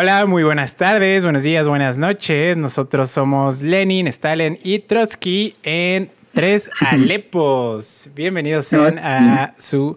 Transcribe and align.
Hola, 0.00 0.26
muy 0.26 0.44
buenas 0.44 0.76
tardes, 0.76 1.24
buenos 1.24 1.42
días, 1.42 1.66
buenas 1.66 1.98
noches. 1.98 2.56
Nosotros 2.56 3.10
somos 3.10 3.62
Lenin, 3.62 4.06
Stalin 4.06 4.56
y 4.62 4.78
Trotsky 4.78 5.56
en 5.64 6.08
Tres 6.32 6.70
Alepos. 6.80 8.08
Bienvenidos 8.14 8.72
a 8.72 9.54
su 9.58 9.96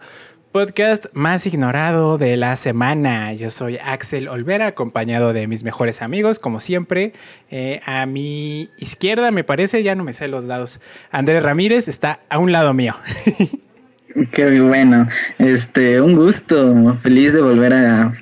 podcast 0.51 1.05
más 1.13 1.45
ignorado 1.45 2.17
de 2.17 2.35
la 2.35 2.55
semana. 2.55 3.31
Yo 3.33 3.51
soy 3.51 3.77
Axel 3.77 4.27
Olvera, 4.27 4.65
acompañado 4.65 5.33
de 5.33 5.45
mis 5.45 5.63
mejores 5.63 6.01
amigos, 6.01 6.39
como 6.39 6.61
siempre. 6.61 7.13
Eh, 7.51 7.81
a 7.85 8.07
mi 8.07 8.71
izquierda, 8.79 9.29
me 9.29 9.43
parece, 9.43 9.83
ya 9.83 9.93
no 9.93 10.03
me 10.03 10.13
sé 10.13 10.27
los 10.27 10.45
lados. 10.45 10.79
Andrés 11.11 11.43
Ramírez 11.43 11.87
está 11.87 12.21
a 12.27 12.39
un 12.39 12.51
lado 12.51 12.73
mío. 12.73 12.95
Qué 14.31 14.61
bueno. 14.61 15.07
Este, 15.37 16.01
un 16.01 16.15
gusto. 16.15 16.97
Feliz 17.03 17.33
de 17.33 17.41
volver 17.41 17.75
a 17.75 18.13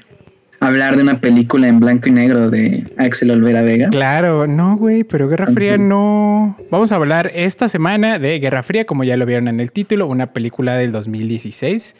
hablar 0.59 0.95
de 0.95 1.03
una 1.03 1.19
película 1.19 1.67
en 1.67 1.79
blanco 1.79 2.09
y 2.09 2.11
negro 2.11 2.49
de 2.49 2.85
Axel 2.97 3.31
Olvera 3.31 3.61
Vega. 3.61 3.89
Claro, 3.89 4.47
no, 4.47 4.75
güey, 4.77 5.03
pero 5.03 5.27
Guerra 5.27 5.47
Fría 5.47 5.77
no. 5.77 6.57
Vamos 6.69 6.91
a 6.91 6.95
hablar 6.95 7.31
esta 7.33 7.69
semana 7.69 8.19
de 8.19 8.39
Guerra 8.39 8.63
Fría, 8.63 8.85
como 8.85 9.03
ya 9.03 9.17
lo 9.17 9.25
vieron 9.25 9.47
en 9.47 9.59
el 9.59 9.71
título, 9.71 10.07
una 10.07 10.27
película 10.33 10.75
del 10.75 10.91
2016. 10.91 11.95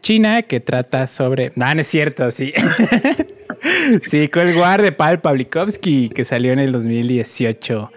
China 0.00 0.42
que 0.42 0.60
trata 0.60 1.06
sobre. 1.06 1.52
No, 1.54 1.72
no 1.74 1.80
es 1.80 1.86
cierto, 1.86 2.30
sí. 2.30 2.52
sí, 4.04 4.28
Cold 4.28 4.56
War 4.56 4.82
de 4.82 4.92
Paul 4.92 5.20
Pavlikovsky, 5.20 6.08
que 6.08 6.24
salió 6.24 6.52
en 6.52 6.58
el 6.58 6.72
2018. 6.72 7.90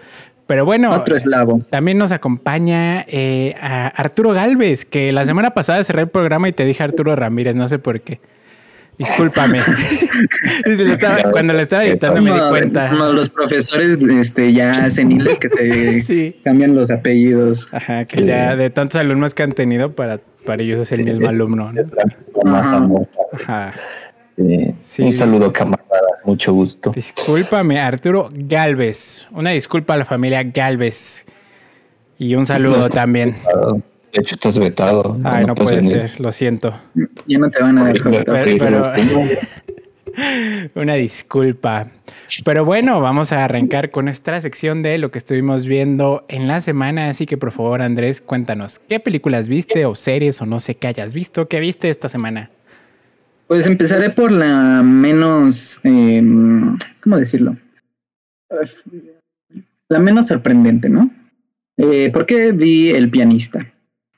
Pero 0.46 0.64
bueno, 0.64 0.92
Otro 0.92 1.16
eslavo. 1.16 1.60
también 1.70 1.98
nos 1.98 2.12
acompaña 2.12 3.04
eh, 3.08 3.56
a 3.60 3.88
Arturo 3.88 4.30
Galvez, 4.32 4.84
que 4.84 5.10
la 5.10 5.24
semana 5.24 5.50
pasada 5.50 5.82
cerré 5.82 6.02
el 6.02 6.08
programa 6.08 6.48
y 6.48 6.52
te 6.52 6.64
dije 6.64 6.84
Arturo 6.84 7.16
Ramírez, 7.16 7.56
no 7.56 7.66
sé 7.66 7.80
por 7.80 8.00
qué. 8.00 8.20
Discúlpame. 8.98 9.60
cuando 11.32 11.52
lo 11.52 11.60
estaba 11.60 11.84
editando 11.84 12.22
me 12.22 12.32
di 12.32 12.40
cuenta. 12.48 12.88
Como 12.88 13.06
los 13.08 13.28
profesores 13.28 13.98
este, 14.00 14.52
ya 14.52 14.90
seniles 14.90 15.38
que 15.38 15.48
te 15.48 16.36
cambian 16.44 16.74
los 16.74 16.90
apellidos. 16.90 17.68
Ajá, 17.72 18.04
que 18.06 18.24
ya 18.24 18.56
de 18.56 18.70
tantos 18.70 19.00
alumnos 19.00 19.34
que 19.34 19.42
han 19.42 19.52
tenido, 19.52 19.92
para, 19.92 20.20
para 20.44 20.62
ellos 20.62 20.80
es 20.80 20.92
el 20.92 21.04
mismo 21.04 21.28
alumno. 21.28 21.72
Ajá. 23.32 23.74
Un 24.38 25.12
saludo, 25.12 25.52
camaradas, 25.52 26.22
mucho 26.24 26.52
gusto. 26.52 26.92
Discúlpame, 26.92 27.80
Arturo 27.80 28.30
Galvez. 28.32 29.26
Una 29.30 29.50
disculpa 29.50 29.94
a 29.94 29.96
la 29.98 30.04
familia 30.04 30.42
Galvez. 30.42 31.24
Y 32.18 32.34
un 32.34 32.46
saludo 32.46 32.88
también. 32.88 33.36
De 34.16 34.22
hecho, 34.22 34.34
estás 34.34 34.58
vetado. 34.58 35.20
Ay, 35.24 35.44
no, 35.44 35.54
puede 35.54 35.82
ser, 35.82 36.18
lo 36.18 36.32
siento. 36.32 36.74
Ya 37.26 37.38
no 37.38 37.50
te 37.50 37.62
van 37.62 37.76
a 37.76 37.92
dejar. 37.92 38.24
Pero, 38.24 38.82
una 40.74 40.94
disculpa. 40.94 41.88
Pero 42.42 42.64
bueno, 42.64 43.02
vamos 43.02 43.32
a 43.32 43.44
arrancar 43.44 43.90
con 43.90 44.06
nuestra 44.06 44.40
sección 44.40 44.80
de 44.82 44.96
lo 44.96 45.10
que 45.10 45.18
estuvimos 45.18 45.66
viendo 45.66 46.24
en 46.28 46.48
la 46.48 46.62
semana. 46.62 47.10
Así 47.10 47.26
que 47.26 47.36
por 47.36 47.52
favor, 47.52 47.82
Andrés, 47.82 48.22
cuéntanos, 48.22 48.78
¿qué 48.78 49.00
películas 49.00 49.50
viste 49.50 49.84
o 49.84 49.94
series 49.94 50.40
o 50.40 50.46
no 50.46 50.60
sé 50.60 50.76
qué 50.76 50.86
hayas 50.86 51.12
visto? 51.12 51.46
¿Qué 51.46 51.60
viste 51.60 51.90
esta 51.90 52.08
semana? 52.08 52.48
Pues 53.48 53.66
empezaré 53.66 54.08
por 54.08 54.32
la 54.32 54.82
menos, 54.82 55.78
em, 55.84 56.78
¿cómo 57.02 57.18
decirlo? 57.18 57.54
La 59.90 59.98
menos 59.98 60.28
sorprendente, 60.28 60.88
¿no? 60.88 61.10
Eh, 61.76 62.08
porque 62.14 62.52
vi 62.52 62.88
El 62.88 63.10
pianista 63.10 63.74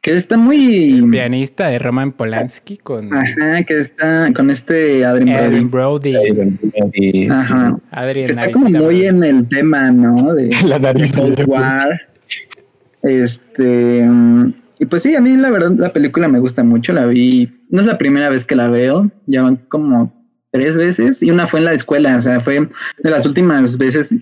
que 0.08 0.16
está 0.16 0.38
muy... 0.38 1.06
pianista 1.10 1.68
de 1.68 1.78
Roman 1.78 2.12
Polanski 2.12 2.78
con... 2.78 3.12
Ajá, 3.12 3.62
que 3.64 3.78
está 3.78 4.32
con 4.34 4.48
este 4.48 5.04
Adrian 5.04 5.70
Brody. 5.70 6.16
Adrian 6.16 6.58
Brody. 6.62 7.28
Ajá. 7.28 7.78
Adrian 7.90 8.24
que 8.24 8.30
está 8.32 8.50
como 8.50 8.70
muy 8.70 9.04
en 9.04 9.22
el 9.22 9.46
tema, 9.48 9.90
¿no? 9.90 10.34
De 10.34 10.48
la 10.66 10.78
nariz 10.78 11.12
de 11.12 11.44
War. 11.44 12.00
Este... 13.02 14.08
Y 14.78 14.86
pues 14.86 15.02
sí, 15.02 15.14
a 15.14 15.20
mí 15.20 15.36
la 15.36 15.50
verdad 15.50 15.72
la 15.76 15.92
película 15.92 16.26
me 16.26 16.38
gusta 16.38 16.64
mucho, 16.64 16.94
la 16.94 17.04
vi... 17.04 17.52
No 17.68 17.82
es 17.82 17.86
la 17.86 17.98
primera 17.98 18.30
vez 18.30 18.46
que 18.46 18.56
la 18.56 18.70
veo, 18.70 19.10
ya 19.26 19.42
van 19.42 19.56
como 19.68 20.10
tres 20.52 20.74
veces 20.74 21.22
y 21.22 21.30
una 21.30 21.46
fue 21.46 21.58
en 21.60 21.66
la 21.66 21.74
escuela, 21.74 22.16
o 22.16 22.20
sea, 22.22 22.40
fue 22.40 22.60
de 22.60 23.10
las 23.10 23.26
últimas 23.26 23.76
veces, 23.76 24.14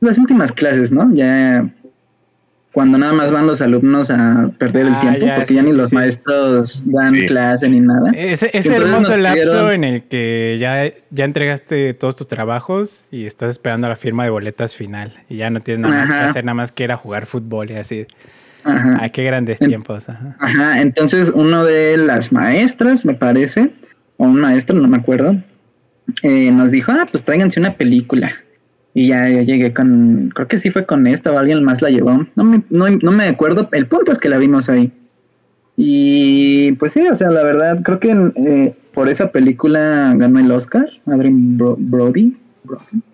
las 0.00 0.18
últimas 0.18 0.52
clases, 0.52 0.92
¿no? 0.92 1.10
Ya 1.14 1.66
cuando 2.72 2.96
nada 2.96 3.12
más 3.12 3.30
van 3.30 3.46
los 3.46 3.60
alumnos 3.60 4.10
a 4.10 4.50
perder 4.58 4.86
el 4.86 4.94
ah, 4.94 5.00
tiempo, 5.00 5.26
porque 5.36 5.54
ya 5.54 5.62
ni 5.62 5.72
los 5.72 5.92
maestros 5.92 6.82
dan 6.86 7.14
clase 7.26 7.68
ni 7.68 7.80
nada. 7.80 8.10
Ese, 8.14 8.50
hermoso 8.54 9.16
lapso 9.18 9.70
en 9.70 9.84
el 9.84 10.02
que 10.04 10.56
ya, 10.58 10.90
ya 11.10 11.24
entregaste 11.24 11.92
todos 11.92 12.16
tus 12.16 12.28
trabajos 12.28 13.04
y 13.10 13.26
estás 13.26 13.50
esperando 13.50 13.88
la 13.88 13.96
firma 13.96 14.24
de 14.24 14.30
boletas 14.30 14.74
final 14.74 15.12
y 15.28 15.36
ya 15.36 15.50
no 15.50 15.60
tienes 15.60 15.90
nada 15.90 16.06
más 16.06 16.10
que 16.10 16.28
hacer, 16.30 16.44
nada 16.46 16.54
más 16.54 16.72
que 16.72 16.84
ir 16.84 16.92
a 16.92 16.96
jugar 16.96 17.26
fútbol 17.26 17.70
y 17.70 17.74
así. 17.74 18.06
Ajá. 18.64 18.98
Ay, 19.00 19.10
qué 19.10 19.24
grandes 19.24 19.58
tiempos. 19.58 20.06
Ajá. 20.08 20.80
entonces 20.80 21.30
uno 21.34 21.64
de 21.64 21.98
las 21.98 22.32
maestras, 22.32 23.04
me 23.04 23.14
parece, 23.14 23.70
o 24.16 24.24
un 24.24 24.40
maestro, 24.40 24.78
no 24.78 24.88
me 24.88 24.96
acuerdo, 24.96 25.36
eh, 26.22 26.50
nos 26.50 26.70
dijo, 26.70 26.90
ah, 26.92 27.06
pues 27.10 27.22
tráiganse 27.22 27.60
una 27.60 27.74
película. 27.74 28.32
Y 28.94 29.08
ya 29.08 29.28
yo 29.28 29.40
llegué 29.40 29.72
con, 29.72 30.30
creo 30.34 30.48
que 30.48 30.58
sí 30.58 30.70
fue 30.70 30.84
con 30.84 31.06
esta 31.06 31.32
o 31.32 31.38
alguien 31.38 31.64
más 31.64 31.80
la 31.80 31.90
llevó. 31.90 32.26
No 32.34 32.44
me, 32.44 32.62
no, 32.68 32.88
no 32.90 33.10
me 33.10 33.24
acuerdo, 33.28 33.68
el 33.72 33.86
punto 33.86 34.12
es 34.12 34.18
que 34.18 34.28
la 34.28 34.38
vimos 34.38 34.68
ahí. 34.68 34.92
Y 35.76 36.72
pues 36.72 36.92
sí, 36.92 37.06
o 37.06 37.16
sea, 37.16 37.30
la 37.30 37.42
verdad, 37.42 37.80
creo 37.82 37.98
que 37.98 38.32
eh, 38.36 38.74
por 38.92 39.08
esa 39.08 39.32
película 39.32 40.12
ganó 40.16 40.38
el 40.38 40.50
Oscar, 40.50 40.86
Adrian 41.06 41.56
Brody. 41.56 42.36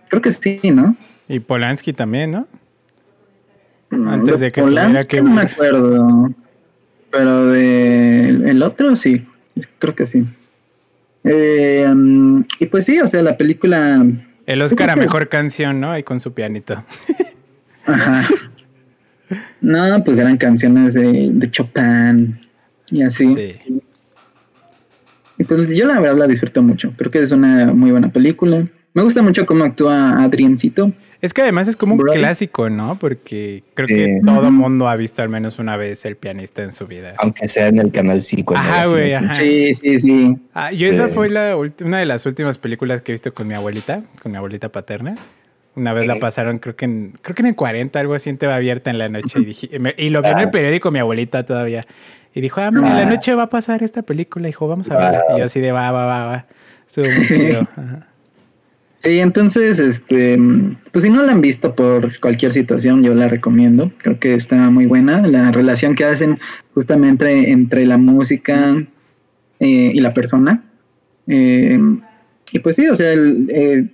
Creo 0.08 0.22
que 0.22 0.32
sí, 0.32 0.60
¿no? 0.64 0.96
Y 1.28 1.40
Polanski 1.40 1.92
también, 1.92 2.32
¿no? 2.32 2.46
Antes 3.90 4.40
de 4.40 4.50
que 4.50 4.60
Polanski 4.60 5.06
que... 5.06 5.22
No 5.22 5.30
me 5.30 5.42
acuerdo. 5.42 6.30
Pero 7.10 7.46
de 7.46 8.28
el 8.28 8.62
otro 8.62 8.96
sí, 8.96 9.24
creo 9.78 9.94
que 9.94 10.06
sí. 10.06 10.24
Eh, 11.24 11.86
um, 11.90 12.44
y 12.58 12.66
pues 12.66 12.84
sí, 12.84 12.98
o 13.00 13.06
sea, 13.06 13.22
la 13.22 13.36
película 13.36 14.04
el 14.48 14.62
Oscar 14.62 14.88
a 14.90 14.96
mejor 14.96 15.28
canción, 15.28 15.78
¿no? 15.78 15.92
Ahí 15.92 16.02
con 16.02 16.20
su 16.20 16.32
pianito. 16.32 16.82
Ajá. 17.84 18.22
No, 19.60 20.02
pues 20.04 20.18
eran 20.18 20.38
canciones 20.38 20.94
de, 20.94 21.28
de 21.32 21.50
Chopin 21.50 22.40
y 22.90 23.02
así. 23.02 23.34
Sí. 23.34 23.82
Y 25.36 25.44
pues 25.44 25.68
yo 25.68 25.84
la 25.84 26.00
verdad 26.00 26.16
la 26.16 26.26
disfruto 26.26 26.62
mucho. 26.62 26.94
Creo 26.96 27.10
que 27.10 27.22
es 27.22 27.30
una 27.30 27.74
muy 27.74 27.90
buena 27.90 28.10
película. 28.10 28.66
Me 28.94 29.02
gusta 29.02 29.22
mucho 29.22 29.46
cómo 29.46 29.64
actúa 29.64 30.22
Adriencito. 30.22 30.92
Es 31.20 31.34
que 31.34 31.42
además 31.42 31.66
es 31.66 31.76
como 31.76 31.94
un 31.94 32.00
clásico, 32.00 32.70
¿no? 32.70 32.96
Porque 32.98 33.64
creo 33.74 33.88
que 33.88 34.20
todo 34.24 34.50
mundo 34.52 34.88
ha 34.88 34.94
visto 34.94 35.20
al 35.20 35.28
menos 35.28 35.58
una 35.58 35.76
vez 35.76 36.04
el 36.04 36.16
pianista 36.16 36.62
en 36.62 36.72
su 36.72 36.86
vida. 36.86 37.14
Aunque 37.18 37.48
sea 37.48 37.66
en 37.68 37.78
el 37.78 37.90
canal 37.90 38.22
5. 38.22 38.54
Ajá, 38.56 38.86
güey. 38.86 39.10
Sí, 39.34 39.74
sí, 39.74 39.98
sí. 39.98 40.36
Ah, 40.54 40.70
yo 40.70 40.88
esa 40.88 41.08
fue 41.08 41.28
la 41.28 41.56
una 41.56 41.98
de 41.98 42.06
las 42.06 42.24
últimas 42.26 42.58
películas 42.58 43.02
que 43.02 43.12
he 43.12 43.14
visto 43.14 43.34
con 43.34 43.48
mi 43.48 43.54
abuelita, 43.54 44.02
con 44.22 44.30
mi 44.32 44.38
abuelita 44.38 44.70
paterna. 44.70 45.16
Una 45.74 45.92
vez 45.92 46.06
la 46.06 46.18
pasaron, 46.18 46.58
creo 46.58 46.74
que 46.74 46.86
en, 46.86 47.14
creo 47.22 47.34
que 47.36 47.42
en 47.42 47.48
el 47.48 47.54
40, 47.54 48.00
algo 48.00 48.14
así, 48.14 48.30
en 48.30 48.38
TV 48.38 48.52
abierta 48.52 48.90
en 48.90 48.98
la 48.98 49.08
noche. 49.08 49.38
Y, 49.96 50.08
lo 50.08 50.22
vio 50.22 50.32
en 50.32 50.38
el 50.38 50.50
periódico 50.50 50.90
mi 50.90 50.98
abuelita 50.98 51.44
todavía. 51.44 51.84
Y 52.34 52.40
dijo, 52.40 52.60
ah, 52.60 52.70
mira, 52.70 52.90
en 52.90 52.96
la 52.96 53.04
noche 53.04 53.34
va 53.34 53.44
a 53.44 53.48
pasar 53.48 53.82
esta 53.82 54.02
película. 54.02 54.46
Dijo, 54.46 54.66
vamos 54.66 54.90
a 54.90 54.96
verla. 54.96 55.24
Y 55.34 55.38
yo 55.38 55.44
así 55.44 55.60
de, 55.60 55.72
va, 55.72 55.90
va, 55.92 56.06
va, 56.06 56.26
va. 56.26 56.46
Estuvo 56.86 57.06
muy 57.06 57.26
chido. 57.28 57.60
Ajá. 57.76 58.08
Sí, 59.08 59.20
entonces, 59.20 59.78
este, 59.78 60.36
pues 60.92 61.02
si 61.02 61.08
no 61.08 61.22
la 61.22 61.32
han 61.32 61.40
visto 61.40 61.74
por 61.74 62.20
cualquier 62.20 62.52
situación, 62.52 63.02
yo 63.02 63.14
la 63.14 63.26
recomiendo. 63.26 63.90
Creo 63.96 64.20
que 64.20 64.34
está 64.34 64.68
muy 64.68 64.84
buena 64.84 65.26
la 65.26 65.50
relación 65.50 65.94
que 65.94 66.04
hacen 66.04 66.38
justamente 66.74 67.50
entre 67.50 67.86
la 67.86 67.96
música 67.96 68.76
eh, 69.60 69.92
y 69.94 69.98
la 70.00 70.12
persona. 70.12 70.62
Eh, 71.26 71.80
y 72.52 72.58
pues 72.58 72.76
sí, 72.76 72.86
o 72.86 72.94
sea, 72.94 73.14
eh, 73.14 73.90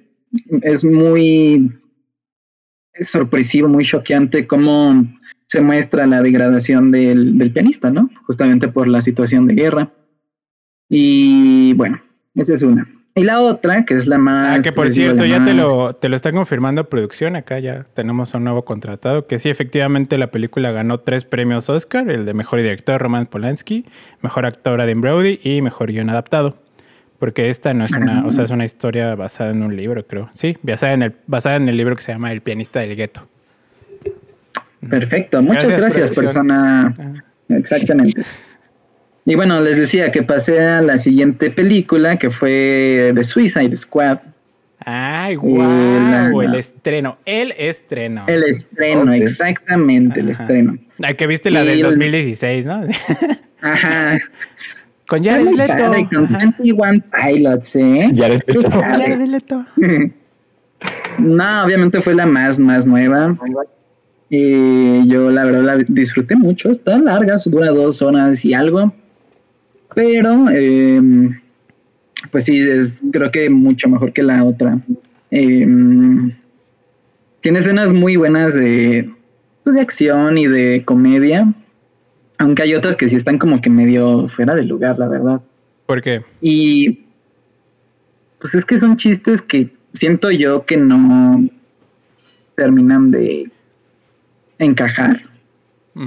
es 0.62 0.84
muy 0.84 1.70
sorpresivo, 3.00 3.68
muy 3.68 3.84
choqueante 3.84 4.48
cómo 4.48 5.06
se 5.46 5.60
muestra 5.60 6.08
la 6.08 6.22
degradación 6.22 6.90
del, 6.90 7.38
del 7.38 7.52
pianista, 7.52 7.88
¿no? 7.88 8.10
Justamente 8.26 8.66
por 8.66 8.88
la 8.88 9.00
situación 9.00 9.46
de 9.46 9.54
guerra. 9.54 9.92
Y 10.88 11.72
bueno, 11.74 12.02
esa 12.34 12.54
es 12.54 12.62
una. 12.62 12.93
Y 13.16 13.22
la 13.22 13.40
otra, 13.40 13.84
que 13.84 13.96
es 13.96 14.08
la 14.08 14.18
más... 14.18 14.58
Ah, 14.58 14.60
que 14.60 14.72
por 14.72 14.90
cierto, 14.90 15.24
ya 15.24 15.44
te 15.44 15.54
lo, 15.54 15.94
te 15.94 16.08
lo 16.08 16.16
está 16.16 16.32
confirmando 16.32 16.88
producción. 16.88 17.36
Acá 17.36 17.60
ya 17.60 17.86
tenemos 17.94 18.34
a 18.34 18.38
un 18.38 18.44
nuevo 18.44 18.64
contratado. 18.64 19.28
Que 19.28 19.38
sí, 19.38 19.48
efectivamente, 19.48 20.18
la 20.18 20.32
película 20.32 20.72
ganó 20.72 20.98
tres 20.98 21.24
premios 21.24 21.68
Oscar. 21.68 22.10
El 22.10 22.26
de 22.26 22.34
Mejor 22.34 22.60
Director, 22.60 23.00
Roman 23.00 23.26
Polanski. 23.26 23.84
Mejor 24.20 24.46
Actor, 24.46 24.80
Adam 24.80 25.00
Brody. 25.00 25.38
Y 25.44 25.62
Mejor 25.62 25.92
Guión 25.92 26.10
Adaptado. 26.10 26.56
Porque 27.20 27.50
esta 27.50 27.72
no 27.72 27.84
es 27.84 27.92
una... 27.92 28.26
O 28.26 28.32
sea, 28.32 28.44
es 28.44 28.50
una 28.50 28.64
historia 28.64 29.14
basada 29.14 29.50
en 29.50 29.62
un 29.62 29.76
libro, 29.76 30.04
creo. 30.04 30.28
Sí, 30.34 30.58
basada 30.62 30.94
en 30.94 31.02
el, 31.02 31.14
basada 31.28 31.54
en 31.54 31.68
el 31.68 31.76
libro 31.76 31.94
que 31.94 32.02
se 32.02 32.12
llama 32.12 32.32
El 32.32 32.40
pianista 32.40 32.80
del 32.80 32.96
gueto. 32.96 33.28
Perfecto. 34.90 35.40
Muchas 35.40 35.76
gracias, 35.76 36.10
persona... 36.10 36.92
Ah. 36.98 37.22
Exactamente. 37.48 38.22
Y 39.26 39.34
bueno, 39.36 39.60
les 39.60 39.78
decía 39.78 40.12
que 40.12 40.22
pasé 40.22 40.60
a 40.60 40.82
la 40.82 40.98
siguiente 40.98 41.50
película 41.50 42.18
que 42.18 42.30
fue 42.30 43.12
The 43.14 43.24
Suicide 43.24 43.74
Squad. 43.76 44.18
Ay, 44.80 45.36
guau, 45.36 46.42
el 46.42 46.54
estreno, 46.56 47.16
el 47.24 47.52
estreno. 47.56 48.24
El 48.26 48.44
estreno, 48.44 49.12
exactamente, 49.14 50.20
el 50.20 50.28
estreno. 50.30 50.76
La 50.98 51.14
que 51.14 51.26
viste 51.26 51.50
la 51.50 51.64
del 51.64 51.80
2016, 51.80 52.66
¿no? 52.66 52.82
Ajá. 53.62 54.18
Con 55.06 55.24
Jared 55.24 55.52
Leto. 55.52 56.08
Con 56.12 56.28
21 56.30 57.04
Pilots, 57.10 57.76
¿eh? 57.76 58.12
Jared 58.14 58.42
Leto. 58.46 58.70
Jared 58.70 59.20
Leto. 59.20 59.64
no, 61.18 61.62
obviamente 61.64 62.02
fue 62.02 62.14
la 62.14 62.26
más, 62.26 62.58
más 62.58 62.84
nueva. 62.84 63.34
Y 64.28 65.08
yo 65.08 65.30
la 65.30 65.44
verdad 65.44 65.62
la 65.62 65.76
disfruté 65.88 66.36
mucho. 66.36 66.70
Está 66.70 66.98
larga, 66.98 67.36
dura 67.46 67.70
dos 67.70 68.02
horas 68.02 68.44
y 68.44 68.52
algo. 68.52 68.92
Pero, 69.94 70.46
eh, 70.50 71.00
pues 72.30 72.44
sí, 72.44 72.60
es 72.60 73.00
creo 73.12 73.30
que 73.30 73.48
mucho 73.50 73.88
mejor 73.88 74.12
que 74.12 74.22
la 74.22 74.44
otra. 74.44 74.78
Eh, 75.30 75.66
tiene 77.40 77.58
escenas 77.58 77.92
muy 77.92 78.16
buenas 78.16 78.54
de, 78.54 79.10
pues, 79.62 79.76
de 79.76 79.82
acción 79.82 80.38
y 80.38 80.46
de 80.46 80.82
comedia. 80.84 81.52
Aunque 82.38 82.62
hay 82.62 82.74
otras 82.74 82.96
que 82.96 83.08
sí 83.08 83.16
están 83.16 83.38
como 83.38 83.60
que 83.60 83.70
medio 83.70 84.28
fuera 84.28 84.54
de 84.54 84.64
lugar, 84.64 84.98
la 84.98 85.08
verdad. 85.08 85.42
¿Por 85.86 86.02
qué? 86.02 86.22
Y 86.40 87.04
pues 88.38 88.54
es 88.54 88.64
que 88.64 88.78
son 88.78 88.96
chistes 88.96 89.40
que 89.40 89.70
siento 89.92 90.30
yo 90.30 90.66
que 90.66 90.76
no 90.76 91.48
terminan 92.56 93.10
de 93.10 93.50
encajar. 94.58 95.22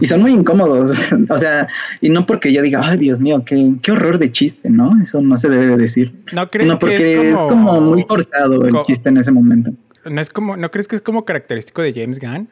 Y 0.02 0.06
son 0.06 0.22
muy 0.22 0.32
incómodos. 0.32 0.92
o 1.30 1.38
sea, 1.38 1.68
y 2.02 2.10
no 2.10 2.26
porque 2.26 2.52
yo 2.52 2.62
diga, 2.62 2.82
ay, 2.84 2.98
Dios 2.98 3.20
mío, 3.20 3.44
qué, 3.46 3.74
qué 3.82 3.92
horror 3.92 4.20
de 4.20 4.32
chiste, 4.32 4.70
¿no? 4.70 4.92
Eso 5.02 5.22
no 5.22 5.38
se 5.38 5.50
debe 5.50 5.68
de 5.68 5.78
decir. 5.78 6.14
No 6.34 6.50
creo 6.50 6.66
sino 6.66 6.80
porque 6.80 7.32
es 7.32 7.38
como... 7.38 7.80
muy 7.80 8.04
forzado 8.04 8.66
el 8.66 8.76
chiste 8.86 9.10
en 9.10 9.18
ese 9.18 9.32
momento. 9.32 9.72
No 10.06 10.22
es 10.22 10.30
como, 10.30 10.58
¿no 10.58 10.72
crees 10.72 10.88
que 10.88 10.98
es 10.98 11.02
como 11.02 11.26
característico 11.26 11.82
de 11.82 11.94
James 11.94 12.20
Gunn? 12.20 12.50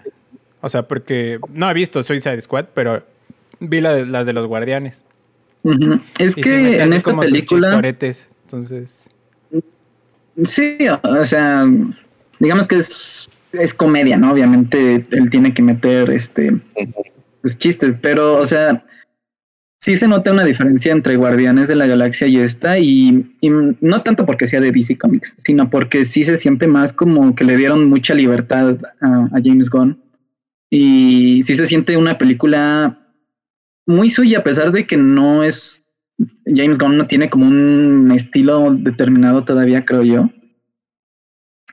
O 0.62 0.70
sea, 0.70 0.88
porque 0.88 1.40
no 1.54 1.70
he 1.70 1.74
visto 1.74 2.02
Suicide 2.04 2.42
Squad, 2.42 2.66
pero 2.74 3.04
vi 3.60 3.82
las 3.82 4.26
de 4.26 4.34
los 4.34 4.48
guardianes. 4.48 5.04
Es 6.20 6.36
que 6.36 6.82
en 6.82 6.94
esta 6.94 7.18
película. 7.18 7.82
entonces. 8.44 9.10
Sí, 10.44 10.78
o 11.04 11.26
sea, 11.26 11.66
digamos 12.40 12.68
que 12.68 12.76
es, 12.76 13.30
es 13.54 13.74
comedia, 13.74 14.18
¿no? 14.18 14.32
Obviamente 14.32 15.06
él 15.10 15.30
tiene 15.30 15.54
que 15.54 15.62
meter 15.62 16.10
este 16.10 16.54
pues, 17.46 17.60
chistes, 17.60 17.96
pero, 18.02 18.38
o 18.38 18.46
sea, 18.48 18.84
sí 19.80 19.96
se 19.96 20.08
nota 20.08 20.32
una 20.32 20.44
diferencia 20.44 20.92
entre 20.92 21.16
Guardianes 21.16 21.68
de 21.68 21.76
la 21.76 21.86
Galaxia 21.86 22.26
y 22.26 22.38
esta, 22.38 22.80
y, 22.80 23.24
no 23.82 24.02
tanto 24.02 24.26
porque 24.26 24.48
sea 24.48 24.62
de 24.62 24.72
DC 24.72 24.98
Comics, 24.98 25.36
sino 25.46 25.70
porque 25.70 26.06
sí 26.06 26.24
se 26.24 26.38
siente 26.38 26.68
más 26.68 26.92
como 26.92 27.36
que 27.36 27.44
le 27.44 27.56
dieron 27.56 27.88
mucha 27.88 28.16
libertad 28.16 28.80
a, 29.00 29.30
James 29.44 29.70
Gunn. 29.70 30.02
Y 30.72 31.44
sí 31.44 31.54
se 31.54 31.68
siente 31.68 31.98
una 31.98 32.18
película 32.18 32.98
muy 33.86 34.10
suya, 34.10 34.40
a 34.40 34.44
pesar 34.44 34.72
de 34.72 34.88
que 34.88 34.98
no 34.98 35.44
es. 35.44 35.88
James 36.48 36.80
Gunn 36.80 36.98
no 36.98 37.06
tiene 37.06 37.30
como 37.30 37.46
un 37.46 38.12
estilo 38.12 38.74
determinado 38.74 39.44
todavía, 39.44 39.86
creo 39.86 40.02
yo. 40.02 40.32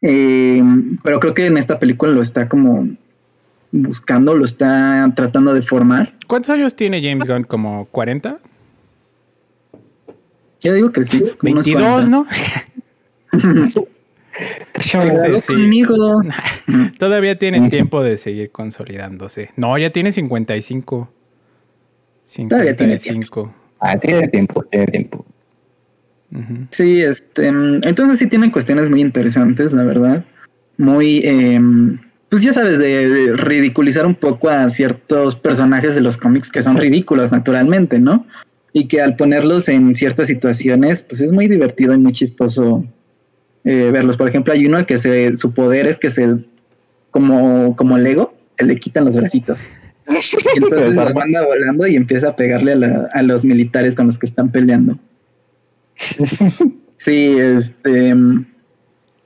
Eh, 0.02 0.62
pero 1.02 1.18
creo 1.18 1.32
que 1.32 1.46
en 1.46 1.56
esta 1.56 1.78
película 1.78 2.12
lo 2.12 2.20
está 2.20 2.46
como 2.46 2.94
buscando, 3.72 4.36
lo 4.36 4.44
está 4.44 5.10
tratando 5.16 5.54
de 5.54 5.62
formar. 5.62 6.14
¿Cuántos 6.26 6.50
años 6.50 6.76
tiene 6.76 7.02
James 7.02 7.26
Gunn? 7.26 7.44
¿Como 7.44 7.86
40? 7.86 8.38
Yo 10.60 10.74
digo 10.74 10.92
que 10.92 11.04
sí. 11.04 11.24
22, 11.42 12.08
¿no? 12.08 12.26
sí, 14.78 14.98
sí, 15.40 15.82
Todavía 16.98 17.38
tiene 17.38 17.68
tiempo 17.70 18.02
de 18.02 18.16
seguir 18.16 18.50
consolidándose. 18.50 19.50
No, 19.56 19.76
ya 19.78 19.90
tiene 19.90 20.12
55. 20.12 21.10
55. 22.24 23.54
Ah, 23.80 23.96
tiene 23.98 24.28
tiempo, 24.28 24.62
tiene 24.64 24.86
tiempo. 24.86 25.24
Sí, 26.70 27.02
este, 27.02 27.48
entonces 27.48 28.18
sí 28.18 28.26
tienen 28.26 28.50
cuestiones 28.50 28.88
muy 28.88 29.02
interesantes, 29.02 29.72
la 29.72 29.82
verdad. 29.82 30.24
Muy, 30.78 31.20
em, 31.24 31.98
pues 32.32 32.42
ya 32.42 32.54
sabes, 32.54 32.78
de, 32.78 33.34
ridiculizar 33.36 34.06
un 34.06 34.14
poco 34.14 34.48
a 34.48 34.70
ciertos 34.70 35.36
personajes 35.36 35.94
de 35.94 36.00
los 36.00 36.16
cómics 36.16 36.50
que 36.50 36.62
son 36.62 36.78
ridículos 36.78 37.30
naturalmente, 37.30 37.98
¿no? 37.98 38.26
Y 38.72 38.88
que 38.88 39.02
al 39.02 39.16
ponerlos 39.16 39.68
en 39.68 39.94
ciertas 39.94 40.28
situaciones, 40.28 41.02
pues 41.02 41.20
es 41.20 41.30
muy 41.30 41.46
divertido 41.46 41.92
y 41.92 41.98
muy 41.98 42.14
chistoso 42.14 42.86
eh, 43.64 43.90
verlos. 43.92 44.16
Por 44.16 44.30
ejemplo, 44.30 44.54
hay 44.54 44.64
uno 44.64 44.86
que 44.86 44.96
se, 44.96 45.36
su 45.36 45.52
poder 45.52 45.86
es 45.86 45.98
que 45.98 46.08
se, 46.08 46.36
como, 47.10 47.76
como 47.76 47.98
Lego, 47.98 48.34
se 48.58 48.64
le 48.64 48.80
quitan 48.80 49.04
los 49.04 49.14
bracitos. 49.14 49.58
Y 50.08 50.56
entonces 50.56 50.96
manda 51.14 51.44
volando 51.44 51.86
y 51.86 51.96
empieza 51.96 52.30
a 52.30 52.36
pegarle 52.36 52.72
a, 53.12 53.22
los 53.22 53.44
militares 53.44 53.94
con 53.94 54.06
los 54.06 54.18
que 54.18 54.24
están 54.24 54.50
peleando. 54.50 54.98
Sí, 56.96 57.34
este. 57.36 58.14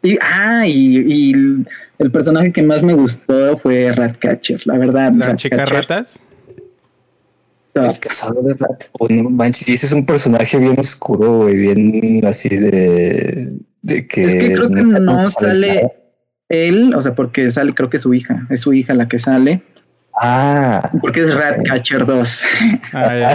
Y, 0.06 0.18
ah, 0.20 0.64
y, 0.66 1.32
el 1.98 2.10
personaje 2.12 2.52
que 2.52 2.62
más 2.62 2.84
me 2.84 2.94
gustó 2.94 3.58
fue 3.58 3.90
Ratcatcher, 3.92 4.60
la 4.64 4.78
verdad. 4.78 5.12
¿La 5.16 5.34
chica 5.34 5.66
ratas? 5.66 6.20
El 7.74 7.98
cazador 7.98 8.44
de 8.44 8.54
ratas. 8.54 8.88
Oh, 8.92 9.08
manches, 9.08 9.68
y 9.68 9.74
ese 9.74 9.86
es 9.86 9.92
un 9.92 10.06
personaje 10.06 10.58
bien 10.58 10.78
oscuro, 10.78 11.48
y 11.48 11.56
bien 11.56 12.24
así 12.24 12.48
de, 12.48 13.52
de 13.82 14.06
que. 14.06 14.24
Es 14.26 14.34
que 14.34 14.52
creo 14.52 14.70
que 14.70 14.82
no 14.82 15.28
sale 15.28 15.90
él, 16.48 16.94
o 16.94 17.02
sea, 17.02 17.14
porque 17.14 17.50
sale, 17.50 17.74
creo 17.74 17.90
que 17.90 17.96
es 17.96 18.04
su 18.04 18.14
hija, 18.14 18.46
es 18.50 18.60
su 18.60 18.72
hija 18.72 18.94
la 18.94 19.08
que 19.08 19.18
sale. 19.18 19.60
Ah. 20.20 20.88
Porque 21.00 21.22
es 21.22 21.34
Ratcatcher 21.34 22.06
2. 22.06 22.42
Ah, 22.92 23.34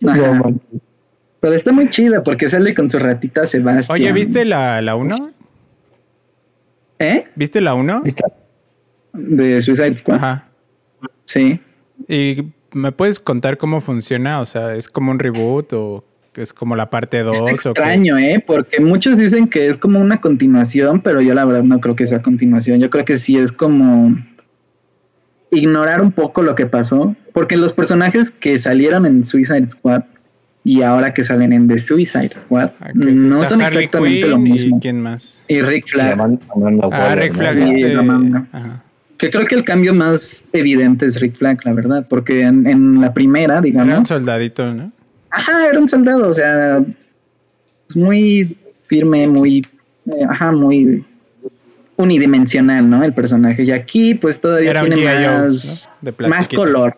Pero 1.40 1.54
está 1.54 1.72
muy 1.72 1.90
chida 1.90 2.22
porque 2.22 2.48
sale 2.48 2.74
con 2.74 2.90
su 2.90 2.98
ratita 2.98 3.46
Sebastián. 3.46 3.94
Oye, 3.94 4.12
¿viste 4.12 4.44
la, 4.44 4.80
la 4.80 4.96
1? 4.96 5.34
¿Eh? 7.04 7.26
¿Viste 7.34 7.60
la 7.60 7.74
1? 7.74 8.02
De 9.12 9.60
Suicide 9.60 9.94
Squad. 9.94 10.16
Ajá. 10.16 10.48
Sí. 11.26 11.60
¿Y 12.08 12.52
me 12.72 12.92
puedes 12.92 13.20
contar 13.20 13.58
cómo 13.58 13.80
funciona? 13.80 14.40
O 14.40 14.46
sea, 14.46 14.74
¿es 14.74 14.88
como 14.88 15.10
un 15.10 15.18
reboot 15.18 15.72
o 15.74 16.04
es 16.34 16.52
como 16.52 16.76
la 16.76 16.90
parte 16.90 17.22
2? 17.22 17.36
Es 17.48 17.66
extraño, 17.66 18.18
¿eh? 18.18 18.42
Porque 18.44 18.80
muchos 18.80 19.16
dicen 19.16 19.48
que 19.48 19.68
es 19.68 19.76
como 19.76 20.00
una 20.00 20.20
continuación, 20.20 21.00
pero 21.00 21.20
yo 21.20 21.34
la 21.34 21.44
verdad 21.44 21.62
no 21.62 21.80
creo 21.80 21.94
que 21.94 22.06
sea 22.06 22.22
continuación. 22.22 22.80
Yo 22.80 22.90
creo 22.90 23.04
que 23.04 23.18
sí 23.18 23.36
es 23.36 23.52
como 23.52 24.16
ignorar 25.50 26.00
un 26.02 26.10
poco 26.10 26.42
lo 26.42 26.54
que 26.54 26.66
pasó, 26.66 27.14
porque 27.32 27.56
los 27.56 27.72
personajes 27.72 28.30
que 28.30 28.58
salieron 28.58 29.06
en 29.06 29.24
Suicide 29.24 29.68
Squad 29.68 30.02
y 30.64 30.80
ahora 30.80 31.12
que 31.12 31.22
salen 31.22 31.52
en 31.52 31.68
The 31.68 31.78
Suicide 31.78 32.30
Squad 32.32 32.70
ah, 32.80 32.90
no 32.94 33.46
son 33.46 33.60
exactamente 33.60 34.26
lo 34.26 34.38
mismo. 34.38 34.78
¿Y 34.78 34.80
quién 34.80 35.00
más? 35.00 35.40
Y 35.46 35.60
Rick 35.60 35.88
Flag. 35.88 36.18
Ah, 36.90 37.14
Rick 37.14 37.34
Flag. 37.34 37.58
Este... 37.58 37.94
Que 39.18 39.30
creo 39.30 39.46
que 39.46 39.54
el 39.54 39.64
cambio 39.64 39.94
más 39.94 40.42
evidente 40.54 41.06
es 41.06 41.20
Rick 41.20 41.36
Flag, 41.36 41.58
la 41.64 41.74
verdad, 41.74 42.06
porque 42.08 42.42
en, 42.42 43.00
la 43.00 43.12
primera, 43.12 43.60
digamos. 43.60 43.90
Era 43.90 43.98
un 43.98 44.06
soldadito, 44.06 44.74
¿no? 44.74 44.90
Ajá, 45.30 45.68
era 45.68 45.78
un 45.78 45.88
soldado, 45.88 46.28
o 46.28 46.32
sea, 46.32 46.82
es 47.88 47.96
muy 47.96 48.56
firme, 48.86 49.26
muy, 49.28 49.66
eh, 50.06 50.24
ajá, 50.28 50.50
muy 50.52 51.04
unidimensional, 51.96 52.88
¿no? 52.88 53.04
El 53.04 53.12
personaje. 53.12 53.64
Y 53.64 53.70
aquí, 53.70 54.14
pues 54.14 54.40
todavía 54.40 54.80
tiene 54.80 55.04
más, 55.04 55.90
más 56.26 56.48
color. 56.48 56.96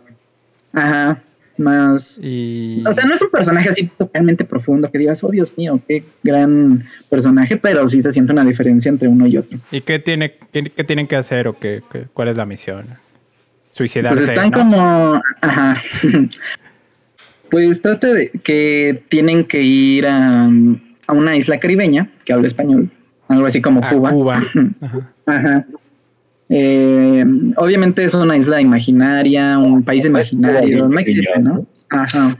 Ajá. 0.72 1.20
Más. 1.58 2.18
Y... 2.22 2.82
O 2.86 2.92
sea, 2.92 3.04
no 3.04 3.14
es 3.14 3.22
un 3.22 3.30
personaje 3.30 3.68
así 3.68 3.90
totalmente 3.96 4.44
profundo 4.44 4.90
que 4.90 4.98
digas, 4.98 5.22
oh 5.24 5.30
Dios 5.30 5.52
mío, 5.56 5.80
qué 5.88 6.04
gran 6.22 6.84
personaje, 7.08 7.56
pero 7.56 7.86
sí 7.88 8.02
se 8.02 8.12
siente 8.12 8.32
una 8.32 8.44
diferencia 8.44 8.88
entre 8.88 9.08
uno 9.08 9.26
y 9.26 9.38
otro. 9.38 9.58
¿Y 9.70 9.80
qué, 9.80 9.98
tiene, 9.98 10.34
qué, 10.52 10.62
tienen 10.84 11.06
que 11.06 11.16
hacer 11.16 11.48
o 11.48 11.58
qué, 11.58 11.82
cuál 12.12 12.28
es 12.28 12.36
la 12.36 12.46
misión? 12.46 12.86
Suicidarse. 13.70 14.18
Pues 14.18 14.28
están 14.28 14.50
como. 14.50 15.20
Ajá. 15.40 15.76
pues 17.50 17.80
trata 17.82 18.12
de 18.12 18.30
que 18.30 19.02
tienen 19.08 19.44
que 19.44 19.62
ir 19.62 20.06
a, 20.06 20.44
a 21.06 21.12
una 21.12 21.36
isla 21.36 21.58
caribeña 21.60 22.10
que 22.24 22.32
habla 22.32 22.46
español 22.46 22.90
algo 23.28 23.46
así 23.46 23.60
como 23.60 23.80
Cuba. 23.88 24.10
Cuba. 24.10 24.42
Ajá. 25.26 25.66
Eh, 26.48 27.24
obviamente 27.56 28.04
es 28.04 28.14
una 28.14 28.36
isla 28.36 28.60
imaginaria, 28.60 29.58
un 29.58 29.82
país 29.82 30.04
imaginario, 30.04 30.88
no 30.88 30.98
existe, 30.98 31.40
¿no? 31.40 31.66
Ajá. 31.90 32.36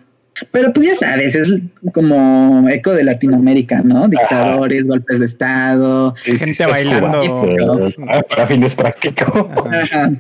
Pero 0.53 0.73
pues 0.73 0.87
ya 0.87 0.95
sabes, 0.95 1.35
es 1.35 1.51
como 1.93 2.69
eco 2.69 2.93
de 2.93 3.05
Latinoamérica, 3.05 3.81
¿no? 3.83 4.07
Dictadores, 4.07 4.87
golpes 4.87 5.19
de 5.19 5.27
Estado, 5.27 6.15
gente 6.17 6.67
bailando 6.67 7.91
para 8.29 8.47
fines 8.47 8.75
prácticos. 8.75 9.47
Ajá. 9.67 10.11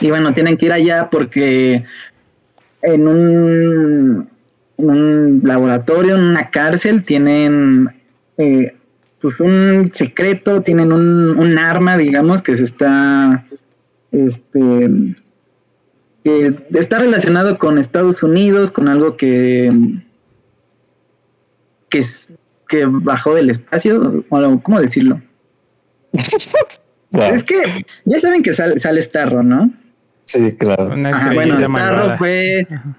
Y 0.00 0.10
bueno, 0.10 0.32
tienen 0.32 0.56
que 0.56 0.66
ir 0.66 0.72
allá 0.72 1.08
porque 1.10 1.84
en 2.82 3.08
un 3.08 4.28
un 4.78 5.40
laboratorio, 5.44 6.16
una 6.16 6.50
cárcel, 6.50 7.04
tienen 7.04 7.90
eh, 8.38 8.74
pues 9.20 9.40
un 9.40 9.90
secreto, 9.94 10.62
tienen 10.62 10.92
un, 10.92 11.38
un, 11.38 11.58
arma, 11.58 11.96
digamos, 11.96 12.42
que 12.42 12.56
se 12.56 12.64
está, 12.64 13.44
este, 14.12 15.16
que 16.24 16.54
está 16.74 16.98
relacionado 16.98 17.58
con 17.58 17.78
Estados 17.78 18.22
Unidos, 18.22 18.70
con 18.70 18.88
algo 18.88 19.16
que, 19.16 19.72
que, 21.88 22.04
que 22.68 22.86
bajó 22.86 23.34
del 23.34 23.50
espacio, 23.50 24.24
¿cómo 24.28 24.80
decirlo? 24.80 25.20
Es 26.12 27.42
que 27.42 27.84
ya 28.04 28.20
saben 28.20 28.42
que 28.42 28.52
sale, 28.52 28.78
sale 28.78 29.00
Starro, 29.00 29.42
¿no? 29.42 29.72
Sí, 30.24 30.54
claro. 30.56 30.92
Ajá, 31.06 31.32
bueno, 31.32 31.58
Starro 31.58 32.18
fue, 32.18 32.66
ajá, 32.70 32.97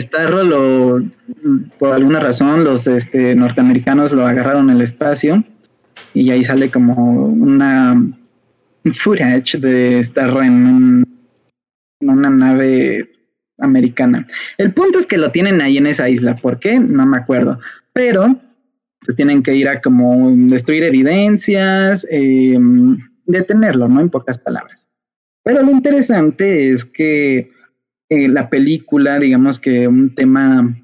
Starro 0.00 0.44
lo, 0.44 1.02
por 1.78 1.92
alguna 1.94 2.20
razón 2.20 2.64
los 2.64 2.86
este, 2.86 3.34
norteamericanos 3.34 4.12
lo 4.12 4.26
agarraron 4.26 4.70
en 4.70 4.76
el 4.76 4.82
espacio 4.82 5.44
y 6.14 6.30
ahí 6.30 6.44
sale 6.44 6.70
como 6.70 7.26
una 7.26 8.02
footage 8.92 9.58
de 9.58 10.02
Starro 10.02 10.42
en, 10.42 11.04
una 12.00 12.30
nave 12.30 13.10
americana. 13.58 14.26
El 14.56 14.72
punto 14.72 14.98
es 14.98 15.06
que 15.06 15.18
lo 15.18 15.30
tienen 15.30 15.60
ahí 15.60 15.76
en 15.76 15.86
esa 15.86 16.08
isla, 16.08 16.34
¿por 16.36 16.58
qué? 16.58 16.80
No 16.80 17.04
me 17.06 17.18
acuerdo, 17.18 17.60
pero 17.92 18.40
pues 19.04 19.16
tienen 19.16 19.42
que 19.42 19.54
ir 19.54 19.68
a 19.68 19.80
como 19.80 20.30
destruir 20.48 20.84
evidencias, 20.84 22.06
eh, 22.10 22.58
detenerlo, 23.26 23.88
¿no? 23.88 24.00
En 24.00 24.10
pocas 24.10 24.38
palabras. 24.38 24.86
Pero 25.42 25.62
lo 25.62 25.70
interesante 25.70 26.70
es 26.70 26.84
que 26.84 27.50
eh, 28.10 28.28
la 28.28 28.50
película, 28.50 29.20
digamos 29.20 29.60
que 29.60 29.86
un 29.86 30.14
tema 30.14 30.76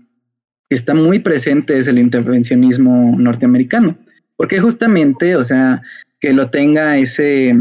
que 0.68 0.76
está 0.76 0.94
muy 0.94 1.18
presente 1.18 1.76
es 1.76 1.88
el 1.88 1.98
intervencionismo 1.98 3.16
norteamericano, 3.18 3.98
porque 4.36 4.60
justamente, 4.60 5.34
o 5.34 5.42
sea, 5.42 5.82
que 6.20 6.32
lo 6.32 6.50
tenga 6.50 6.96
ese, 6.98 7.54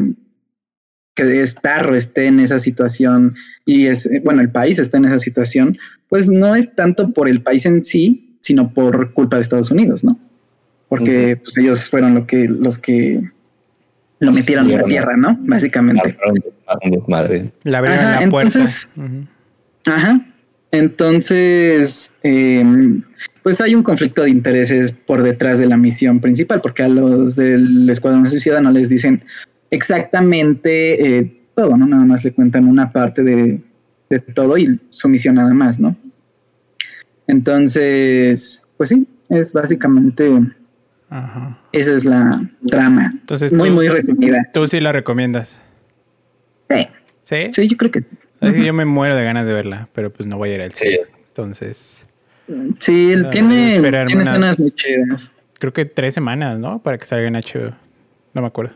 que 1.15 1.47
Starro 1.47 1.95
esté 1.95 2.27
en 2.27 2.39
esa 2.39 2.59
situación 2.59 3.35
y 3.65 3.87
es, 3.87 4.07
bueno, 4.23 4.41
el 4.41 4.49
país 4.49 4.77
está 4.77 4.97
en 4.97 5.05
esa 5.05 5.17
situación, 5.19 5.77
pues 6.09 6.29
no 6.29 6.55
es 6.55 6.73
tanto 6.75 7.11
por 7.11 7.27
el 7.27 7.41
país 7.41 7.65
en 7.65 7.83
sí, 7.83 8.37
sino 8.41 8.71
por 8.71 9.13
culpa 9.13 9.37
de 9.37 9.41
Estados 9.41 9.71
Unidos, 9.71 10.03
¿no? 10.03 10.19
Porque 10.89 11.37
pues 11.43 11.57
ellos 11.57 11.89
fueron 11.89 12.13
lo 12.13 12.27
que, 12.27 12.47
los 12.47 12.77
que 12.77 13.19
lo 14.19 14.31
metieron 14.31 14.69
en 14.69 14.77
la 14.77 14.83
tierra, 14.83 15.17
¿no? 15.17 15.35
Básicamente. 15.41 16.15
La 17.63 17.79
abrieron 17.79 18.05
la 18.05 18.21
entonces, 18.21 18.89
Ajá. 19.85 20.25
Entonces, 20.71 22.11
em, 22.23 23.01
pues 23.43 23.61
hay 23.61 23.75
un 23.75 23.83
conflicto 23.83 24.23
de 24.23 24.29
intereses 24.29 24.91
por 24.91 25.23
detrás 25.23 25.59
de 25.59 25.67
la 25.67 25.77
misión 25.77 26.19
principal, 26.19 26.61
porque 26.61 26.83
a 26.83 26.87
los 26.87 27.35
del 27.35 27.89
Escuadrón 27.89 28.29
Suicida 28.29 28.59
no 28.61 28.71
les 28.71 28.89
dicen 28.89 29.23
exactamente 29.71 31.17
eh, 31.17 31.41
todo, 31.55 31.77
¿no? 31.77 31.85
Nada 31.85 32.05
más 32.05 32.23
le 32.23 32.33
cuentan 32.33 32.67
una 32.67 32.91
parte 32.91 33.23
de, 33.23 33.61
de 34.09 34.19
todo 34.19 34.57
y 34.57 34.79
su 34.89 35.07
misión 35.07 35.35
nada 35.35 35.53
más, 35.53 35.79
¿no? 35.79 35.95
Entonces, 37.27 38.61
pues 38.77 38.89
sí, 38.89 39.07
es 39.29 39.53
básicamente 39.53 40.29
esa 41.71 41.91
es 41.91 42.05
la 42.05 42.49
trama. 42.67 43.11
Entonces, 43.13 43.53
muy, 43.53 43.69
muy 43.69 43.87
resumida. 43.87 44.49
¿Tú 44.53 44.67
sí 44.67 44.79
la 44.79 44.91
recomiendas? 44.91 45.57
Sí. 46.69 46.87
¿Sí? 47.21 47.35
Sí, 47.51 47.67
yo 47.67 47.77
creo 47.77 47.91
que 47.91 48.01
sí. 48.01 48.09
Yo 48.41 48.73
me 48.73 48.85
muero 48.85 49.15
de 49.15 49.23
ganas 49.23 49.47
de 49.47 49.53
verla, 49.53 49.87
pero 49.93 50.11
pues 50.11 50.27
no 50.27 50.37
voy 50.37 50.51
a 50.51 50.55
ir 50.55 50.61
al 50.61 50.73
cine. 50.73 50.99
Entonces. 51.27 52.05
Sí, 52.79 53.11
él 53.11 53.29
tiene, 53.31 53.79
tiene 54.05 54.21
escenas 54.21 54.59
muy 54.59 54.71
chidas. 54.71 55.31
Creo 55.59 55.73
que 55.73 55.85
tres 55.85 56.13
semanas, 56.13 56.59
¿no? 56.59 56.79
Para 56.79 56.97
que 56.97 57.05
salga 57.05 57.27
en 57.27 57.33
HBO. 57.35 57.73
No 58.33 58.41
me 58.41 58.47
acuerdo. 58.47 58.73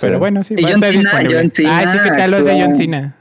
Pero 0.00 0.18
bueno, 0.18 0.44
sí, 0.44 0.56
va 0.56 0.68
a 0.68 0.72
estar 0.72 0.92
disponible. 0.92 1.52
ah, 1.66 1.86
sí, 1.86 1.98
¿qué 2.04 2.10
tal 2.10 2.30
lo 2.30 2.36
hace 2.38 2.60
John 2.60 2.74
Cena? 2.74 3.16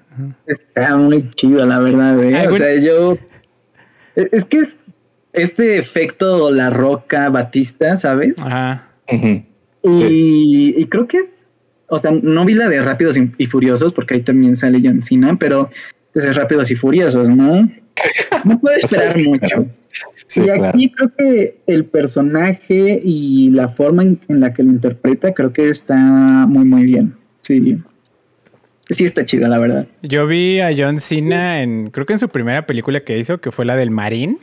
Está 0.45 0.97
muy 0.97 1.29
chido, 1.31 1.65
la 1.65 1.79
verdad, 1.79 2.21
¿eh? 2.23 2.47
O 2.47 2.53
sea, 2.53 2.75
yo... 2.79 3.17
Es 4.15 4.43
que 4.45 4.57
es 4.57 4.77
este 5.33 5.77
efecto 5.77 6.51
La 6.51 6.69
Roca 6.69 7.29
Batista, 7.29 7.95
¿sabes? 7.97 8.35
Ajá. 8.39 8.89
y, 9.83 10.85
creo 10.87 11.07
que, 11.07 11.29
o 11.91 11.99
sea, 11.99 12.11
no 12.11 12.45
vi 12.45 12.53
la 12.53 12.69
de 12.69 12.81
Rápidos 12.81 13.17
y 13.37 13.45
Furiosos 13.47 13.91
porque 13.93 14.13
ahí 14.13 14.21
también 14.21 14.55
sale 14.55 14.81
John 14.81 15.03
Cena, 15.03 15.35
pero 15.37 15.69
pues 16.13 16.23
es 16.23 16.37
Rápidos 16.37 16.71
y 16.71 16.75
Furiosos, 16.75 17.29
¿no? 17.29 17.69
No 18.45 18.59
puedo 18.59 18.77
esperar 18.77 19.17
mucho. 19.19 19.67
y 20.37 20.49
aquí 20.49 20.89
creo 20.91 21.11
que 21.17 21.57
el 21.67 21.83
personaje 21.83 23.01
y 23.03 23.49
la 23.49 23.67
forma 23.67 24.03
en, 24.03 24.19
la 24.29 24.53
que 24.53 24.63
lo 24.63 24.71
interpreta 24.71 25.33
creo 25.33 25.51
que 25.51 25.67
está 25.67 25.97
muy, 25.97 26.63
muy 26.63 26.85
bien. 26.85 27.13
Sí. 27.41 27.77
Sí 28.89 29.03
está 29.03 29.25
chido, 29.25 29.49
la 29.49 29.59
verdad. 29.59 29.85
Yo 30.01 30.25
vi 30.27 30.61
a 30.61 30.71
John 30.75 30.99
Cena 30.99 31.61
en, 31.61 31.89
creo 31.91 32.05
que 32.05 32.13
en 32.13 32.19
su 32.19 32.29
primera 32.29 32.65
película 32.65 33.01
que 33.01 33.19
hizo, 33.19 33.39
que 33.39 33.51
fue 33.51 33.65
la 33.65 33.75
del 33.75 33.91
Marín 33.91 34.39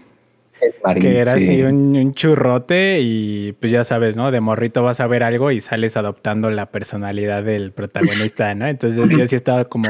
que 1.00 1.18
era 1.18 1.32
así 1.32 1.62
un, 1.62 2.14
churrote 2.14 3.00
y 3.00 3.52
pues 3.52 3.72
ya 3.72 3.84
sabes, 3.84 4.16
¿no? 4.16 4.30
De 4.30 4.40
morrito 4.40 4.82
vas 4.82 5.00
a 5.00 5.06
ver 5.06 5.22
algo 5.22 5.50
y 5.50 5.60
sales 5.60 5.96
adoptando 5.96 6.50
la 6.50 6.66
personalidad 6.66 7.42
del 7.42 7.72
protagonista, 7.72 8.54
¿no? 8.54 8.66
Entonces 8.66 9.08
yo 9.16 9.26
sí 9.26 9.36
estaba 9.36 9.64
como, 9.66 9.88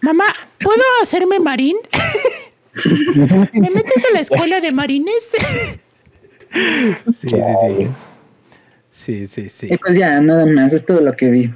mamá, 0.00 0.24
¿puedo 0.60 0.82
hacerme 1.02 1.38
marín? 1.38 1.76
¿Me 3.54 3.70
metes 3.70 4.04
a 4.04 4.14
la 4.14 4.20
escuela 4.20 4.60
de 4.60 4.72
marines? 4.72 5.30
sí, 6.52 7.28
sí, 7.28 7.36
sí. 7.36 7.88
Sí, 8.90 9.26
sí, 9.26 9.48
sí. 9.48 9.68
Y 9.70 9.76
pues 9.76 9.96
ya, 9.96 10.20
nada 10.20 10.44
más, 10.44 10.72
es 10.72 10.84
todo 10.84 11.00
lo 11.00 11.12
que 11.14 11.30
vi. 11.30 11.50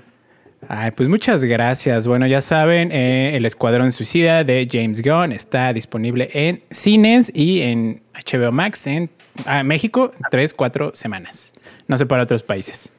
Ay, 0.68 0.92
pues 0.92 1.08
muchas 1.08 1.44
gracias. 1.44 2.06
Bueno, 2.06 2.26
ya 2.26 2.40
saben, 2.40 2.90
eh, 2.92 3.36
El 3.36 3.44
Escuadrón 3.44 3.92
Suicida 3.92 4.44
de 4.44 4.68
James 4.70 5.02
Gunn 5.02 5.32
está 5.32 5.72
disponible 5.72 6.28
en 6.32 6.62
cines 6.70 7.30
y 7.34 7.62
en 7.62 8.02
HBO 8.14 8.52
Max 8.52 8.86
en 8.86 9.10
ah, 9.44 9.64
México, 9.64 10.12
tres, 10.30 10.54
cuatro 10.54 10.92
semanas. 10.94 11.52
No 11.88 11.96
sé 11.96 12.06
para 12.06 12.22
otros 12.22 12.42
países. 12.42 12.90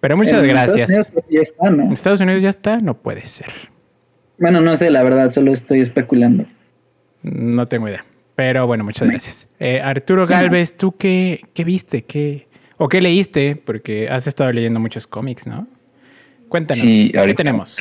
Pero 0.00 0.16
muchas 0.16 0.42
gracias. 0.42 0.90
Estados 0.90 1.10
Unidos 1.10 1.30
ya 1.30 1.40
está, 1.40 1.70
¿no? 1.70 1.82
¿En 1.84 1.92
Estados 1.92 2.20
Unidos 2.20 2.42
ya 2.42 2.50
está? 2.50 2.78
No 2.78 2.94
puede 2.94 3.26
ser. 3.26 3.48
Bueno, 4.38 4.60
no 4.60 4.76
sé, 4.76 4.90
la 4.90 5.02
verdad, 5.02 5.30
solo 5.30 5.52
estoy 5.52 5.80
especulando. 5.80 6.46
No 7.22 7.66
tengo 7.66 7.88
idea. 7.88 8.04
Pero 8.36 8.66
bueno, 8.66 8.84
muchas 8.84 9.08
gracias. 9.08 9.48
Eh, 9.58 9.80
Arturo 9.80 10.26
Galvez, 10.26 10.76
¿tú 10.76 10.96
qué, 10.96 11.40
qué 11.54 11.64
viste? 11.64 12.02
¿Qué, 12.02 12.46
¿O 12.76 12.88
qué 12.88 13.00
leíste? 13.00 13.56
Porque 13.56 14.08
has 14.08 14.28
estado 14.28 14.52
leyendo 14.52 14.78
muchos 14.78 15.08
cómics, 15.08 15.46
¿no? 15.46 15.66
Cuéntanos, 16.48 16.80
sí, 16.80 17.12
ahorita, 17.16 17.26
¿qué 17.26 17.34
tenemos? 17.34 17.76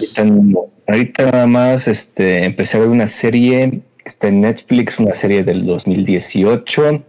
Ahorita, 0.88 1.32
nada 1.32 1.48
más 1.48 1.88
este, 1.88 2.44
empecé 2.46 2.78
a 2.78 2.82
ver 2.82 2.90
una 2.90 3.08
serie, 3.08 3.82
está 4.06 4.28
en 4.28 4.42
Netflix, 4.42 5.00
una 5.00 5.14
serie 5.14 5.44
del 5.44 5.66
2018 5.66 7.04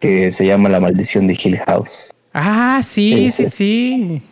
que 0.00 0.30
se 0.30 0.46
llama 0.46 0.68
La 0.68 0.80
Maldición 0.80 1.26
de 1.26 1.38
Hill 1.42 1.58
House. 1.58 2.12
Ah, 2.32 2.80
sí, 2.82 3.30
sí, 3.30 3.46
sí. 3.46 4.22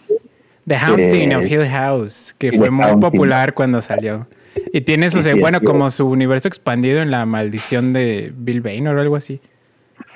The 0.67 0.77
Haunting 0.77 1.35
of 1.35 1.47
Hill 1.47 1.67
House, 1.67 2.35
que 2.37 2.53
fue 2.53 2.71
muy 2.71 2.97
popular 2.97 3.55
cuando 3.55 3.81
salió. 3.83 4.27
Y 4.73 4.81
tiene 4.83 5.11
su, 5.11 5.21
bueno, 5.39 5.61
como 5.61 5.91
su 5.91 6.09
universo 6.09 6.49
expandido 6.49 7.01
en 7.01 7.11
la 7.11 7.25
maldición 7.27 7.93
de 7.93 8.33
Bill 8.37 8.61
Bain 8.61 8.87
o 8.89 9.01
algo 9.01 9.17
así. 9.17 9.41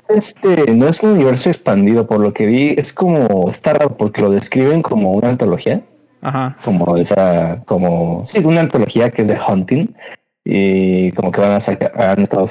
Este 0.09 0.71
no 0.73 0.89
es 0.89 1.03
un 1.03 1.11
universo 1.11 1.49
expandido, 1.49 2.07
por 2.07 2.21
lo 2.21 2.33
que 2.35 2.47
vi, 2.47 2.75
es 2.77 2.93
como, 2.93 3.51
está 3.51 3.75
raro 3.75 3.97
porque 3.97 4.21
lo 4.21 4.31
describen 4.31 4.83
como 4.83 5.13
una 5.13 5.31
antología. 5.31 5.83
Ajá. 6.23 6.57
Como 6.65 6.97
esa, 6.97 7.63
como, 7.67 8.23
sí, 8.25 8.39
una 8.39 8.61
antología 8.61 9.11
que 9.11 9.23
es 9.23 9.29
de 9.29 9.39
Hunting. 9.39 9.89
Y 10.45 11.13
como 11.13 11.31
que 11.31 11.41
van 11.41 11.53
a 11.53 11.61
sacar, 11.61 11.93
han 12.01 12.21
estado, 12.21 12.47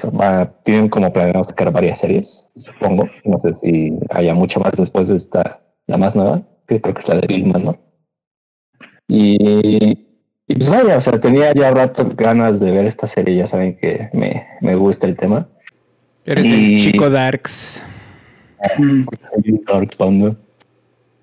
tienen 0.63 0.87
como 0.87 1.11
planeado 1.11 1.43
sacar 1.43 1.71
varias 1.71 1.99
series, 1.99 2.49
supongo. 2.55 3.09
No 3.25 3.37
sé 3.37 3.51
si 3.53 3.99
haya 4.11 4.33
mucho 4.33 4.61
más 4.61 4.71
después 4.77 5.09
de 5.09 5.17
esta, 5.17 5.59
la 5.87 5.97
más 5.97 6.15
nueva, 6.15 6.41
que 6.67 6.79
creo 6.79 6.93
que 6.93 7.01
es 7.01 7.09
la 7.09 7.15
de 7.15 7.27
Billman, 7.27 7.65
¿no? 7.65 7.77
Y, 9.09 9.97
y, 10.47 10.55
pues 10.55 10.69
vaya, 10.69 10.95
o 10.95 11.01
sea, 11.01 11.19
tenía 11.19 11.53
ya 11.53 11.71
rato 11.71 12.09
ganas 12.15 12.61
de 12.61 12.71
ver 12.71 12.85
esta 12.85 13.07
serie, 13.07 13.35
ya 13.35 13.45
saben 13.45 13.75
que 13.75 14.09
me, 14.13 14.47
me 14.61 14.75
gusta 14.75 15.05
el 15.07 15.17
tema. 15.17 15.49
Eres 16.23 16.47
el 16.47 16.77
chico 16.77 17.09
Darks. 17.09 17.83
Darks, 19.67 19.97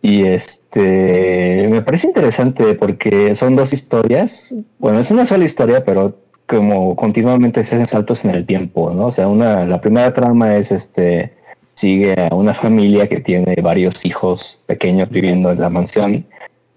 y 0.00 0.24
este 0.24 1.66
me 1.68 1.82
parece 1.82 2.08
interesante 2.08 2.74
porque 2.74 3.34
son 3.34 3.56
dos 3.56 3.72
historias. 3.72 4.54
Bueno, 4.78 5.00
es 5.00 5.10
una 5.10 5.24
sola 5.24 5.44
historia, 5.44 5.84
pero 5.84 6.16
como 6.46 6.96
continuamente 6.96 7.62
se 7.64 7.74
hacen 7.74 7.86
saltos 7.86 8.24
en 8.24 8.30
el 8.32 8.46
tiempo, 8.46 8.90
¿no? 8.94 9.06
O 9.06 9.10
sea, 9.10 9.28
una, 9.28 9.66
la 9.66 9.80
primera 9.80 10.12
trama 10.12 10.56
es 10.56 10.72
este 10.72 11.32
sigue 11.74 12.14
a 12.18 12.34
una 12.34 12.54
familia 12.54 13.08
que 13.08 13.20
tiene 13.20 13.54
varios 13.62 14.04
hijos 14.04 14.58
pequeños 14.66 15.10
viviendo 15.10 15.52
en 15.52 15.60
la 15.60 15.68
mansión 15.68 16.26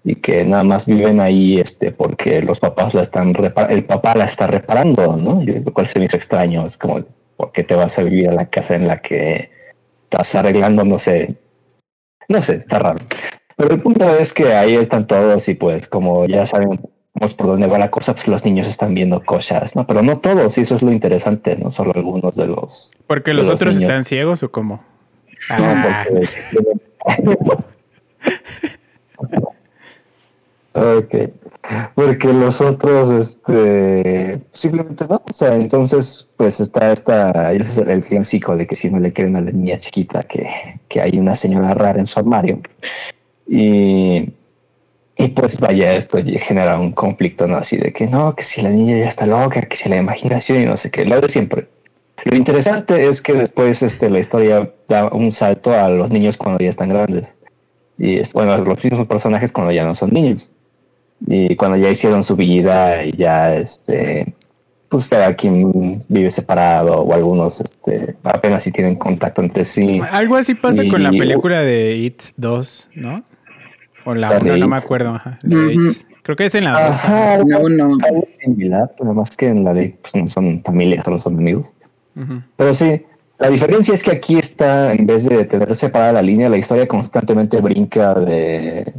y 0.04 0.14
que 0.16 0.44
nada 0.44 0.62
más 0.62 0.86
viven 0.86 1.20
ahí 1.20 1.58
este 1.58 1.90
porque 1.90 2.40
los 2.42 2.60
papás 2.60 2.94
la 2.94 3.00
están 3.00 3.34
el 3.70 3.84
papá 3.84 4.14
la 4.14 4.24
está 4.26 4.46
reparando, 4.46 5.16
¿no? 5.16 5.42
Lo 5.42 5.72
cual 5.72 5.86
se 5.86 5.98
me 5.98 6.04
hizo 6.04 6.16
extraño, 6.16 6.66
es 6.66 6.76
como 6.76 7.04
porque 7.36 7.64
te 7.64 7.74
vas 7.74 7.98
a 7.98 8.02
vivir 8.04 8.28
a 8.28 8.34
la 8.34 8.46
casa 8.46 8.76
en 8.76 8.86
la 8.88 9.00
que 9.00 9.50
estás 10.04 10.34
arreglando, 10.34 10.84
no 10.84 10.98
sé, 10.98 11.34
no 12.32 12.42
sé, 12.42 12.56
está 12.56 12.78
raro. 12.78 12.98
Pero 13.56 13.74
el 13.74 13.80
punto 13.80 14.18
es 14.18 14.32
que 14.32 14.54
ahí 14.54 14.74
están 14.74 15.06
todos 15.06 15.48
y 15.48 15.54
pues 15.54 15.86
como 15.86 16.26
ya 16.26 16.46
sabemos 16.46 16.80
por 17.36 17.46
dónde 17.46 17.66
va 17.66 17.78
la 17.78 17.90
cosa, 17.90 18.14
pues 18.14 18.26
los 18.26 18.44
niños 18.44 18.66
están 18.66 18.94
viendo 18.94 19.22
cosas, 19.22 19.76
¿no? 19.76 19.86
Pero 19.86 20.02
no 20.02 20.16
todos, 20.16 20.58
y 20.58 20.62
eso 20.62 20.74
es 20.74 20.82
lo 20.82 20.90
interesante, 20.90 21.54
no 21.56 21.70
solo 21.70 21.92
algunos 21.94 22.36
de 22.36 22.46
los... 22.46 22.92
¿Porque 23.06 23.34
los, 23.34 23.48
otros 23.48 23.76
están 23.76 24.04
ciegos 24.04 24.42
o 24.42 24.50
cómo? 24.50 24.82
No, 25.50 25.64
ah. 25.64 26.04
porque... 26.08 26.28
ok. 30.74 31.14
Porque 31.94 32.32
los 32.32 32.60
otros, 32.60 33.10
este, 33.10 34.40
simplemente 34.52 35.06
no. 35.08 35.22
O 35.28 35.32
sea, 35.32 35.54
entonces, 35.54 36.28
pues 36.36 36.60
está 36.60 36.92
esta, 36.92 37.52
es 37.52 37.78
el 37.78 38.02
clásico 38.02 38.56
de 38.56 38.66
que 38.66 38.74
si 38.74 38.90
no 38.90 38.98
le 38.98 39.12
quieren 39.12 39.36
a 39.36 39.40
la 39.40 39.52
niña 39.52 39.76
chiquita, 39.76 40.22
que, 40.22 40.44
que 40.88 41.00
hay 41.00 41.18
una 41.18 41.36
señora 41.36 41.74
rara 41.74 42.00
en 42.00 42.06
su 42.06 42.18
armario. 42.18 42.60
Y, 43.46 44.32
y 45.16 45.28
pues 45.28 45.60
vaya, 45.60 45.94
esto 45.94 46.18
genera 46.38 46.78
un 46.80 46.92
conflicto, 46.92 47.46
¿no? 47.46 47.56
Así 47.56 47.76
de 47.76 47.92
que 47.92 48.06
no, 48.08 48.34
que 48.34 48.42
si 48.42 48.60
la 48.60 48.70
niña 48.70 48.98
ya 48.98 49.08
está 49.08 49.26
loca, 49.26 49.62
que 49.62 49.76
si 49.76 49.88
la 49.88 49.96
imaginación 49.96 50.62
y 50.62 50.66
no 50.66 50.76
sé 50.76 50.90
qué, 50.90 51.04
lo 51.04 51.20
de 51.20 51.28
siempre. 51.28 51.68
Lo 52.24 52.36
interesante 52.36 53.08
es 53.08 53.22
que 53.22 53.34
después 53.34 53.82
este, 53.82 54.10
la 54.10 54.18
historia 54.18 54.72
da 54.88 55.08
un 55.08 55.30
salto 55.30 55.72
a 55.72 55.88
los 55.88 56.10
niños 56.10 56.36
cuando 56.36 56.62
ya 56.62 56.70
están 56.70 56.88
grandes. 56.88 57.36
Y 57.98 58.18
es, 58.18 58.32
bueno, 58.32 58.56
los 58.56 58.82
mismos 58.82 59.06
personajes 59.06 59.52
cuando 59.52 59.72
ya 59.72 59.84
no 59.84 59.94
son 59.94 60.10
niños 60.10 60.50
y 61.26 61.56
cuando 61.56 61.76
ya 61.76 61.90
hicieron 61.90 62.22
su 62.22 62.36
vida 62.36 63.04
y 63.04 63.16
ya 63.16 63.54
este 63.54 64.34
pues 64.92 65.08
cada 65.08 65.34
quien 65.34 65.98
vive 66.10 66.30
separado 66.30 67.00
o 67.00 67.14
algunos 67.14 67.62
este, 67.62 68.14
apenas 68.24 68.62
si 68.62 68.72
tienen 68.72 68.96
contacto 68.96 69.40
entre 69.40 69.64
sí. 69.64 70.00
Algo 70.10 70.36
así 70.36 70.54
pasa 70.54 70.82
con 70.86 71.02
la 71.02 71.10
película 71.10 71.62
de 71.62 71.96
It 71.96 72.22
2, 72.36 72.90
¿no? 72.96 73.24
O 74.04 74.14
la 74.14 74.38
1, 74.38 74.56
no 74.58 74.68
me 74.68 74.76
acuerdo. 74.76 75.18
Creo 76.22 76.36
que 76.36 76.44
es 76.44 76.54
en 76.54 76.64
la 76.64 76.88
2. 76.88 76.90
Ajá, 76.90 77.38
la 77.38 77.58
1. 77.58 77.84
Algo 78.04 78.28
similar, 78.38 78.92
pero 78.98 79.14
más 79.14 79.34
que 79.34 79.46
en 79.46 79.64
la 79.64 79.72
de 79.72 79.96
pues, 80.02 80.14
no 80.14 80.28
son 80.28 80.62
familias, 80.62 81.08
no 81.08 81.16
son 81.16 81.38
amigos. 81.38 81.74
Pero 82.56 82.74
sí, 82.74 83.02
la 83.38 83.48
diferencia 83.48 83.94
es 83.94 84.02
que 84.02 84.10
aquí 84.10 84.36
está, 84.36 84.92
en 84.92 85.06
vez 85.06 85.26
de 85.26 85.42
tener 85.44 85.74
separada 85.74 86.12
la 86.12 86.22
línea, 86.22 86.50
la 86.50 86.58
historia 86.58 86.86
constantemente 86.86 87.58
brinca 87.62 88.12
de 88.12 88.92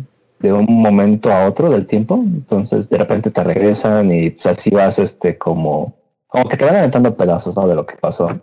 de 0.43 0.51
un 0.51 0.65
momento 0.65 1.31
a 1.31 1.47
otro 1.47 1.69
del 1.69 1.87
tiempo. 1.87 2.15
Entonces 2.15 2.89
de 2.89 2.97
repente 2.97 3.31
te 3.31 3.43
regresan 3.43 4.13
y 4.13 4.29
pues, 4.31 4.45
así 4.45 4.69
vas 4.69 4.99
este 4.99 5.37
como, 5.37 5.95
como 6.27 6.47
que 6.49 6.57
te 6.57 6.65
van 6.65 6.75
aventando 6.75 7.15
pedazos 7.15 7.57
¿no? 7.57 7.67
de 7.67 7.75
lo 7.75 7.85
que 7.85 7.95
pasó. 7.95 8.41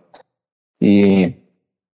Y 0.80 1.36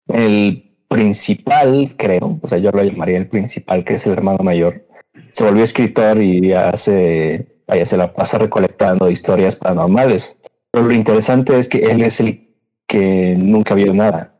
el 0.06 0.76
principal, 0.88 1.94
creo, 1.98 2.38
o 2.40 2.48
sea, 2.48 2.58
yo 2.58 2.70
lo 2.70 2.84
llamaría 2.84 3.18
el 3.18 3.26
principal, 3.26 3.84
que 3.84 3.94
es 3.94 4.06
el 4.06 4.12
hermano 4.12 4.38
mayor, 4.44 4.86
se 5.32 5.42
volvió 5.42 5.64
escritor 5.64 6.22
y 6.22 6.50
ya 6.50 6.76
se, 6.76 7.44
ya 7.66 7.84
se 7.84 7.96
la 7.96 8.14
pasa 8.14 8.38
recolectando 8.38 9.10
historias 9.10 9.56
paranormales. 9.56 10.38
Pero 10.70 10.86
lo 10.86 10.94
interesante 10.94 11.58
es 11.58 11.68
que 11.68 11.78
él 11.78 12.02
es 12.02 12.20
el 12.20 12.48
que 12.86 13.34
nunca 13.36 13.74
vio 13.74 13.92
nada. 13.92 14.35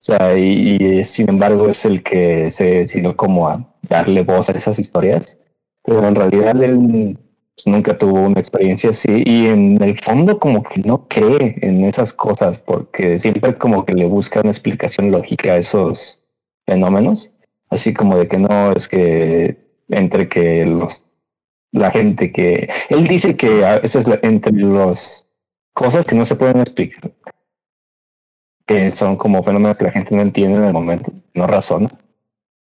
sea, 0.00 0.38
y, 0.38 1.02
sin 1.02 1.28
embargo 1.28 1.68
es 1.68 1.84
el 1.84 2.02
que 2.04 2.50
se 2.52 2.78
decidió 2.80 3.16
como 3.16 3.48
a 3.48 3.64
darle 3.82 4.22
voz 4.22 4.48
a 4.48 4.52
esas 4.52 4.78
historias, 4.78 5.42
pero 5.82 6.06
en 6.06 6.14
realidad 6.14 6.62
él 6.62 7.18
pues, 7.54 7.66
nunca 7.66 7.98
tuvo 7.98 8.20
una 8.20 8.38
experiencia 8.38 8.90
así. 8.90 9.22
Y 9.26 9.46
en 9.46 9.82
el 9.82 9.98
fondo 9.98 10.38
como 10.38 10.62
que 10.62 10.80
no 10.82 11.08
cree 11.08 11.56
en 11.62 11.84
esas 11.84 12.12
cosas 12.12 12.60
porque 12.60 13.18
siempre 13.18 13.58
como 13.58 13.84
que 13.84 13.94
le 13.94 14.06
busca 14.06 14.40
una 14.40 14.50
explicación 14.50 15.10
lógica 15.10 15.54
a 15.54 15.58
esos 15.58 16.24
fenómenos, 16.66 17.34
así 17.70 17.92
como 17.92 18.16
de 18.18 18.28
que 18.28 18.38
no 18.38 18.72
es 18.72 18.86
que 18.86 19.56
entre 19.88 20.28
que 20.28 20.64
los 20.64 21.04
la 21.72 21.90
gente 21.90 22.32
que 22.32 22.68
él 22.88 23.06
dice 23.08 23.36
que 23.36 23.64
a 23.64 23.80
veces 23.80 24.08
entre 24.22 24.52
las 24.52 25.34
cosas 25.74 26.06
que 26.06 26.14
no 26.14 26.24
se 26.24 26.36
pueden 26.36 26.60
explicar 26.60 27.12
que 28.68 28.90
son 28.90 29.16
como 29.16 29.42
fenómenos 29.42 29.78
que 29.78 29.84
la 29.84 29.90
gente 29.90 30.14
no 30.14 30.20
entiende 30.20 30.58
en 30.58 30.64
el 30.64 30.74
momento, 30.74 31.10
no 31.32 31.46
razona. 31.46 31.88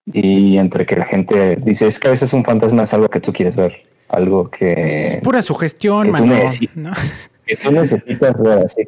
Y 0.05 0.59
entre 0.59 0.85
que 0.85 0.97
la 0.97 1.05
gente 1.07 1.57
dice, 1.57 1.87
es 1.87 2.01
que 2.01 2.09
a 2.09 2.11
veces 2.11 2.33
un 2.33 2.45
fantasma 2.45 2.83
es 2.83 2.93
algo 2.93 3.09
que 3.09 3.21
tú 3.21 3.33
quieres 3.33 3.57
ver, 3.57 3.73
algo 4.09 4.51
que... 4.51 5.07
Es 5.07 5.17
pura 5.17 5.41
sugestión, 5.43 6.13
que, 6.13 6.19
tú, 6.19 6.27
necesitas, 6.27 7.31
que 7.47 7.57
tú 7.57 7.71
necesitas 7.71 8.43
ver, 8.43 8.59
así 8.65 8.83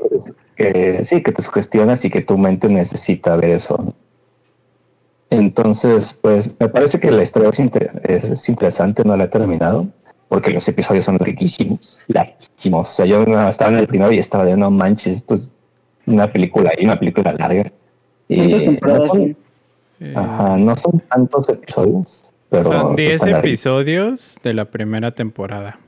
que, 0.56 1.04
sí, 1.04 1.22
que 1.22 1.30
te 1.30 1.40
sugestionas 1.40 2.04
y 2.04 2.10
que 2.10 2.20
tu 2.20 2.36
mente 2.36 2.68
necesita 2.68 3.36
ver 3.36 3.50
eso. 3.50 3.94
Entonces, 5.30 6.18
pues 6.20 6.58
me 6.58 6.68
parece 6.68 6.98
que 6.98 7.12
la 7.12 7.22
historia 7.22 7.50
es, 7.50 8.24
es, 8.24 8.48
interesante, 8.48 9.04
no 9.04 9.16
la 9.16 9.24
he 9.24 9.28
terminado, 9.28 9.86
porque 10.28 10.50
los 10.50 10.66
episodios 10.66 11.04
son 11.04 11.20
riquísimos, 11.20 12.02
larguísimos. 12.08 12.90
O 12.90 12.92
sea, 12.92 13.06
yo 13.06 13.22
estaba 13.48 13.70
en 13.70 13.78
el 13.78 13.86
primero 13.86 14.10
y 14.10 14.18
estaba 14.18 14.44
de 14.44 14.56
no 14.56 14.68
manches, 14.72 15.12
esto 15.12 15.34
es 15.34 15.52
una 16.06 16.30
película 16.30 16.72
y 16.76 16.84
una 16.84 16.98
película 16.98 17.32
larga. 17.32 17.70
Y 18.28 18.36
no 18.38 19.06
son, 19.06 19.36
ajá, 20.14 20.56
no 20.56 20.74
son 20.74 21.00
tantos 21.00 21.48
episodios, 21.48 22.32
pero 22.48 22.64
son 22.64 22.96
10 22.96 23.22
episodios 23.24 24.38
de 24.42 24.54
la 24.54 24.64
primera 24.66 25.10
temporada. 25.10 25.78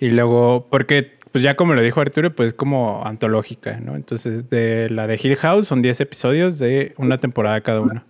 Y 0.00 0.10
luego, 0.10 0.66
porque 0.70 1.12
pues 1.32 1.42
ya 1.42 1.54
como 1.54 1.74
lo 1.74 1.82
dijo 1.82 2.00
Arturo, 2.00 2.34
pues 2.34 2.52
como 2.52 3.02
antológica, 3.04 3.80
¿no? 3.80 3.96
Entonces, 3.96 4.50
de 4.50 4.90
la 4.90 5.06
de 5.06 5.18
Hill 5.22 5.36
House 5.36 5.66
son 5.66 5.80
10 5.80 6.00
episodios 6.00 6.58
de 6.58 6.94
una 6.98 7.18
temporada 7.18 7.60
cada 7.62 7.80
uno. 7.80 8.04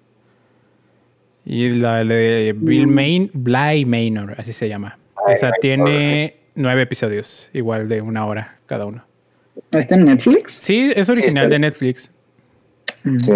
Y 1.44 1.70
la 1.70 2.04
de 2.04 2.54
Bill 2.56 2.86
Main, 2.88 3.30
Bly 3.32 3.84
Manor, 3.84 4.34
así 4.38 4.52
se 4.52 4.68
llama. 4.68 4.98
Esa 5.28 5.52
tiene 5.60 6.36
nueve 6.54 6.82
episodios, 6.82 7.48
igual 7.52 7.88
de 7.88 8.00
una 8.02 8.26
hora 8.26 8.58
cada 8.66 8.86
uno. 8.86 9.04
¿Está 9.72 9.94
en 9.94 10.04
Netflix? 10.04 10.52
Sí, 10.54 10.92
es 10.94 11.08
original 11.08 11.48
de 11.48 11.58
Netflix. 11.58 12.10
Mm. 13.04 13.18
Sí. 13.18 13.32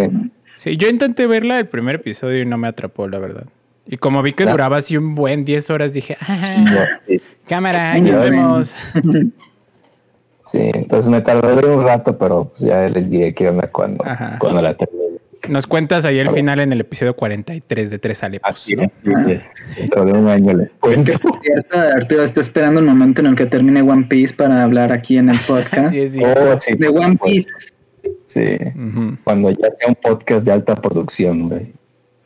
Sí, 0.56 0.76
yo 0.76 0.88
intenté 0.88 1.26
verla 1.26 1.58
el 1.58 1.66
primer 1.66 1.96
episodio 1.96 2.40
y 2.42 2.46
no 2.46 2.56
me 2.56 2.68
atrapó, 2.68 3.08
la 3.08 3.18
verdad. 3.18 3.44
Y 3.86 3.98
como 3.98 4.22
vi 4.22 4.32
que 4.32 4.46
duraba 4.46 4.78
así 4.78 4.96
un 4.96 5.14
buen 5.14 5.44
10 5.44 5.70
horas, 5.70 5.92
dije, 5.92 6.16
ah, 6.20 6.86
cámara, 7.46 7.98
nos 7.98 8.20
vemos. 8.20 8.74
Sí, 10.46 10.60
entonces 10.74 11.10
me 11.10 11.20
tardé 11.20 11.66
un 11.68 11.82
rato, 11.82 12.16
pero 12.16 12.44
pues 12.44 12.60
ya 12.60 12.88
les 12.88 13.10
diré 13.10 13.34
qué 13.34 13.48
onda 13.48 13.66
cuando, 13.66 14.04
cuando 14.38 14.62
la 14.62 14.76
termine. 14.76 15.05
Nos 15.48 15.66
cuentas 15.66 16.04
ahí 16.04 16.18
el 16.18 16.30
final 16.30 16.60
en 16.60 16.72
el 16.72 16.80
episodio 16.80 17.14
43 17.14 17.90
de 17.90 17.98
Tres 17.98 18.22
Alepos. 18.22 18.50
Así, 18.50 18.74
es. 19.28 19.54
Dentro 19.76 20.04
de 20.04 20.12
un 20.12 20.28
año 20.28 20.54
les 20.54 20.72
cuento. 20.74 21.12
Arturo 21.72 22.22
está 22.22 22.40
esperando 22.40 22.80
el 22.80 22.86
momento 22.86 23.20
en 23.20 23.28
el 23.28 23.36
que 23.36 23.46
termine 23.46 23.82
One 23.82 24.06
Piece 24.08 24.34
para 24.34 24.62
hablar 24.62 24.92
aquí 24.92 25.18
en 25.18 25.28
el 25.28 25.38
podcast. 25.40 25.90
sí, 25.94 26.08
sí. 26.08 26.22
Oh, 26.24 26.56
sí, 26.58 26.74
de 26.74 26.88
One 26.88 27.18
Piece. 27.22 27.48
Sí, 28.26 28.56
cuando 29.24 29.50
ya 29.50 29.70
sea 29.70 29.88
un 29.88 29.94
podcast 29.96 30.46
de 30.46 30.52
alta 30.52 30.74
producción, 30.76 31.48
güey. 31.48 31.72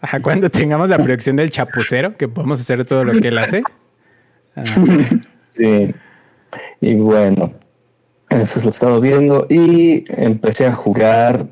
Ajá, 0.00 0.20
cuando 0.20 0.50
tengamos 0.50 0.88
la 0.88 0.96
producción 0.98 1.36
del 1.36 1.50
chapucero, 1.50 2.16
que 2.16 2.26
podemos 2.26 2.60
hacer 2.60 2.84
todo 2.84 3.04
lo 3.04 3.12
que 3.12 3.28
él 3.28 3.38
hace. 3.38 3.62
Sí. 5.48 5.92
Y 6.80 6.94
bueno, 6.94 7.52
eso 8.30 8.60
lo 8.60 8.66
he 8.66 8.70
estado 8.70 9.00
viendo 9.00 9.46
y 9.50 10.04
empecé 10.08 10.66
a 10.66 10.72
jugar 10.72 11.46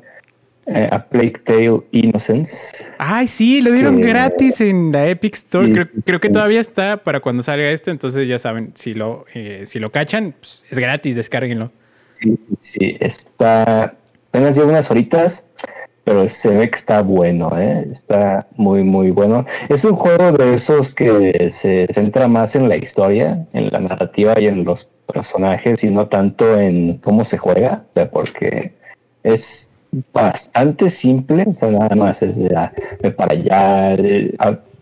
eh, 0.73 0.87
a 0.91 1.03
Plague 1.03 1.33
Tale 1.43 1.81
Innocence. 1.91 2.91
Ay, 2.97 3.27
sí, 3.27 3.61
lo 3.61 3.71
dieron 3.71 3.99
gratis 4.01 4.61
en 4.61 4.91
la 4.91 5.07
Epic 5.07 5.35
Store. 5.35 5.87
creo, 6.05 6.19
que 6.19 6.29
todavía 6.29 6.59
está 6.59 6.97
para 6.97 7.19
cuando 7.19 7.41
salga 7.41 7.69
esto, 7.69 7.89
entonces 7.89 8.27
ya 8.27 8.37
saben, 8.37 8.71
si 8.75 8.93
lo, 8.93 9.25
eh, 9.33 9.63
si 9.65 9.79
lo 9.79 9.91
cachan, 9.91 10.35
pues, 10.39 10.63
es 10.69 10.77
gratis, 10.77 11.15
descárguenlo. 11.15 11.71
Sí, 12.13 12.37
sí, 12.59 12.97
está. 12.99 13.95
Apenas 14.29 14.55
lleva 14.55 14.69
unas 14.69 14.91
horitas, 14.91 15.51
pero 16.03 16.27
se 16.27 16.49
ve 16.49 16.69
que 16.69 16.75
está 16.75 17.01
bueno, 17.01 17.51
¿eh? 17.57 17.87
Está 17.89 18.47
muy, 18.55 18.83
muy 18.83 19.09
bueno. 19.09 19.45
Es 19.69 19.85
un 19.85 19.95
juego 19.95 20.31
de 20.33 20.53
esos 20.53 20.93
que 20.93 21.47
se 21.49 21.87
centra 21.91 22.27
más 22.27 22.55
en 22.55 22.69
la 22.69 22.75
historia, 22.75 23.47
en 23.53 23.69
la 23.71 23.79
narrativa 23.79 24.33
y 24.39 24.45
en 24.45 24.65
los 24.65 24.83
personajes, 25.11 25.83
y 25.83 25.89
no 25.89 26.07
tanto 26.07 26.59
en 26.59 26.97
cómo 26.97 27.25
se 27.25 27.37
juega. 27.37 27.85
O 27.89 27.93
sea, 27.93 28.11
porque 28.11 28.73
es 29.23 29.78
bastante 30.13 30.89
simple, 30.89 31.45
o 31.47 31.53
sea, 31.53 31.71
nada 31.71 31.95
más 31.95 32.21
es 32.21 32.37
de, 32.37 32.55
ah, 32.55 32.71
para 33.15 33.33
allá, 33.33 33.95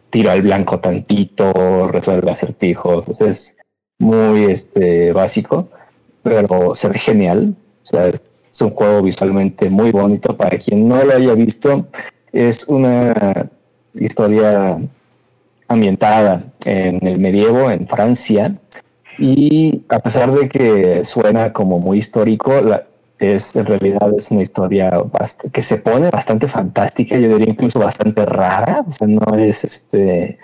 tiro 0.10 0.32
al 0.32 0.42
blanco 0.42 0.80
tantito, 0.80 1.88
resuelve 1.90 2.32
acertijos, 2.32 3.22
es 3.22 3.58
muy 4.00 4.46
este, 4.46 5.12
básico, 5.14 5.70
pero 6.24 6.76
se 6.76 6.90
ve 6.90 7.00
genial, 7.00 7.56
o 7.84 7.86
sea, 7.86 8.08
es 8.08 8.62
un 8.62 8.72
juego 8.72 9.04
visualmente 9.04 9.70
muy 9.70 9.92
bonito, 9.92 10.36
para 10.36 10.58
quien 10.58 10.88
no 10.88 11.04
lo 11.04 11.14
haya 11.14 11.34
visto, 11.34 11.88
es 12.34 12.68
una 12.68 13.50
historia 13.94 14.78
ambientada 15.70 16.44
en 16.66 17.06
el 17.06 17.18
medievo, 17.18 17.72
en 17.72 17.88
Francia, 17.88 18.56
y 19.20 19.84
a 19.90 20.00
pesar 20.00 20.32
de 20.32 20.48
que 20.48 21.04
suena 21.04 21.52
como 21.52 21.80
muy 21.80 21.98
histórico, 21.98 22.62
la, 22.62 22.86
es 23.20 23.56
en 23.56 23.66
realidad 23.66 24.14
es 24.16 24.32
una 24.32 24.44
historia 24.44 24.92
que 25.52 25.64
se 25.64 25.78
pone 25.78 26.10
bastante 26.10 26.48
fantástica, 26.48 27.18
yo 27.18 27.30
diría 27.30 27.50
incluso 27.50 27.80
bastante 27.80 28.26
rara, 28.26 28.86
o 28.88 28.92
sea, 28.92 29.08
no 29.08 29.36
es 29.38 29.64
este 29.64 30.38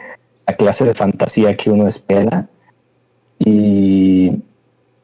la 0.48 0.56
clase 0.56 0.86
de 0.86 0.94
fantasía 0.94 1.56
que 1.56 1.70
uno 1.70 1.88
espera. 1.88 2.48
Y, 3.40 4.32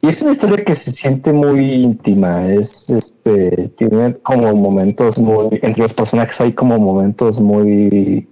es 0.01 0.21
una 0.21 0.31
historia 0.31 0.63
que 0.63 0.73
se 0.73 0.91
siente 0.91 1.33
muy 1.33 1.83
íntima, 1.83 2.51
es 2.51 2.89
este 2.89 3.69
tiene 3.75 4.15
como 4.23 4.55
momentos 4.55 5.17
muy 5.17 5.59
entre 5.61 5.83
los 5.83 5.93
personajes 5.93 6.39
hay 6.39 6.53
como 6.53 6.79
momentos 6.79 7.39
muy 7.39 8.25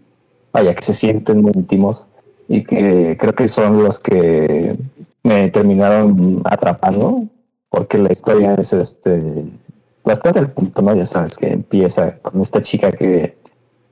vaya 0.53 0.73
que 0.73 0.81
se 0.81 0.93
sienten 0.93 1.41
muy 1.41 1.51
íntimos 1.53 2.07
y 2.47 2.63
que 2.63 3.17
creo 3.19 3.35
que 3.35 3.47
son 3.49 3.83
los 3.83 3.99
que 3.99 4.77
me 5.23 5.49
terminaron 5.49 6.41
atrapando 6.45 7.27
porque 7.77 7.99
la 7.99 8.11
historia 8.11 8.55
es 8.55 8.73
este 8.73 9.21
bastante 10.03 10.39
el 10.39 10.49
punto, 10.49 10.81
¿no? 10.81 10.95
Ya 10.95 11.05
sabes 11.05 11.37
que 11.37 11.47
empieza 11.47 12.17
con 12.17 12.41
esta 12.41 12.59
chica 12.59 12.91
que 12.91 13.37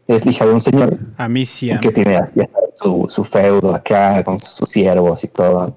es 0.08 0.26
hija 0.26 0.46
de 0.46 0.54
un 0.54 0.60
señor. 0.60 0.98
Amicia. 1.18 1.80
Que 1.80 1.92
tiene 1.92 2.14
ya 2.14 2.46
su, 2.74 3.06
su, 3.08 3.24
feudo 3.24 3.76
acá 3.76 4.24
con 4.24 4.40
sus, 4.40 4.68
siervos 4.68 5.24
y 5.24 5.28
todo. 5.28 5.76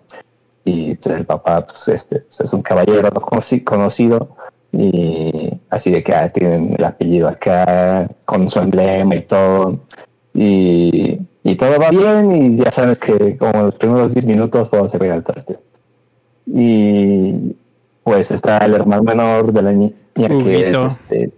Y 0.64 0.94
pues, 0.94 1.18
el 1.18 1.26
papá, 1.26 1.66
pues 1.66 1.88
este, 1.88 2.20
pues, 2.20 2.40
es 2.40 2.52
un 2.54 2.62
caballero 2.62 3.10
conocido. 3.64 4.34
Y 4.72 5.52
así 5.68 5.90
de 5.90 6.02
que 6.02 6.14
ah, 6.14 6.32
tienen 6.32 6.76
el 6.78 6.84
apellido 6.84 7.28
acá 7.28 8.08
con 8.24 8.48
su 8.48 8.58
emblema 8.58 9.16
y 9.16 9.22
todo. 9.26 9.80
Y, 10.32 11.18
y 11.42 11.56
todo 11.56 11.78
va 11.78 11.90
bien. 11.90 12.34
Y 12.34 12.56
ya 12.56 12.70
sabes 12.70 12.98
que 12.98 13.36
como 13.36 13.64
los 13.64 13.74
primeros 13.74 14.14
10 14.14 14.24
minutos 14.24 14.70
todo 14.70 14.88
se 14.88 14.96
ve 14.96 15.10
al 15.10 15.24
traste. 15.24 15.58
Y 16.46 17.17
pues 18.08 18.30
está 18.30 18.56
el 18.58 18.74
hermano 18.74 19.02
menor 19.02 19.52
de 19.52 19.62
la 19.62 19.72
niña 19.72 19.92
que 20.14 20.68
es 20.68 20.76
este 20.76 21.30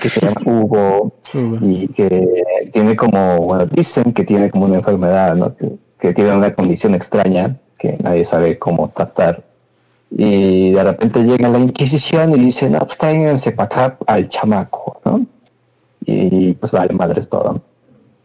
que 0.00 0.08
se 0.08 0.20
llama 0.20 0.40
Hugo, 0.44 1.12
y 1.60 1.86
que 1.88 2.44
tiene 2.72 2.96
como, 2.96 3.38
bueno, 3.38 3.66
dicen 3.66 4.12
que 4.12 4.24
tiene 4.24 4.50
como 4.50 4.64
una 4.64 4.76
enfermedad, 4.76 5.36
¿no? 5.36 5.54
que, 5.56 6.12
tiene 6.12 6.32
una 6.32 6.52
condición 6.52 6.94
extraña 6.94 7.56
que 7.78 7.96
nadie 8.02 8.24
sabe 8.24 8.58
cómo 8.58 8.90
tratar. 8.90 9.44
Y 10.10 10.72
de 10.72 10.82
repente 10.82 11.22
llega 11.22 11.48
la 11.48 11.58
Inquisición 11.58 12.32
y 12.32 12.36
le 12.36 12.44
dice, 12.46 12.68
no, 12.68 12.80
pues 12.80 12.98
tráiganse 12.98 13.52
para 13.52 13.66
acá 13.66 13.98
al 14.06 14.26
chamaco, 14.26 15.00
¿no? 15.04 15.26
Y 16.04 16.54
pues 16.54 16.72
vale, 16.72 16.92
madre 16.94 17.20
es 17.20 17.28
todo. 17.28 17.60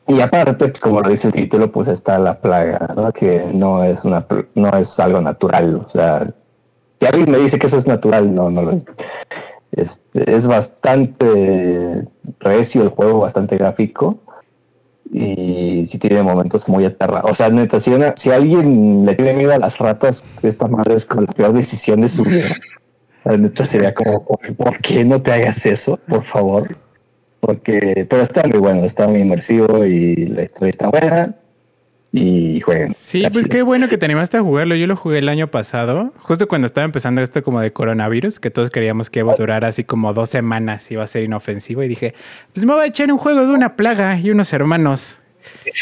Y 0.07 0.21
aparte, 0.21 0.69
pues 0.69 0.81
como 0.81 1.01
lo 1.01 1.09
dice 1.09 1.27
el 1.27 1.33
título, 1.33 1.71
pues 1.71 1.87
está 1.87 2.17
la 2.17 2.39
plaga, 2.39 2.93
¿no? 2.95 3.11
Que 3.11 3.45
no 3.53 3.83
es 3.83 4.05
una, 4.05 4.25
no 4.55 4.69
es 4.77 4.99
algo 4.99 5.21
natural, 5.21 5.75
o 5.85 5.87
sea, 5.87 6.33
si 7.03 7.07
alguien 7.07 7.31
me 7.31 7.37
dice 7.37 7.59
que 7.59 7.67
eso 7.67 7.75
es 7.75 7.85
natural, 7.85 8.33
no, 8.33 8.49
no 8.49 8.61
lo 8.61 8.71
es. 8.71 8.85
Este, 9.73 10.33
es 10.33 10.47
bastante 10.47 12.07
recio 12.39 12.81
el 12.81 12.87
juego, 12.87 13.19
bastante 13.19 13.57
gráfico. 13.57 14.19
Y 15.11 15.85
sí 15.85 15.99
tiene 15.99 16.23
momentos 16.23 16.69
muy 16.69 16.85
aterrados. 16.85 17.29
O 17.29 17.33
sea, 17.33 17.49
neta, 17.49 17.77
si, 17.81 17.91
si, 18.15 18.31
alguien 18.31 19.05
le 19.05 19.15
tiene 19.15 19.33
miedo 19.33 19.53
a 19.53 19.59
las 19.59 19.79
ratas, 19.79 20.25
esta 20.43 20.67
madre 20.69 20.95
es 20.95 21.05
como 21.05 21.23
la 21.23 21.33
peor 21.33 21.51
decisión 21.51 21.99
de 21.99 22.07
su 22.07 22.23
vida. 22.23 22.55
La 23.25 23.35
neta 23.35 23.65
sería 23.65 23.93
como, 23.93 24.23
¿por, 24.25 24.79
qué 24.79 25.03
no 25.03 25.21
te 25.21 25.33
hagas 25.33 25.65
eso, 25.65 25.99
por 26.07 26.23
favor? 26.23 26.77
Porque, 27.41 28.07
pero 28.09 28.21
está 28.21 28.43
muy 28.47 28.59
bueno, 28.59 28.85
está 28.85 29.09
muy 29.09 29.19
inmersivo 29.19 29.83
y 29.83 30.27
la 30.27 30.43
historia 30.43 30.69
está 30.69 30.87
buena 30.87 31.35
y 32.15 32.61
jueguen. 32.61 32.93
Sí, 32.93 33.25
pues 33.33 33.47
qué 33.47 33.63
bueno 33.63 33.89
que 33.89 33.97
te 33.97 34.05
animaste 34.05 34.37
a 34.37 34.41
jugarlo. 34.41 34.75
Yo 34.75 34.85
lo 34.85 34.95
jugué 34.95 35.17
el 35.17 35.29
año 35.29 35.47
pasado, 35.47 36.13
justo 36.19 36.47
cuando 36.47 36.67
estaba 36.67 36.85
empezando 36.85 37.23
esto 37.23 37.43
como 37.43 37.59
de 37.59 37.73
coronavirus, 37.73 38.39
que 38.39 38.51
todos 38.51 38.69
queríamos 38.69 39.09
que 39.09 39.19
iba 39.19 39.33
a 39.33 39.35
durar 39.35 39.65
así 39.65 39.83
como 39.83 40.13
dos 40.13 40.29
semanas, 40.29 40.89
iba 40.91 41.03
a 41.03 41.07
ser 41.07 41.23
inofensivo. 41.23 41.81
Y 41.81 41.87
dije, 41.87 42.13
pues 42.53 42.67
me 42.67 42.73
voy 42.73 42.83
a 42.83 42.85
echar 42.85 43.11
un 43.11 43.17
juego 43.17 43.47
de 43.47 43.51
una 43.51 43.75
plaga 43.75 44.19
y 44.19 44.29
unos 44.29 44.53
hermanos 44.53 45.17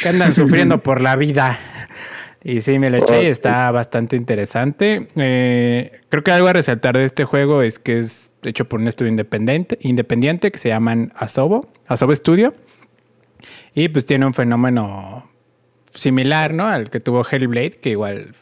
que 0.02 0.08
andan 0.08 0.34
sufriendo 0.34 0.82
por 0.82 1.02
la 1.02 1.18
vida. 1.18 1.60
Y 2.44 2.62
sí, 2.62 2.80
me 2.80 2.90
lo 2.90 2.98
eché 2.98 3.24
y 3.24 3.28
está 3.28 3.70
bastante 3.70 4.16
interesante. 4.16 5.10
Eh, 5.18 6.00
creo 6.08 6.24
que 6.24 6.32
algo 6.32 6.48
a 6.48 6.54
resaltar 6.54 6.98
de 6.98 7.04
este 7.04 7.26
juego 7.26 7.62
es 7.62 7.78
que 7.78 7.98
es 7.98 8.34
hecho 8.44 8.66
por 8.66 8.80
un 8.80 8.88
estudio 8.88 9.12
independiente, 9.12 9.78
independiente 9.82 10.50
que 10.50 10.58
se 10.58 10.70
llaman 10.70 11.12
Asobo, 11.16 11.70
Asobo 11.88 12.16
Studio. 12.16 12.56
Y 13.76 13.90
pues 13.90 14.06
tiene 14.06 14.26
un 14.26 14.34
fenómeno 14.34 15.30
similar, 15.94 16.54
¿no? 16.54 16.68
Al 16.68 16.90
que 16.90 17.00
tuvo 17.00 17.26
Hellblade, 17.30 17.72
que 17.72 17.90
igual 17.92 18.34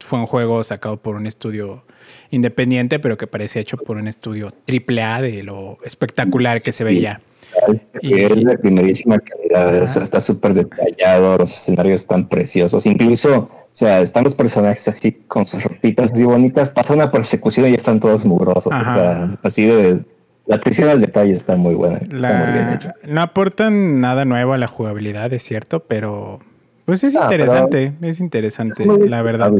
fue 0.00 0.18
un 0.18 0.26
juego 0.26 0.62
sacado 0.64 0.96
por 0.98 1.16
un 1.16 1.26
estudio 1.26 1.84
independiente, 2.30 2.98
pero 2.98 3.16
que 3.16 3.26
parecía 3.26 3.62
hecho 3.62 3.76
por 3.76 3.96
un 3.96 4.08
estudio 4.08 4.52
triple 4.64 5.02
A 5.02 5.20
de 5.20 5.42
lo 5.42 5.78
espectacular 5.84 6.62
que 6.62 6.72
se 6.72 6.84
veía. 6.84 7.20
Es 8.02 8.44
de 8.44 8.58
primerísima 8.58 9.18
calidad, 9.18 9.82
o 9.82 9.88
sea, 9.88 10.02
está 10.02 10.20
súper 10.20 10.54
detallado, 10.54 11.38
los 11.38 11.50
escenarios 11.50 12.02
están 12.02 12.28
preciosos, 12.28 12.84
incluso, 12.86 13.34
o 13.38 13.68
sea, 13.70 14.00
están 14.00 14.24
los 14.24 14.34
personajes 14.34 14.86
así 14.88 15.12
con 15.26 15.44
sus 15.44 15.64
ropitas 15.64 16.12
así 16.12 16.24
bonitas, 16.24 16.70
pasa 16.70 16.92
una 16.92 17.10
persecución 17.10 17.66
y 17.66 17.70
ya 17.70 17.76
están 17.76 17.98
todos 17.98 18.26
mugrosos, 18.26 18.72
o 18.72 18.92
sea, 18.92 19.28
así 19.42 19.64
de... 19.64 20.00
La 20.46 20.56
atención 20.56 20.88
al 20.88 21.00
detalle 21.00 21.34
está 21.34 21.56
muy 21.56 21.74
buena. 21.74 22.00
No 23.04 23.20
aportan 23.20 24.00
nada 24.00 24.24
nuevo 24.24 24.52
a 24.52 24.58
la 24.58 24.68
jugabilidad, 24.68 25.32
es 25.32 25.42
cierto, 25.42 25.80
pero 25.80 26.38
pues 26.86 27.04
es 27.04 27.14
ah, 27.16 27.24
interesante, 27.24 27.92
es 28.00 28.20
interesante, 28.20 28.86
la 28.86 29.20
verdad. 29.20 29.52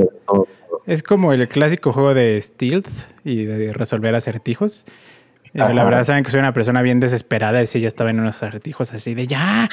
Es 0.87 1.03
como 1.03 1.33
el 1.33 1.47
clásico 1.49 1.93
juego 1.93 2.15
de 2.15 2.41
stealth 2.41 2.89
y 3.25 3.45
de 3.45 3.73
resolver 3.73 4.15
acertijos. 4.15 4.87
Eh, 5.53 5.59
la 5.59 5.85
verdad, 5.85 6.05
saben 6.05 6.23
que 6.23 6.31
soy 6.31 6.41
una 6.41 6.53
persona 6.53 6.83
bien 6.83 7.01
desesperada 7.01 7.63
y 7.63 7.67
si 7.67 7.81
ya 7.81 7.89
estaba 7.89 8.11
en 8.11 8.21
unos 8.21 8.43
acertijos 8.43 8.93
así 8.93 9.15
de 9.15 9.27
ya, 9.27 9.69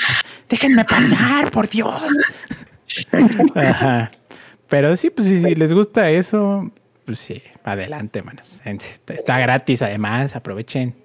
déjenme 0.49 0.83
pasar, 0.85 1.51
por 1.51 1.69
Dios. 1.69 2.01
Ajá. 3.55 4.11
Pero 4.69 4.95
sí, 4.95 5.11
pues 5.11 5.27
si, 5.27 5.55
les 5.55 5.73
gusta 5.73 6.09
eso, 6.09 6.71
pues 7.05 7.19
sí, 7.19 7.43
adelante, 7.63 8.23
manos. 8.23 8.61
Está 9.07 9.39
gratis 9.39 9.83
además, 9.83 10.35
aprovechen. 10.35 10.95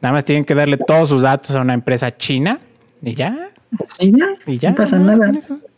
Nada 0.00 0.14
más 0.14 0.24
tienen 0.24 0.44
que 0.44 0.54
darle 0.54 0.78
todos 0.78 1.10
sus 1.10 1.22
datos 1.22 1.50
a 1.50 1.60
una 1.60 1.74
empresa 1.74 2.16
china 2.16 2.60
y 3.02 3.14
ya. 3.14 3.50
Y 3.98 4.58
ya, 4.58 4.70
no 4.70 4.76
pasa 4.76 4.98
nada. 4.98 5.30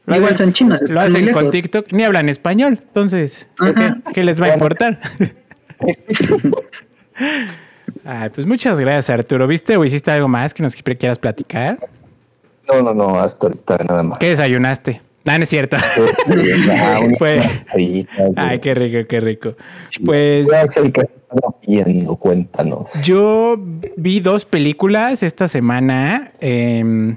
Igual 0.06 0.36
son 0.36 0.52
chinos. 0.52 0.80
Lo 0.88 1.00
hacen 1.00 1.32
con 1.32 1.50
TikTok, 1.50 1.92
ni 1.92 2.04
hablan 2.04 2.28
español, 2.28 2.80
entonces, 2.82 3.48
¿qué, 4.12 4.24
les 4.24 4.40
va 4.40 4.46
a 4.46 4.54
importar? 4.54 5.00
Ay, 8.04 8.30
pues 8.30 8.46
muchas 8.46 8.78
gracias, 8.78 9.10
Arturo. 9.10 9.46
¿Viste 9.46 9.76
o 9.76 9.84
hiciste 9.84 10.10
algo 10.10 10.28
más 10.28 10.54
que 10.54 10.62
nos 10.62 10.74
quieras 10.74 11.18
platicar? 11.18 11.78
No, 12.66 12.82
no, 12.82 12.94
no, 12.94 13.18
hasta 13.18 13.48
ahorita 13.48 13.78
nada 13.86 14.02
más. 14.02 14.18
¿Qué 14.18 14.28
desayunaste? 14.30 15.02
No, 15.24 15.36
no 15.36 15.44
es 15.44 15.50
cierto. 15.50 15.76
pues, 17.18 17.62
ay, 18.36 18.58
qué 18.60 18.74
rico, 18.74 19.06
qué 19.06 19.20
rico. 19.20 19.54
Pues. 20.04 20.46
Cuéntanos. 22.18 22.92
Yo 23.04 23.56
vi 23.96 24.20
dos 24.20 24.44
películas 24.46 25.22
esta 25.22 25.48
semana. 25.48 26.32
Eh, 26.40 27.14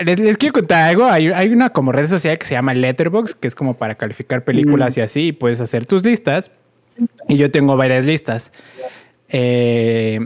les, 0.00 0.36
quiero 0.36 0.52
contar 0.52 0.88
algo. 0.88 1.04
Hay, 1.04 1.48
una 1.52 1.70
como 1.70 1.92
red 1.92 2.06
social 2.06 2.38
que 2.38 2.46
se 2.46 2.54
llama 2.54 2.74
Letterbox, 2.74 3.34
que 3.34 3.48
es 3.48 3.54
como 3.54 3.74
para 3.74 3.96
calificar 3.96 4.44
películas 4.44 4.96
y 4.96 5.00
así, 5.00 5.28
y 5.28 5.32
puedes 5.32 5.60
hacer 5.60 5.86
tus 5.86 6.04
listas. 6.04 6.50
Y 7.28 7.36
yo 7.36 7.50
tengo 7.50 7.76
varias 7.76 8.04
listas. 8.04 8.52
Eh, 9.28 10.20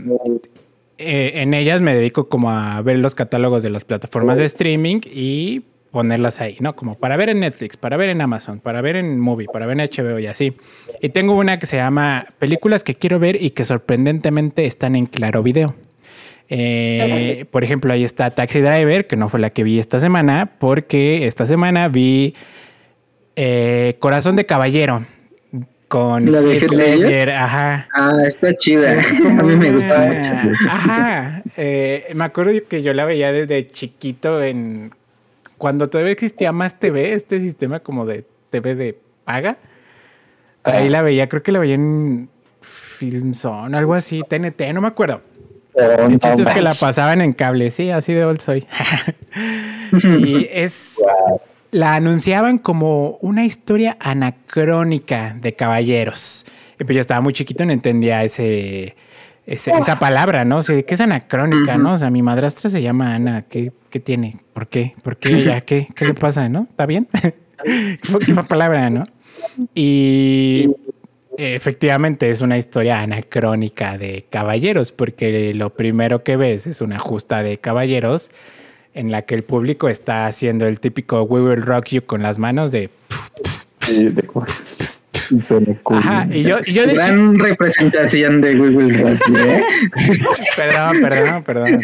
eh, 0.97 1.31
en 1.35 1.53
ellas 1.53 1.81
me 1.81 1.93
dedico 1.93 2.29
como 2.29 2.51
a 2.51 2.81
ver 2.81 2.97
los 2.99 3.15
catálogos 3.15 3.63
de 3.63 3.69
las 3.69 3.83
plataformas 3.83 4.37
de 4.37 4.45
streaming 4.45 5.01
y 5.03 5.63
ponerlas 5.91 6.41
ahí, 6.41 6.57
¿no? 6.59 6.75
Como 6.75 6.97
para 6.97 7.15
ver 7.15 7.29
en 7.29 7.39
Netflix, 7.39 7.77
para 7.77 7.95
ver 7.95 8.09
en 8.09 8.21
Amazon, 8.21 8.59
para 8.59 8.81
ver 8.81 8.97
en 8.97 9.19
Movie, 9.19 9.47
para 9.51 9.65
ver 9.65 9.79
en 9.79 9.89
HBO 9.89 10.19
y 10.19 10.27
así. 10.27 10.57
Y 11.01 11.09
tengo 11.09 11.35
una 11.37 11.59
que 11.59 11.67
se 11.67 11.77
llama 11.77 12.27
Películas 12.39 12.83
que 12.83 12.95
quiero 12.95 13.19
ver 13.19 13.41
y 13.41 13.51
que 13.51 13.63
sorprendentemente 13.63 14.65
están 14.65 14.95
en 14.95 15.05
Claro 15.05 15.43
Video. 15.43 15.75
Eh, 16.49 17.45
por 17.51 17.63
ejemplo, 17.63 17.91
ahí 17.91 18.03
está 18.03 18.31
Taxi 18.31 18.59
Driver, 18.61 19.07
que 19.07 19.15
no 19.15 19.29
fue 19.29 19.39
la 19.39 19.49
que 19.49 19.63
vi 19.63 19.79
esta 19.79 19.99
semana, 19.99 20.51
porque 20.59 21.27
esta 21.27 21.45
semana 21.45 21.87
vi 21.87 22.35
eh, 23.35 23.95
Corazón 23.99 24.35
de 24.35 24.45
Caballero 24.45 25.05
con 25.87 26.31
la 26.31 26.41
de 26.41 27.33
Ajá. 27.33 27.87
Ah, 27.93 28.13
está 28.27 28.55
chida. 28.55 28.93
a 29.39 29.43
mí 29.43 29.55
me 29.55 29.71
gustaba 29.71 30.09
Ajá. 30.69 31.43
Eh, 31.57 32.11
me 32.13 32.25
acuerdo 32.25 32.51
que 32.67 32.81
yo 32.81 32.93
la 32.93 33.05
veía 33.05 33.31
desde 33.31 33.65
chiquito 33.67 34.41
en 34.41 34.91
cuando 35.57 35.89
todavía 35.89 36.11
existía 36.11 36.51
más 36.51 36.79
TV, 36.79 37.13
este 37.13 37.39
sistema 37.39 37.79
como 37.79 38.05
de 38.05 38.25
TV 38.49 38.75
de 38.75 38.97
paga. 39.23 39.57
Ahí 40.63 40.89
la 40.89 41.01
veía, 41.01 41.29
creo 41.29 41.43
que 41.43 41.51
la 41.51 41.59
veía 41.59 41.75
en 41.75 42.29
Filmzone, 42.61 43.77
algo 43.77 43.93
así, 43.93 44.21
TNT, 44.27 44.73
no 44.73 44.81
me 44.81 44.87
acuerdo. 44.87 45.21
El 45.75 46.19
chiste 46.19 46.41
es 46.41 46.49
que 46.49 46.61
la 46.61 46.73
pasaban 46.79 47.21
en 47.21 47.33
cable, 47.33 47.71
sí, 47.71 47.89
así 47.89 48.13
de 48.13 48.25
old 48.25 48.41
soy. 48.41 48.65
y 50.03 50.47
es. 50.51 50.95
La 51.71 51.95
anunciaban 51.95 52.57
como 52.57 53.17
una 53.21 53.43
historia 53.43 53.97
anacrónica 53.99 55.35
de 55.39 55.53
caballeros. 55.55 56.45
Y 56.79 56.83
pues 56.85 56.95
yo 56.95 57.01
estaba 57.01 57.19
muy 57.19 57.33
chiquito, 57.33 57.65
no 57.65 57.73
entendía 57.73 58.23
ese, 58.23 58.95
esa 59.45 59.99
palabra, 59.99 60.45
¿no? 60.45 60.57
O 60.57 60.61
sea, 60.61 60.81
que 60.81 60.93
es 60.93 61.01
anacrónica, 61.01 61.77
¿no? 61.77 61.93
O 61.93 61.97
sea, 61.97 62.09
mi 62.09 62.21
madrastra 62.21 62.69
se 62.69 62.81
llama 62.81 63.15
Ana, 63.15 63.43
¿qué, 63.49 63.73
qué 63.89 63.99
tiene? 63.99 64.37
¿Por 64.53 64.67
qué? 64.67 64.95
¿Por 65.03 65.17
qué 65.17 65.33
ella? 65.33 65.61
¿Qué, 65.61 65.87
qué 65.93 66.05
le 66.05 66.13
pasa, 66.13 66.47
no? 66.47 66.67
¿Está 66.69 66.85
bien? 66.85 67.09
¿Qué 67.63 68.33
palabra, 68.47 68.89
no? 68.89 69.05
Y 69.73 70.69
efectivamente 71.37 72.29
es 72.29 72.41
una 72.41 72.57
historia 72.57 73.01
anacrónica 73.01 73.97
de 73.97 74.25
caballeros, 74.29 74.91
porque 74.91 75.53
lo 75.53 75.71
primero 75.71 76.23
que 76.23 76.35
ves 76.35 76.67
es 76.67 76.81
una 76.81 76.99
justa 76.99 77.43
de 77.43 77.57
caballeros 77.57 78.29
en 78.93 79.11
la 79.11 79.23
que 79.23 79.35
el 79.35 79.43
público 79.43 79.89
está 79.89 80.27
haciendo 80.27 80.67
el 80.67 80.79
típico 80.79 81.23
We 81.23 81.41
Will 81.41 81.61
Rock 81.61 81.87
You 81.89 82.05
con 82.05 82.21
las 82.23 82.39
manos 82.39 82.71
de... 82.71 82.89
Ajá, 85.85 86.27
y 86.31 86.43
yo, 86.43 86.57
de 86.57 86.93
Gran 86.93 87.39
representación 87.39 88.41
de 88.41 88.59
We 88.59 88.69
Will 88.69 88.99
Rock 88.99 89.27
You, 89.27 89.37
¿eh? 89.37 89.63
perdón, 90.55 91.01
perdón, 91.01 91.43
perdón. 91.43 91.81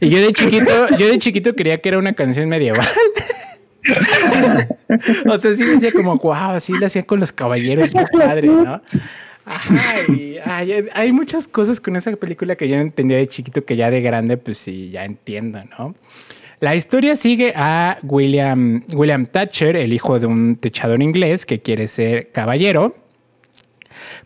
Y 0.00 0.08
yo 0.10 0.20
de 0.20 0.32
chiquito, 0.32 0.88
yo 0.96 1.08
de 1.08 1.18
chiquito 1.18 1.54
quería 1.54 1.78
que 1.78 1.88
era 1.88 1.98
una 1.98 2.12
canción 2.12 2.48
medieval. 2.48 2.86
o 5.26 5.36
sea, 5.36 5.54
sí 5.54 5.64
decía 5.64 5.92
como, 5.92 6.16
wow, 6.16 6.52
así 6.52 6.72
lo 6.72 6.86
hacía 6.86 7.02
con 7.02 7.20
los 7.20 7.32
caballeros, 7.32 7.94
padre, 8.12 8.48
¿no? 8.48 8.80
Ajá, 9.46 10.02
y 10.08 10.38
hay 10.92 11.12
muchas 11.12 11.46
cosas 11.46 11.78
con 11.78 11.96
esa 11.96 12.14
película 12.16 12.56
que 12.56 12.66
yo 12.68 12.76
no 12.76 12.82
entendía 12.82 13.18
de 13.18 13.26
chiquito 13.26 13.64
que 13.64 13.76
ya 13.76 13.90
de 13.90 14.00
grande, 14.00 14.38
pues 14.38 14.58
sí, 14.58 14.90
ya 14.90 15.04
entiendo, 15.04 15.62
¿no? 15.78 15.94
La 16.60 16.74
historia 16.74 17.14
sigue 17.16 17.52
a 17.54 17.98
William, 18.02 18.84
William 18.94 19.26
Thatcher, 19.26 19.76
el 19.76 19.92
hijo 19.92 20.18
de 20.18 20.26
un 20.26 20.56
techador 20.56 21.02
inglés 21.02 21.44
que 21.44 21.60
quiere 21.60 21.88
ser 21.88 22.30
caballero. 22.30 22.96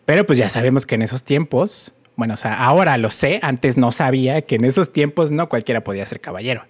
Pero 0.05 0.25
pues 0.25 0.39
ya 0.39 0.47
sabemos 0.47 0.85
que 0.85 0.95
en 0.95 1.01
esos 1.01 1.23
tiempos, 1.23 1.93
bueno, 2.15 2.35
o 2.35 2.37
sea, 2.37 2.53
ahora 2.63 2.95
lo 2.97 3.09
sé, 3.09 3.39
antes 3.41 3.77
no 3.77 3.91
sabía 3.91 4.41
que 4.43 4.55
en 4.55 4.65
esos 4.65 4.93
tiempos 4.93 5.31
no 5.31 5.49
cualquiera 5.49 5.83
podía 5.83 6.05
ser 6.05 6.21
caballero. 6.21 6.63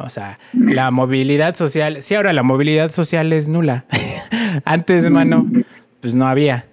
O 0.00 0.08
sea, 0.08 0.38
la 0.52 0.90
movilidad 0.90 1.56
social, 1.56 2.02
sí, 2.02 2.14
ahora 2.14 2.32
la 2.32 2.42
movilidad 2.42 2.92
social 2.92 3.32
es 3.32 3.48
nula. 3.48 3.84
Antes, 4.64 5.08
mano, 5.10 5.46
pues 6.00 6.14
no 6.14 6.26
había. 6.26 6.66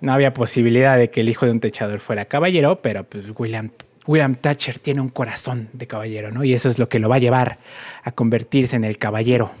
No 0.00 0.12
había 0.12 0.34
posibilidad 0.34 0.98
de 0.98 1.08
que 1.08 1.22
el 1.22 1.28
hijo 1.28 1.46
de 1.46 1.52
un 1.52 1.60
techador 1.60 2.00
fuera 2.00 2.26
caballero, 2.26 2.80
pero 2.82 3.04
pues 3.04 3.24
William, 3.36 3.70
William 4.06 4.34
Thatcher 4.34 4.78
tiene 4.78 5.00
un 5.00 5.08
corazón 5.08 5.70
de 5.72 5.86
caballero, 5.86 6.30
¿no? 6.30 6.44
Y 6.44 6.52
eso 6.52 6.68
es 6.68 6.78
lo 6.78 6.88
que 6.88 6.98
lo 6.98 7.08
va 7.08 7.16
a 7.16 7.20
llevar 7.20 7.58
a 8.02 8.12
convertirse 8.12 8.76
en 8.76 8.84
el 8.84 8.98
caballero, 8.98 9.52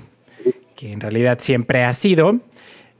que 0.76 0.92
en 0.92 1.00
realidad 1.00 1.38
siempre 1.40 1.84
ha 1.84 1.94
sido 1.94 2.40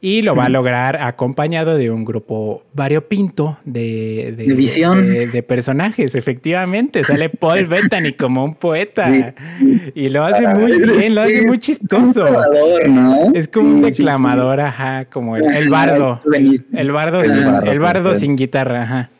y 0.04 0.20
lo 0.20 0.36
va 0.36 0.44
a 0.44 0.48
lograr 0.50 1.00
acompañado 1.00 1.78
de 1.78 1.90
un 1.90 2.04
grupo 2.04 2.62
variopinto 2.74 3.56
de, 3.64 4.34
de, 4.36 5.26
de, 5.32 5.42
personajes, 5.42 6.14
efectivamente. 6.14 7.02
Sale 7.04 7.30
Paul 7.30 7.64
Bettany 7.68 8.12
como 8.12 8.44
un 8.44 8.54
poeta 8.54 9.34
y 9.94 10.10
lo 10.10 10.26
hace 10.26 10.46
muy 10.46 10.78
bien, 10.78 11.14
lo 11.14 11.22
hace 11.22 11.46
muy 11.46 11.58
chistoso. 11.58 12.26
Es 13.32 13.48
como 13.48 13.70
un 13.70 13.80
declamador, 13.80 14.60
ajá, 14.60 15.06
como 15.06 15.38
el, 15.38 15.70
bardo. 15.70 16.20
El 16.74 16.92
bardo, 16.92 17.22
sin, 17.24 17.66
el 17.66 17.78
bardo 17.78 18.14
sin 18.14 18.36
guitarra, 18.36 18.82
ajá. 18.82 19.10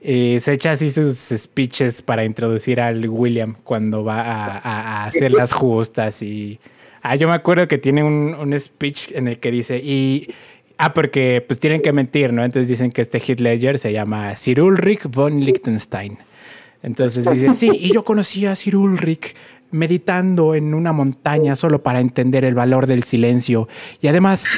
Y 0.00 0.40
se 0.40 0.54
echa 0.54 0.72
así 0.72 0.90
sus 0.90 1.18
speeches 1.18 2.00
para 2.00 2.24
introducir 2.24 2.80
al 2.80 3.06
William 3.06 3.56
cuando 3.62 4.02
va 4.04 4.22
a, 4.22 4.58
a 4.58 5.04
hacer 5.04 5.32
las 5.32 5.52
justas 5.52 6.22
y 6.22 6.58
Ah, 7.02 7.16
yo 7.16 7.28
me 7.28 7.34
acuerdo 7.34 7.68
que 7.68 7.78
tiene 7.78 8.02
un, 8.02 8.34
un 8.34 8.58
speech 8.58 9.12
en 9.12 9.28
el 9.28 9.38
que 9.38 9.50
dice, 9.50 9.78
y 9.78 10.28
Ah, 10.84 10.94
porque 10.94 11.44
pues 11.46 11.60
tienen 11.60 11.80
que 11.80 11.92
mentir, 11.92 12.32
¿no? 12.32 12.44
Entonces 12.44 12.66
dicen 12.66 12.90
que 12.90 13.02
este 13.02 13.20
Hit 13.20 13.38
Ledger 13.38 13.78
se 13.78 13.92
llama 13.92 14.34
Sir 14.34 14.60
Ulrich 14.60 15.04
von 15.08 15.40
Liechtenstein. 15.40 16.18
Entonces 16.82 17.24
dicen, 17.30 17.54
sí, 17.54 17.70
y 17.72 17.92
yo 17.92 18.02
conocí 18.02 18.46
a 18.46 18.56
Sir 18.56 18.74
Ulrich 18.74 19.36
meditando 19.70 20.56
en 20.56 20.74
una 20.74 20.92
montaña 20.92 21.54
solo 21.54 21.84
para 21.84 22.00
entender 22.00 22.44
el 22.44 22.56
valor 22.56 22.88
del 22.88 23.04
silencio. 23.04 23.68
Y 24.00 24.08
además, 24.08 24.48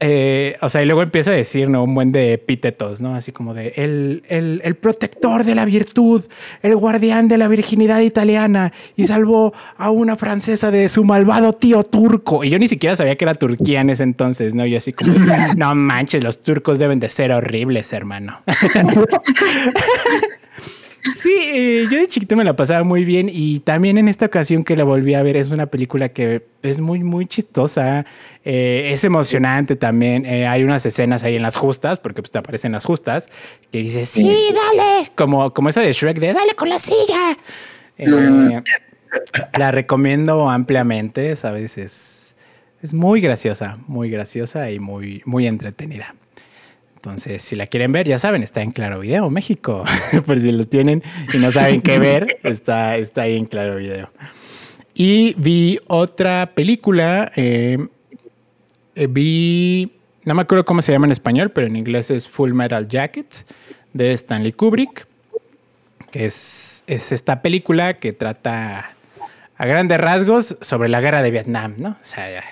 eh, 0.00 0.56
o 0.60 0.68
sea, 0.68 0.82
y 0.82 0.86
luego 0.86 1.02
empieza 1.02 1.32
a 1.32 1.34
decir, 1.34 1.68
¿no? 1.68 1.82
Un 1.82 1.94
buen 1.94 2.12
de 2.12 2.32
epítetos, 2.32 3.00
¿no? 3.00 3.16
Así 3.16 3.32
como 3.32 3.52
de 3.52 3.72
el, 3.76 4.22
el, 4.28 4.60
el, 4.62 4.76
protector 4.76 5.42
de 5.42 5.56
la 5.56 5.64
virtud, 5.64 6.24
el 6.62 6.76
guardián 6.76 7.26
de 7.26 7.36
la 7.36 7.48
virginidad 7.48 8.00
italiana 8.00 8.72
y 8.94 9.04
salvó 9.04 9.52
a 9.76 9.90
una 9.90 10.16
francesa 10.16 10.70
de 10.70 10.88
su 10.88 11.02
malvado 11.02 11.52
tío 11.52 11.82
turco. 11.82 12.44
Y 12.44 12.50
yo 12.50 12.58
ni 12.60 12.68
siquiera 12.68 12.94
sabía 12.94 13.16
que 13.16 13.24
era 13.24 13.34
Turquía 13.34 13.80
en 13.80 13.90
ese 13.90 14.04
entonces, 14.04 14.54
¿no? 14.54 14.64
Y 14.66 14.76
así 14.76 14.92
como, 14.92 15.14
no 15.56 15.74
manches, 15.74 16.22
los 16.22 16.42
turcos 16.44 16.78
deben 16.78 17.00
de 17.00 17.08
ser 17.08 17.32
horribles, 17.32 17.92
hermano. 17.92 18.40
Sí, 21.16 21.32
eh, 21.32 21.88
yo 21.90 21.98
de 21.98 22.06
chiquito 22.06 22.36
me 22.36 22.44
la 22.44 22.56
pasaba 22.56 22.84
muy 22.84 23.04
bien 23.04 23.28
y 23.32 23.60
también 23.60 23.98
en 23.98 24.08
esta 24.08 24.26
ocasión 24.26 24.64
que 24.64 24.76
la 24.76 24.84
volví 24.84 25.14
a 25.14 25.22
ver 25.22 25.36
es 25.36 25.50
una 25.50 25.66
película 25.66 26.08
que 26.10 26.46
es 26.62 26.80
muy, 26.80 27.02
muy 27.02 27.26
chistosa, 27.26 28.04
eh, 28.44 28.90
es 28.92 29.04
emocionante 29.04 29.76
también, 29.76 30.26
eh, 30.26 30.46
hay 30.46 30.64
unas 30.64 30.84
escenas 30.86 31.22
ahí 31.22 31.36
en 31.36 31.42
las 31.42 31.56
justas, 31.56 31.98
porque 31.98 32.22
pues 32.22 32.30
te 32.30 32.38
aparecen 32.38 32.72
las 32.72 32.84
justas, 32.84 33.28
que 33.70 33.78
dice, 33.78 34.06
sí, 34.06 34.52
dale, 34.52 35.10
como, 35.14 35.52
como 35.52 35.68
esa 35.68 35.80
de 35.80 35.92
Shrek 35.92 36.18
de, 36.18 36.32
dale 36.32 36.54
con 36.54 36.68
la 36.68 36.78
silla. 36.78 37.36
la 39.56 39.70
recomiendo 39.70 40.50
ampliamente, 40.50 41.36
¿sabes? 41.36 41.78
Es, 41.78 42.34
es 42.82 42.94
muy 42.94 43.20
graciosa, 43.20 43.78
muy 43.86 44.10
graciosa 44.10 44.70
y 44.70 44.78
muy, 44.78 45.22
muy 45.24 45.46
entretenida. 45.46 46.14
Entonces, 46.98 47.42
si 47.42 47.54
la 47.54 47.68
quieren 47.68 47.92
ver, 47.92 48.08
ya 48.08 48.18
saben, 48.18 48.42
está 48.42 48.60
en 48.60 48.72
Claro 48.72 48.98
Video 48.98 49.30
México. 49.30 49.84
Por 50.26 50.40
si 50.40 50.50
lo 50.50 50.66
tienen 50.66 51.04
y 51.32 51.38
no 51.38 51.52
saben 51.52 51.80
qué 51.80 52.00
ver, 52.00 52.40
está, 52.42 52.96
está 52.96 53.22
ahí 53.22 53.36
en 53.36 53.46
Claro 53.46 53.76
Video. 53.76 54.10
Y 54.94 55.34
vi 55.34 55.78
otra 55.86 56.54
película. 56.56 57.30
Eh, 57.36 57.78
eh, 58.96 59.06
vi. 59.08 59.92
No 60.24 60.34
me 60.34 60.42
acuerdo 60.42 60.64
cómo 60.64 60.82
se 60.82 60.90
llama 60.90 61.06
en 61.06 61.12
español, 61.12 61.50
pero 61.50 61.68
en 61.68 61.76
inglés 61.76 62.10
es 62.10 62.28
Full 62.28 62.52
Metal 62.52 62.88
Jacket 62.88 63.46
de 63.92 64.12
Stanley 64.14 64.52
Kubrick. 64.52 65.06
Que 66.10 66.24
es, 66.24 66.82
es 66.88 67.12
esta 67.12 67.42
película 67.42 67.94
que 68.00 68.12
trata 68.12 68.96
a 69.56 69.66
grandes 69.66 69.98
rasgos 69.98 70.56
sobre 70.62 70.88
la 70.88 71.00
guerra 71.00 71.22
de 71.22 71.30
Vietnam, 71.30 71.74
¿no? 71.78 71.90
O 71.90 72.04
sea, 72.04 72.28
ya, 72.28 72.44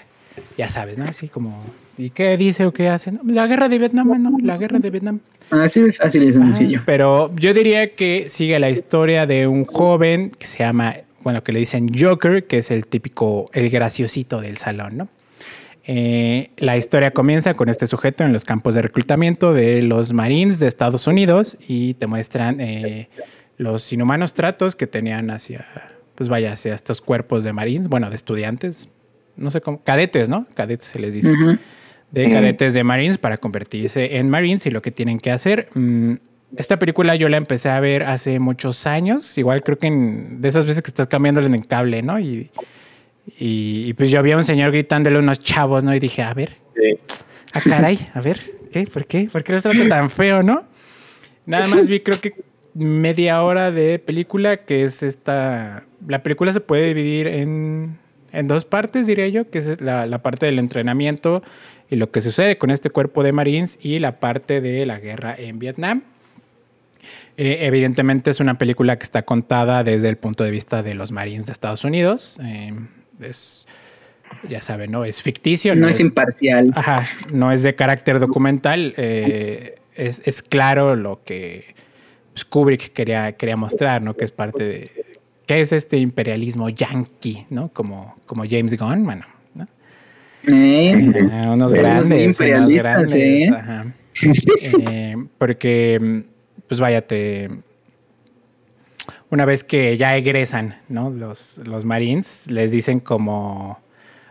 ya 0.57 0.69
sabes, 0.69 0.99
¿no? 0.99 1.05
Así 1.07 1.29
como 1.29 1.65
¿Y 1.99 2.11
qué 2.11 2.37
dice 2.37 2.67
o 2.67 2.73
qué 2.73 2.89
hace? 2.89 3.13
La 3.25 3.47
guerra 3.47 3.69
de 3.69 3.79
Vietnam, 3.79 4.23
no, 4.23 4.37
la 4.43 4.59
guerra 4.59 4.79
de 4.79 4.91
Vietnam. 4.91 5.21
Así 5.51 5.81
es 5.81 5.97
fácil 5.97 6.25
y 6.25 6.33
sencillo. 6.33 6.83
pero 6.85 7.35
yo 7.37 7.55
diría 7.55 7.95
que 7.95 8.27
sigue 8.29 8.59
la 8.59 8.69
historia 8.69 9.27
de 9.27 9.47
un 9.47 9.65
joven 9.65 10.31
que 10.37 10.47
se 10.47 10.59
llama, 10.59 10.97
bueno, 11.23 11.43
que 11.43 11.53
le 11.53 11.61
dicen 11.61 11.89
Joker, 11.97 12.47
que 12.47 12.59
es 12.59 12.71
el 12.71 12.87
típico, 12.87 13.49
el 13.53 13.71
graciosito 13.71 14.41
del 14.41 14.57
salón, 14.57 14.97
¿no? 14.97 15.09
Eh, 15.89 16.51
la 16.57 16.77
historia 16.77 17.13
comienza 17.13 17.55
con 17.55 17.69
este 17.69 17.87
sujeto 17.87 18.25
en 18.25 18.33
los 18.33 18.45
campos 18.45 18.75
de 18.75 18.83
reclutamiento 18.83 19.55
de 19.55 19.83
los 19.83 20.13
Marines 20.13 20.59
de 20.59 20.67
Estados 20.67 21.07
Unidos 21.07 21.57
y 21.69 21.95
te 21.95 22.09
muestran 22.09 22.61
eh, 22.61 23.09
los 23.57 23.93
inhumanos 23.93 24.35
tratos 24.35 24.75
que 24.75 24.89
tenían 24.89 25.31
hacia, 25.31 25.65
pues 26.17 26.29
vaya, 26.29 26.53
hacia 26.53 26.75
estos 26.75 27.01
cuerpos 27.01 27.45
de 27.45 27.53
Marines, 27.53 27.87
bueno, 27.87 28.11
de 28.11 28.17
estudiantes, 28.17 28.89
no 29.37 29.53
sé 29.53 29.61
cómo, 29.61 29.81
cadetes, 29.85 30.29
¿no? 30.29 30.47
Cadetes 30.55 30.89
se 30.89 30.99
les 30.99 31.15
dice 31.15 31.31
de 32.11 32.31
cadetes 32.31 32.73
de 32.73 32.85
Marines 32.85 33.19
para 33.19 33.37
convertirse 33.37 34.17
en 34.17 34.31
Marines 34.31 34.65
y 34.67 34.71
lo 34.71 34.83
que 34.83 34.91
tienen 34.91 35.19
que 35.19 35.31
hacer. 35.31 35.69
Mm, 35.75 36.15
esta 36.57 36.79
película 36.79 37.17
yo 37.17 37.29
la 37.29 37.37
empecé 37.37 37.69
a 37.69 37.81
ver 37.81 38.05
hace 38.05 38.39
muchos 38.39 38.87
años, 38.87 39.37
igual 39.37 39.63
creo 39.63 39.79
que 39.79 39.91
de 39.91 40.49
esas 40.49 40.65
veces 40.65 40.83
que 40.83 40.91
estás 40.91 41.09
cambiándole 41.09 41.49
en 41.49 41.55
el 41.55 41.67
cable, 41.67 42.03
¿no? 42.03 42.19
Y, 42.21 42.51
y, 43.39 43.93
pues 43.95 44.11
yo 44.11 44.19
había 44.21 44.37
un 44.37 44.45
señor 44.45 44.71
gritándole 44.71 45.17
a 45.17 45.21
unos 45.21 45.41
chavos, 45.41 45.83
¿no? 45.83 45.95
Y 45.95 45.99
dije, 45.99 46.23
a 46.23 46.33
ver, 46.33 46.57
a 47.53 47.59
ah, 47.59 47.63
caray, 47.65 47.99
a 48.15 48.21
ver, 48.21 48.41
¿qué? 48.71 48.87
¿Por 48.87 49.07
qué? 49.07 49.29
¿Por 49.31 49.43
qué 49.43 49.53
los 49.53 49.63
trata 49.65 49.89
tan 49.89 50.11
feo, 50.11 50.43
no? 50.43 50.65
Nada 51.45 51.67
más 51.69 51.89
vi 51.89 52.01
creo 52.01 52.21
que 52.21 52.35
media 52.75 53.43
hora 53.43 53.71
de 53.71 53.99
película, 53.99 54.59
que 54.59 54.85
es 54.85 55.03
esta... 55.03 55.85
La 56.07 56.23
película 56.23 56.53
se 56.53 56.61
puede 56.61 56.89
dividir 56.89 57.27
en, 57.27 57.99
en 58.33 58.49
dos 58.49 58.65
partes, 58.65 59.07
diría 59.07 59.29
yo, 59.29 59.51
que 59.51 59.59
es 59.59 59.81
la, 59.81 60.07
la 60.07 60.23
parte 60.23 60.47
del 60.47 60.59
entrenamiento 60.59 61.43
y 61.91 61.97
lo 61.97 62.11
que 62.11 62.21
sucede 62.21 62.59
con 62.59 62.71
este 62.71 62.91
cuerpo 62.91 63.23
de 63.23 63.33
Marines 63.33 63.79
y 63.81 63.99
la 63.99 64.19
parte 64.19 64.61
de 64.61 64.87
la 64.87 64.99
guerra 64.99 65.35
en 65.37 65.59
Vietnam. 65.59 66.03
Eh, 67.37 67.59
evidentemente 67.67 68.31
es 68.31 68.41
una 68.41 68.57
película 68.59 68.99
que 68.99 69.05
está 69.05 69.23
contada 69.23 69.85
desde 69.85 70.09
el 70.09 70.17
punto 70.17 70.43
de 70.43 70.51
vista 70.51 70.83
de 70.83 70.95
los 70.95 71.13
Marines 71.13 71.47
de 71.47 71.53
Estados 71.53 71.85
Unidos. 71.85 72.41
Eh, 72.43 72.73
es, 73.21 73.67
ya 74.49 74.61
saben, 74.61 74.91
¿no? 74.91 75.05
Es 75.05 75.23
ficticio. 75.23 75.77
No, 75.77 75.89
es, 75.89 76.01
imparcial. 76.01 76.73
Ajá, 76.75 77.07
no 77.31 77.53
es 77.53 77.63
de 77.63 77.75
carácter 77.75 78.19
documental. 78.19 78.95
Eh, 78.97 79.79
es, 79.95 80.23
es, 80.25 80.43
claro 80.43 80.97
lo 80.97 81.23
que 81.25 81.75
pues, 82.33 82.45
Kubrick 82.45 82.93
quería, 82.93 83.33
quería 83.33 83.57
mostrar, 83.57 84.03
¿no? 84.03 84.15
Que 84.15 84.25
es 84.25 84.31
parte 84.31 84.65
de... 84.65 85.07
¿Qué 85.47 85.61
es 85.61 85.73
este 85.73 85.99
imperialismo 85.99 86.69
yankee, 86.71 87.47
¿no? 87.51 87.69
Como, 87.69 88.17
como 88.27 88.45
James 88.49 88.77
Gunn, 88.77 89.05
bueno, 89.05 89.27
unos 90.45 91.73
grandes. 91.73 92.41
Unos 92.41 92.71
grandes. 92.71 93.15
¿eh? 93.15 93.51
Eh, 94.89 95.17
porque, 95.39 96.25
pues 96.69 96.81
váyate, 96.81 97.51
una 99.31 99.45
vez 99.45 99.65
que 99.65 99.97
ya 99.97 100.17
egresan, 100.17 100.77
¿no? 100.89 101.11
Los, 101.11 101.59
los 101.59 101.85
Marines 101.85 102.43
les 102.47 102.71
dicen 102.71 103.01
como, 103.01 103.79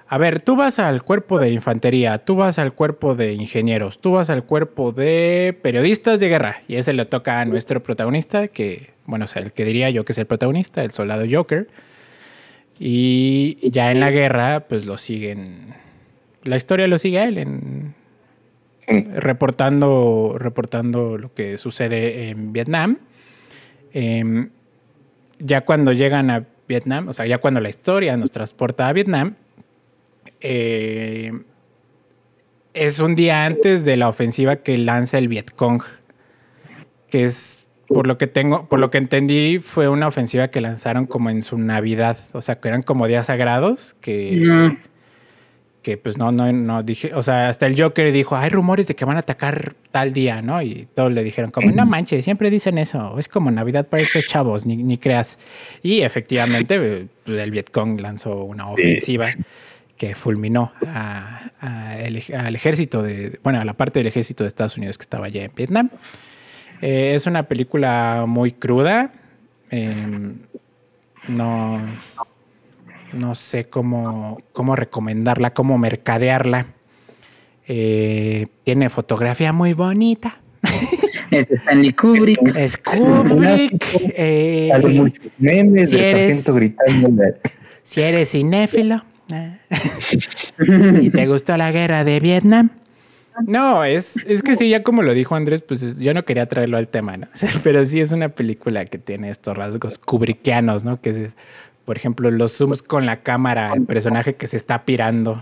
a 0.08 0.18
ver, 0.18 0.39
tú 0.39 0.56
vas 0.56 0.80
al 0.80 1.04
cuerpo 1.04 1.39
de 1.39 1.50
infantería, 1.50 2.20
tú 2.20 2.36
vas 2.36 2.60
al 2.60 2.74
cuerpo 2.74 3.15
de 3.15 3.34
ingenieros, 3.34 4.00
tú 4.00 4.13
vas 4.13 4.30
al 4.30 4.44
cuerpo 4.44 4.91
de 4.91 5.58
periodistas 5.62 6.20
de 6.20 6.30
guerra. 6.30 6.62
Y 6.68 6.76
ese 6.76 6.94
le 6.94 7.06
toca 7.06 7.41
a 7.41 7.46
nuestro 7.46 7.82
protagonista, 7.82 8.48
que, 8.48 8.91
bueno, 9.06 9.26
o 9.26 9.28
sea, 9.28 9.41
el 9.41 9.52
que 9.52 9.65
diría 9.65 9.89
yo 9.89 10.06
que 10.06 10.13
es 10.13 10.18
el 10.18 10.28
protagonista, 10.28 10.84
el 10.84 10.91
soldado 10.91 11.26
Joker. 11.30 11.68
Y 12.80 13.70
ya 13.72 13.91
en 13.91 14.00
la 14.00 14.12
guerra, 14.12 14.62
pues 14.68 14.86
lo 14.86 14.98
siguen. 14.98 15.74
La 16.45 16.55
historia 16.55 16.88
lo 16.88 16.97
sigue 16.97 17.19
a 17.19 17.25
él 17.25 17.38
en, 17.38 17.95
reportando, 18.88 20.36
reportando 20.38 21.17
lo 21.17 21.34
que 21.34 21.58
sucede 21.58 22.29
en 22.29 22.53
Vietnam. 22.53 22.99
Em, 23.93 24.49
ya 25.39 25.62
cuando 25.62 25.91
llegan 25.91 26.29
a 26.29 26.45
Vietnam, 26.67 27.08
o 27.10 27.13
sea, 27.13 27.25
ya 27.25 27.39
cuando 27.39 27.60
la 27.60 27.69
historia 27.69 28.15
nos 28.17 28.31
transporta 28.31 28.88
a 28.88 28.93
Vietnam, 28.93 29.36
eh, 30.41 31.31
es 32.73 32.99
un 32.99 33.15
día 33.15 33.45
antes 33.45 33.86
de 33.86 33.97
la 33.97 34.10
ofensiva 34.10 34.58
que 34.58 34.77
lanza 34.77 35.17
el 35.17 35.27
Vietcong, 35.27 35.81
que 37.10 37.23
es, 37.23 37.67
por 37.88 38.05
lo 38.05 38.17
que 38.17 38.27
tengo, 38.27 38.67
por 38.67 38.79
lo 38.79 38.91
que 38.91 38.97
entendí, 38.97 39.60
fue 39.60 39.88
una 39.88 40.08
ofensiva 40.08 40.49
que 40.49 40.62
lanzaron 40.62 41.05
como 41.05 41.29
en 41.29 41.41
su 41.41 41.58
Navidad, 41.58 42.17
o 42.34 42.41
sea, 42.41 42.60
que 42.60 42.67
eran 42.67 42.81
como 42.81 43.08
días 43.08 43.27
sagrados, 43.27 43.95
que 44.01 44.77
que 45.86 45.98
pues 45.98 46.17
no, 46.17 46.32
no, 46.32 46.52
no 46.52 46.82
dije, 46.82 47.13
o 47.13 47.21
sea, 47.21 47.48
hasta 47.48 47.67
el 47.67 47.80
Joker 47.80 48.12
dijo, 48.12 48.36
hay 48.36 48.50
rumores 48.50 48.88
de 48.88 48.95
que 48.95 49.06
van 49.06 49.17
a 49.17 49.19
atacar 49.19 49.76
tal 49.91 50.13
día, 50.13 50.41
¿no? 50.41 50.60
Y 50.63 50.88
todos 50.95 51.13
le 51.13 51.24
dijeron, 51.24 51.52
como, 51.52 51.69
no 51.69 51.86
manches, 51.86 52.26
siempre 52.26 52.50
dicen 52.50 52.80
eso, 52.80 53.19
es 53.19 53.28
como 53.28 53.52
Navidad 53.52 53.86
para 53.86 54.02
estos 54.02 54.26
chavos, 54.26 54.65
ni, 54.65 54.78
ni 54.78 54.98
creas. 54.98 55.38
Y 55.84 56.02
efectivamente, 56.02 57.08
pues, 57.24 57.39
el 57.39 57.52
Vietcong 57.52 58.02
lanzó 58.02 58.45
una 58.45 58.67
ofensiva 58.67 59.28
que 59.95 60.15
fulminó 60.15 60.71
al 61.62 62.56
ejército 62.56 63.04
de, 63.04 63.39
bueno, 63.43 63.62
a 63.62 63.63
la 63.63 63.74
parte 63.74 64.00
del 64.00 64.08
ejército 64.08 64.43
de 64.43 64.48
Estados 64.48 64.78
Unidos 64.78 64.98
que 64.98 65.04
estaba 65.04 65.28
allá 65.28 65.43
en 65.43 65.52
Vietnam. 65.56 65.91
Eh, 66.82 67.13
es 67.13 67.28
una 67.28 67.43
película 67.43 68.26
muy 68.28 68.54
cruda. 68.54 69.12
Em, 69.69 70.39
no, 71.28 71.80
no 73.15 73.34
sé 73.36 73.65
cómo, 73.65 74.38
cómo 74.54 74.75
recomendarla, 74.75 75.54
cómo 75.54 75.78
mercadearla. 75.78 76.67
Eh, 77.67 78.47
tiene 78.63 78.89
fotografía 78.89 79.51
muy 79.54 79.73
bonita. 79.73 80.39
Es 81.32 81.49
Stanley 81.49 81.93
Kubrick. 81.93 82.56
Es 82.56 82.78
Kubrick. 82.78 83.84
Eh, 84.15 84.69
memes 85.38 85.89
si 85.89 85.97
eres, 85.97 86.45
Si 87.84 88.01
eres 88.01 88.32
cinéfilo. 88.32 89.04
Eh, 89.34 89.58
si 90.99 91.10
te 91.10 91.28
gustó 91.28 91.58
la 91.58 91.71
guerra 91.71 92.04
de 92.04 92.19
Vietnam. 92.19 92.69
No, 93.47 93.84
es, 93.84 94.25
es 94.28 94.41
que 94.41 94.56
sí, 94.56 94.69
ya 94.69 94.82
como 94.82 95.01
lo 95.01 95.13
dijo 95.13 95.36
Andrés, 95.36 95.62
pues 95.62 95.99
yo 95.99 96.13
no 96.13 96.23
quería 96.23 96.45
traerlo 96.45 96.78
al 96.78 96.88
tema, 96.88 97.17
¿no? 97.17 97.28
Pero 97.63 97.84
sí 97.84 97.99
es 97.99 98.12
una 98.12 98.30
película 98.30 98.86
que 98.86 98.97
tiene 98.97 99.30
estos 99.30 99.58
rasgos 99.58 99.97
kubrickianos, 99.97 100.84
¿no? 100.84 101.01
Que 101.01 101.10
es 101.10 101.17
por 101.86 101.98
ejemplo, 101.98 102.32
los 102.32 102.54
zooms 102.58 102.82
con 102.82 103.06
la 103.06 103.21
cámara, 103.21 103.71
el 103.74 103.84
personaje 103.84 104.36
que 104.36 104.48
se 104.48 104.58
está 104.58 104.84
pirando 104.84 105.41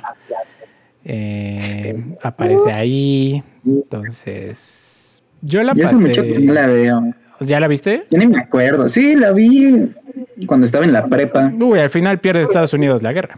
eh, 1.06 2.16
aparece 2.22 2.72
ahí. 2.72 3.44
Entonces, 3.66 5.24
yo 5.42 5.64
la 5.64 5.74
pasé. 5.74 5.96
mucho 5.96 6.24
no 6.24 6.54
la 6.54 6.68
veo. 6.68 7.14
¿Ya 7.40 7.60
la 7.60 7.68
viste? 7.68 8.06
Yo 8.10 8.18
ni 8.18 8.28
me 8.28 8.40
acuerdo. 8.40 8.88
Sí, 8.88 9.16
la 9.16 9.32
vi 9.32 9.92
cuando 10.46 10.66
estaba 10.66 10.86
en 10.86 10.94
la 10.94 11.08
prepa. 11.08 11.52
Uy, 11.60 11.80
al 11.80 11.90
final 11.90 12.20
pierde 12.20 12.42
Estados 12.42 12.74
Unidos 12.74 13.02
la 13.02 13.14
guerra. 13.14 13.36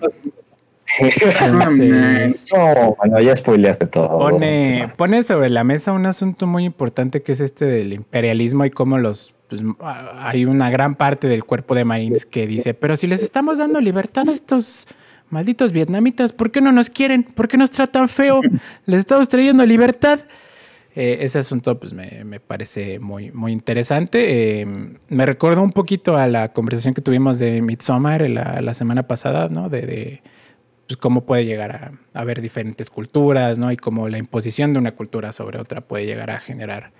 No, 2.54 2.96
bueno, 2.98 3.22
ya 3.22 3.36
spoileaste 3.36 3.88
todo. 3.88 4.20
Pone, 4.20 4.88
pone 4.96 5.24
sobre 5.24 5.50
la 5.50 5.64
mesa 5.64 5.92
un 5.92 6.06
asunto 6.06 6.48
muy 6.48 6.64
importante 6.64 7.22
que 7.22 7.32
es 7.32 7.42
este 7.42 7.66
del 7.66 7.94
imperialismo 7.94 8.66
y 8.66 8.70
cómo 8.70 8.98
los 8.98 9.34
pues, 9.50 9.62
hay 10.18 10.46
una 10.46 10.70
gran 10.70 10.96
parte 10.96 11.28
del 11.28 11.44
cuerpo 11.44 11.76
de 11.76 11.86
Marines 11.86 12.26
que 12.26 12.48
dice, 12.48 12.74
pero 12.74 12.98
si 12.98 13.08
les 13.08 13.22
estamos 13.22 13.58
dando 13.58 13.82
libertad 13.82 14.30
a 14.30 14.34
estos 14.34 14.88
malditos 15.30 15.72
vietnamitas, 15.72 16.34
¿por 16.34 16.52
qué 16.52 16.62
no 16.62 16.72
nos 16.72 16.90
quieren? 16.90 17.24
¿Por 17.24 17.48
qué 17.48 17.58
nos 17.58 17.72
tratan 17.72 18.08
feo? 18.10 18.42
Les 18.86 19.00
estamos 19.00 19.28
trayendo 19.28 19.66
libertad. 19.66 20.22
Eh, 20.96 21.18
ese 21.22 21.40
asunto 21.40 21.78
pues, 21.78 21.94
me, 21.94 22.40
parece 22.40 23.00
muy, 23.00 23.32
muy 23.32 23.52
interesante. 23.52 24.62
Eh, 24.62 24.66
me 25.10 25.26
recuerda 25.26 25.62
un 25.62 25.74
poquito 25.74 26.16
a 26.16 26.28
la 26.28 26.54
conversación 26.54 26.94
que 26.94 27.02
tuvimos 27.02 27.38
de 27.38 27.62
Midsommar 27.62 28.30
la, 28.30 28.62
la 28.62 28.74
semana 28.74 29.04
pasada, 29.04 29.50
¿no? 29.50 29.68
De, 29.68 30.22
pues, 30.88 30.98
cómo 30.98 31.26
puede 31.26 31.46
llegar 31.46 31.72
a, 31.72 31.92
a, 32.14 32.22
haber 32.22 32.42
diferentes 32.42 32.90
culturas, 32.90 33.58
¿no? 33.58 33.72
Y 33.72 33.78
cómo 33.78 34.10
la 34.10 34.18
imposición 34.18 34.74
de 34.74 34.80
una 34.80 34.92
cultura 34.94 35.32
sobre 35.32 35.60
otra 35.60 35.82
puede 35.82 36.06
llegar 36.06 36.32
a 36.32 36.40
generar 36.40 36.92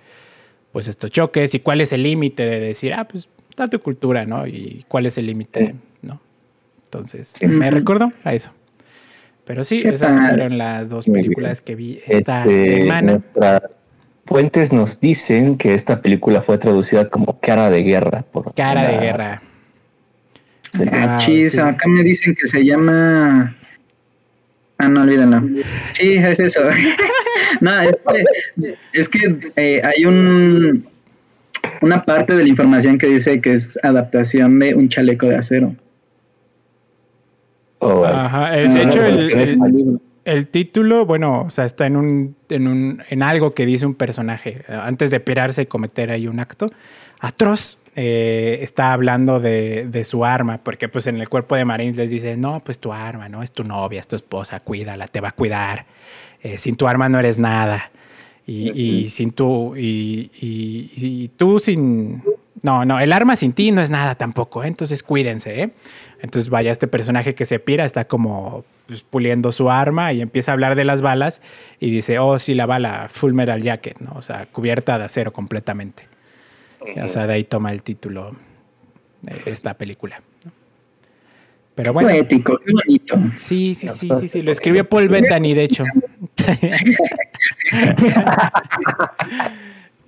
pues 0.72 0.88
estos 0.88 1.10
choques 1.10 1.54
y 1.54 1.60
cuál 1.60 1.80
es 1.80 1.92
el 1.92 2.02
límite 2.02 2.44
de 2.44 2.60
decir, 2.60 2.92
ah, 2.92 3.08
pues 3.08 3.28
da 3.56 3.68
tu 3.68 3.80
cultura, 3.80 4.26
¿no? 4.26 4.46
Y 4.46 4.84
cuál 4.88 5.06
es 5.06 5.16
el 5.18 5.26
límite, 5.26 5.74
¿no? 6.02 6.20
Entonces, 6.84 7.34
me 7.42 7.70
recuerdo 7.70 8.12
a 8.24 8.34
eso. 8.34 8.52
Pero 9.44 9.64
sí, 9.64 9.82
esas 9.84 10.28
fueron 10.28 10.58
las 10.58 10.88
dos 10.88 11.06
películas 11.06 11.60
que 11.60 11.76
vi 11.76 12.00
esta 12.06 12.40
este, 12.40 12.82
semana. 12.82 13.12
Nuestras 13.12 13.62
fuentes 14.26 14.72
nos 14.72 15.00
dicen 15.00 15.56
que 15.56 15.72
esta 15.72 16.02
película 16.02 16.42
fue 16.42 16.58
traducida 16.58 17.08
como 17.08 17.40
Cara 17.40 17.70
de 17.70 17.82
Guerra. 17.82 18.24
Por 18.30 18.52
Cara 18.54 18.88
de 18.88 18.98
Guerra. 18.98 19.42
Ah, 20.92 21.18
acá 21.18 21.88
me 21.88 22.02
dicen 22.02 22.34
que 22.34 22.48
se 22.48 22.64
llama 22.64 23.56
Ah, 24.78 24.88
no, 24.88 25.02
olvídenlo. 25.02 25.42
Sí, 25.92 26.14
es 26.14 26.38
eso. 26.38 26.60
no, 27.60 27.80
es 27.80 27.96
que, 27.96 28.76
es 28.92 29.08
que 29.08 29.52
eh, 29.56 29.80
hay 29.82 30.04
un 30.04 30.86
una 31.80 32.02
parte 32.04 32.34
de 32.34 32.42
la 32.42 32.48
información 32.48 32.98
que 32.98 33.06
dice 33.06 33.40
que 33.40 33.54
es 33.54 33.78
adaptación 33.82 34.58
de 34.58 34.74
un 34.74 34.88
chaleco 34.88 35.26
de 35.26 35.36
acero. 35.36 35.74
Oh, 37.78 38.04
Ajá, 38.04 38.50
de 38.52 38.66
ah, 38.66 38.82
hecho, 38.82 39.00
el, 40.24 40.46
título, 40.48 41.06
bueno, 41.06 41.42
o 41.42 41.50
sea, 41.50 41.66
está 41.66 41.86
en 41.86 41.96
un, 41.96 42.36
en 42.48 42.66
un, 42.66 43.02
en 43.10 43.22
algo 43.22 43.54
que 43.54 43.66
dice 43.66 43.86
un 43.86 43.94
personaje. 43.94 44.64
Antes 44.68 45.10
de 45.10 45.20
pirarse 45.20 45.62
y 45.62 45.66
cometer 45.66 46.10
ahí 46.10 46.26
un 46.26 46.40
acto 46.40 46.70
atroz, 47.20 47.78
eh, 47.94 48.58
está 48.60 48.92
hablando 48.92 49.40
de, 49.40 50.04
su 50.04 50.24
arma, 50.24 50.58
porque 50.58 50.88
pues 50.88 51.06
en 51.06 51.18
el 51.18 51.28
cuerpo 51.28 51.56
de 51.56 51.64
Marines 51.64 51.96
les 51.96 52.10
dice, 52.10 52.36
no, 52.36 52.60
pues 52.60 52.78
tu 52.78 52.92
arma, 52.92 53.28
¿no? 53.28 53.42
Es 53.42 53.52
tu 53.52 53.64
novia, 53.64 54.00
es 54.00 54.06
tu 54.06 54.16
esposa, 54.16 54.60
cuídala, 54.60 55.06
te 55.06 55.20
va 55.20 55.28
a 55.28 55.32
cuidar. 55.32 55.86
Eh, 56.42 56.58
sin 56.58 56.76
tu 56.76 56.86
arma 56.86 57.08
no 57.08 57.18
eres 57.18 57.38
nada. 57.38 57.90
Y, 58.46 59.10
sin 59.10 59.32
tú, 59.32 59.74
y, 59.76 61.30
tú 61.36 61.58
sin... 61.58 62.22
No, 62.62 62.84
no, 62.84 63.00
el 63.00 63.12
arma 63.12 63.34
sin 63.36 63.52
ti 63.52 63.72
no 63.72 63.80
es 63.80 63.90
nada 63.90 64.14
tampoco, 64.14 64.62
¿eh? 64.62 64.68
entonces 64.68 65.02
cuídense. 65.02 65.62
¿eh? 65.62 65.70
Entonces 66.20 66.48
vaya 66.48 66.70
este 66.70 66.86
personaje 66.86 67.34
que 67.34 67.44
se 67.44 67.58
pira, 67.58 67.84
está 67.84 68.06
como 68.06 68.64
pues, 68.86 69.02
puliendo 69.02 69.52
su 69.52 69.70
arma 69.70 70.12
y 70.12 70.20
empieza 70.20 70.52
a 70.52 70.54
hablar 70.54 70.74
de 70.74 70.84
las 70.84 71.02
balas 71.02 71.42
y 71.80 71.90
dice, 71.90 72.18
oh, 72.18 72.38
sí, 72.38 72.54
la 72.54 72.66
bala, 72.66 73.08
full 73.12 73.32
metal 73.32 73.62
jacket, 73.62 73.98
¿no? 74.00 74.12
O 74.16 74.22
sea, 74.22 74.46
cubierta 74.46 74.98
de 74.98 75.04
acero 75.04 75.32
completamente. 75.32 76.04
O 77.02 77.08
sea, 77.08 77.26
de 77.26 77.34
ahí 77.34 77.44
toma 77.44 77.72
el 77.72 77.82
título 77.82 78.36
esta 79.46 79.74
película. 79.74 80.22
Pero 81.74 81.92
bueno. 81.92 82.08
Poético, 82.08 82.58
qué 82.58 82.72
bonito. 82.72 83.16
Sí, 83.36 83.74
sí, 83.74 83.88
sí, 83.88 84.10
sí, 84.18 84.28
sí. 84.28 84.42
Lo 84.42 84.50
escribió 84.50 84.88
Paul 84.88 85.08
Bettany, 85.08 85.54
de 85.54 85.64
hecho. 85.64 85.84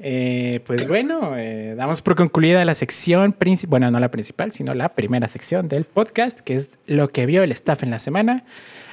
Eh, 0.01 0.61
pues 0.65 0.87
bueno, 0.87 1.37
eh, 1.37 1.75
damos 1.77 2.03
por 2.03 2.15
concluida 2.15 2.65
la 2.65 2.77
sección 2.77 3.33
principal, 3.33 3.71
bueno, 3.71 3.91
no 3.91 3.99
la 3.99 4.13
principal, 4.13 4.53
sino 4.53 4.73
la 4.73 4.91
primera 4.91 5.27
sección 5.27 5.69
del 5.69 5.87
podcast, 5.87 6.39
que 6.39 6.55
es 6.55 6.79
lo 6.87 7.09
que 7.09 7.27
vio 7.27 7.43
el 7.43 7.51
staff 7.51 7.83
en 7.83 7.91
la 7.91 7.99
semana. 7.99 8.45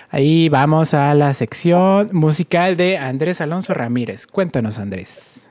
Ahí 0.09 0.49
vamos 0.49 0.95
a 0.95 1.13
la 1.13 1.35
sección 1.35 2.09
musical 2.11 2.75
de 2.75 2.97
Andrés 2.97 3.39
Alonso 3.39 3.75
Ramírez. 3.75 4.25
Cuéntanos, 4.25 4.79
Andrés. 4.79 5.44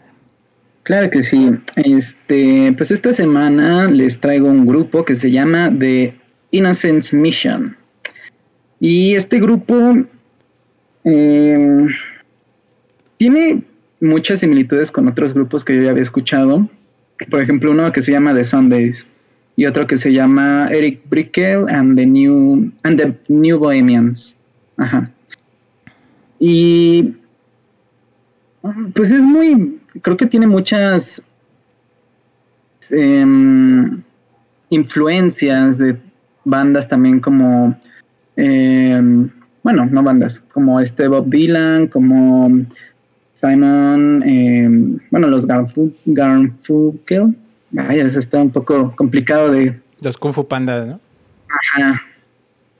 Claro 0.84 1.10
que 1.10 1.22
sí. 1.22 1.50
Este, 1.76 2.72
pues 2.76 2.90
esta 2.90 3.12
semana 3.12 3.90
les 3.90 4.20
traigo 4.20 4.48
un 4.48 4.66
grupo 4.66 5.04
que 5.04 5.14
se 5.14 5.30
llama 5.30 5.72
The 5.78 6.14
Innocence 6.50 7.16
Mission. 7.16 7.76
Y 8.80 9.14
este 9.14 9.40
grupo 9.40 9.96
em, 11.04 11.88
tiene 13.16 13.62
muchas 14.00 14.40
similitudes 14.40 14.90
con 14.90 15.08
otros 15.08 15.32
grupos 15.32 15.64
que 15.64 15.74
yo 15.74 15.82
ya 15.82 15.90
había 15.90 16.02
escuchado. 16.02 16.68
Por 17.30 17.40
ejemplo, 17.40 17.70
uno 17.70 17.90
que 17.92 18.02
se 18.02 18.12
llama 18.12 18.34
The 18.34 18.44
Sundays 18.44 19.06
y 19.56 19.66
otro 19.66 19.86
que 19.86 19.96
se 19.96 20.12
llama 20.12 20.68
Eric 20.70 21.00
Brickel 21.08 21.66
and 21.68 21.96
the 21.96 22.04
New 22.04 22.72
and 22.82 23.00
the 23.00 23.16
New 23.28 23.58
Bohemians. 23.58 24.36
Ajá. 24.76 25.10
Y 26.38 27.14
Pues 28.94 29.12
es 29.12 29.22
muy, 29.24 29.78
creo 30.02 30.16
que 30.16 30.26
tiene 30.26 30.46
muchas 30.46 31.22
em, 32.90 34.02
influencias 34.70 35.78
de 35.78 35.96
bandas 36.44 36.88
también 36.88 37.20
como, 37.20 37.76
em, 38.36 39.28
bueno, 39.62 39.86
no 39.86 40.02
bandas, 40.02 40.40
como 40.52 40.80
este 40.80 41.08
Bob 41.08 41.28
Dylan, 41.28 41.86
como 41.88 42.64
Simon, 43.32 44.22
em, 44.24 44.98
bueno, 45.10 45.28
los 45.28 45.46
Garfunkel. 45.46 47.34
Vaya, 47.70 48.06
eso 48.06 48.18
está 48.18 48.40
un 48.40 48.50
poco 48.50 48.94
complicado 48.94 49.50
de... 49.50 49.80
Los 50.00 50.16
Kung 50.16 50.32
Fu 50.32 50.46
Pandas, 50.46 50.86
¿no? 50.86 51.00
Ajá. 51.48 52.02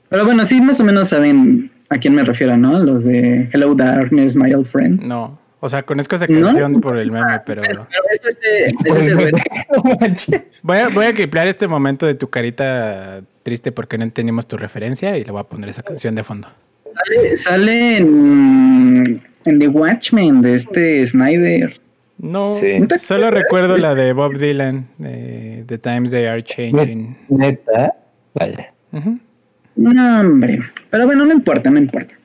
Pero 0.09 0.25
bueno, 0.25 0.45
sí, 0.45 0.61
más 0.61 0.79
o 0.79 0.83
menos 0.83 1.09
saben 1.09 1.71
a 1.89 1.97
quién 1.97 2.15
me 2.15 2.23
refiero, 2.23 2.55
¿no? 2.55 2.79
Los 2.79 3.03
de 3.03 3.49
Hello 3.51 3.75
Darkness, 3.75 4.35
My 4.35 4.53
Old 4.53 4.67
Friend. 4.67 5.01
No, 5.01 5.37
o 5.65 5.69
sea, 5.69 5.83
conozco 5.83 6.15
esa 6.15 6.27
canción 6.27 6.79
por 6.79 6.97
el 6.97 7.11
meme, 7.11 7.41
pero... 7.43 7.63
pero, 7.63 7.87
ese, 8.13 8.29
es 8.65 9.07
el 9.07 9.31
voy, 10.61 10.77
a, 10.77 10.89
voy 10.89 11.05
a 11.05 11.13
clipar 11.13 11.47
este 11.47 11.67
momento 11.67 12.05
de 12.05 12.13
tu 12.13 12.29
carita 12.29 13.23
triste 13.41 13.71
porque 13.71 13.97
no 13.97 14.03
entendimos 14.03 14.47
tu 14.47 14.57
referencia 14.57 15.17
y 15.17 15.23
le 15.23 15.31
voy 15.31 15.41
a 15.41 15.43
poner 15.43 15.69
esa 15.69 15.81
canción 15.81 16.13
de 16.13 16.23
fondo. 16.23 16.47
Sale, 17.35 17.97
en, 17.97 19.21
The 19.43 19.67
Watchmen 19.67 20.43
de 20.43 20.53
este 20.53 21.05
Snyder. 21.05 21.79
No, 22.19 22.51
solo 22.99 23.31
recuerdo 23.31 23.77
la 23.77 23.95
de 23.95 24.13
Bob 24.13 24.37
Dylan, 24.37 24.87
de 24.99 25.63
The 25.65 25.77
Times 25.79 26.11
They 26.11 26.27
Are 26.27 26.43
Changing. 26.43 27.17
Neta, 27.29 27.95
vaya. 28.35 28.71
No, 29.75 30.19
hombre. 30.21 30.59
Pero 30.91 31.07
bueno, 31.07 31.25
no 31.25 31.33
importa, 31.33 31.69
no 31.71 31.79
importa. 31.79 32.15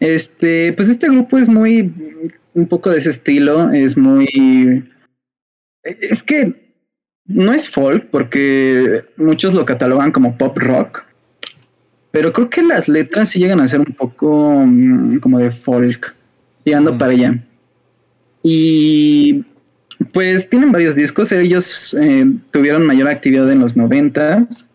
Este, 0.00 0.72
pues 0.72 0.88
este 0.88 1.08
grupo 1.08 1.38
es 1.38 1.48
muy, 1.48 1.92
un 2.54 2.66
poco 2.66 2.90
de 2.90 2.98
ese 2.98 3.10
estilo, 3.10 3.70
es 3.70 3.96
muy... 3.96 4.84
Es 5.82 6.22
que 6.22 6.74
no 7.26 7.52
es 7.52 7.68
folk, 7.68 8.08
porque 8.10 9.04
muchos 9.16 9.54
lo 9.54 9.64
catalogan 9.64 10.10
como 10.10 10.36
pop 10.36 10.56
rock, 10.58 11.04
pero 12.10 12.32
creo 12.32 12.50
que 12.50 12.62
las 12.62 12.88
letras 12.88 13.30
sí 13.30 13.38
llegan 13.38 13.60
a 13.60 13.68
ser 13.68 13.80
un 13.80 13.94
poco 13.94 14.64
mm, 14.66 15.18
como 15.18 15.38
de 15.38 15.50
folk, 15.50 16.14
llegando 16.64 16.96
para 16.98 17.12
allá. 17.12 17.44
Y 18.42 19.44
pues 20.12 20.48
tienen 20.48 20.72
varios 20.72 20.96
discos, 20.96 21.30
ellos 21.30 21.94
eh, 22.00 22.26
tuvieron 22.50 22.86
mayor 22.86 23.08
actividad 23.08 23.50
en 23.50 23.60
los 23.60 23.76
noventas, 23.76 24.68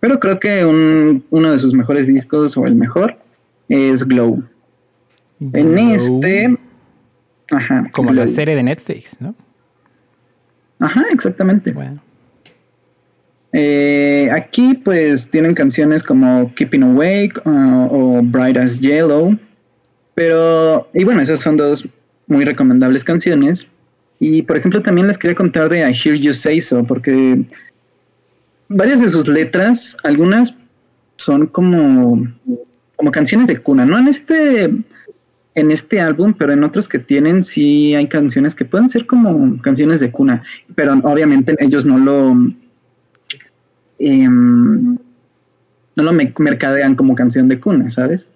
pero 0.00 0.18
creo 0.18 0.40
que 0.40 0.64
uno 0.64 1.52
de 1.52 1.58
sus 1.58 1.74
mejores 1.74 2.06
discos, 2.06 2.56
o 2.56 2.66
el 2.66 2.74
mejor, 2.74 3.16
es 3.68 4.06
Glow. 4.06 4.42
En 5.40 5.78
este. 5.78 6.56
Ajá. 7.50 7.88
Como 7.92 8.12
la 8.12 8.28
serie 8.28 8.54
de 8.56 8.62
Netflix, 8.62 9.16
¿no? 9.20 9.34
Ajá, 10.78 11.04
exactamente. 11.12 11.72
Bueno. 11.72 12.00
Eh, 13.52 14.28
aquí, 14.32 14.74
pues, 14.74 15.30
tienen 15.30 15.54
canciones 15.54 16.02
como 16.02 16.52
Keeping 16.54 16.82
Awake 16.82 17.34
uh, 17.44 17.88
o 17.90 18.22
Bright 18.22 18.56
as 18.56 18.80
Yellow. 18.80 19.38
Pero, 20.14 20.88
y 20.94 21.04
bueno, 21.04 21.20
esas 21.20 21.40
son 21.40 21.56
dos 21.56 21.86
muy 22.26 22.44
recomendables 22.44 23.04
canciones. 23.04 23.66
Y, 24.18 24.42
por 24.42 24.56
ejemplo, 24.56 24.82
también 24.82 25.06
les 25.06 25.18
quería 25.18 25.34
contar 25.34 25.68
de 25.68 25.88
I 25.88 25.92
Hear 25.92 26.16
You 26.16 26.32
Say 26.32 26.60
So, 26.60 26.84
porque 26.84 27.44
varias 28.68 29.00
de 29.00 29.08
sus 29.08 29.28
letras, 29.28 29.96
algunas 30.04 30.54
son 31.16 31.46
como, 31.46 32.26
como 32.96 33.10
canciones 33.10 33.48
de 33.48 33.58
cuna, 33.58 33.84
no 33.86 33.98
en 33.98 34.08
este, 34.08 34.70
en 35.54 35.70
este 35.70 36.00
álbum, 36.00 36.34
pero 36.36 36.52
en 36.52 36.64
otros 36.64 36.88
que 36.88 36.98
tienen 36.98 37.44
sí 37.44 37.94
hay 37.94 38.08
canciones 38.08 38.54
que 38.54 38.64
pueden 38.64 38.88
ser 38.88 39.06
como 39.06 39.60
canciones 39.62 40.00
de 40.00 40.10
cuna, 40.10 40.42
pero 40.74 40.94
obviamente 41.04 41.54
ellos 41.60 41.86
no 41.86 41.98
lo 41.98 42.36
em, 43.98 44.98
no 45.96 46.02
lo 46.02 46.12
mercadean 46.12 46.96
como 46.96 47.14
canción 47.14 47.48
de 47.48 47.60
cuna, 47.60 47.90
¿sabes? 47.90 48.30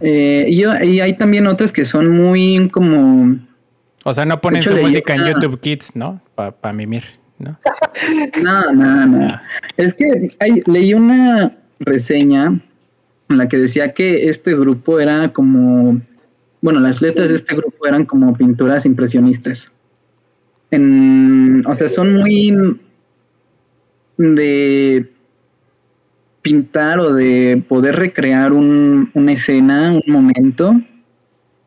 Eh, 0.00 0.46
y, 0.48 0.64
hay 0.64 1.14
también 1.14 1.46
otras 1.46 1.72
que 1.72 1.84
son 1.84 2.10
muy 2.10 2.68
como... 2.70 3.38
O 4.04 4.14
sea, 4.14 4.24
no 4.24 4.40
ponen 4.40 4.62
su 4.62 4.76
música 4.76 5.14
en 5.14 5.24
YouTube 5.24 5.60
Kids, 5.60 5.96
¿no? 5.96 6.20
Para 6.34 6.72
mimir. 6.72 7.04
¿no? 7.38 7.58
No, 8.44 8.72
no, 8.72 9.06
no. 9.06 9.26
Ah. 9.26 9.42
Es 9.76 9.94
que 9.94 10.36
leí 10.66 10.94
una 10.94 11.56
reseña 11.80 12.60
en 13.28 13.38
la 13.38 13.48
que 13.48 13.58
decía 13.58 13.92
que 13.92 14.28
este 14.28 14.54
grupo 14.54 15.00
era 15.00 15.28
como, 15.32 16.00
bueno, 16.60 16.80
las 16.80 17.02
letras 17.02 17.28
de 17.28 17.36
este 17.36 17.56
grupo 17.56 17.86
eran 17.86 18.04
como 18.04 18.36
pinturas 18.36 18.86
impresionistas. 18.86 19.66
o 20.72 21.74
sea, 21.74 21.88
son 21.88 22.14
muy 22.14 22.78
de 24.16 25.10
pintar 26.42 27.00
o 27.00 27.12
de 27.12 27.62
poder 27.68 27.96
recrear 27.96 28.52
una 28.52 29.32
escena, 29.32 29.92
un 29.92 30.12
momento 30.12 30.80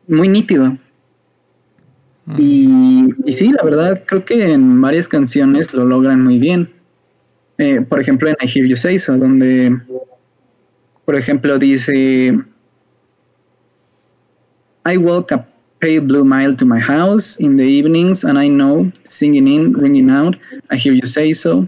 muy 0.08 0.28
nítido. 0.28 0.76
Y, 2.38 3.08
sí, 3.28 3.52
la 3.52 3.62
verdad, 3.62 4.02
creo 4.06 4.24
que 4.24 4.52
en 4.52 4.80
varias 4.80 5.08
canciones 5.08 5.72
lo 5.74 5.84
logran 5.84 6.22
muy 6.22 6.38
bien. 6.38 6.70
Eh, 7.58 7.80
por 7.82 8.00
ejemplo, 8.00 8.28
en 8.28 8.36
I 8.40 8.46
Hear 8.46 8.66
You 8.66 8.76
Say 8.76 8.98
So, 8.98 9.18
donde, 9.18 9.76
por 11.10 11.18
ejemplo, 11.18 11.58
dice, 11.58 12.30
I 14.84 14.96
walk 14.96 15.32
a 15.32 15.44
pale 15.80 16.02
blue 16.02 16.22
mile 16.22 16.54
to 16.54 16.64
my 16.64 16.78
house 16.78 17.34
in 17.40 17.56
the 17.56 17.64
evenings, 17.64 18.22
and 18.22 18.38
I 18.38 18.46
know, 18.46 18.92
singing 19.08 19.48
in, 19.48 19.72
ringing 19.72 20.08
out, 20.08 20.36
I 20.70 20.76
hear 20.76 20.92
you 20.92 21.04
say 21.04 21.34
so. 21.34 21.66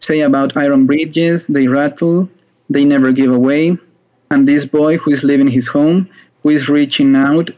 Say 0.00 0.20
about 0.20 0.58
iron 0.58 0.84
bridges, 0.84 1.46
they 1.46 1.68
rattle, 1.68 2.28
they 2.68 2.84
never 2.84 3.12
give 3.12 3.32
away. 3.32 3.78
And 4.30 4.46
this 4.46 4.66
boy 4.66 4.98
who 4.98 5.12
is 5.12 5.24
leaving 5.24 5.48
his 5.48 5.66
home, 5.66 6.06
who 6.42 6.50
is 6.50 6.68
reaching 6.68 7.16
out 7.16 7.48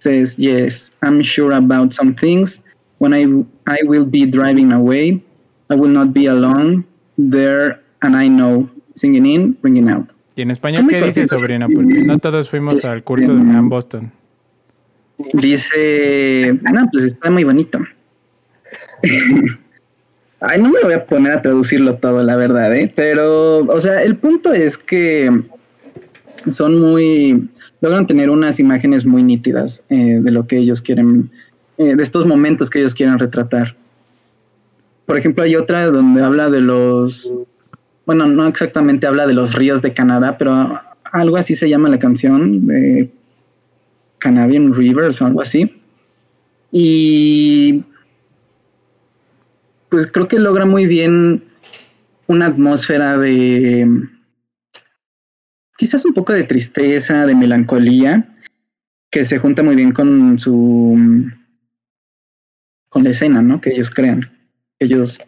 says, 0.00 0.38
Yes, 0.38 0.90
I'm 1.02 1.22
sure 1.22 1.52
about 1.52 1.94
some 1.94 2.14
things. 2.14 2.58
When 2.98 3.14
I, 3.14 3.24
I 3.66 3.78
will 3.84 4.04
be 4.04 4.26
driving 4.26 4.74
away, 4.74 5.22
I 5.70 5.74
will 5.74 5.88
not 5.88 6.12
be 6.12 6.26
alone 6.26 6.84
there, 7.16 7.80
and 8.02 8.14
I 8.14 8.28
know. 8.28 8.68
Singing 8.94 9.24
in, 9.24 9.56
ringing 9.62 9.88
out. 9.88 10.10
¿Y 10.36 10.42
en 10.42 10.50
español 10.50 10.86
qué 10.88 11.00
dice, 11.00 11.26
sobrina? 11.26 11.68
Porque 11.68 12.04
no 12.04 12.18
todos 12.18 12.50
fuimos 12.50 12.84
al 12.84 13.04
curso 13.04 13.34
de 13.34 13.40
Man 13.40 13.68
Boston. 13.68 14.10
Dice, 15.32 16.58
no, 16.72 16.88
pues 16.90 17.04
está 17.04 17.30
muy 17.30 17.44
bonito. 17.44 17.78
Ay, 20.40 20.60
no 20.60 20.70
me 20.70 20.80
voy 20.82 20.92
a 20.92 21.06
poner 21.06 21.32
a 21.32 21.42
traducirlo 21.42 21.94
todo, 21.96 22.22
la 22.22 22.36
verdad, 22.36 22.74
¿eh? 22.74 22.92
Pero, 22.94 23.58
o 23.60 23.80
sea, 23.80 24.02
el 24.02 24.16
punto 24.16 24.52
es 24.52 24.76
que 24.76 25.30
son 26.50 26.80
muy, 26.80 27.48
logran 27.80 28.06
tener 28.06 28.28
unas 28.28 28.58
imágenes 28.58 29.06
muy 29.06 29.22
nítidas 29.22 29.82
eh, 29.88 30.18
de 30.20 30.30
lo 30.30 30.46
que 30.46 30.58
ellos 30.58 30.82
quieren, 30.82 31.30
eh, 31.78 31.94
de 31.94 32.02
estos 32.02 32.26
momentos 32.26 32.68
que 32.68 32.80
ellos 32.80 32.94
quieren 32.94 33.18
retratar. 33.18 33.76
Por 35.06 35.16
ejemplo, 35.16 35.44
hay 35.44 35.56
otra 35.56 35.86
donde 35.86 36.22
habla 36.22 36.50
de 36.50 36.60
los, 36.60 37.32
bueno, 38.06 38.26
no 38.26 38.46
exactamente 38.46 39.06
habla 39.06 39.26
de 39.26 39.34
los 39.34 39.54
ríos 39.54 39.82
de 39.82 39.94
Canadá, 39.94 40.36
pero 40.36 40.80
algo 41.04 41.36
así 41.36 41.54
se 41.54 41.68
llama 41.68 41.88
la 41.88 41.98
canción, 41.98 42.66
de 42.66 43.10
Canadian 44.18 44.74
Rivers 44.74 45.20
o 45.20 45.26
algo 45.26 45.40
así. 45.40 45.80
Y 46.70 47.84
pues 49.88 50.06
creo 50.06 50.26
que 50.26 50.38
logra 50.38 50.66
muy 50.66 50.86
bien 50.86 51.44
una 52.26 52.46
atmósfera 52.46 53.16
de 53.16 53.88
quizás 55.76 56.04
un 56.04 56.14
poco 56.14 56.32
de 56.32 56.44
tristeza, 56.44 57.26
de 57.26 57.34
melancolía, 57.34 58.36
que 59.10 59.24
se 59.24 59.38
junta 59.38 59.62
muy 59.62 59.76
bien 59.76 59.92
con 59.92 60.38
su 60.38 60.98
con 62.88 63.04
la 63.04 63.10
escena, 63.10 63.42
¿no? 63.42 63.60
Que 63.60 63.70
ellos 63.70 63.90
crean, 63.90 64.30
ellos 64.78 65.18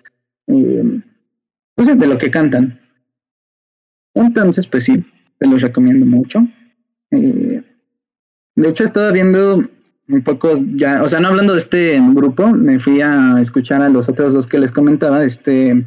eh, 0.46 1.00
pues 1.76 1.96
de 1.96 2.06
lo 2.06 2.18
que 2.18 2.30
cantan. 2.30 2.80
Entonces, 4.14 4.66
pues 4.66 4.84
sí, 4.84 5.04
te 5.38 5.46
los 5.46 5.60
recomiendo 5.62 6.04
mucho. 6.06 6.40
Eh, 7.10 7.62
de 8.56 8.68
hecho, 8.68 8.82
estaba 8.82 9.12
viendo 9.12 9.62
un 10.08 10.22
poco 10.22 10.58
ya, 10.74 11.02
o 11.02 11.08
sea, 11.08 11.20
no 11.20 11.28
hablando 11.28 11.52
de 11.52 11.58
este 11.58 12.00
grupo, 12.14 12.48
me 12.48 12.80
fui 12.80 13.00
a 13.02 13.40
escuchar 13.40 13.82
a 13.82 13.88
los 13.88 14.08
otros 14.08 14.32
dos 14.32 14.46
que 14.46 14.58
les 14.58 14.72
comentaba, 14.72 15.22
este 15.24 15.84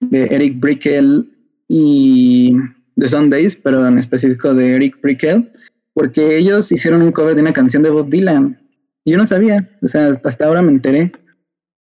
de 0.00 0.24
Eric 0.26 0.58
Brickel 0.58 1.30
y 1.68 2.56
de 2.94 3.08
Sundays, 3.08 3.56
pero 3.56 3.86
en 3.86 3.98
específico 3.98 4.54
de 4.54 4.76
Eric 4.76 4.98
Prickel, 5.00 5.50
porque 5.92 6.36
ellos 6.36 6.72
hicieron 6.72 7.02
un 7.02 7.12
cover 7.12 7.34
de 7.34 7.42
una 7.42 7.52
canción 7.52 7.82
de 7.82 7.90
Bob 7.90 8.08
Dylan. 8.08 8.58
Y 9.04 9.12
yo 9.12 9.18
no 9.18 9.26
sabía, 9.26 9.68
o 9.82 9.88
sea, 9.88 10.18
hasta 10.24 10.46
ahora 10.46 10.62
me 10.62 10.72
enteré. 10.72 11.12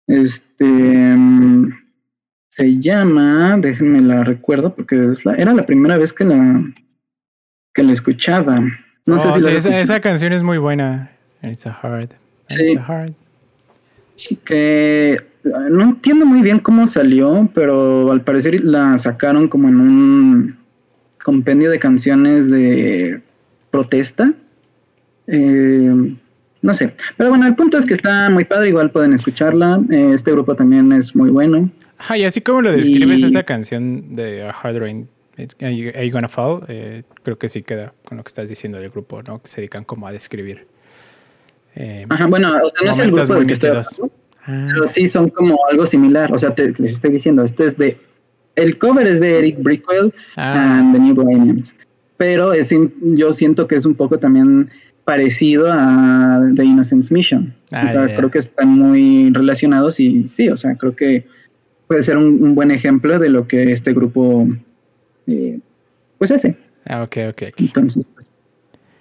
Este 0.07 1.15
se 2.51 2.79
llama, 2.79 3.57
déjenme 3.57 4.01
la 4.01 4.23
recuerdo, 4.23 4.75
porque 4.75 5.13
era 5.37 5.53
la 5.53 5.65
primera 5.65 5.97
vez 5.97 6.13
que 6.13 6.25
la 6.25 6.63
que 7.73 7.83
la 7.83 7.93
escuchaba. 7.93 8.53
No 9.05 9.17
sé 9.17 9.27
oh, 9.29 9.31
si 9.31 9.69
esa, 9.69 9.99
canción 10.01 10.33
es 10.33 10.43
muy 10.43 10.57
buena. 10.57 11.11
It's 11.41 11.65
a 11.65 11.71
hard. 11.81 12.09
Sí. 12.47 12.77
hard. 12.77 13.13
Que 14.43 15.17
no 15.43 15.83
entiendo 15.83 16.25
muy 16.25 16.41
bien 16.41 16.59
cómo 16.59 16.85
salió, 16.87 17.49
pero 17.55 18.11
al 18.11 18.21
parecer 18.21 18.61
la 18.63 18.97
sacaron 18.97 19.47
como 19.47 19.69
en 19.69 19.79
un 19.79 20.57
compendio 21.23 21.71
de 21.71 21.79
canciones 21.79 22.49
de 22.49 23.21
protesta. 23.71 24.33
Eh, 25.27 26.15
no 26.61 26.73
sé. 26.75 26.93
Pero 27.17 27.29
bueno, 27.29 27.47
el 27.47 27.55
punto 27.55 27.77
es 27.77 27.85
que 27.85 27.93
está 27.93 28.29
muy 28.29 28.43
padre, 28.43 28.69
igual 28.69 28.91
pueden 28.91 29.13
escucharla. 29.13 29.81
Eh, 29.89 30.11
este 30.13 30.31
grupo 30.31 30.53
también 30.53 30.91
es 30.91 31.15
muy 31.15 31.29
bueno. 31.29 31.71
Ajá, 32.01 32.17
y 32.17 32.23
así 32.23 32.41
como 32.41 32.63
lo 32.63 32.71
describes 32.71 33.21
esa 33.21 33.43
canción 33.43 34.15
de 34.15 34.41
Hard 34.41 34.77
Rain, 34.79 35.07
Are 35.37 35.75
you, 36.07 36.11
Gonna 36.11 36.27
Fall, 36.27 36.63
eh, 36.67 37.03
creo 37.21 37.37
que 37.37 37.47
sí 37.47 37.61
queda 37.61 37.93
con 38.05 38.17
lo 38.17 38.23
que 38.23 38.29
estás 38.29 38.49
diciendo 38.49 38.79
del 38.79 38.89
grupo, 38.89 39.21
¿no? 39.21 39.39
Que 39.39 39.47
se 39.47 39.61
dedican 39.61 39.83
como 39.83 40.07
a 40.07 40.11
describir. 40.11 40.65
Eh, 41.75 42.07
Ajá, 42.09 42.25
bueno, 42.25 42.57
o 42.57 42.69
sea, 42.69 42.79
no 42.83 42.89
es 42.89 42.97
el 42.97 43.11
grupo 43.11 43.35
del 43.35 43.45
que 43.45 43.53
estoy 43.53 43.69
hablando, 43.69 44.11
ah. 44.45 44.67
pero 44.73 44.87
sí 44.87 45.07
son 45.07 45.29
como 45.29 45.59
algo 45.69 45.85
similar. 45.85 46.33
O 46.33 46.39
sea, 46.39 46.55
te, 46.55 46.69
les 46.69 46.93
estoy 46.93 47.11
diciendo, 47.11 47.43
este 47.43 47.67
es 47.67 47.77
de. 47.77 47.99
El 48.55 48.79
cover 48.79 49.05
es 49.05 49.19
de 49.19 49.37
Eric 49.37 49.61
Brickwell 49.61 50.11
ah. 50.37 50.79
and 50.79 50.95
the 50.95 50.99
New 50.99 51.13
Bohemians. 51.13 51.75
Pero 52.17 52.51
es, 52.51 52.73
yo 52.99 53.31
siento 53.31 53.67
que 53.67 53.75
es 53.75 53.85
un 53.85 53.93
poco 53.93 54.17
también 54.17 54.71
parecido 55.03 55.71
a 55.71 56.41
The 56.55 56.63
Innocence 56.63 57.13
Mission. 57.13 57.53
o 57.67 57.91
sea, 57.91 58.15
creo 58.15 58.31
que 58.31 58.39
están 58.39 58.69
muy 58.69 59.31
relacionados 59.31 59.99
y 59.99 60.27
sí, 60.27 60.49
o 60.49 60.57
sea, 60.57 60.75
creo 60.75 60.95
que 60.95 61.25
puede 61.91 62.03
ser 62.03 62.15
un, 62.15 62.55
buen 62.55 62.71
ejemplo 62.71 63.19
de 63.19 63.27
lo 63.27 63.49
que 63.49 63.73
este 63.73 63.91
grupo 63.91 64.47
eh, 65.27 65.59
pues 66.17 66.31
hace. 66.31 66.55
Ah, 66.85 67.03
ok, 67.03 67.17
ok. 67.31 67.41
Entonces, 67.57 68.07
pues, 68.13 68.25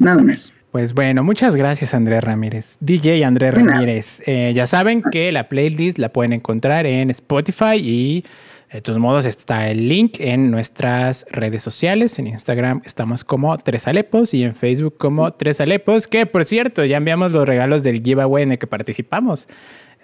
nada 0.00 0.20
más. 0.20 0.52
Pues 0.72 0.92
bueno, 0.92 1.22
muchas 1.22 1.54
gracias 1.54 1.94
Andrés 1.94 2.24
Ramírez. 2.24 2.76
DJ 2.80 3.24
Andrés 3.24 3.54
Ramírez. 3.54 4.20
Eh, 4.26 4.50
ya 4.56 4.66
saben 4.66 5.04
que 5.08 5.30
la 5.30 5.48
playlist 5.48 5.98
la 5.98 6.08
pueden 6.08 6.32
encontrar 6.32 6.84
en 6.84 7.10
Spotify 7.10 7.76
y 7.76 8.24
de 8.72 8.80
todos 8.80 8.98
modos, 8.98 9.24
está 9.24 9.68
el 9.68 9.88
link 9.88 10.16
en 10.18 10.50
nuestras 10.50 11.26
redes 11.30 11.62
sociales. 11.62 12.18
En 12.18 12.26
Instagram 12.26 12.82
estamos 12.84 13.22
como 13.22 13.56
Tres 13.58 13.86
Alepos 13.86 14.34
y 14.34 14.42
en 14.42 14.56
Facebook 14.56 14.96
como 14.96 15.32
Tres 15.32 15.60
Alepos, 15.60 16.08
que 16.08 16.26
por 16.26 16.44
cierto, 16.44 16.84
ya 16.84 16.96
enviamos 16.96 17.30
los 17.30 17.46
regalos 17.46 17.84
del 17.84 18.02
giveaway 18.02 18.42
en 18.42 18.52
el 18.52 18.58
que 18.58 18.66
participamos. 18.66 19.46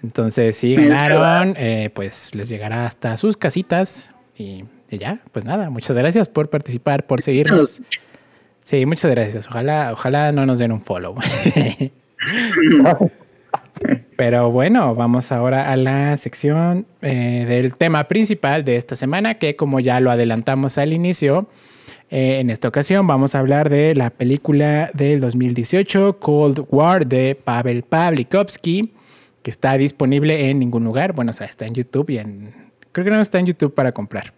Entonces, 0.03 0.55
si 0.55 0.75
ganaron, 0.75 1.55
eh, 1.57 1.89
pues 1.93 2.35
les 2.35 2.49
llegará 2.49 2.85
hasta 2.85 3.17
sus 3.17 3.37
casitas. 3.37 4.13
Y, 4.37 4.65
ya, 4.89 5.21
pues 5.31 5.43
nada, 5.43 5.69
muchas 5.69 5.97
gracias 5.97 6.29
por 6.29 6.49
participar, 6.49 7.05
por 7.07 7.21
seguirnos. 7.21 7.81
Sí, 8.61 8.85
muchas 8.85 9.11
gracias. 9.11 9.47
Ojalá, 9.47 9.91
ojalá 9.93 10.31
no 10.31 10.45
nos 10.45 10.59
den 10.59 10.71
un 10.71 10.81
follow. 10.81 11.15
Pero 14.17 14.51
bueno, 14.51 14.95
vamos 14.95 15.31
ahora 15.31 15.71
a 15.71 15.75
la 15.75 16.17
sección 16.17 16.85
eh, 17.01 17.45
del 17.47 17.75
tema 17.75 18.07
principal 18.07 18.65
de 18.65 18.75
esta 18.75 18.95
semana, 18.95 19.35
que 19.35 19.55
como 19.55 19.79
ya 19.79 19.99
lo 19.99 20.11
adelantamos 20.11 20.77
al 20.77 20.91
inicio, 20.93 21.47
eh, 22.09 22.39
en 22.39 22.49
esta 22.49 22.67
ocasión 22.67 23.05
vamos 23.05 23.35
a 23.35 23.39
hablar 23.39 23.69
de 23.69 23.93
la 23.93 24.09
película 24.09 24.89
del 24.93 25.19
2018, 25.19 26.17
Cold 26.19 26.65
War, 26.69 27.05
de 27.05 27.35
Pavel 27.35 27.83
Pavlikovsky, 27.83 28.91
que 29.47 29.51
está 29.51 29.77
disponible 29.77 30.49
en 30.49 30.59
ningún 30.59 30.83
lugar. 30.83 31.13
Bueno, 31.13 31.31
o 31.31 31.33
sea, 31.33 31.47
está 31.47 31.65
en 31.65 31.73
YouTube 31.73 32.09
y 32.09 32.17
en... 32.17 32.53
Creo 32.91 33.05
que 33.05 33.11
no 33.11 33.21
está 33.21 33.39
en 33.39 33.45
YouTube 33.45 33.73
para 33.73 33.93
comprar. 33.93 34.33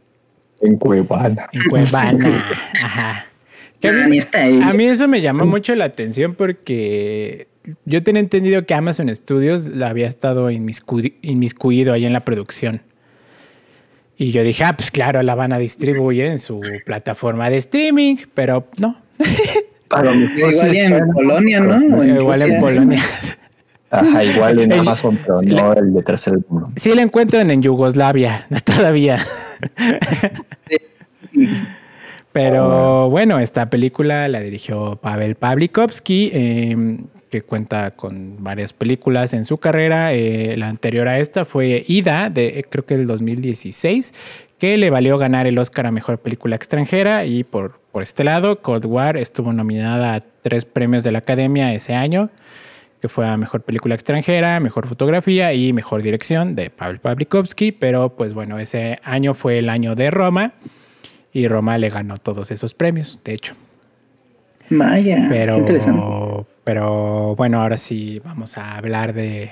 En 0.62 0.78
Cuevana. 0.78 1.50
En 1.52 1.64
Cuevana, 1.64 2.46
ajá. 2.84 3.26
a 3.82 4.74
mí 4.76 4.86
eso 4.86 5.08
me 5.08 5.20
llama 5.20 5.46
mucho 5.46 5.74
la 5.74 5.86
atención 5.86 6.36
porque 6.36 7.48
yo 7.86 8.04
tenía 8.04 8.20
entendido 8.20 8.68
que 8.68 8.76
Amazon 8.76 9.10
Studios 9.16 9.66
la 9.66 9.90
había 9.90 10.06
estado 10.06 10.52
inmiscuido 10.52 11.92
ahí 11.92 12.06
en 12.06 12.14
la 12.14 12.24
producción. 12.24 12.84
Y 14.16 14.32
yo 14.32 14.44
dije, 14.44 14.64
ah, 14.64 14.78
pues 14.78 14.92
claro, 14.92 15.24
la 15.24 15.34
van 15.34 15.54
a 15.54 15.58
distribuir 15.58 16.26
en 16.26 16.38
su 16.38 16.62
plataforma 16.86 17.50
de 17.50 17.58
streaming, 17.58 18.18
pero 18.36 18.68
no. 18.78 18.96
igual 20.38 20.76
en 20.76 21.12
Polonia, 21.14 21.62
¿no? 21.62 22.04
igual 22.04 22.44
en 22.44 22.60
Polonia. 22.60 23.02
Ajá, 23.90 24.24
igual 24.24 24.60
en 24.60 24.74
Amazon, 24.80 25.20
pero 25.26 25.42
no 25.42 25.74
el 25.74 25.94
de 25.94 26.04
tercer 26.04 26.40
mundo. 26.48 26.72
Sí, 26.76 26.94
la 26.94 27.02
encuentran 27.02 27.50
en 27.50 27.62
Yugoslavia, 27.62 28.48
todavía. 28.64 29.20
Pero 32.32 33.10
bueno, 33.10 33.40
esta 33.40 33.72
película 33.72 34.28
la 34.28 34.40
dirigió 34.40 34.98
Pavel 34.98 35.34
Pavlikovsky. 35.36 36.30
Eh, 36.32 36.98
que 37.30 37.44
cuenta 37.44 37.92
con 37.92 38.44
varias 38.44 38.74
películas 38.74 39.34
en 39.34 39.46
su 39.46 39.58
carrera. 39.58 40.14
Eh, 40.14 40.56
la 40.58 40.68
anterior 40.68 41.08
a 41.08 41.20
esta 41.20 41.46
fue 41.46 41.86
Ida, 41.88 42.30
de 42.30 42.66
creo 42.70 42.86
que 42.86 42.98
del 42.98 43.08
2016, 43.08 44.14
que 44.58 44.78
le 44.78 44.90
valió 44.90 45.18
ganar 45.18 45.48
el 45.48 45.58
Oscar 45.58 45.88
a 45.88 45.92
Mejor 45.92 46.18
Película 46.20 46.56
Extranjera. 46.56 47.26
Y 47.26 47.44
por, 47.44 47.80
por 47.92 48.04
este 48.04 48.24
lado, 48.24 48.62
Cold 48.62 48.86
War 48.86 49.18
estuvo 49.18 49.54
nominada 49.54 50.16
a 50.16 50.22
tres 50.42 50.66
premios 50.66 51.04
de 51.04 51.12
la 51.12 51.20
Academia 51.20 51.74
ese 51.74 51.94
año, 51.94 52.30
que 53.02 53.10
fue 53.10 53.28
a 53.28 53.38
Mejor 53.38 53.62
Película 53.62 53.96
Extranjera, 53.96 54.60
Mejor 54.60 54.88
Fotografía 54.88 55.54
y 55.54 55.72
Mejor 55.74 56.02
Dirección 56.02 56.56
de 56.56 56.70
Pavel 56.70 57.00
Pavlikovsky. 57.00 57.72
Pero 57.72 58.16
pues 58.16 58.34
bueno, 58.34 58.60
ese 58.60 59.00
año 59.04 59.34
fue 59.34 59.60
el 59.60 59.70
año 59.70 59.96
de 59.96 60.12
Roma 60.12 60.54
y 61.32 61.48
Roma 61.48 61.78
le 61.78 61.90
ganó 61.90 62.18
todos 62.18 62.52
esos 62.52 62.74
premios, 62.74 63.22
de 63.24 63.34
hecho. 63.34 63.56
Vaya, 64.70 65.26
pero, 65.30 65.58
interesante. 65.58 66.46
Pero 66.64 67.36
bueno, 67.36 67.62
ahora 67.62 67.78
sí 67.78 68.22
vamos 68.24 68.58
a 68.58 68.78
hablar 68.78 69.14
de, 69.14 69.50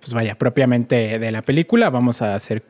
pues 0.00 0.14
vaya, 0.14 0.36
propiamente 0.36 1.18
de 1.18 1.32
la 1.32 1.42
película. 1.42 1.90
Vamos 1.90 2.22
a 2.22 2.34
hacer, 2.34 2.62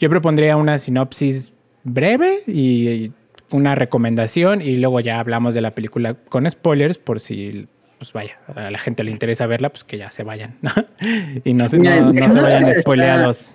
yo 0.00 0.08
propondría 0.10 0.56
una 0.56 0.78
sinopsis 0.78 1.52
breve 1.84 2.42
y 2.46 3.12
una 3.50 3.74
recomendación 3.74 4.62
y 4.62 4.76
luego 4.76 5.00
ya 5.00 5.20
hablamos 5.20 5.54
de 5.54 5.60
la 5.60 5.72
película 5.72 6.14
con 6.14 6.50
spoilers 6.50 6.98
por 6.98 7.20
si 7.20 7.68
pues 8.02 8.12
vaya, 8.12 8.36
a 8.56 8.68
la 8.68 8.78
gente 8.78 9.04
le 9.04 9.12
interesa 9.12 9.46
verla, 9.46 9.70
pues 9.70 9.84
que 9.84 9.96
ya 9.96 10.10
se 10.10 10.24
vayan, 10.24 10.56
¿no? 10.60 10.72
y 11.44 11.54
no, 11.54 11.68
se, 11.68 11.78
no, 11.78 12.12
se 12.12 12.20
vayan 12.20 12.74
spoileados. 12.74 13.48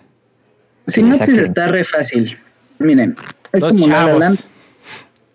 Sinopsis 0.88 1.38
está 1.38 1.68
re 1.68 1.84
fácil. 1.84 2.38
Miren, 2.80 3.18
es 3.52 3.60
Dos 3.60 3.74
como 3.74 3.88
chavos. 3.88 4.14
La 4.14 4.20
Land, 4.20 4.40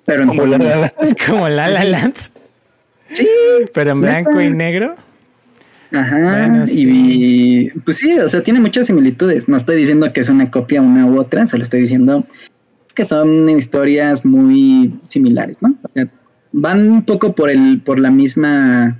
pero 0.07 0.23
es 0.23 0.27
como 0.27 0.47
La. 0.47 0.95
Es 1.03 1.15
como 1.27 1.49
La 1.51 1.69
La 1.69 1.85
Land. 1.85 2.15
Sí. 3.11 3.29
Pero 3.75 3.91
en 3.91 4.01
blanco 4.01 4.41
y 4.41 4.51
negro. 4.55 4.97
Ajá, 5.93 6.65
y 6.69 7.69
pues 7.81 7.99
sí, 7.99 8.19
o 8.19 8.27
sea, 8.31 8.43
tiene 8.43 8.61
muchas 8.61 8.87
similitudes. 8.87 9.47
No 9.47 9.59
estoy 9.59 9.77
diciendo 9.77 10.11
que 10.11 10.21
es 10.21 10.31
una 10.31 10.51
copia 10.51 10.81
una 10.81 11.05
u 11.05 11.21
otra, 11.21 11.47
solo 11.47 11.65
estoy 11.65 11.83
diciendo 11.83 12.25
que 12.95 13.05
son 13.05 13.51
historias 13.51 14.25
muy 14.25 14.99
similares, 15.09 15.59
¿no? 15.61 15.75
O 15.83 15.89
sea, 15.93 16.09
van 16.53 16.91
un 16.91 17.05
poco 17.05 17.35
por 17.35 17.51
el, 17.51 17.81
por 17.81 17.99
la 17.99 18.11
misma 18.11 18.99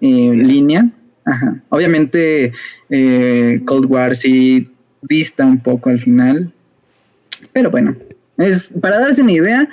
eh, 0.00 0.32
línea. 0.34 0.90
Ajá. 1.24 1.60
Obviamente, 1.68 2.52
eh, 2.90 3.60
Cold 3.64 3.86
War 3.86 4.14
sí 4.16 4.68
dista 5.02 5.44
un 5.44 5.58
poco 5.58 5.90
al 5.90 6.00
final. 6.00 6.52
Pero 7.52 7.70
bueno, 7.70 7.96
es 8.38 8.70
para 8.80 8.98
darse 8.98 9.22
una 9.22 9.32
idea, 9.32 9.68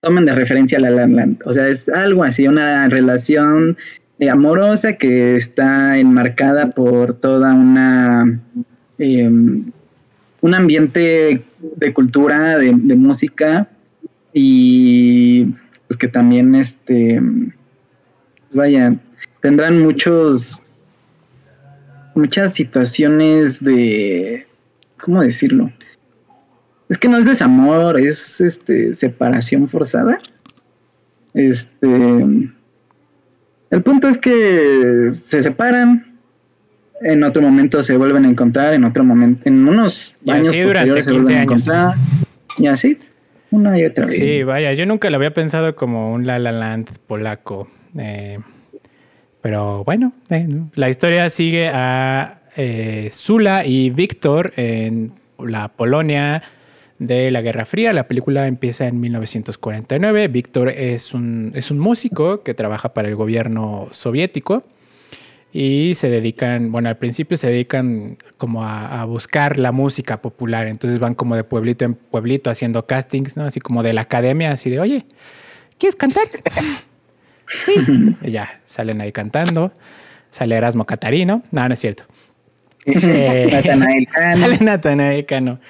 toman 0.00 0.26
de 0.26 0.34
referencia 0.34 0.78
a 0.78 0.80
La 0.80 0.90
Land. 0.90 1.42
O 1.44 1.52
sea, 1.52 1.68
es 1.68 1.88
algo 1.88 2.24
así, 2.24 2.46
una 2.46 2.88
relación 2.88 3.76
eh, 4.18 4.30
amorosa 4.30 4.94
que 4.94 5.36
está 5.36 5.98
enmarcada 5.98 6.70
por 6.70 7.14
toda 7.14 7.54
una 7.54 8.40
em, 8.98 9.64
un 10.42 10.54
ambiente 10.54 11.42
de 11.76 11.92
cultura, 11.94 12.58
de, 12.58 12.72
música 12.96 13.68
y 14.34 15.46
pues 15.92 15.98
que 15.98 16.08
también 16.08 16.54
este 16.54 17.20
pues 18.40 18.54
vaya 18.54 18.94
tendrán 19.40 19.80
muchos 19.82 20.58
muchas 22.14 22.54
situaciones 22.54 23.62
de 23.62 24.46
cómo 24.98 25.22
decirlo 25.22 25.70
es 26.92 26.98
que 26.98 27.08
no 27.08 27.16
es 27.16 27.24
desamor, 27.24 27.98
es 27.98 28.38
este 28.38 28.94
separación 28.94 29.66
forzada. 29.66 30.18
Este 31.32 31.86
el 33.70 33.82
punto 33.82 34.08
es 34.08 34.18
que 34.18 35.10
se 35.22 35.42
separan, 35.42 36.18
en 37.00 37.24
otro 37.24 37.40
momento 37.40 37.82
se 37.82 37.96
vuelven 37.96 38.26
a 38.26 38.28
encontrar, 38.28 38.74
en 38.74 38.84
otro 38.84 39.04
momento, 39.04 39.40
en 39.48 39.66
unos 39.66 40.14
años 40.28 40.54
posteriores 40.54 41.06
se 41.06 41.12
vuelven 41.12 41.38
a 41.38 41.42
encontrar. 41.44 41.94
Y 42.58 42.66
así, 42.66 42.98
una 43.52 43.78
y 43.78 43.84
otra 43.84 44.06
vez. 44.06 44.18
Sí, 44.18 44.42
vaya, 44.42 44.72
yo 44.72 44.86
nunca 44.86 45.10
lo 45.10 45.16
había 45.16 45.32
pensado 45.32 45.76
como 45.76 46.12
un 46.12 46.26
La 46.26 46.38
La 46.38 46.52
Land 46.52 46.90
polaco. 47.06 47.68
Eh, 47.96 48.38
pero 49.40 49.84
bueno, 49.84 50.12
eh, 50.30 50.48
la 50.74 50.88
historia 50.88 51.30
sigue 51.30 51.68
a 51.68 52.42
eh, 52.56 53.10
Zula 53.12 53.64
y 53.64 53.90
Víctor 53.90 54.52
en 54.56 55.12
la 55.38 55.68
Polonia 55.68 56.42
de 56.98 57.30
la 57.30 57.42
Guerra 57.42 57.64
Fría. 57.64 57.92
La 57.92 58.08
película 58.08 58.46
empieza 58.46 58.86
en 58.86 59.00
1949. 59.00 60.28
Víctor 60.28 60.68
es 60.70 61.14
un, 61.14 61.52
es 61.54 61.70
un 61.70 61.78
músico 61.78 62.42
que 62.42 62.54
trabaja 62.54 62.94
para 62.94 63.08
el 63.08 63.16
gobierno 63.16 63.88
soviético 63.90 64.64
y 65.52 65.94
se 65.96 66.08
dedican, 66.08 66.72
bueno, 66.72 66.88
al 66.88 66.96
principio 66.96 67.36
se 67.36 67.48
dedican 67.48 68.16
como 68.38 68.64
a, 68.64 69.04
buscar 69.04 69.58
la 69.58 69.70
música 69.70 70.22
popular, 70.22 70.66
entonces 70.66 70.98
van 70.98 71.14
como 71.14 71.36
de 71.36 71.44
pueblito 71.44 71.84
en 71.84 71.94
pueblito 71.94 72.48
haciendo 72.50 72.86
castings, 72.86 73.36
¿no? 73.36 73.44
Así 73.44 73.60
como 73.60 73.82
de 73.82 73.92
la 73.92 74.02
academia, 74.02 74.52
así 74.52 74.70
de, 74.70 74.80
oye, 74.80 75.04
¿quieres 75.78 75.94
cantar? 75.94 76.24
sí, 77.64 77.74
y 78.22 78.30
ya, 78.30 78.60
salen 78.66 79.02
ahí 79.02 79.12
cantando, 79.12 79.72
sale 80.30 80.56
Erasmo 80.56 80.86
Catarino, 80.86 81.42
no, 81.50 81.68
no 81.68 81.74
es 81.74 81.80
cierto. 81.80 82.04
Eh, 82.84 83.62
sale 84.34 84.58
Natanael 84.58 85.24
Cano. 85.24 85.60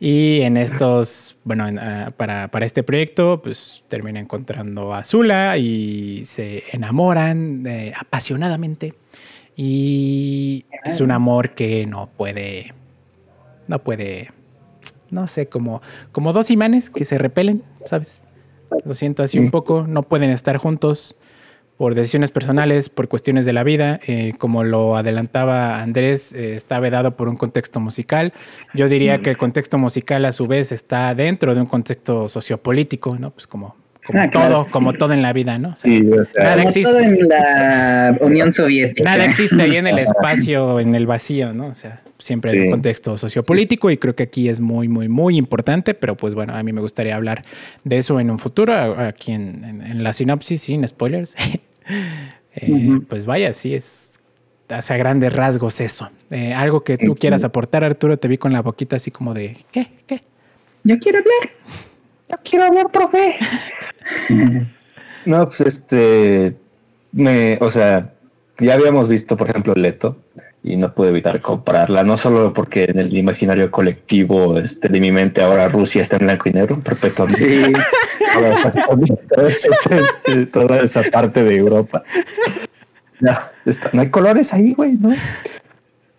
Y 0.00 0.42
en 0.42 0.56
estos, 0.56 1.36
bueno, 1.44 1.66
ah, 1.80 2.12
para, 2.16 2.48
para, 2.48 2.66
este 2.66 2.82
proyecto, 2.82 3.40
pues 3.42 3.84
termina 3.88 4.18
encontrando 4.18 4.92
a 4.92 5.04
Zula 5.04 5.56
y 5.58 6.24
se 6.24 6.64
enamoran 6.72 7.64
eh, 7.66 7.92
apasionadamente. 7.96 8.94
Y 9.60 10.66
es 10.84 11.00
un 11.00 11.10
amor 11.10 11.50
que 11.50 11.84
no 11.84 12.08
puede, 12.16 12.74
no 13.66 13.80
puede, 13.80 14.30
no 15.10 15.26
sé, 15.26 15.48
como, 15.48 15.82
como 16.12 16.32
dos 16.32 16.52
imanes 16.52 16.90
que 16.90 17.04
se 17.04 17.18
repelen, 17.18 17.64
¿sabes? 17.84 18.22
Lo 18.84 18.94
siento 18.94 19.24
así 19.24 19.40
un 19.40 19.50
poco, 19.50 19.84
no 19.84 20.04
pueden 20.04 20.30
estar 20.30 20.58
juntos 20.58 21.18
por 21.76 21.96
decisiones 21.96 22.30
personales, 22.30 22.88
por 22.88 23.08
cuestiones 23.08 23.46
de 23.46 23.52
la 23.52 23.64
vida, 23.64 23.98
eh, 24.06 24.34
como 24.38 24.62
lo 24.62 24.96
adelantaba 24.96 25.82
Andrés, 25.82 26.32
eh, 26.34 26.54
está 26.54 26.78
vedado 26.78 27.16
por 27.16 27.28
un 27.28 27.36
contexto 27.36 27.80
musical. 27.80 28.32
Yo 28.74 28.88
diría 28.88 29.22
que 29.22 29.30
el 29.30 29.38
contexto 29.38 29.76
musical 29.76 30.24
a 30.24 30.30
su 30.30 30.46
vez 30.46 30.70
está 30.70 31.12
dentro 31.16 31.56
de 31.56 31.62
un 31.62 31.66
contexto 31.66 32.28
sociopolítico, 32.28 33.18
¿no? 33.18 33.32
Pues 33.32 33.48
como, 33.48 33.74
como 34.08 34.20
ah, 34.20 34.30
todo, 34.30 34.66
como 34.72 34.92
todo 34.94 35.12
en 35.12 35.20
la 35.20 35.34
vida, 35.34 35.58
¿no? 35.58 35.76
sí, 35.76 36.00
nada 36.38 36.62
existe. 36.62 36.90
Todo 36.90 37.00
en 37.00 37.28
la 37.28 38.10
Unión 38.22 38.52
Soviética. 38.52 39.04
Nada 39.04 39.26
existe 39.26 39.60
ahí 39.60 39.76
en 39.76 39.86
el 39.86 39.98
espacio, 39.98 40.80
en 40.80 40.94
el 40.94 41.06
vacío, 41.06 41.52
¿no? 41.52 41.66
O 41.66 41.74
sea, 41.74 42.00
siempre 42.18 42.52
hay 42.52 42.60
un 42.60 42.70
contexto 42.70 43.18
sociopolítico 43.18 43.90
y 43.90 43.98
creo 43.98 44.16
que 44.16 44.22
aquí 44.22 44.48
es 44.48 44.60
muy, 44.60 44.88
muy, 44.88 45.08
muy 45.08 45.36
importante, 45.36 45.92
pero 45.92 46.16
pues 46.16 46.32
bueno, 46.32 46.56
a 46.56 46.62
mí 46.62 46.72
me 46.72 46.80
gustaría 46.80 47.16
hablar 47.16 47.44
de 47.84 47.98
eso 47.98 48.18
en 48.18 48.30
un 48.30 48.38
futuro, 48.38 48.72
aquí 48.98 49.32
en, 49.32 49.82
en 49.84 50.02
la 50.02 50.14
sinopsis, 50.14 50.62
sin 50.62 50.88
spoilers. 50.88 51.36
Eh, 52.60 53.00
pues 53.08 53.24
vaya, 53.24 53.52
sí 53.52 53.74
es 53.74 54.18
hacia 54.68 54.96
grandes 54.96 55.32
rasgos 55.32 55.80
eso. 55.80 56.10
Eh, 56.30 56.52
algo 56.52 56.82
que 56.82 56.98
tú 56.98 57.14
quieras 57.14 57.44
aportar, 57.44 57.84
Arturo, 57.84 58.18
te 58.18 58.26
vi 58.26 58.36
con 58.36 58.52
la 58.52 58.62
boquita 58.62 58.96
así 58.96 59.12
como 59.12 59.32
de, 59.32 59.58
¿qué? 59.70 59.86
¿Qué? 60.06 60.22
Yo 60.82 60.98
quiero 60.98 61.18
hablar. 61.18 61.50
Yo 62.28 62.36
quiero 62.44 62.64
hablar, 62.66 62.90
profe. 62.90 63.36
no, 65.24 65.46
pues 65.46 65.60
este, 65.62 66.56
me, 67.12 67.58
o 67.60 67.70
sea, 67.70 68.12
ya 68.58 68.74
habíamos 68.74 69.08
visto, 69.08 69.36
por 69.36 69.48
ejemplo, 69.48 69.74
Leto, 69.74 70.16
y 70.62 70.76
no 70.76 70.92
pude 70.92 71.08
evitar 71.08 71.40
compararla, 71.40 72.02
no 72.02 72.16
solo 72.16 72.52
porque 72.52 72.84
en 72.84 72.98
el 72.98 73.16
imaginario 73.16 73.70
colectivo 73.70 74.58
este, 74.58 74.88
de 74.88 75.00
mi 75.00 75.12
mente 75.12 75.42
ahora 75.42 75.68
Rusia 75.68 76.02
está 76.02 76.16
en 76.16 76.26
blanco 76.26 76.48
y 76.48 76.52
negro 76.52 76.80
perpetuamente. 76.80 77.72
toda, 80.50 80.82
esa, 80.82 81.02
parte 81.10 81.44
de 81.44 81.56
Europa. 81.56 82.02
Ya, 83.20 83.52
no 83.92 84.02
hay 84.02 84.10
colores 84.10 84.52
ahí, 84.52 84.74
güey, 84.74 84.92
¿no? 84.92 85.14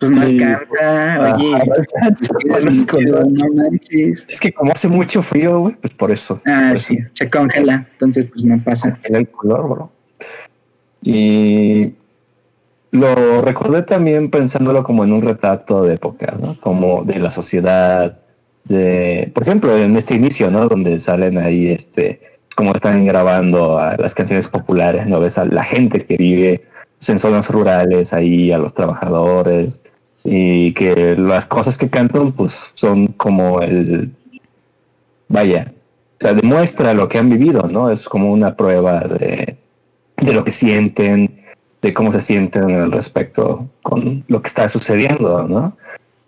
Pues 0.00 0.10
no 0.12 0.22
alcanza, 0.22 0.64
oye. 3.90 4.14
es 4.28 4.40
que 4.40 4.50
como 4.50 4.72
hace 4.72 4.88
mucho 4.88 5.22
frío, 5.22 5.60
güey, 5.60 5.74
pues 5.74 5.92
por 5.92 6.10
eso. 6.10 6.40
Ah, 6.46 6.72
sí, 6.76 6.98
se 7.12 7.28
congela, 7.28 7.86
entonces 7.92 8.24
pues 8.32 8.42
no 8.44 8.58
pasa. 8.64 8.98
el 9.04 9.28
color, 9.28 9.68
bro. 9.68 9.92
Y 11.02 11.92
lo 12.92 13.42
recordé 13.42 13.82
también 13.82 14.30
pensándolo 14.30 14.82
como 14.84 15.04
en 15.04 15.12
un 15.12 15.20
retrato 15.20 15.82
de 15.82 15.96
época, 15.96 16.34
¿no? 16.40 16.58
Como 16.60 17.04
de 17.04 17.18
la 17.18 17.30
sociedad, 17.30 18.18
de, 18.64 19.30
por 19.34 19.42
ejemplo, 19.42 19.76
en 19.76 19.98
este 19.98 20.14
inicio, 20.14 20.50
¿no? 20.50 20.66
Donde 20.66 20.98
salen 20.98 21.36
ahí, 21.36 21.68
este, 21.68 22.20
como 22.56 22.74
están 22.74 23.04
grabando 23.04 23.78
a 23.78 23.98
las 23.98 24.14
canciones 24.14 24.48
populares, 24.48 25.06
¿no? 25.06 25.20
Ves 25.20 25.36
a 25.36 25.44
la 25.44 25.62
gente 25.62 26.06
que 26.06 26.16
vive 26.16 26.58
pues, 26.58 26.69
en 27.08 27.18
zonas 27.18 27.50
rurales, 27.50 28.12
ahí 28.12 28.52
a 28.52 28.58
los 28.58 28.74
trabajadores, 28.74 29.82
y 30.24 30.72
que 30.74 31.16
las 31.16 31.46
cosas 31.46 31.78
que 31.78 31.88
cantan, 31.88 32.32
pues 32.32 32.72
son 32.74 33.08
como 33.08 33.62
el, 33.62 34.12
vaya, 35.28 35.72
o 35.72 36.22
sea, 36.22 36.34
demuestra 36.34 36.92
lo 36.92 37.08
que 37.08 37.18
han 37.18 37.30
vivido, 37.30 37.62
¿no? 37.62 37.90
Es 37.90 38.08
como 38.08 38.30
una 38.30 38.54
prueba 38.54 39.00
de, 39.00 39.56
de 40.18 40.32
lo 40.34 40.44
que 40.44 40.52
sienten, 40.52 41.40
de 41.80 41.94
cómo 41.94 42.12
se 42.12 42.20
sienten 42.20 42.70
al 42.70 42.92
respecto 42.92 43.66
con 43.82 44.24
lo 44.28 44.42
que 44.42 44.48
está 44.48 44.68
sucediendo, 44.68 45.48
¿no? 45.48 45.76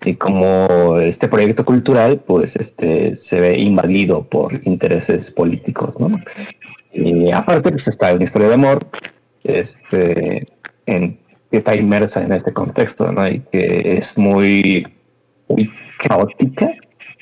Y 0.04 0.14
cómo 0.14 0.98
este 0.98 1.28
proyecto 1.28 1.64
cultural, 1.64 2.20
pues, 2.26 2.56
este, 2.56 3.14
se 3.14 3.40
ve 3.40 3.58
invadido 3.58 4.22
por 4.22 4.66
intereses 4.66 5.30
políticos, 5.30 6.00
¿no? 6.00 6.18
Y 6.92 7.30
aparte, 7.30 7.70
pues, 7.70 7.86
está 7.86 8.14
una 8.14 8.24
historia 8.24 8.48
de 8.48 8.54
amor, 8.54 8.86
este, 9.44 10.46
en, 10.92 11.18
que 11.50 11.58
está 11.58 11.74
inmersa 11.74 12.22
en 12.22 12.32
este 12.32 12.52
contexto, 12.52 13.10
¿no? 13.10 13.28
Y 13.28 13.40
que 13.52 13.98
es 13.98 14.16
muy, 14.16 14.86
muy 15.48 15.70
caótica. 15.98 16.70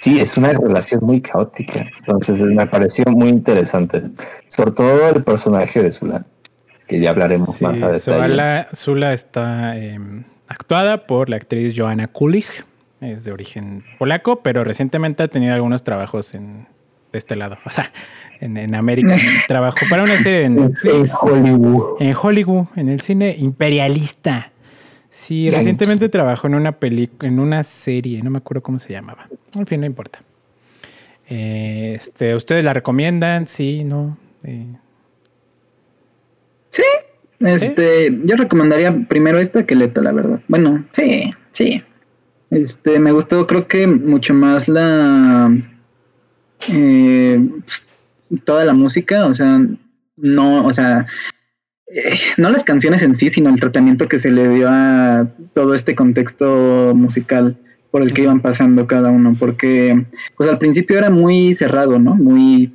Sí, 0.01 0.21
es 0.21 0.37
una 0.37 0.53
relación 0.53 1.01
muy 1.05 1.21
caótica. 1.21 1.87
Entonces, 1.99 2.41
me 2.41 2.67
pareció 2.67 3.05
muy 3.11 3.29
interesante. 3.29 4.03
Sobre 4.47 4.71
todo 4.73 5.09
el 5.11 5.23
personaje 5.25 5.83
de 5.83 5.93
Zulán 5.93 6.25
que 6.91 7.01
ya 7.01 7.11
hablaremos 7.11 7.63
más 7.63 8.09
adelante. 8.09 8.75
Zula 8.75 9.13
está 9.13 9.79
em, 9.79 10.25
actuada 10.49 11.07
por 11.07 11.31
la 11.31 11.37
actriz 11.37 11.73
Joanna 11.77 12.09
Kulig, 12.09 12.47
es 13.01 13.23
de 13.23 13.31
origen 13.31 13.85
polaco, 13.97 14.43
pero 14.43 14.65
recientemente 14.65 15.23
ha 15.23 15.29
tenido 15.29 15.55
algunos 15.55 15.85
trabajos 15.85 16.35
en, 16.35 16.67
de 17.13 17.19
este 17.19 17.37
lado, 17.37 17.59
o 17.65 17.71
sea, 17.71 17.93
en, 18.41 18.75
América. 18.75 19.17
Trabajó 19.49 19.87
para 19.89 20.03
una 20.03 20.23
serie 20.23 20.45
en, 20.45 20.73
Hollywood. 21.21 22.01
En 22.01 22.15
Hollywood, 22.21 22.67
en 22.77 22.89
el 22.89 23.01
cine 23.01 23.37
imperialista. 23.39 24.51
Sí, 25.11 25.51
recientemente 25.51 26.09
trabajó 26.09 26.47
en 26.47 26.55
una 26.55 26.73
película, 26.73 27.29
en 27.29 27.41
una 27.41 27.63
serie, 27.63 28.23
no 28.23 28.31
me 28.31 28.39
acuerdo 28.39 28.63
cómo 28.63 28.79
se 28.79 28.93
llamaba. 28.93 29.29
En 29.55 29.67
fin, 29.67 29.81
no 29.81 29.87
importa. 29.87 30.23
este, 31.29 32.35
¿Ustedes 32.35 32.65
la 32.65 32.73
recomiendan? 32.73 33.47
Sí, 33.47 33.85
no. 33.85 34.17
Eh, 34.45 34.67
Sí, 36.71 36.83
este, 37.41 38.17
yo 38.25 38.37
recomendaría 38.37 39.07
primero 39.09 39.39
esta 39.39 39.67
que 39.67 39.75
Leto, 39.75 40.01
la 40.01 40.13
verdad. 40.13 40.41
Bueno, 40.49 40.85
sí, 40.93 41.31
sí. 41.53 41.83
Este, 42.51 42.99
me 42.99 43.13
gustó, 43.13 43.47
creo 43.47 43.67
que 43.67 43.87
mucho 43.87 44.35
más 44.35 44.69
la 44.69 45.57
eh, 46.69 47.49
toda 48.45 48.65
la 48.65 48.75
música, 48.75 49.27
o 49.27 49.35
sea, 49.35 49.61
no, 50.17 50.65
o 50.65 50.73
sea, 50.73 51.07
eh, 51.93 52.19
no 52.37 52.51
las 52.51 52.65
canciones 52.65 53.03
en 53.03 53.17
sí, 53.17 53.31
sino 53.31 53.51
el 53.51 53.61
tratamiento 53.61 54.09
que 54.09 54.19
se 54.19 54.31
le 54.31 54.49
dio 54.49 54.69
a 54.71 55.27
todo 55.55 55.75
este 55.75 55.95
contexto 55.95 56.93
musical 56.95 57.57
por 57.91 58.03
el 58.03 58.13
que 58.13 58.23
iban 58.23 58.41
pasando 58.41 58.87
cada 58.87 59.11
uno, 59.11 59.37
porque 59.39 60.07
pues 60.37 60.49
al 60.49 60.59
principio 60.59 60.99
era 60.99 61.11
muy 61.11 61.55
cerrado, 61.55 61.99
¿no? 61.99 62.15
Muy 62.15 62.73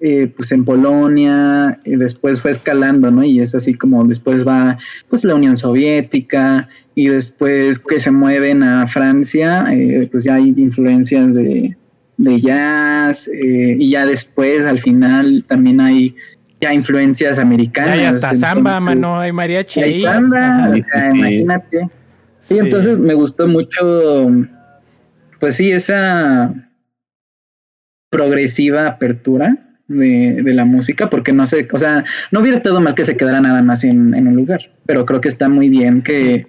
eh, 0.00 0.32
pues 0.34 0.50
en 0.50 0.64
Polonia, 0.64 1.78
y 1.84 1.94
después 1.94 2.40
fue 2.42 2.50
escalando, 2.50 3.12
¿no? 3.12 3.22
Y 3.22 3.40
es 3.40 3.54
así 3.54 3.74
como 3.74 4.04
después 4.04 4.44
va 4.44 4.76
pues 5.08 5.22
la 5.22 5.36
Unión 5.36 5.56
Soviética 5.56 6.68
y 6.96 7.06
después 7.06 7.78
que 7.78 8.00
se 8.00 8.10
mueven 8.10 8.64
a 8.64 8.88
Francia, 8.88 9.64
eh, 9.72 10.08
pues 10.10 10.24
ya 10.24 10.34
hay 10.34 10.52
influencias 10.56 11.32
de, 11.32 11.76
jazz 12.40 13.28
eh, 13.28 13.76
y 13.78 13.90
ya 13.90 14.06
después 14.06 14.64
al 14.66 14.80
final 14.80 15.44
también 15.48 15.80
hay 15.80 16.14
ya 16.60 16.72
influencias 16.72 17.38
americanas. 17.38 17.98
Hay 17.98 18.04
hasta 18.04 18.34
samba, 18.36 18.80
mano, 18.80 19.18
hay 19.18 19.32
mariachi. 19.32 19.82
Hay 19.82 20.00
samba, 20.00 20.72
imagínate. 21.14 21.88
sí, 22.42 22.58
entonces 22.58 22.98
me 22.98 23.14
gustó 23.14 23.48
mucho, 23.48 24.30
pues 25.40 25.56
sí, 25.56 25.72
esa 25.72 26.54
progresiva 28.10 28.86
apertura 28.86 29.56
de, 29.88 30.42
la 30.54 30.64
música, 30.64 31.10
porque 31.10 31.32
no 31.32 31.46
sé, 31.46 31.66
o 31.72 31.78
sea, 31.78 32.04
no 32.30 32.40
hubiera 32.40 32.56
estado 32.56 32.80
mal 32.80 32.94
que 32.94 33.04
se 33.04 33.16
quedara 33.16 33.40
nada 33.40 33.62
más 33.62 33.82
en, 33.84 34.14
un 34.14 34.36
lugar, 34.36 34.70
pero 34.86 35.04
creo 35.04 35.20
que 35.20 35.28
está 35.28 35.48
muy 35.48 35.68
bien 35.68 36.02
que 36.02 36.46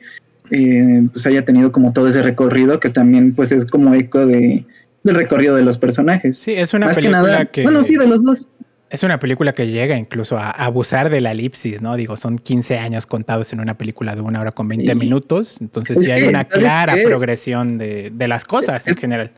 eh, 0.52 1.08
pues 1.12 1.26
haya 1.26 1.44
tenido 1.44 1.72
como 1.72 1.94
todo 1.94 2.08
ese 2.08 2.22
recorrido, 2.22 2.80
que 2.80 2.90
también 2.90 3.34
pues 3.34 3.52
es 3.52 3.66
como 3.66 3.94
eco 3.94 4.26
de, 4.26 4.66
del 5.04 5.16
recorrido 5.16 5.56
de 5.56 5.62
los 5.62 5.78
personajes. 5.78 6.38
Sí, 6.38 6.54
es 6.54 6.74
una 6.74 6.92
película 6.92 7.46
que, 7.46 7.64
Bueno, 7.64 7.84
sí, 7.84 7.96
de 7.96 8.08
los 8.08 8.24
dos. 8.24 8.50
Es 8.90 9.02
una 9.02 9.20
película 9.20 9.54
que 9.54 9.68
llega 9.68 9.98
incluso 9.98 10.38
a 10.38 10.52
abusar 10.52 11.10
de 11.10 11.20
la 11.20 11.32
elipsis, 11.32 11.82
¿no? 11.82 11.96
Digo, 11.96 12.16
son 12.16 12.38
15 12.38 12.78
años 12.78 13.08
contados 13.08 13.52
en 13.52 13.60
una 13.60 13.76
película 13.76 14.16
de 14.16 14.22
una 14.22 14.40
hora 14.40 14.52
con 14.52 14.68
20 14.68 14.94
minutos, 14.94 15.60
entonces 15.62 16.06
sí 16.06 16.12
hay 16.12 16.24
una 16.24 16.46
clara 16.46 16.96
progresión 17.04 17.80
de, 17.80 18.12
de, 18.14 18.28
las 18.28 18.46
cosas 18.46 18.88
en 18.88 18.96
general. 18.96 19.32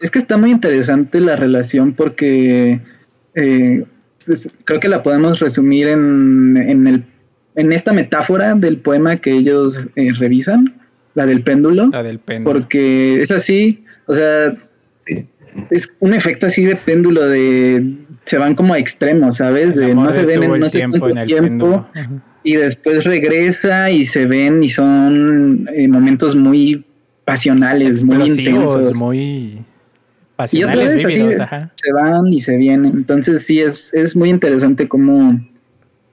Es 0.00 0.10
que 0.10 0.18
está 0.18 0.36
muy 0.36 0.50
interesante 0.50 1.18
la 1.18 1.36
relación 1.36 1.94
porque 1.94 2.78
eh, 3.34 3.84
creo 4.64 4.80
que 4.80 4.88
la 4.88 5.02
podemos 5.02 5.40
resumir 5.40 5.88
en, 5.88 6.86
el, 6.86 7.04
en 7.54 7.72
esta 7.72 7.92
metáfora 7.92 8.54
del 8.54 8.78
poema 8.78 9.16
que 9.16 9.32
ellos 9.32 9.78
eh, 9.96 10.12
revisan, 10.18 10.74
la 11.14 11.26
del 11.26 11.42
péndulo. 11.42 11.88
La 11.88 12.02
del 12.02 12.18
péndulo. 12.18 12.52
Porque 12.52 13.22
es 13.22 13.30
así, 13.30 13.84
o 14.06 14.14
sea, 14.14 14.54
es 15.70 15.90
un 16.00 16.14
efecto 16.14 16.46
así 16.46 16.64
de 16.64 16.76
péndulo 16.76 17.28
de 17.28 17.94
se 18.24 18.38
van 18.38 18.54
como 18.54 18.74
a 18.74 18.78
extremos, 18.78 19.36
¿sabes? 19.36 19.74
De 19.74 19.94
no 19.94 20.12
se 20.12 20.24
ven 20.24 20.42
en 20.42 20.60
no 20.60 20.68
sé 20.68 20.78
tiempo, 20.78 21.08
tiempo 21.26 21.86
y 22.42 22.56
después 22.56 23.04
regresa 23.04 23.90
y 23.90 24.06
se 24.06 24.26
ven 24.26 24.62
y 24.62 24.68
son 24.68 25.68
eh, 25.74 25.88
momentos 25.88 26.36
muy 26.36 26.84
pasionales, 27.24 28.02
muy 28.04 28.28
intensos, 28.28 28.96
muy 28.96 29.58
pasionales, 30.36 31.04
vívidos, 31.04 31.40
ajá. 31.40 31.70
Se 31.74 31.92
van 31.92 32.32
y 32.32 32.40
se 32.40 32.56
vienen. 32.56 32.92
Entonces 32.94 33.44
sí 33.44 33.60
es, 33.60 33.92
es 33.92 34.14
muy 34.14 34.30
interesante 34.30 34.88
cómo 34.88 35.38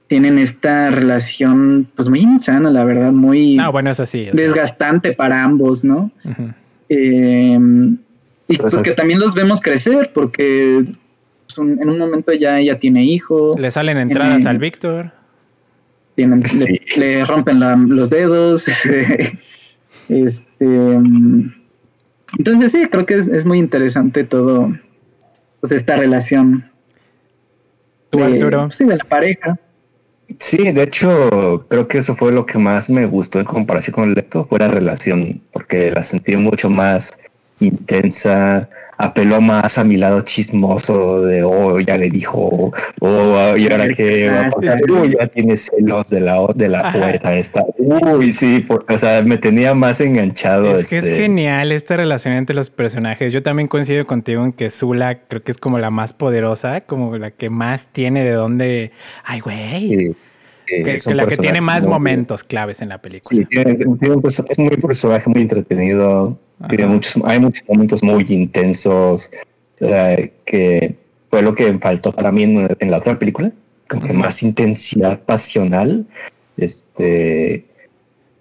tienen 0.08 0.38
esta 0.38 0.90
relación, 0.90 1.88
pues 1.96 2.08
muy 2.08 2.20
insana, 2.20 2.70
la 2.70 2.84
verdad, 2.84 3.12
muy 3.12 3.58
bueno, 3.72 3.90
eso 3.90 4.06
sí, 4.06 4.28
desgastante 4.32 5.12
para 5.12 5.42
ambos, 5.42 5.84
¿no? 5.84 6.10
Em, 6.88 7.98
y 8.48 8.58
pues, 8.58 8.76
que 8.76 8.92
también 8.92 9.18
los 9.18 9.34
vemos 9.34 9.60
crecer, 9.60 10.12
porque 10.14 10.84
pues, 11.46 11.58
en 11.58 11.88
un 11.88 11.98
momento 11.98 12.32
ya 12.32 12.60
ella 12.60 12.78
tiene 12.78 13.04
hijo. 13.04 13.56
Le 13.58 13.70
salen 13.70 13.98
entradas 13.98 14.46
al 14.46 14.58
Víctor. 14.58 15.12
le, 16.16 17.24
rompen 17.24 17.60
los 17.88 18.10
dedos. 18.10 18.66
este, 20.08 20.44
em, 20.60 21.52
entonces 22.38 22.72
sí, 22.72 22.86
creo 22.86 23.06
que 23.06 23.14
es, 23.14 23.44
muy 23.44 23.58
interesante 23.58 24.24
todo, 24.24 24.76
pues 25.60 25.72
esta 25.72 25.96
relación. 25.96 26.70
¿Tú, 28.10 28.22
Arturo? 28.22 28.70
Sí, 28.70 28.84
de 28.84 28.96
la 28.96 29.04
pareja. 29.04 29.58
Sí, 30.38 30.72
de 30.72 30.82
hecho, 30.82 31.66
creo 31.68 31.86
que 31.86 31.98
eso 31.98 32.14
fue 32.16 32.32
lo 32.32 32.46
que 32.46 32.58
más 32.58 32.90
me 32.90 33.06
gustó 33.06 33.38
en 33.38 33.44
comparación 33.44 33.94
con 33.94 34.04
el 34.08 34.14
lector, 34.14 34.46
fue 34.48 34.58
la 34.58 34.68
relación, 34.68 35.40
porque 35.52 35.90
la 35.90 36.02
sentí 36.02 36.36
mucho 36.36 36.68
más 36.68 37.16
intensa, 37.60 38.68
apeló 38.98 39.40
más 39.40 39.76
a 39.78 39.84
mi 39.84 39.96
lado 39.96 40.22
chismoso 40.22 41.22
de, 41.22 41.42
oh, 41.42 41.78
ya 41.80 41.96
le 41.96 42.08
dijo, 42.08 42.72
oh, 43.00 43.56
y 43.56 43.70
ahora 43.70 43.92
que 43.92 44.28
va 44.28 44.46
a 44.46 44.50
pasar, 44.50 44.80
ya 45.18 45.26
tiene 45.28 45.56
celos 45.56 46.10
de 46.10 46.20
la, 46.20 46.46
de 46.54 46.68
la 46.68 46.92
puerta 46.92 47.34
esta. 47.34 47.64
Uy, 47.76 48.30
sí, 48.30 48.66
o 48.68 48.98
sea, 48.98 49.22
me 49.22 49.36
tenía 49.36 49.74
más 49.74 50.00
enganchado. 50.00 50.78
Es 50.78 50.88
que 50.88 50.98
es 50.98 51.04
este 51.04 51.22
genial 51.22 51.72
esta 51.72 51.96
relación 51.96 52.34
entre 52.34 52.56
los 52.56 52.70
personajes. 52.70 53.32
Yo 53.32 53.42
también 53.42 53.68
coincido 53.68 54.06
contigo 54.06 54.44
en 54.44 54.52
que 54.52 54.70
Zula 54.70 55.20
creo 55.28 55.42
que 55.42 55.52
es 55.52 55.58
como 55.58 55.78
la 55.78 55.90
más 55.90 56.12
poderosa, 56.12 56.82
como 56.82 57.16
la 57.18 57.30
que 57.30 57.50
más 57.50 57.88
tiene 57.88 58.24
de 58.24 58.32
dónde, 58.32 58.92
ay, 59.24 59.40
güey. 59.40 60.14
que, 60.66 61.14
la 61.14 61.26
que 61.26 61.36
tiene 61.36 61.60
más 61.60 61.86
momentos 61.86 62.44
claves 62.44 62.80
en 62.80 62.88
la 62.88 62.98
película. 62.98 63.28
Sí, 63.28 63.44
tiene, 63.44 63.74
tiene 63.74 64.16
es 64.24 64.58
muy 64.58 64.76
personaje 64.76 65.28
muy 65.28 65.42
entretenido. 65.42 66.38
Tiene 66.68 66.86
muchos, 66.86 67.22
hay 67.24 67.38
muchos 67.38 67.68
momentos 67.68 68.02
muy 68.02 68.24
intensos 68.28 69.30
que 70.44 70.96
fue 71.30 71.42
lo 71.42 71.54
que 71.54 71.78
faltó 71.78 72.12
para 72.12 72.32
mí 72.32 72.44
en, 72.44 72.90
la 72.90 72.98
otra 72.98 73.18
película, 73.18 73.52
como 73.88 74.06
que 74.06 74.12
más 74.12 74.42
intensidad 74.42 75.20
pasional, 75.20 76.06
este, 76.56 77.64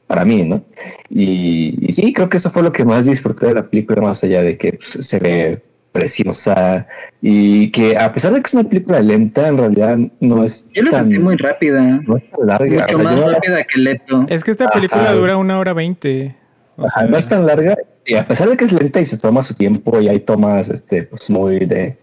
para 0.07 0.23
mí, 0.23 0.43
¿no? 0.43 0.63
Y, 1.09 1.87
sí, 1.89 2.13
creo 2.13 2.29
que 2.29 2.37
eso 2.37 2.49
fue 2.49 2.63
lo 2.63 2.71
que 2.71 2.85
más 2.85 3.05
disfruté 3.05 3.47
de 3.47 3.55
la 3.55 3.67
película, 3.67 4.01
más 4.01 4.23
allá 4.23 4.41
de 4.41 4.57
que 4.57 4.73
pues, 4.73 4.97
se 4.99 5.19
ve 5.19 5.61
preciosa 5.91 6.85
y 7.21 7.71
que 7.71 7.97
a 7.97 8.11
pesar 8.11 8.33
de 8.33 8.41
que 8.41 8.47
es 8.47 8.53
una 8.53 8.65
película 8.65 8.99
lenta, 9.01 9.47
en 9.47 9.57
realidad 9.57 9.97
no 10.19 10.43
es 10.43 10.69
Yo 10.73 10.83
la 10.83 10.91
tan, 10.91 11.23
muy 11.23 11.37
rápida. 11.37 12.01
No 12.05 12.17
es 12.17 12.29
tan 12.29 12.47
larga. 12.47 12.85
Mucho 12.91 12.99
más 12.99 13.19
rápida 13.19 13.63
que 13.63 13.79
Leto. 13.79 14.25
Es 14.27 14.43
que 14.43 14.51
esta 14.51 14.69
película 14.69 15.13
dura 15.13 15.37
una 15.37 15.57
hora 15.57 15.73
veinte. 15.73 16.35
No 16.77 17.17
es 17.17 17.27
tan 17.27 17.45
larga 17.45 17.77
y 18.05 18.15
a 18.15 18.27
pesar 18.27 18.49
de 18.49 18.57
que 18.57 18.65
es 18.65 18.73
lenta 18.73 18.99
y 18.99 19.05
se 19.05 19.17
toma 19.17 19.41
su 19.41 19.55
tiempo 19.55 19.99
y 19.99 20.09
hay 20.09 20.19
tomas 20.19 20.69
este, 20.69 21.03
pues 21.03 21.29
muy 21.29 21.65
de, 21.65 21.97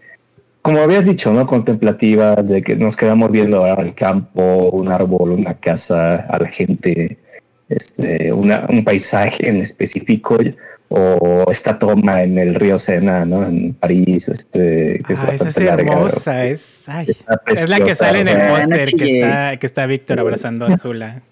como 0.63 0.79
habías 0.79 1.05
dicho, 1.05 1.33
¿no? 1.33 1.45
Contemplativas, 1.45 2.47
de 2.47 2.61
que 2.63 2.75
nos 2.75 2.95
quedamos 2.95 3.31
viendo 3.31 3.65
al 3.65 3.93
campo, 3.95 4.69
un 4.71 4.87
árbol, 4.89 5.31
una 5.31 5.55
casa, 5.55 6.15
a 6.15 6.39
la 6.39 6.47
gente, 6.47 7.17
este, 7.67 8.31
una, 8.31 8.65
un 8.69 8.83
paisaje 8.83 9.49
en 9.49 9.57
específico 9.57 10.37
o 10.87 11.51
esta 11.51 11.77
toma 11.77 12.23
en 12.23 12.37
el 12.37 12.55
río 12.55 12.77
Sena, 12.77 13.25
¿no? 13.25 13.45
En 13.45 13.73
París, 13.73 14.29
este, 14.29 15.01
que 15.05 15.13
es 15.13 15.23
esa 15.23 15.49
es 15.49 15.57
hermosa, 15.57 16.45
es, 16.45 16.85
es 17.47 17.69
la 17.69 17.79
que 17.81 17.95
sale 17.95 18.21
en 18.21 18.29
el 18.29 18.47
póster 18.47 18.93
que 18.93 19.19
está, 19.19 19.57
que 19.57 19.65
está 19.65 19.85
Víctor 19.85 20.19
abrazando 20.21 20.65
a 20.65 20.77
Zula. 20.77 21.23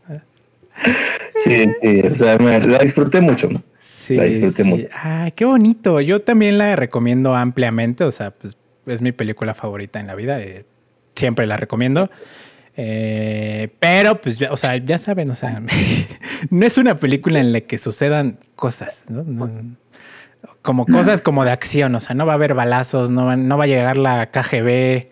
Sí, 1.36 1.66
sí, 1.82 2.02
o 2.02 2.16
sea, 2.16 2.38
me 2.38 2.60
la 2.60 2.80
disfruté 2.80 3.22
mucho. 3.22 3.50
Sí, 3.80 4.16
la 4.16 4.26
disfruté 4.26 4.64
mucho. 4.64 4.88
Ay, 4.94 5.32
qué 5.32 5.46
bonito. 5.46 6.02
Yo 6.02 6.22
también 6.22 6.58
la 6.58 6.76
recomiendo 6.76 7.36
ampliamente. 7.36 8.04
O 8.04 8.12
sea, 8.12 8.32
pues 8.32 8.58
es 8.86 9.02
mi 9.02 9.12
película 9.12 9.54
favorita 9.54 10.00
en 10.00 10.08
la 10.08 10.16
vida. 10.16 10.40
Eh, 10.42 10.66
siempre 11.16 11.46
la 11.46 11.58
recomiendo. 11.58 12.10
Eh, 12.78 13.70
pero, 13.80 14.22
pues, 14.22 14.40
o 14.50 14.58
sea, 14.58 14.78
ya 14.78 14.98
saben, 14.98 15.30
o 15.30 15.36
sea, 15.36 15.62
no 16.50 16.66
es 16.66 16.78
una 16.78 16.96
película 16.96 17.40
en 17.40 17.52
la 17.52 17.62
que 17.62 17.78
sucedan 17.78 18.40
cosas, 18.56 19.04
¿no? 19.08 19.26
como 20.62 20.86
cosas 20.86 21.22
como 21.22 21.44
de 21.44 21.52
acción, 21.52 21.94
o 21.96 22.00
sea, 22.00 22.16
no 22.16 22.26
va 22.26 22.34
a 22.34 22.36
haber 22.36 22.54
balazos, 22.54 23.10
no 23.10 23.26
va, 23.26 23.36
no 23.36 23.58
va 23.58 23.64
a 23.64 23.68
llegar 23.68 23.98
la 23.98 24.28
KGB, 24.28 25.08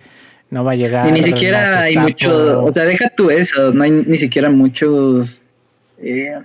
no 0.52 0.64
va 0.64 0.74
a 0.74 0.76
llegar. 0.76 1.08
Y 1.08 1.12
ni 1.12 1.24
siquiera 1.24 1.82
hay 1.82 1.98
mucho, 1.98 2.64
o 2.64 2.72
sea, 2.72 2.86
deja 2.86 3.10
tú 3.10 3.30
eso, 3.32 3.74
no 3.74 3.84
hay 3.84 3.92
ni 3.92 4.18
siquiera 4.18 4.50
muchos. 4.50 5.42
Eh, 6.02 6.40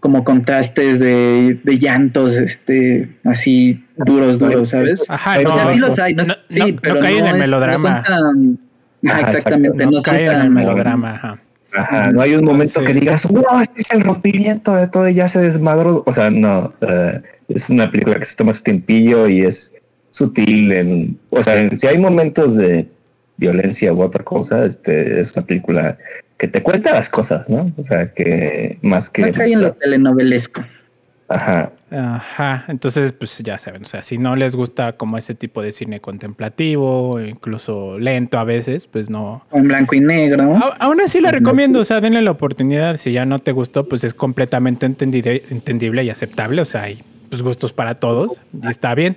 como 0.00 0.22
contrastes 0.24 1.00
de, 1.00 1.58
de, 1.64 1.78
llantos, 1.78 2.34
este, 2.34 3.08
así 3.24 3.84
duros, 3.96 4.38
duros, 4.38 4.68
¿sabes? 4.68 5.04
Ajá, 5.08 5.38
o 5.44 5.52
sea, 5.52 5.72
sí 5.72 5.78
los 5.78 5.98
hay, 5.98 6.14
no, 6.14 6.22
sí, 6.48 6.76
pero 6.80 6.96
no 6.96 7.00
caen 7.00 7.18
en 7.18 7.26
el 7.26 7.36
melodrama. 7.38 8.04
exactamente, 9.02 9.86
no, 9.86 10.00
caen 10.02 10.30
en 10.30 10.40
el 10.42 10.50
melodrama, 10.50 11.14
ajá. 11.14 11.40
Ajá, 11.76 12.10
no 12.10 12.22
hay 12.22 12.34
un 12.34 12.44
momento 12.44 12.82
que 12.84 12.94
digas, 12.94 13.26
wow, 13.26 13.60
este 13.60 13.80
es 13.80 13.90
el 13.90 14.00
rompimiento 14.02 14.74
de 14.74 14.88
todo 14.88 15.08
y 15.08 15.14
ya 15.14 15.28
se 15.28 15.40
desmadró. 15.40 16.02
O 16.06 16.12
sea, 16.12 16.30
no, 16.30 16.72
uh, 16.80 17.20
es 17.48 17.68
una 17.68 17.90
película 17.90 18.18
que 18.18 18.24
se 18.24 18.36
toma 18.36 18.52
su 18.52 18.62
tiempillo 18.62 19.28
y 19.28 19.42
es 19.42 19.82
sutil. 20.10 20.72
En, 20.72 21.18
o 21.30 21.42
sea, 21.42 21.68
si 21.76 21.86
hay 21.86 21.98
momentos 21.98 22.56
de 22.56 22.88
violencia 23.36 23.92
u 23.92 24.00
otra 24.00 24.24
cosa, 24.24 24.64
este, 24.64 25.20
es 25.20 25.36
una 25.36 25.44
película 25.44 25.98
que 26.36 26.48
te 26.48 26.62
cuenta 26.62 26.92
las 26.92 27.08
cosas, 27.08 27.48
¿no? 27.48 27.72
O 27.76 27.82
sea, 27.82 28.12
que 28.12 28.78
más 28.82 29.10
que... 29.10 29.24
Acá 29.24 29.44
hay 29.44 29.52
en 29.52 29.62
lo 29.62 29.72
telenovelesco. 29.72 30.64
Ajá. 31.28 31.72
Ajá, 31.90 32.64
entonces 32.66 33.12
pues 33.12 33.38
ya 33.38 33.58
saben, 33.60 33.84
o 33.84 33.86
sea, 33.86 34.02
si 34.02 34.18
no 34.18 34.34
les 34.34 34.56
gusta 34.56 34.94
como 34.94 35.18
ese 35.18 35.36
tipo 35.36 35.62
de 35.62 35.70
cine 35.70 36.00
contemplativo, 36.00 37.20
incluso 37.20 37.96
lento 37.98 38.40
a 38.40 38.44
veces, 38.44 38.88
pues 38.88 39.08
no. 39.08 39.44
en 39.52 39.68
blanco 39.68 39.94
y 39.94 40.00
negro. 40.00 40.58
aún 40.80 41.00
así 41.00 41.20
la 41.20 41.30
recomiendo, 41.30 41.78
o 41.78 41.84
sea, 41.84 42.00
denle 42.00 42.22
la 42.22 42.32
oportunidad, 42.32 42.96
si 42.96 43.12
ya 43.12 43.24
no 43.24 43.38
te 43.38 43.52
gustó, 43.52 43.88
pues 43.88 44.02
es 44.02 44.14
completamente 44.14 44.84
entendible 44.84 46.04
y 46.04 46.10
aceptable, 46.10 46.60
o 46.60 46.64
sea, 46.64 46.82
hay 46.82 47.04
pues, 47.30 47.42
gustos 47.42 47.72
para 47.72 47.94
todos 47.94 48.40
y 48.62 48.68
está 48.68 48.94
bien. 48.94 49.16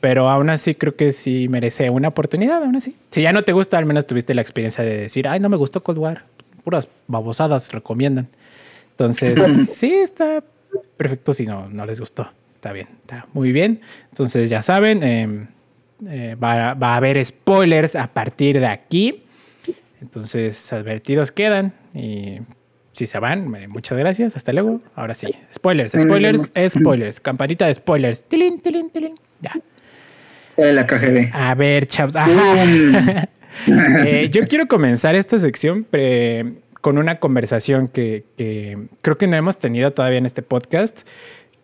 Pero 0.00 0.28
aún 0.28 0.50
así 0.50 0.74
creo 0.74 0.96
que 0.96 1.12
sí 1.12 1.48
merece 1.48 1.88
una 1.88 2.08
oportunidad, 2.08 2.64
aún 2.64 2.74
así. 2.74 2.96
Si 3.10 3.22
ya 3.22 3.32
no 3.32 3.42
te 3.42 3.52
gusta, 3.52 3.78
al 3.78 3.86
menos 3.86 4.04
tuviste 4.04 4.34
la 4.34 4.42
experiencia 4.42 4.82
de 4.82 4.96
decir, 4.96 5.28
ay, 5.28 5.38
no 5.38 5.48
me 5.48 5.56
gustó 5.56 5.84
Cold 5.84 5.98
War. 5.98 6.24
Puras 6.64 6.88
babosadas 7.06 7.72
recomiendan. 7.72 8.28
Entonces, 8.90 9.70
sí, 9.74 9.92
está 9.92 10.42
perfecto 10.96 11.34
si 11.34 11.46
no, 11.46 11.68
no 11.68 11.86
les 11.86 12.00
gustó. 12.00 12.30
Está 12.54 12.72
bien, 12.72 12.88
está 13.00 13.26
muy 13.32 13.52
bien. 13.52 13.80
Entonces, 14.10 14.48
ya 14.48 14.62
saben, 14.62 15.02
em, 15.02 15.48
eh, 16.08 16.36
va, 16.42 16.74
va, 16.74 16.94
a 16.94 16.96
haber 16.96 17.24
spoilers 17.24 17.96
a 17.96 18.06
partir 18.06 18.60
de 18.60 18.66
aquí. 18.66 19.24
Entonces, 20.00 20.72
advertidos 20.72 21.32
quedan. 21.32 21.74
Y 21.94 22.38
si 22.92 23.06
se 23.06 23.18
van, 23.18 23.54
eh, 23.56 23.66
muchas 23.66 23.98
gracias. 23.98 24.36
Hasta 24.36 24.52
luego. 24.52 24.80
Ahora 24.94 25.14
sí, 25.14 25.28
spoilers, 25.52 25.92
spoilers, 25.92 26.50
spoilers. 26.68 27.20
Campanita 27.20 27.66
de 27.66 27.74
spoilers. 27.74 28.24
Tilín, 28.24 28.60
tilín, 28.60 28.90
tilín. 28.90 29.14
Ya 29.40 29.60
la 30.56 30.86
KGB. 30.86 31.30
A 31.32 31.54
ver, 31.54 31.86
chavos. 31.86 32.14
Eh, 33.66 34.28
yo 34.30 34.46
quiero 34.48 34.66
comenzar 34.66 35.14
esta 35.14 35.38
sección 35.38 35.86
con 36.80 36.98
una 36.98 37.20
conversación 37.20 37.88
que, 37.88 38.24
creo 39.02 39.18
que 39.18 39.26
no 39.26 39.36
hemos 39.36 39.58
tenido 39.58 39.92
todavía 39.92 40.18
en 40.18 40.26
este 40.26 40.42
podcast, 40.42 40.98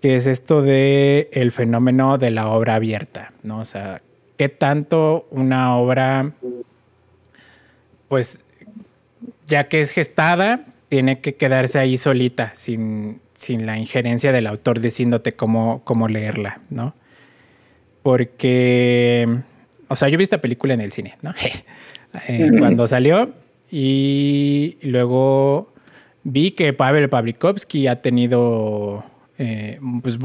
que 0.01 0.17
es 0.17 0.27
esto 0.27 0.63
de 0.63 1.29
el 1.33 1.51
fenómeno 1.51 2.19
de 2.19 2.31
la 2.31 2.49
obra 2.49 2.77
abierta, 2.77 3.33
¿no? 3.43 3.59
O 3.59 3.65
sea, 3.65 4.01
qué 4.37 4.49
tanto 4.49 5.27
una 5.31 5.77
obra, 5.77 6.33
pues, 8.09 8.45
ya 9.49 9.65
que 9.65 9.81
es 9.81 9.91
gestada, 9.91 10.67
tiene 10.89 11.21
que 11.21 11.35
quedarse 11.35 11.81
ahí 11.81 11.99
solita, 11.99 12.53
sin, 12.55 13.21
sin 13.35 13.67
la 13.67 13.77
injerencia 13.77 14.31
del 14.31 14.47
autor 14.47 14.81
diciéndote 14.81 15.33
cómo, 15.33 15.83
cómo 15.85 16.09
leerla, 16.09 16.61
¿no? 16.71 16.95
Porque, 18.03 19.29
o 19.89 19.97
sea, 19.97 20.09
yo 20.09 20.17
vi 20.17 20.25
esta 20.25 20.41
película 20.41 20.75
en 20.75 20.81
el 20.81 20.93
cine, 20.93 21.19
¿no? 21.23 21.35
Eh, 22.27 22.51
cuando 22.59 22.87
salió 22.87 23.31
y 23.71 24.79
luego 24.83 25.73
vi 26.25 26.53
que 26.53 26.73
Pavel 26.73 27.09
Pavlikovsky 27.09 27.87
ha 27.87 27.97
tenido 27.97 29.05
eh, 29.39 29.79
pues, 30.03 30.19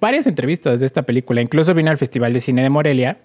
varias 0.00 0.26
entrevistas 0.26 0.80
de 0.80 0.86
esta 0.86 1.02
película. 1.02 1.40
Incluso 1.40 1.74
vino 1.74 1.90
al 1.90 1.98
Festival 1.98 2.32
de 2.32 2.40
Cine 2.40 2.62
de 2.62 2.70
Morelia 2.70 3.18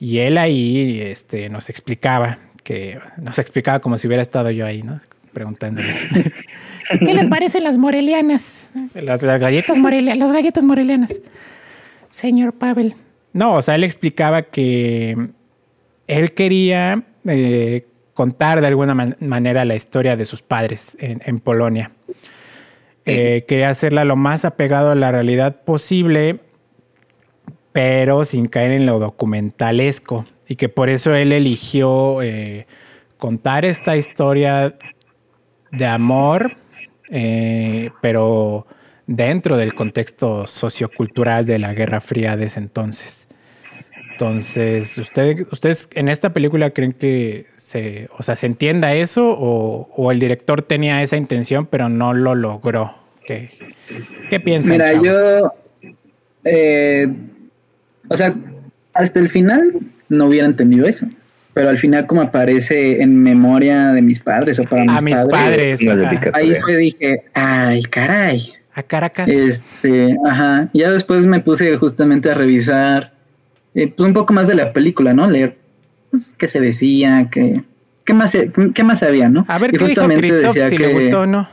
y 0.00 0.18
él 0.18 0.38
ahí 0.38 1.00
este, 1.00 1.48
nos 1.48 1.68
explicaba, 1.70 2.38
que 2.64 2.98
nos 3.18 3.38
explicaba 3.38 3.80
como 3.80 3.96
si 3.96 4.06
hubiera 4.06 4.22
estado 4.22 4.50
yo 4.50 4.66
ahí, 4.66 4.82
¿no? 4.82 5.00
Preguntándole. 5.32 5.94
¿Qué 7.04 7.14
le 7.14 7.24
parecen 7.28 7.64
las 7.64 7.76
morelianas? 7.76 8.52
Las, 8.94 9.22
galletas 9.22 9.78
morelianas, 9.78 10.18
las 10.18 10.32
galletas 10.32 10.64
morelianas. 10.64 11.14
Señor 12.10 12.54
Pavel. 12.54 12.94
No, 13.32 13.54
o 13.54 13.62
sea, 13.62 13.74
él 13.74 13.84
explicaba 13.84 14.42
que 14.42 15.16
él 16.06 16.32
quería 16.32 17.04
eh, 17.26 17.86
contar 18.18 18.60
de 18.60 18.66
alguna 18.66 18.94
manera 19.20 19.64
la 19.64 19.76
historia 19.76 20.16
de 20.16 20.26
sus 20.26 20.42
padres 20.42 20.96
en, 20.98 21.38
Polonia. 21.38 21.92
Eh, 23.04 23.44
quería 23.46 23.70
hacerla 23.70 24.04
lo 24.04 24.16
más 24.16 24.44
apegado 24.44 24.90
a 24.90 24.96
la 24.96 25.12
realidad 25.12 25.62
posible, 25.62 26.40
pero 27.70 28.24
sin 28.24 28.48
caer 28.48 28.72
en 28.72 28.86
lo 28.86 28.98
documentalesco. 28.98 30.24
Y 30.48 30.56
que 30.56 30.68
por 30.68 30.88
eso 30.88 31.14
él 31.14 31.30
eligió 31.30 32.20
eh, 32.20 32.66
contar 33.18 33.64
esta 33.64 33.96
historia 33.96 34.74
de 35.70 35.86
amor, 35.86 36.56
eh, 37.10 37.90
pero 38.02 38.66
dentro 39.06 39.56
del 39.56 39.74
contexto 39.74 40.48
sociocultural 40.48 41.46
de 41.46 41.60
la 41.60 41.72
Guerra 41.72 42.00
Fría 42.00 42.36
de 42.36 42.46
ese 42.46 42.58
entonces. 42.58 43.27
Entonces, 44.18 44.98
¿ustedes, 44.98 45.46
¿ustedes 45.52 45.88
en 45.94 46.08
esta 46.08 46.32
película 46.32 46.70
creen 46.70 46.92
que 46.92 47.46
se, 47.54 48.08
o 48.18 48.24
sea, 48.24 48.34
se 48.34 48.46
entienda 48.46 48.92
eso 48.92 49.30
o, 49.38 50.10
el 50.10 50.18
director 50.18 50.60
tenía 50.62 51.04
esa 51.04 51.16
intención 51.16 51.66
pero 51.66 51.88
no 51.88 52.12
lo 52.14 52.34
logró? 52.34 52.96
¿Qué, 53.24 53.50
qué 54.28 54.40
piensan? 54.40 54.72
Mira, 54.72 54.92
yo, 54.94 55.52
eh, 56.42 57.06
o 58.08 58.16
sea, 58.16 58.34
hasta 58.92 59.20
el 59.20 59.28
final 59.28 59.74
no 60.08 60.26
hubiera 60.26 60.48
entendido 60.48 60.88
eso. 60.88 61.06
Pero 61.54 61.68
al 61.68 61.78
final, 61.78 62.04
como 62.08 62.22
aparece 62.22 63.00
en 63.00 63.22
memoria 63.22 63.92
de 63.92 64.02
mis 64.02 64.18
padres 64.18 64.58
o 64.58 64.64
para 64.64 64.82
mis, 64.82 64.96
A 64.96 65.00
mis 65.00 65.20
padres, 65.30 65.80
ahí 66.32 66.56
fue 66.56 66.76
dije, 66.76 67.22
ay, 67.34 67.82
caray. 67.84 68.52
A 68.74 68.82
Caracas. 68.82 69.28
Este, 69.28 70.16
ajá. 70.26 70.68
Ya 70.72 70.90
después 70.90 71.24
me 71.26 71.38
puse 71.38 71.76
justamente 71.76 72.32
a 72.32 72.34
revisar 72.34 73.17
eh, 73.78 73.92
pues 73.96 74.08
un 74.08 74.12
poco 74.12 74.32
más 74.32 74.48
de 74.48 74.56
la 74.56 74.72
película, 74.72 75.14
¿no? 75.14 75.30
Leer 75.30 75.56
pues, 76.10 76.34
qué 76.36 76.48
se 76.48 76.58
decía, 76.58 77.28
qué, 77.30 77.62
qué, 78.04 78.12
más, 78.12 78.36
qué 78.74 78.82
más 78.82 79.04
había, 79.04 79.28
¿no? 79.28 79.44
A 79.46 79.58
ver, 79.58 79.70
¿qué 79.70 79.78
justamente 79.78 80.26
dijo 80.26 80.36
decía 80.36 80.68
si 80.68 80.76
que, 80.76 80.86
le 80.86 80.92
gustó 80.94 81.20
o 81.20 81.26
no. 81.26 81.48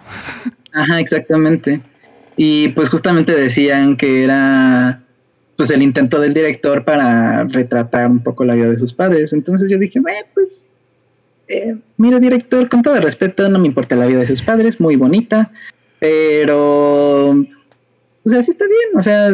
Ajá, 0.74 1.00
exactamente. 1.00 1.82
Y 2.36 2.70
pues 2.70 2.90
justamente 2.90 3.32
decían 3.34 3.96
que 3.96 4.24
era 4.24 5.04
pues 5.56 5.70
el 5.70 5.84
intento 5.84 6.20
del 6.20 6.34
director 6.34 6.84
para 6.84 7.44
retratar 7.44 8.10
un 8.10 8.20
poco 8.20 8.44
la 8.44 8.56
vida 8.56 8.70
de 8.70 8.80
sus 8.80 8.92
padres. 8.92 9.32
Entonces 9.32 9.70
yo 9.70 9.78
dije, 9.78 10.02
pues, 10.34 10.66
eh, 11.48 11.78
mira 11.98 12.20
director, 12.20 12.68
con 12.70 12.82
todo 12.82 13.00
respeto, 13.00 13.48
no 13.50 13.60
me 13.60 13.68
importa 13.68 13.96
la 13.96 14.08
vida 14.08 14.22
de 14.22 14.28
sus 14.28 14.42
padres, 14.42 14.82
muy 14.82 14.96
bonita, 14.96 15.52
pero, 16.00 17.30
o 17.30 18.30
sea, 18.30 18.44
sí 18.44 18.50
está 18.50 18.66
bien, 18.66 18.98
o 18.98 19.02
sea, 19.04 19.32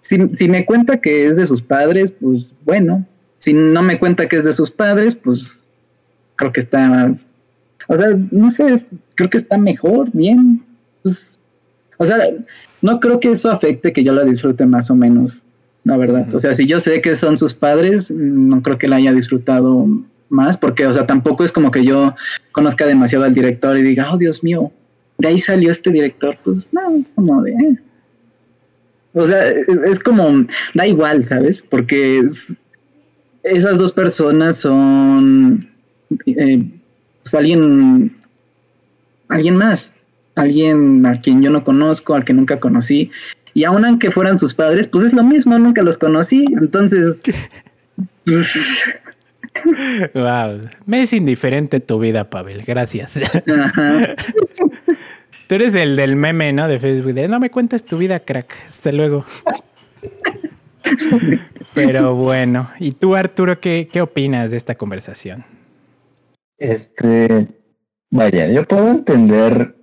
si, 0.00 0.48
me 0.48 0.64
cuenta 0.64 1.00
que 1.00 1.26
es 1.26 1.36
de 1.36 1.46
sus 1.46 1.62
padres, 1.62 2.12
pues 2.12 2.54
bueno. 2.64 3.06
Si 3.38 3.52
no 3.52 3.82
me 3.82 3.98
cuenta 3.98 4.28
que 4.28 4.36
es 4.36 4.44
de 4.44 4.52
sus 4.52 4.70
padres, 4.70 5.14
pues 5.14 5.60
creo 6.36 6.52
que 6.52 6.60
está. 6.60 7.14
O 7.86 7.96
sea, 7.96 8.08
no 8.30 8.50
sé, 8.50 8.84
creo 9.14 9.30
que 9.30 9.38
está 9.38 9.58
mejor, 9.58 10.10
bien. 10.12 10.62
Pues, 11.02 11.38
o 11.98 12.06
sea, 12.06 12.18
no 12.82 13.00
creo 13.00 13.20
que 13.20 13.30
eso 13.30 13.50
afecte 13.50 13.92
que 13.92 14.02
yo 14.04 14.12
la 14.12 14.24
disfrute 14.24 14.66
más 14.66 14.90
o 14.90 14.96
menos, 14.96 15.42
la 15.84 15.96
verdad. 15.96 16.34
O 16.34 16.38
sea, 16.38 16.54
si 16.54 16.66
yo 16.66 16.80
sé 16.80 17.00
que 17.00 17.16
son 17.16 17.38
sus 17.38 17.54
padres, 17.54 18.10
no 18.10 18.62
creo 18.62 18.78
que 18.78 18.88
la 18.88 18.96
haya 18.96 19.12
disfrutado 19.12 19.86
más, 20.28 20.56
porque, 20.56 20.86
o 20.86 20.92
sea, 20.92 21.06
tampoco 21.06 21.44
es 21.44 21.52
como 21.52 21.70
que 21.70 21.84
yo 21.84 22.14
conozca 22.52 22.86
demasiado 22.86 23.24
al 23.24 23.34
director 23.34 23.76
y 23.78 23.82
diga, 23.82 24.12
oh 24.12 24.18
Dios 24.18 24.42
mío, 24.42 24.72
de 25.18 25.28
ahí 25.28 25.38
salió 25.38 25.70
este 25.70 25.90
director. 25.90 26.36
Pues 26.42 26.72
no, 26.72 26.96
es 26.96 27.10
como 27.10 27.42
de. 27.42 27.52
Eh. 27.52 27.78
O 29.18 29.26
sea, 29.26 29.48
es, 29.50 29.98
como, 29.98 30.46
da 30.74 30.86
igual, 30.86 31.24
¿sabes? 31.24 31.60
Porque 31.60 32.24
esas 33.42 33.78
dos 33.78 33.90
personas 33.90 34.58
son 34.58 35.68
eh, 36.26 36.64
pues 37.22 37.34
alguien, 37.34 38.16
alguien 39.28 39.56
más, 39.56 39.92
alguien 40.36 41.04
a 41.04 41.20
quien 41.20 41.42
yo 41.42 41.50
no 41.50 41.64
conozco, 41.64 42.14
al 42.14 42.24
que 42.24 42.32
nunca 42.32 42.60
conocí. 42.60 43.10
Y 43.54 43.64
aun 43.64 43.84
aunque 43.84 44.12
fueran 44.12 44.38
sus 44.38 44.54
padres, 44.54 44.86
pues 44.86 45.04
es 45.04 45.12
lo 45.12 45.24
mismo, 45.24 45.58
nunca 45.58 45.82
los 45.82 45.98
conocí. 45.98 46.44
Entonces, 46.60 47.20
Wow. 50.14 50.68
Me 50.86 51.02
es 51.02 51.12
indiferente 51.12 51.80
tu 51.80 51.98
vida, 51.98 52.30
Pavel. 52.30 52.62
Gracias. 52.64 53.14
Tú 55.48 55.54
eres 55.54 55.74
el 55.74 55.96
del 55.96 56.14
meme, 56.14 56.52
¿no? 56.52 56.68
De 56.68 56.78
Facebook. 56.78 57.14
De, 57.14 57.26
no 57.26 57.40
me 57.40 57.50
cuentes 57.50 57.82
tu 57.82 57.96
vida, 57.96 58.20
crack. 58.20 58.54
Hasta 58.68 58.92
luego. 58.92 59.24
Pero 61.74 62.14
bueno. 62.14 62.70
¿Y 62.78 62.92
tú, 62.92 63.16
Arturo, 63.16 63.58
qué, 63.58 63.88
qué 63.90 64.02
opinas 64.02 64.50
de 64.50 64.58
esta 64.58 64.74
conversación? 64.74 65.46
Este. 66.58 67.48
Vaya, 68.10 68.46
yo 68.48 68.66
puedo 68.66 68.90
entender 68.90 69.74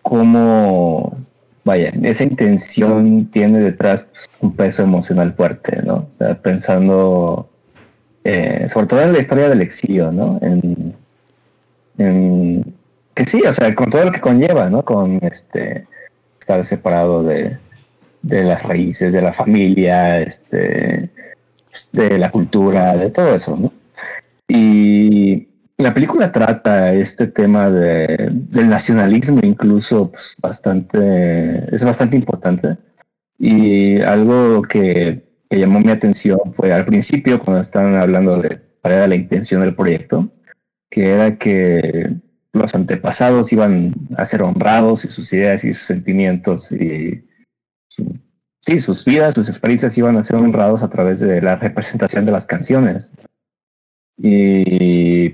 cómo. 0.00 1.18
Vaya, 1.64 1.92
esa 2.02 2.24
intención 2.24 3.26
tiene 3.30 3.60
detrás 3.60 4.10
un 4.40 4.56
peso 4.56 4.84
emocional 4.84 5.34
fuerte, 5.34 5.82
¿no? 5.82 6.06
O 6.08 6.12
sea, 6.12 6.40
pensando. 6.40 7.50
Eh, 8.24 8.64
sobre 8.68 8.86
todo 8.86 9.02
en 9.02 9.12
la 9.12 9.18
historia 9.18 9.50
del 9.50 9.60
exilio, 9.60 10.10
¿no? 10.10 10.38
En, 10.40 10.94
en 11.98 12.74
que 13.14 13.24
sí, 13.24 13.42
o 13.42 13.52
sea, 13.52 13.74
con 13.74 13.90
todo 13.90 14.04
lo 14.04 14.12
que 14.12 14.20
conlleva, 14.20 14.68
¿no? 14.68 14.82
Con 14.82 15.18
este 15.22 15.86
estar 16.38 16.64
separado 16.64 17.22
de, 17.22 17.58
las 18.22 18.62
raíces, 18.64 19.12
de 19.12 19.22
la 19.22 19.32
familia, 19.32 20.20
este, 20.20 21.10
de 21.92 22.18
la 22.18 22.30
cultura, 22.30 22.96
de 22.96 23.10
todo 23.10 23.34
eso, 23.34 23.56
¿no? 23.56 23.72
Y 24.48 25.48
la 25.78 25.94
película 25.94 26.30
trata 26.30 26.92
este 26.92 27.26
tema 27.28 27.70
de, 27.70 28.28
del 28.30 28.68
nacionalismo 28.68 29.40
incluso 29.42 30.10
pues, 30.10 30.36
bastante, 30.40 31.74
es 31.74 31.84
bastante 31.84 32.16
importante. 32.16 32.76
Y 33.38 34.00
algo 34.02 34.62
que, 34.62 35.22
que, 35.48 35.58
llamó 35.58 35.80
mi 35.80 35.90
atención 35.90 36.38
fue 36.52 36.72
al 36.72 36.84
principio 36.84 37.40
cuando 37.40 37.60
estaban 37.60 37.96
hablando 37.96 38.38
de 38.38 38.60
cuál 38.80 38.94
era 38.94 39.08
la 39.08 39.16
intención 39.16 39.62
del 39.62 39.74
proyecto, 39.74 40.28
que 40.90 41.10
era 41.10 41.36
que 41.36 42.14
los 42.54 42.74
antepasados 42.74 43.52
iban 43.52 43.94
a 44.16 44.24
ser 44.24 44.42
honrados 44.42 45.04
y 45.04 45.08
sus 45.08 45.32
ideas 45.32 45.64
y 45.64 45.72
sus 45.72 45.86
sentimientos 45.86 46.72
y 46.72 47.24
sus 48.78 49.04
vidas, 49.04 49.34
sus 49.34 49.48
experiencias 49.48 49.98
iban 49.98 50.16
a 50.16 50.24
ser 50.24 50.36
honrados 50.36 50.82
a 50.82 50.88
través 50.88 51.20
de 51.20 51.42
la 51.42 51.56
representación 51.56 52.24
de 52.24 52.32
las 52.32 52.46
canciones. 52.46 53.12
Y 54.16 55.30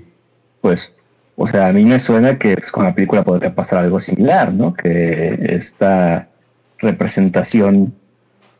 pues, 0.59 0.95
o 1.37 1.47
sea, 1.47 1.67
a 1.67 1.73
mí 1.73 1.85
me 1.85 1.99
suena 1.99 2.37
que 2.37 2.55
pues, 2.55 2.71
con 2.71 2.85
la 2.85 2.95
película 2.95 3.23
podría 3.23 3.55
pasar 3.55 3.79
algo 3.79 3.99
similar, 3.99 4.53
¿no? 4.53 4.73
Que 4.73 5.39
esta 5.49 6.27
representación 6.79 7.93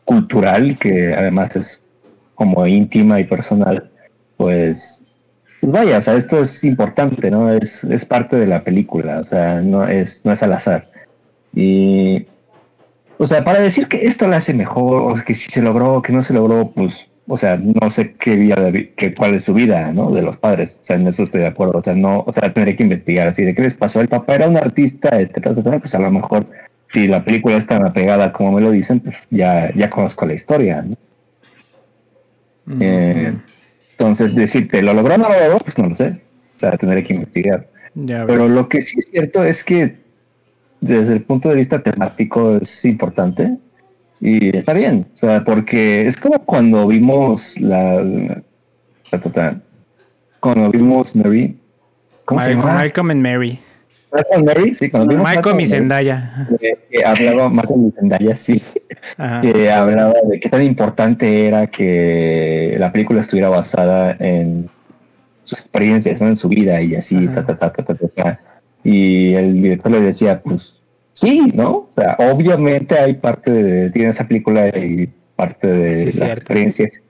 cultural, 0.04 0.78
que 0.78 1.14
además 1.14 1.56
es 1.56 1.86
como 2.34 2.66
íntima 2.66 3.20
y 3.20 3.24
personal, 3.24 3.90
pues 4.36 5.06
pues 5.62 5.72
vaya, 5.72 5.98
o 5.98 6.00
sea, 6.00 6.16
esto 6.16 6.40
es 6.40 6.64
importante, 6.64 7.30
¿no? 7.30 7.52
Es, 7.52 7.84
es 7.84 8.04
parte 8.04 8.34
de 8.34 8.48
la 8.48 8.64
película, 8.64 9.20
o 9.20 9.22
sea, 9.22 9.60
no 9.60 9.86
es, 9.86 10.26
no 10.26 10.32
es 10.32 10.42
al 10.42 10.54
azar. 10.54 10.88
Y, 11.54 12.26
o 13.16 13.24
sea, 13.24 13.44
para 13.44 13.60
decir 13.60 13.86
que 13.86 14.04
esto 14.04 14.26
lo 14.26 14.34
hace 14.34 14.54
mejor, 14.54 15.12
o 15.12 15.14
que 15.24 15.34
si 15.34 15.52
se 15.52 15.62
logró, 15.62 16.02
que 16.02 16.12
no 16.12 16.20
se 16.20 16.34
logró, 16.34 16.72
pues, 16.72 17.08
o 17.28 17.36
sea, 17.36 17.58
no 17.58 17.88
sé 17.90 18.16
qué 18.16 18.34
vida, 18.34 18.56
que, 18.96 19.14
cuál 19.14 19.36
es 19.36 19.44
su 19.44 19.54
vida, 19.54 19.92
¿no? 19.92 20.10
De 20.10 20.22
los 20.22 20.36
padres, 20.36 20.80
o 20.82 20.84
sea, 20.84 20.96
en 20.96 21.06
eso 21.06 21.22
estoy 21.22 21.42
de 21.42 21.46
acuerdo, 21.46 21.78
o 21.78 21.84
sea, 21.84 21.94
no, 21.94 22.24
o 22.26 22.32
sea, 22.32 22.52
tendré 22.52 22.74
que 22.74 22.82
investigar 22.82 23.28
así 23.28 23.44
de 23.44 23.54
qué 23.54 23.62
les 23.62 23.74
pasó. 23.74 24.00
El 24.00 24.08
papá 24.08 24.34
era 24.34 24.48
un 24.48 24.56
artista, 24.56 25.10
este, 25.20 25.40
pues 25.40 25.94
a 25.94 26.00
lo 26.00 26.10
mejor, 26.10 26.44
si 26.88 27.06
la 27.06 27.22
película 27.22 27.56
es 27.56 27.68
tan 27.68 27.86
apegada 27.86 28.32
como 28.32 28.50
me 28.50 28.62
lo 28.62 28.72
dicen, 28.72 28.98
pues 28.98 29.16
ya, 29.30 29.72
ya 29.76 29.88
conozco 29.90 30.26
la 30.26 30.34
historia, 30.34 30.82
¿no? 30.82 30.96
eh, 32.80 33.36
entonces, 34.02 34.34
decirte, 34.34 34.82
¿lo 34.82 34.94
logró 34.94 35.14
o 35.14 35.18
no 35.18 35.28
lo 35.28 35.38
logró? 35.38 35.58
Pues 35.60 35.78
no 35.78 35.88
lo 35.88 35.94
sé. 35.94 36.20
O 36.56 36.58
sea, 36.58 36.76
tendré 36.76 37.04
que 37.04 37.14
investigar. 37.14 37.68
Pero 37.94 38.48
lo 38.48 38.68
que 38.68 38.80
sí 38.80 38.98
es 38.98 39.04
cierto 39.04 39.44
es 39.44 39.62
que 39.62 39.96
desde 40.80 41.12
el 41.12 41.22
punto 41.22 41.48
de 41.48 41.54
vista 41.54 41.80
temático 41.80 42.56
es 42.56 42.84
importante 42.84 43.56
y 44.20 44.56
está 44.56 44.72
bien. 44.72 45.06
O 45.14 45.16
sea, 45.16 45.44
porque 45.44 46.04
es 46.04 46.16
como 46.16 46.44
cuando 46.44 46.88
vimos 46.88 47.60
la, 47.60 48.02
la, 48.02 49.60
cuando 50.40 50.68
vimos 50.70 51.14
Mary, 51.14 51.56
¿Cómo 52.24 52.40
se 52.40 52.50
llama? 52.50 52.74
Malcolm 52.74 53.10
and 53.10 53.22
Mary. 53.22 53.60
Mary, 54.44 54.74
sí, 54.74 54.90
cuando 54.90 55.16
Malcolm 55.16 55.60
y 55.60 55.66
Zendaya. 55.66 56.48
Que, 56.60 57.04
hablaba, 57.04 57.50
y 57.50 57.90
Zendaya, 57.92 58.34
sí. 58.34 58.62
Que 59.40 59.70
hablaba 59.70 60.14
de 60.28 60.38
qué 60.38 60.48
tan 60.48 60.62
importante 60.62 61.46
era 61.46 61.66
que 61.66 62.76
la 62.78 62.92
película 62.92 63.20
estuviera 63.20 63.48
basada 63.48 64.16
en 64.18 64.68
sus 65.44 65.60
experiencias, 65.60 66.20
en 66.20 66.36
su 66.36 66.48
vida 66.48 66.80
y 66.80 66.94
así, 66.94 67.26
ta, 67.28 67.44
ta, 67.44 67.56
ta, 67.56 67.72
ta, 67.72 67.82
ta, 67.82 67.94
ta, 67.94 68.40
Y 68.84 69.34
el 69.34 69.62
director 69.62 69.90
le 69.92 70.00
decía, 70.00 70.40
pues 70.40 70.80
sí, 71.12 71.50
¿no? 71.54 71.70
O 71.70 71.90
sea, 71.90 72.16
obviamente 72.18 72.98
hay 72.98 73.14
parte 73.14 73.50
de, 73.50 73.90
tiene 73.90 74.10
esa 74.10 74.28
película 74.28 74.68
y 74.68 75.08
parte 75.36 75.66
de 75.66 76.04
las 76.12 76.30
experiencias. 76.30 77.02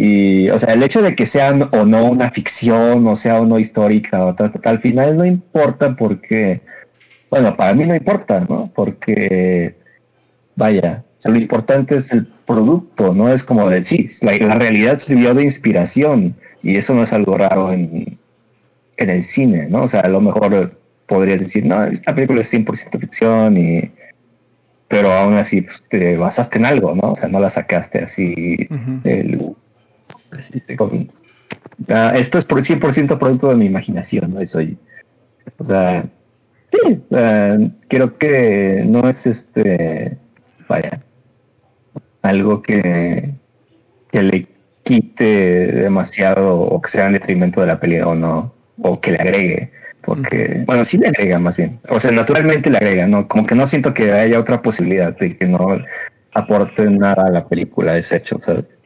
Y, 0.00 0.48
o 0.50 0.58
sea, 0.60 0.74
el 0.74 0.82
hecho 0.84 1.02
de 1.02 1.16
que 1.16 1.26
sea 1.26 1.50
o 1.72 1.84
no 1.84 2.04
una 2.04 2.30
ficción, 2.30 3.04
o 3.08 3.16
sea 3.16 3.40
o 3.40 3.46
no 3.46 3.58
histórica, 3.58 4.24
o 4.24 4.32
tal, 4.32 4.52
al 4.62 4.78
final 4.78 5.16
no 5.16 5.24
importa 5.24 5.96
porque, 5.96 6.60
bueno, 7.28 7.56
para 7.56 7.74
mí 7.74 7.84
no 7.84 7.96
importa, 7.96 8.46
¿no? 8.48 8.70
Porque, 8.76 9.74
vaya, 10.54 11.02
lo 11.24 11.36
importante 11.36 11.96
es 11.96 12.12
el 12.12 12.28
producto, 12.46 13.12
¿no? 13.12 13.28
Es 13.32 13.42
como 13.42 13.68
decir, 13.68 14.10
la, 14.22 14.36
la 14.36 14.54
realidad 14.54 14.98
sirvió 14.98 15.34
de 15.34 15.42
inspiración 15.42 16.36
y 16.62 16.76
eso 16.76 16.94
no 16.94 17.02
es 17.02 17.12
algo 17.12 17.36
raro 17.36 17.72
en, 17.72 18.18
en 18.98 19.10
el 19.10 19.24
cine, 19.24 19.66
¿no? 19.68 19.82
O 19.82 19.88
sea, 19.88 20.02
a 20.02 20.08
lo 20.08 20.20
mejor 20.20 20.78
podrías 21.08 21.40
decir, 21.40 21.66
no, 21.66 21.84
esta 21.86 22.14
película 22.14 22.42
es 22.42 22.54
100% 22.54 23.00
ficción 23.00 23.58
y 23.58 23.90
pero 24.86 25.12
aún 25.12 25.34
así 25.34 25.62
pues, 25.62 25.82
te 25.88 26.16
basaste 26.16 26.58
en 26.58 26.66
algo, 26.66 26.94
¿no? 26.94 27.12
O 27.12 27.16
sea, 27.16 27.28
no 27.28 27.40
la 27.40 27.50
sacaste 27.50 28.04
así. 28.04 28.68
Ah, 31.88 32.12
esto 32.16 32.38
es 32.38 32.44
por 32.44 32.62
100% 32.62 33.18
producto 33.18 33.48
de 33.48 33.56
mi 33.56 33.66
imaginación, 33.66 34.34
¿no? 34.34 34.40
Eso, 34.40 34.60
o 35.58 35.64
sea, 35.64 36.04
sí, 36.72 37.00
creo 37.88 38.18
que 38.18 38.82
no 38.86 39.08
es 39.08 39.26
este, 39.26 40.18
vaya, 40.68 41.02
algo 42.22 42.62
que, 42.62 43.32
que 44.10 44.22
le 44.22 44.46
quite 44.82 45.72
demasiado 45.72 46.60
o 46.60 46.80
que 46.82 46.90
sea 46.90 47.06
en 47.06 47.14
detrimento 47.14 47.60
de 47.60 47.66
la 47.66 47.80
pelea 47.80 48.06
o 48.08 48.14
no, 48.14 48.52
o 48.82 49.00
que 49.00 49.12
le 49.12 49.18
agregue 49.18 49.72
porque, 50.08 50.62
bueno, 50.64 50.86
sí 50.86 50.96
le 50.96 51.08
agrega 51.08 51.38
más 51.38 51.58
bien. 51.58 51.80
O 51.90 52.00
sea, 52.00 52.10
naturalmente 52.10 52.70
le 52.70 52.78
agrega, 52.78 53.06
¿no? 53.06 53.28
Como 53.28 53.44
que 53.44 53.54
no 53.54 53.66
siento 53.66 53.92
que 53.92 54.10
haya 54.10 54.40
otra 54.40 54.62
posibilidad 54.62 55.14
de 55.14 55.36
que 55.36 55.44
no 55.44 55.76
aporte 56.32 56.88
nada 56.88 57.26
a 57.26 57.30
la 57.30 57.46
película 57.46 57.94
ese 57.94 58.16
hecho, 58.16 58.40
¿sabes? 58.40 58.77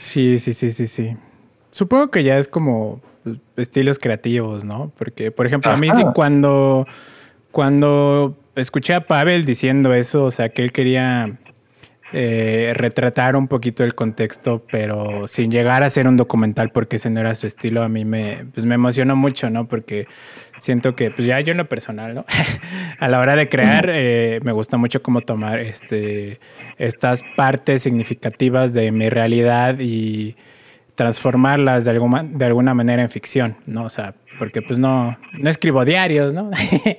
Sí, 0.00 0.38
sí, 0.38 0.54
sí, 0.54 0.72
sí, 0.72 0.86
sí. 0.86 1.16
Supongo 1.70 2.10
que 2.10 2.24
ya 2.24 2.38
es 2.38 2.48
como 2.48 3.00
estilos 3.56 3.98
creativos, 3.98 4.64
¿no? 4.64 4.90
Porque, 4.98 5.30
por 5.30 5.46
ejemplo, 5.46 5.70
a 5.70 5.76
mí 5.76 5.88
sí 5.90 6.02
cuando, 6.14 6.86
cuando 7.52 8.36
escuché 8.56 8.94
a 8.94 9.06
Pavel 9.06 9.44
diciendo 9.44 9.92
eso, 9.92 10.24
o 10.24 10.30
sea, 10.30 10.48
que 10.48 10.62
él 10.62 10.72
quería 10.72 11.38
eh, 12.12 12.72
retratar 12.74 13.36
un 13.36 13.46
poquito 13.46 13.84
el 13.84 13.94
contexto, 13.94 14.64
pero 14.70 15.28
sin 15.28 15.50
llegar 15.50 15.82
a 15.82 15.90
ser 15.90 16.08
un 16.08 16.16
documental 16.16 16.70
porque 16.70 16.96
ese 16.96 17.08
no 17.10 17.20
era 17.20 17.34
su 17.34 17.46
estilo, 17.46 17.82
a 17.82 17.88
mí 17.88 18.04
me, 18.04 18.46
pues 18.52 18.66
me 18.66 18.74
emocionó 18.74 19.14
mucho, 19.14 19.48
¿no? 19.48 19.68
Porque 19.68 20.06
siento 20.58 20.96
que, 20.96 21.10
pues 21.10 21.26
ya 21.28 21.40
yo 21.40 21.52
en 21.52 21.58
lo 21.58 21.68
personal, 21.68 22.14
¿no? 22.14 22.24
a 22.98 23.08
la 23.08 23.20
hora 23.20 23.36
de 23.36 23.48
crear, 23.48 23.86
eh, 23.88 24.40
me 24.42 24.52
gusta 24.52 24.76
mucho 24.76 25.02
cómo 25.02 25.20
tomar 25.20 25.60
este, 25.60 26.40
estas 26.78 27.22
partes 27.36 27.82
significativas 27.82 28.74
de 28.74 28.90
mi 28.90 29.08
realidad 29.08 29.78
y 29.78 30.36
transformarlas 30.96 31.84
de 31.84 31.92
alguna, 31.92 32.24
de 32.24 32.44
alguna 32.44 32.74
manera 32.74 33.02
en 33.02 33.10
ficción, 33.10 33.56
¿no? 33.66 33.84
O 33.84 33.88
sea, 33.88 34.14
porque 34.38 34.62
pues 34.62 34.78
no, 34.78 35.16
no 35.38 35.50
escribo 35.50 35.84
diarios, 35.84 36.34
¿no? 36.34 36.50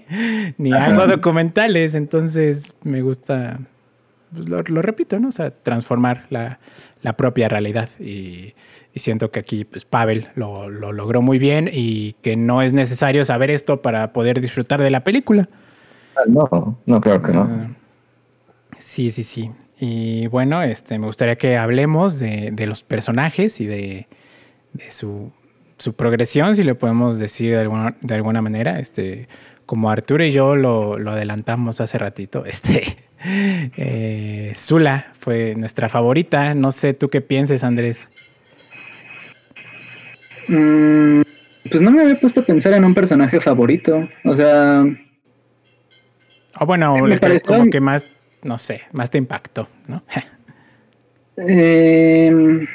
Ni 0.57 0.72
hago 0.72 1.05
documentales, 1.05 1.95
entonces 1.95 2.76
me 2.84 3.01
gusta 3.01 3.59
pues, 4.34 4.48
lo, 4.50 4.82
repito, 4.82 5.20
¿no? 5.20 5.30
O 5.30 5.32
sea, 5.32 5.52
transformar 5.52 6.26
la, 6.30 6.60
propia 7.18 7.50
realidad. 7.50 7.90
Y, 8.00 8.54
siento 8.96 9.32
que 9.32 9.40
aquí, 9.40 9.66
pues, 9.66 9.86
Pavel 9.86 10.28
lo, 10.36 10.70
logró 10.70 11.22
muy 11.22 11.40
bien 11.40 11.70
y 11.72 12.14
que 12.22 12.36
no 12.36 12.62
es 12.62 12.74
necesario 12.74 13.24
saber 13.26 13.50
esto 13.50 13.82
para 13.82 14.14
poder 14.14 14.42
disfrutar 14.42 14.82
de 14.82 14.90
la 14.90 15.04
película. 15.04 15.48
Ah, 16.16 16.24
no, 16.28 16.78
no 16.86 17.02
creo 17.02 17.22
que 17.22 17.32
no. 17.32 17.42
Ah, 17.42 17.70
sí, 18.80 19.12
sí, 19.12 19.24
sí. 19.24 19.52
Y 19.80 20.28
bueno, 20.28 20.62
este, 20.62 21.00
me 21.00 21.08
gustaría 21.08 21.38
que 21.38 21.58
hablemos 21.58 22.20
de, 22.20 22.54
los 22.68 22.84
personajes 22.84 23.60
y 23.60 23.66
de, 23.66 24.08
su, 24.90 25.32
progresión, 25.98 26.56
si 26.56 26.64
le 26.64 26.76
podemos 26.76 27.18
decir 27.18 27.54
de 27.56 27.62
alguna, 27.62 27.96
de 28.02 28.14
alguna 28.14 28.42
manera. 28.44 28.80
Este, 28.80 29.28
como 29.72 29.90
Arturo 29.90 30.26
y 30.26 30.32
yo 30.32 30.58
lo, 30.58 31.00
lo 31.00 31.12
adelantamos 31.12 31.80
hace 31.80 31.98
ratito, 31.98 32.44
este, 32.46 32.98
eh, 33.24 34.52
Zula 34.58 35.14
fue 35.18 35.56
nuestra 35.56 35.88
favorita. 35.88 36.54
No 36.56 36.74
sé 36.74 36.94
tú 36.94 37.08
qué 37.08 37.22
pienses, 37.22 37.64
Andrés. 37.64 38.06
Mm, 40.50 41.22
pues 41.70 41.82
no 41.82 41.90
me 41.90 42.02
había 42.02 42.20
puesto 42.20 42.42
a 42.42 42.44
pensar 42.44 42.74
en 42.74 42.84
un 42.84 42.94
personaje 42.94 43.40
favorito. 43.40 44.10
O 44.26 44.36
sea. 44.36 44.84
O 46.60 46.66
bueno, 46.66 46.98
me 46.98 47.18
como 47.40 47.70
que 47.70 47.80
más, 47.80 48.06
no 48.44 48.58
sé, 48.58 48.82
más 48.92 49.10
te 49.10 49.20
impactó, 49.20 49.70
¿no? 49.88 50.04
Em, 51.38 52.68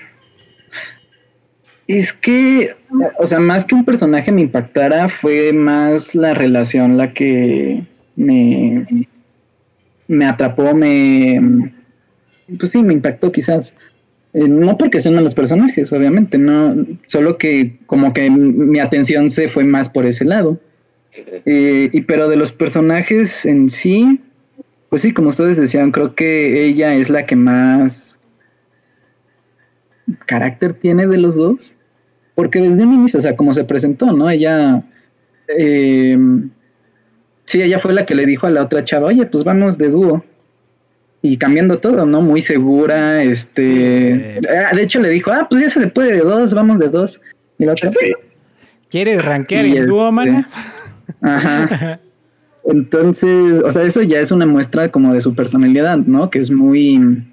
es 1.87 2.12
que, 2.12 2.74
o 3.18 3.26
sea, 3.26 3.39
más 3.39 3.64
que 3.64 3.74
un 3.74 3.84
personaje 3.84 4.32
me 4.32 4.43
impactara, 4.43 5.09
fue 5.09 5.53
más 5.53 6.14
la 6.14 6.34
relación 6.34 6.97
la 6.97 7.12
que 7.12 7.84
me, 8.16 9.07
me 10.09 10.24
atrapó, 10.26 10.74
me... 10.74 11.72
Pues 12.59 12.72
sí, 12.72 12.82
me 12.82 12.93
impactó 12.93 13.32
quizás. 13.32 13.74
Eh, 14.32 14.49
no 14.49 14.76
porque 14.76 15.01
sean 15.01 15.14
malos 15.14 15.34
personajes, 15.34 15.93
obviamente, 15.93 16.39
no, 16.39 16.87
solo 17.07 17.39
que 17.39 17.78
como 17.87 18.12
que 18.12 18.30
mi 18.30 18.78
atención 18.78 19.30
se 19.30 19.49
fue 19.49 19.64
más 19.64 19.89
por 19.89 20.07
ese 20.07 20.24
lado. 20.24 20.61
Eh, 21.47 21.89
y 21.93 22.01
pero 22.03 22.28
de 22.28 22.37
los 22.37 22.53
personajes 22.53 23.47
en 23.47 23.70
sí, 23.70 24.20
pues 24.91 25.03
sí, 25.03 25.12
como 25.12 25.28
ustedes 25.28 25.57
decían, 25.57 25.91
creo 25.91 26.14
que 26.14 26.66
ella 26.66 26.95
es 26.95 27.09
la 27.09 27.26
que 27.26 27.37
más 27.37 28.18
carácter 30.26 30.74
tiene 30.74 31.07
de 31.07 31.18
los 31.18 31.37
dos. 31.37 31.76
Porque 32.37 32.61
desde 32.61 32.84
un 32.84 32.95
inicio, 32.95 33.18
o 33.18 33.22
sea, 33.22 33.34
como 33.34 33.53
se 33.53 33.64
presentó, 33.64 34.12
¿no? 34.12 34.30
Ella 34.30 34.84
eh, 35.49 36.16
Sí, 37.47 37.62
ella 37.62 37.78
fue 37.78 37.95
la 37.95 38.05
que 38.05 38.14
le 38.14 38.26
dijo 38.26 38.47
a 38.47 38.51
la 38.51 38.62
otra 38.62 38.84
chava, 38.84 39.07
oye, 39.07 39.24
pues 39.24 39.45
vamos 39.45 39.78
de 39.78 39.89
dúo. 39.89 40.24
Y 41.22 41.39
cambiando 41.39 41.78
todo, 41.78 42.05
¿no? 42.05 42.20
Muy 42.20 42.43
segura, 42.43 43.22
este... 43.22 44.41
Ah, 44.49 44.74
de 44.74 44.82
hecho 44.82 45.01
le 45.01 45.09
dijo, 45.09 45.30
ah, 45.30 45.47
pues 45.49 45.62
ya 45.62 45.68
se 45.70 45.87
puede 45.87 46.14
de 46.14 46.20
dos, 46.20 46.53
vamos 46.55 46.80
de 46.80 46.89
dos. 46.89 47.20
Y 47.59 47.64
la 47.64 47.72
otra, 47.72 47.91
sí. 47.93 48.12
¿Quieres 48.91 49.24
rankear 49.24 49.64
el 49.64 49.87
dúo, 49.87 50.09
este, 50.09 50.12
mana? 50.12 50.49
Ajá. 51.22 52.01
Entonces, 52.64 53.62
o 53.64 53.70
sea, 53.70 53.84
eso 53.84 54.03
ya 54.03 54.18
es 54.18 54.32
una 54.32 54.45
muestra 54.45 54.91
como 54.91 55.14
de 55.14 55.20
su 55.20 55.34
personalidad, 55.34 55.99
¿no? 55.99 56.30
Que 56.30 56.41
es 56.41 56.51
muy, 56.51 57.24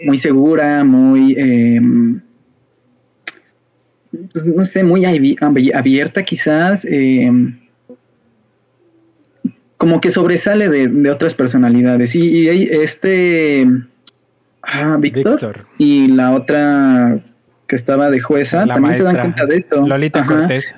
muy 0.00 0.16
segura, 0.16 0.84
muy, 0.84 1.34
em, 1.36 2.20
pues, 4.32 4.44
no 4.44 4.64
sé, 4.64 4.82
muy 4.82 5.04
abierta 5.04 6.22
quizás. 6.22 6.86
Eh, 6.90 7.30
como 9.84 10.00
que 10.00 10.10
sobresale 10.10 10.70
de, 10.70 11.10
otras 11.10 11.34
personalidades. 11.34 12.14
Y, 12.14 12.48
este 12.48 13.68
ah, 14.62 14.96
Víctor 14.98 15.66
y 15.76 16.08
la 16.08 16.32
otra 16.32 17.20
que 17.66 17.76
estaba 17.76 18.10
de 18.10 18.20
jueza 18.20 18.64
también 18.66 18.96
se 18.96 19.02
dan 19.02 19.20
cuenta 19.20 19.44
de 19.44 19.56
eso. 19.56 19.86
Lolita 19.86 20.24
Cortés. 20.24 20.74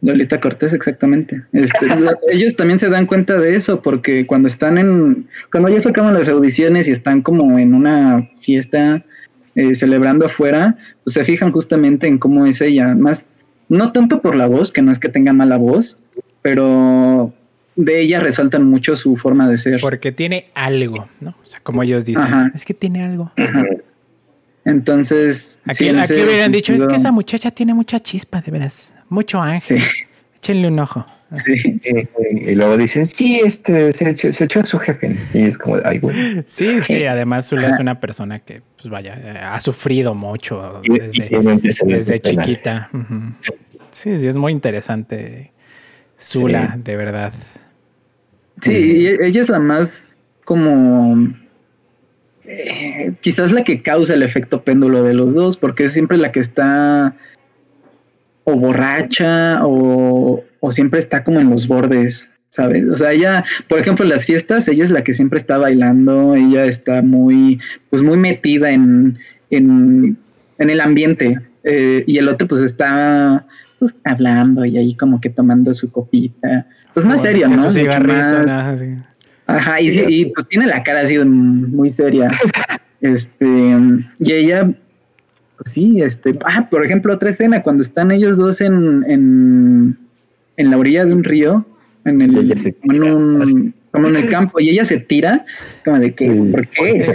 Lolita 0.00 0.40
Cortés, 0.40 0.72
exactamente. 0.72 1.42
Este, 1.52 1.86
ellos 2.30 2.56
también 2.56 2.80
se 2.80 2.90
dan 2.90 3.06
cuenta 3.06 3.38
de 3.38 3.54
eso 3.54 3.80
porque 3.80 4.26
cuando 4.26 4.48
están 4.48 4.78
en, 4.78 5.28
cuando 5.52 5.68
ya 5.68 5.80
sacaban 5.80 6.14
las 6.14 6.28
audiciones 6.28 6.88
y 6.88 6.90
están 6.90 7.22
como 7.22 7.58
en 7.58 7.72
una 7.72 8.28
fiesta 8.42 9.04
eh, 9.54 9.74
celebrando 9.74 10.26
afuera, 10.26 10.76
pues 11.04 11.14
se 11.14 11.24
fijan 11.24 11.52
justamente 11.52 12.06
en 12.06 12.18
cómo 12.18 12.46
es 12.46 12.60
ella. 12.60 12.94
Más, 12.94 13.26
no 13.68 13.92
tanto 13.92 14.20
por 14.20 14.36
la 14.36 14.46
voz, 14.46 14.72
que 14.72 14.82
no 14.82 14.92
es 14.92 14.98
que 14.98 15.08
tenga 15.08 15.32
mala 15.32 15.56
voz, 15.56 15.98
pero 16.42 17.32
de 17.76 18.00
ella 18.00 18.20
resaltan 18.20 18.64
mucho 18.64 18.96
su 18.96 19.16
forma 19.16 19.48
de 19.48 19.56
ser. 19.56 19.80
Porque 19.80 20.12
tiene 20.12 20.50
algo, 20.54 21.08
¿no? 21.20 21.30
O 21.42 21.46
sea, 21.46 21.60
como 21.62 21.82
ellos 21.82 22.04
dicen, 22.04 22.52
es 22.54 22.64
que 22.64 22.74
tiene 22.74 23.04
algo. 23.04 23.32
Entonces, 24.64 25.60
aquí, 25.66 25.90
hubieran 25.90 26.50
dicho, 26.50 26.72
es 26.72 26.84
que 26.84 26.96
esa 26.96 27.12
muchacha 27.12 27.50
tiene 27.50 27.74
mucha 27.74 28.00
chispa, 28.00 28.40
de 28.40 28.50
veras, 28.50 28.90
mucho 29.08 29.40
ángel. 29.40 29.82
Échenle 30.36 30.68
un 30.68 30.78
ojo. 30.78 31.06
Sí. 31.36 31.80
Y 32.30 32.54
luego 32.54 32.76
dicen, 32.76 33.06
sí, 33.06 33.40
este, 33.44 33.92
se, 33.92 34.44
echó 34.44 34.60
a 34.60 34.64
su 34.64 34.78
jefe. 34.78 35.16
Y 35.32 35.42
es 35.42 35.58
como, 35.58 35.78
ay, 35.84 35.98
güey. 35.98 36.42
Sí, 36.46 36.80
sí, 36.82 37.04
además 37.04 37.48
Zula 37.48 37.68
es 37.68 37.78
una 37.78 38.00
persona 38.00 38.38
que, 38.40 38.62
pues 38.76 38.90
vaya, 38.90 39.52
ha 39.52 39.60
sufrido 39.60 40.14
mucho 40.14 40.82
desde, 40.82 41.30
desde 41.86 42.20
chiquita. 42.20 42.90
Sí, 43.90 44.20
sí, 44.20 44.26
es 44.26 44.36
muy 44.36 44.52
interesante. 44.52 45.52
Zula, 46.20 46.76
de 46.82 46.96
verdad. 46.96 47.32
Sí, 48.60 49.08
ella 49.20 49.40
es 49.40 49.48
la 49.48 49.58
más 49.58 50.14
como 50.44 51.34
eh, 52.46 53.12
quizás 53.20 53.52
la 53.52 53.64
que 53.64 53.82
causa 53.82 54.14
el 54.14 54.22
efecto 54.22 54.62
péndulo 54.62 55.02
de 55.02 55.14
los 55.14 55.34
dos, 55.34 55.56
porque 55.56 55.84
es 55.84 55.92
siempre 55.92 56.18
la 56.18 56.30
que 56.30 56.40
está 56.40 57.14
o 58.44 58.54
borracha 58.56 59.60
o, 59.64 60.43
o 60.64 60.72
siempre 60.72 60.98
está 60.98 61.22
como 61.22 61.40
en 61.40 61.50
los 61.50 61.68
bordes, 61.68 62.30
¿sabes? 62.48 62.84
O 62.88 62.96
sea, 62.96 63.12
ella, 63.12 63.44
por 63.68 63.78
ejemplo, 63.78 64.04
en 64.04 64.10
las 64.10 64.24
fiestas, 64.24 64.66
ella 64.66 64.84
es 64.84 64.90
la 64.90 65.04
que 65.04 65.12
siempre 65.12 65.38
está 65.38 65.58
bailando, 65.58 66.34
ella 66.34 66.64
está 66.64 67.02
muy, 67.02 67.60
pues 67.90 68.02
muy 68.02 68.16
metida 68.16 68.70
en, 68.70 69.18
en, 69.50 70.16
en 70.58 70.70
el 70.70 70.80
ambiente, 70.80 71.38
eh, 71.64 72.02
y 72.06 72.16
el 72.16 72.28
otro 72.28 72.48
pues 72.48 72.62
está 72.62 73.46
pues, 73.78 73.94
hablando 74.04 74.64
y 74.64 74.78
ahí 74.78 74.94
como 74.94 75.20
que 75.20 75.28
tomando 75.28 75.74
su 75.74 75.90
copita, 75.90 76.66
pues 76.94 77.04
más 77.04 77.20
serio, 77.20 77.46
¿no? 77.48 77.62
Su 77.62 77.70
cigarrito, 77.72 78.46
Ajá, 79.46 79.78
y, 79.78 80.24
pues 80.34 80.48
tiene 80.48 80.66
la 80.66 80.82
cara 80.82 81.00
así 81.00 81.18
muy 81.18 81.90
seria. 81.90 82.28
Este, 83.00 83.46
y 84.18 84.32
ella, 84.32 84.64
pues 85.58 85.72
sí, 85.72 86.00
este, 86.00 86.38
ah, 86.46 86.66
por 86.70 86.86
ejemplo, 86.86 87.12
otra 87.12 87.28
escena, 87.28 87.62
cuando 87.62 87.82
están 87.82 88.10
ellos 88.10 88.38
dos 88.38 88.62
en, 88.62 89.04
en, 89.06 89.98
en 90.56 90.70
la 90.70 90.78
orilla 90.78 91.04
de 91.04 91.12
un 91.12 91.24
río, 91.24 91.66
en 92.04 92.20
el, 92.20 92.52
en 92.82 93.02
un, 93.02 93.74
como 93.90 94.08
en 94.08 94.16
el 94.16 94.28
campo, 94.28 94.60
y 94.60 94.70
ella 94.70 94.84
se 94.84 94.98
tira, 94.98 95.44
como 95.84 95.98
de 95.98 96.14
que, 96.14 96.28
¿por 96.30 96.66
qué? 96.68 96.98
Es, 96.98 97.08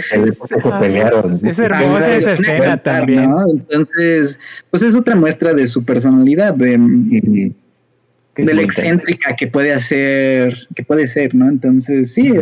hermosa 1.58 2.16
esa 2.16 2.32
escena 2.32 2.76
también. 2.78 3.30
Entonces, 3.50 4.38
pues 4.70 4.82
es 4.82 4.96
otra 4.96 5.14
muestra 5.14 5.52
de 5.52 5.66
su 5.68 5.84
personalidad, 5.84 6.54
de, 6.54 7.52
de 8.36 8.54
la 8.54 8.62
excéntrica 8.62 9.36
que 9.36 9.46
puede 9.46 9.72
hacer, 9.72 10.56
que 10.74 10.82
puede 10.82 11.06
ser, 11.06 11.34
¿no? 11.34 11.48
Entonces, 11.48 12.12
sí. 12.14 12.32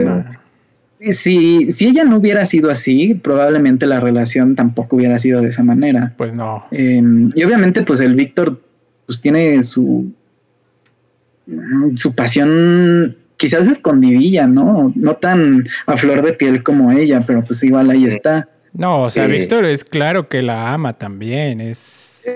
Si, 1.13 1.71
si 1.71 1.87
ella 1.87 2.03
no 2.03 2.17
hubiera 2.17 2.45
sido 2.45 2.71
así, 2.71 3.15
probablemente 3.15 3.87
la 3.87 4.01
relación 4.01 4.57
tampoco 4.57 4.97
hubiera 4.97 5.19
sido 5.19 5.41
de 5.41 5.51
esa 5.51 5.63
manera. 5.63 6.15
Pues 6.17 6.35
no. 6.35 6.65
Em, 6.73 7.31
y 7.37 7.45
obviamente, 7.45 7.83
pues 7.83 8.01
el 8.01 8.17
Víctor, 8.17 8.61
pues 9.07 9.21
tiene 9.21 9.63
su, 9.63 10.13
su 11.97 12.15
pasión 12.15 13.17
quizás 13.37 13.69
escondidilla, 13.69 14.47
¿no? 14.47 14.93
No 14.95 15.17
tan 15.17 15.69
a 15.87 15.97
flor 15.97 16.23
de 16.23 16.33
piel 16.33 16.63
como 16.63 16.93
ella, 16.93 17.23
pero 17.27 17.43
pues 17.43 17.63
igual 17.63 17.91
ahí 17.91 18.05
está. 18.05 18.49
No, 18.75 19.05
o 19.05 19.11
sea, 19.11 19.27
Víctor 19.27 19.65
es 19.65 19.85
claro 19.85 20.29
que 20.29 20.43
la 20.43 20.73
ama 20.73 20.99
también, 20.99 21.61
es... 21.61 22.33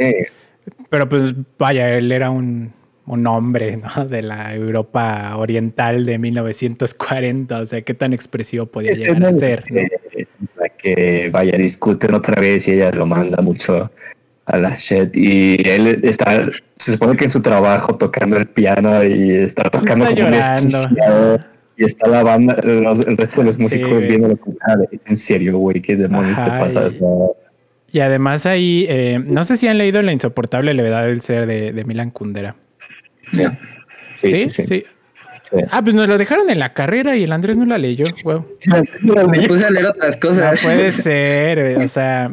Pero 0.88 1.08
pues 1.08 1.34
vaya, 1.58 1.96
él 1.96 2.12
era 2.12 2.30
un, 2.30 2.72
un 3.06 3.26
hombre 3.26 3.76
¿no? 3.76 4.04
de 4.06 4.22
la 4.22 4.54
Europa 4.54 5.36
oriental 5.36 6.04
de 6.04 6.18
1940, 6.18 7.60
o 7.60 7.66
sea, 7.66 7.82
qué 7.82 7.94
tan 7.94 8.12
expresivo 8.12 8.66
podía 8.66 8.92
llegar 8.92 9.24
a 9.24 9.32
ser. 9.32 9.64
¿no? 9.70 9.82
Que 10.78 11.30
vaya, 11.32 11.56
discuten 11.56 12.14
otra 12.14 12.40
vez 12.40 12.66
y 12.68 12.72
ella 12.72 12.90
lo 12.90 13.06
manda 13.06 13.40
mucho 13.40 13.90
a 14.46 14.56
la 14.58 14.74
shit 14.74 15.16
y 15.16 15.56
él 15.68 16.00
está, 16.02 16.50
se 16.74 16.92
supone 16.92 17.16
que 17.16 17.24
en 17.24 17.30
su 17.30 17.40
trabajo 17.42 17.96
tocando 17.96 18.36
el 18.36 18.48
piano 18.48 19.04
y 19.04 19.36
está 19.36 19.70
tocando 19.70 20.06
como 20.06 20.18
un 20.18 20.34
y 21.76 21.84
está 21.84 22.06
la 22.06 22.22
banda, 22.22 22.56
el 22.62 23.16
resto 23.16 23.40
de 23.40 23.46
los 23.46 23.58
músicos 23.58 24.06
viendo 24.06 24.28
lo 24.28 24.36
que 24.36 24.52
en 25.06 25.16
serio, 25.16 25.58
güey, 25.58 25.80
qué 25.80 25.96
demonios 25.96 26.38
te 26.38 26.50
pasa. 26.50 26.86
Y, 27.90 28.00
además 28.00 28.46
ahí, 28.46 28.86
eh, 28.88 29.20
no 29.24 29.44
sé 29.44 29.56
si 29.56 29.68
han 29.68 29.78
leído 29.78 30.00
La 30.02 30.12
insoportable 30.12 30.74
levedad 30.74 31.06
del 31.06 31.20
ser 31.22 31.46
de, 31.46 31.72
de 31.72 31.84
Milan 31.84 32.10
Kundera. 32.10 32.56
Sí. 33.32 33.44
Sí, 34.14 34.48
sí, 34.50 34.84
Ah, 35.70 35.82
pues 35.82 35.94
nos 35.94 36.08
lo 36.08 36.16
dejaron 36.16 36.48
en 36.48 36.58
la 36.58 36.72
carrera 36.72 37.16
y 37.16 37.24
el 37.24 37.32
Andrés 37.32 37.58
no 37.58 37.66
la 37.66 37.78
leyó. 37.78 38.04
Wow. 38.24 38.46
Me 39.28 39.48
puse 39.48 39.66
a 39.66 39.70
leer 39.70 39.86
otras 39.86 40.16
cosas. 40.16 40.62
No 40.62 40.68
puede 40.68 40.92
ser, 40.92 41.78
o 41.78 41.88
sea. 41.88 42.30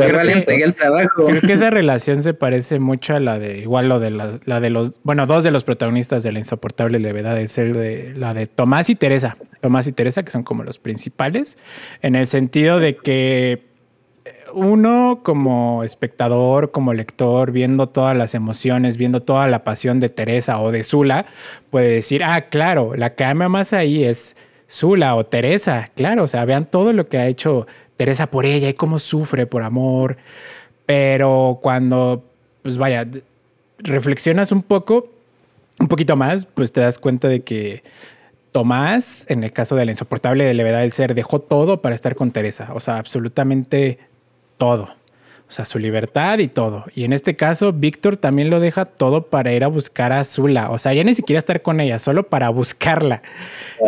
El 0.00 0.74
trabajo. 0.74 1.26
Creo 1.26 1.40
que 1.40 1.52
esa 1.52 1.70
relación 1.70 2.22
se 2.22 2.34
parece 2.34 2.78
mucho 2.78 3.14
a 3.14 3.20
la 3.20 3.38
de, 3.38 3.58
igual 3.58 3.88
lo 3.88 4.00
de 4.00 4.10
la, 4.10 4.60
de 4.60 4.70
los, 4.70 5.00
bueno, 5.02 5.26
dos 5.26 5.44
de 5.44 5.50
los 5.50 5.64
protagonistas 5.64 6.22
de 6.22 6.32
la 6.32 6.38
insoportable 6.38 6.98
levedad 6.98 7.38
es 7.38 7.58
el 7.58 7.72
de 7.72 8.14
la 8.16 8.34
de 8.34 8.46
Tomás 8.46 8.90
y 8.90 8.94
Teresa. 8.94 9.36
Tomás 9.60 9.86
y 9.86 9.92
Teresa, 9.92 10.22
que 10.22 10.30
son 10.30 10.42
como 10.42 10.64
los 10.64 10.78
principales, 10.78 11.58
en 12.00 12.14
el 12.14 12.26
sentido 12.26 12.80
de 12.80 12.96
que 12.96 13.72
uno 14.54 15.20
como 15.22 15.82
espectador, 15.82 16.70
como 16.70 16.94
lector, 16.94 17.52
viendo 17.52 17.88
todas 17.88 18.16
las 18.16 18.34
emociones, 18.34 18.96
viendo 18.96 19.22
toda 19.22 19.46
la 19.48 19.64
pasión 19.64 20.00
de 20.00 20.08
Teresa 20.08 20.60
o 20.60 20.70
de 20.70 20.84
Zula, 20.84 21.26
puede 21.70 21.88
decir, 21.88 22.22
ah, 22.24 22.42
claro, 22.42 22.94
la 22.96 23.10
que 23.10 23.24
ama 23.24 23.48
más 23.48 23.72
ahí 23.72 24.04
es 24.04 24.36
Zula 24.70 25.14
o 25.16 25.24
Teresa, 25.26 25.90
claro, 25.94 26.24
o 26.24 26.26
sea, 26.26 26.44
vean 26.44 26.66
todo 26.66 26.92
lo 26.92 27.08
que 27.08 27.18
ha 27.18 27.26
hecho 27.26 27.66
Teresa 28.02 28.26
por 28.26 28.46
ella 28.46 28.68
y 28.68 28.74
cómo 28.74 28.98
sufre 28.98 29.46
por 29.46 29.62
amor, 29.62 30.16
pero 30.86 31.60
cuando, 31.62 32.24
pues 32.64 32.76
vaya, 32.76 33.06
reflexionas 33.78 34.50
un 34.50 34.64
poco, 34.64 35.08
un 35.78 35.86
poquito 35.86 36.16
más, 36.16 36.44
pues 36.44 36.72
te 36.72 36.80
das 36.80 36.98
cuenta 36.98 37.28
de 37.28 37.42
que 37.42 37.84
Tomás, 38.50 39.24
en 39.28 39.44
el 39.44 39.52
caso 39.52 39.76
de 39.76 39.84
la 39.84 39.92
insoportable 39.92 40.52
levedad 40.52 40.80
del 40.80 40.90
ser, 40.90 41.14
dejó 41.14 41.38
todo 41.38 41.80
para 41.80 41.94
estar 41.94 42.16
con 42.16 42.32
Teresa. 42.32 42.70
O 42.74 42.80
sea, 42.80 42.98
absolutamente 42.98 44.00
todo. 44.58 44.88
O 45.52 45.54
sea, 45.54 45.66
su 45.66 45.78
libertad 45.78 46.38
y 46.38 46.48
todo. 46.48 46.86
Y 46.94 47.04
en 47.04 47.12
este 47.12 47.36
caso, 47.36 47.74
Víctor 47.74 48.16
también 48.16 48.48
lo 48.48 48.58
deja 48.58 48.86
todo 48.86 49.26
para 49.26 49.52
ir 49.52 49.64
a 49.64 49.66
buscar 49.66 50.10
a 50.10 50.24
Zula. 50.24 50.70
O 50.70 50.78
sea, 50.78 50.94
ya 50.94 51.04
ni 51.04 51.14
siquiera 51.14 51.38
estar 51.38 51.60
con 51.60 51.78
ella, 51.78 51.98
solo 51.98 52.22
para 52.22 52.48
buscarla. 52.48 53.20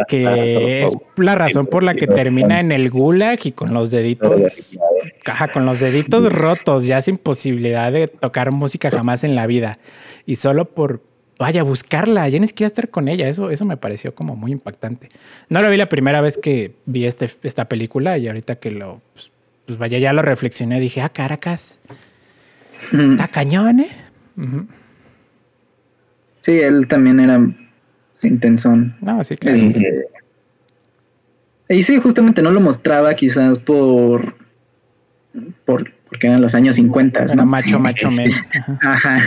Que 0.07 0.85
es 0.85 0.95
la 1.17 1.37
razón 1.37 1.65
por 1.65 1.83
la 1.83 1.95
que 1.95 2.07
termina 2.07 2.61
en 2.61 2.71
el 2.71 2.91
gulag 2.91 3.39
y 3.45 3.53
con 3.53 3.73
los 3.73 3.91
deditos, 3.91 4.77
caja, 5.23 5.49
con 5.49 5.65
los 5.65 5.81
deditos 5.81 6.31
rotos, 6.31 6.85
ya 6.85 7.01
sin 7.01 7.17
posibilidad 7.17 7.91
de 7.91 8.09
tocar 8.09 8.51
música 8.51 8.91
jamás 8.91 9.25
en 9.25 9.35
la 9.35 9.47
vida. 9.47 9.79
Y 10.27 10.37
solo 10.37 10.67
por, 10.67 11.01
vaya, 11.39 11.63
buscarla, 11.63 12.29
ya 12.29 12.41
ni 12.41 12.47
siquiera 12.47 12.67
estar 12.67 12.91
con 12.91 13.09
ella. 13.09 13.27
Eso, 13.27 13.49
eso 13.49 13.65
me 13.65 13.79
pareció 13.79 14.15
como 14.15 14.37
muy 14.37 14.53
impactante. 14.53 15.09
No 15.49 15.63
lo 15.63 15.71
vi 15.71 15.79
la 15.79 15.89
primera 15.89 16.21
vez 16.21 16.37
que 16.37 16.73
vi 16.85 17.07
este, 17.07 17.31
esta 17.43 17.71
película 17.71 18.19
y 18.19 18.27
ahorita 18.29 18.57
que 18.57 18.71
lo 18.71 19.01
pues, 19.15 19.31
pues 19.67 19.79
vaya, 19.79 19.99
ya 19.99 20.13
lo 20.13 20.23
reflexioné, 20.23 20.81
dije, 20.81 21.01
ah, 21.01 21.09
Caracas, 21.09 21.79
está 22.93 23.29
cañón, 23.29 23.81
¿eh? 23.81 23.91
Sí, 26.43 26.53
él 26.61 26.87
también 26.89 27.21
era 27.21 27.41
intensón. 28.23 28.97
No, 29.01 29.23
sí, 29.25 29.37
claro. 29.37 29.57
Este, 29.59 30.07
y 31.69 31.83
sí, 31.83 31.99
justamente 31.99 32.43
no 32.43 32.51
lo 32.51 32.61
mostraba 32.61 33.15
quizás 33.15 33.59
por, 33.59 34.37
por 35.65 35.91
porque 36.15 36.29
eran 36.29 36.43
los 36.43 36.55
años 36.55 36.77
50. 36.77 37.25
Era 37.25 37.45
macho, 37.45 37.81
macho, 37.81 38.09
men. 38.09 38.31
Ajá. 38.83 39.21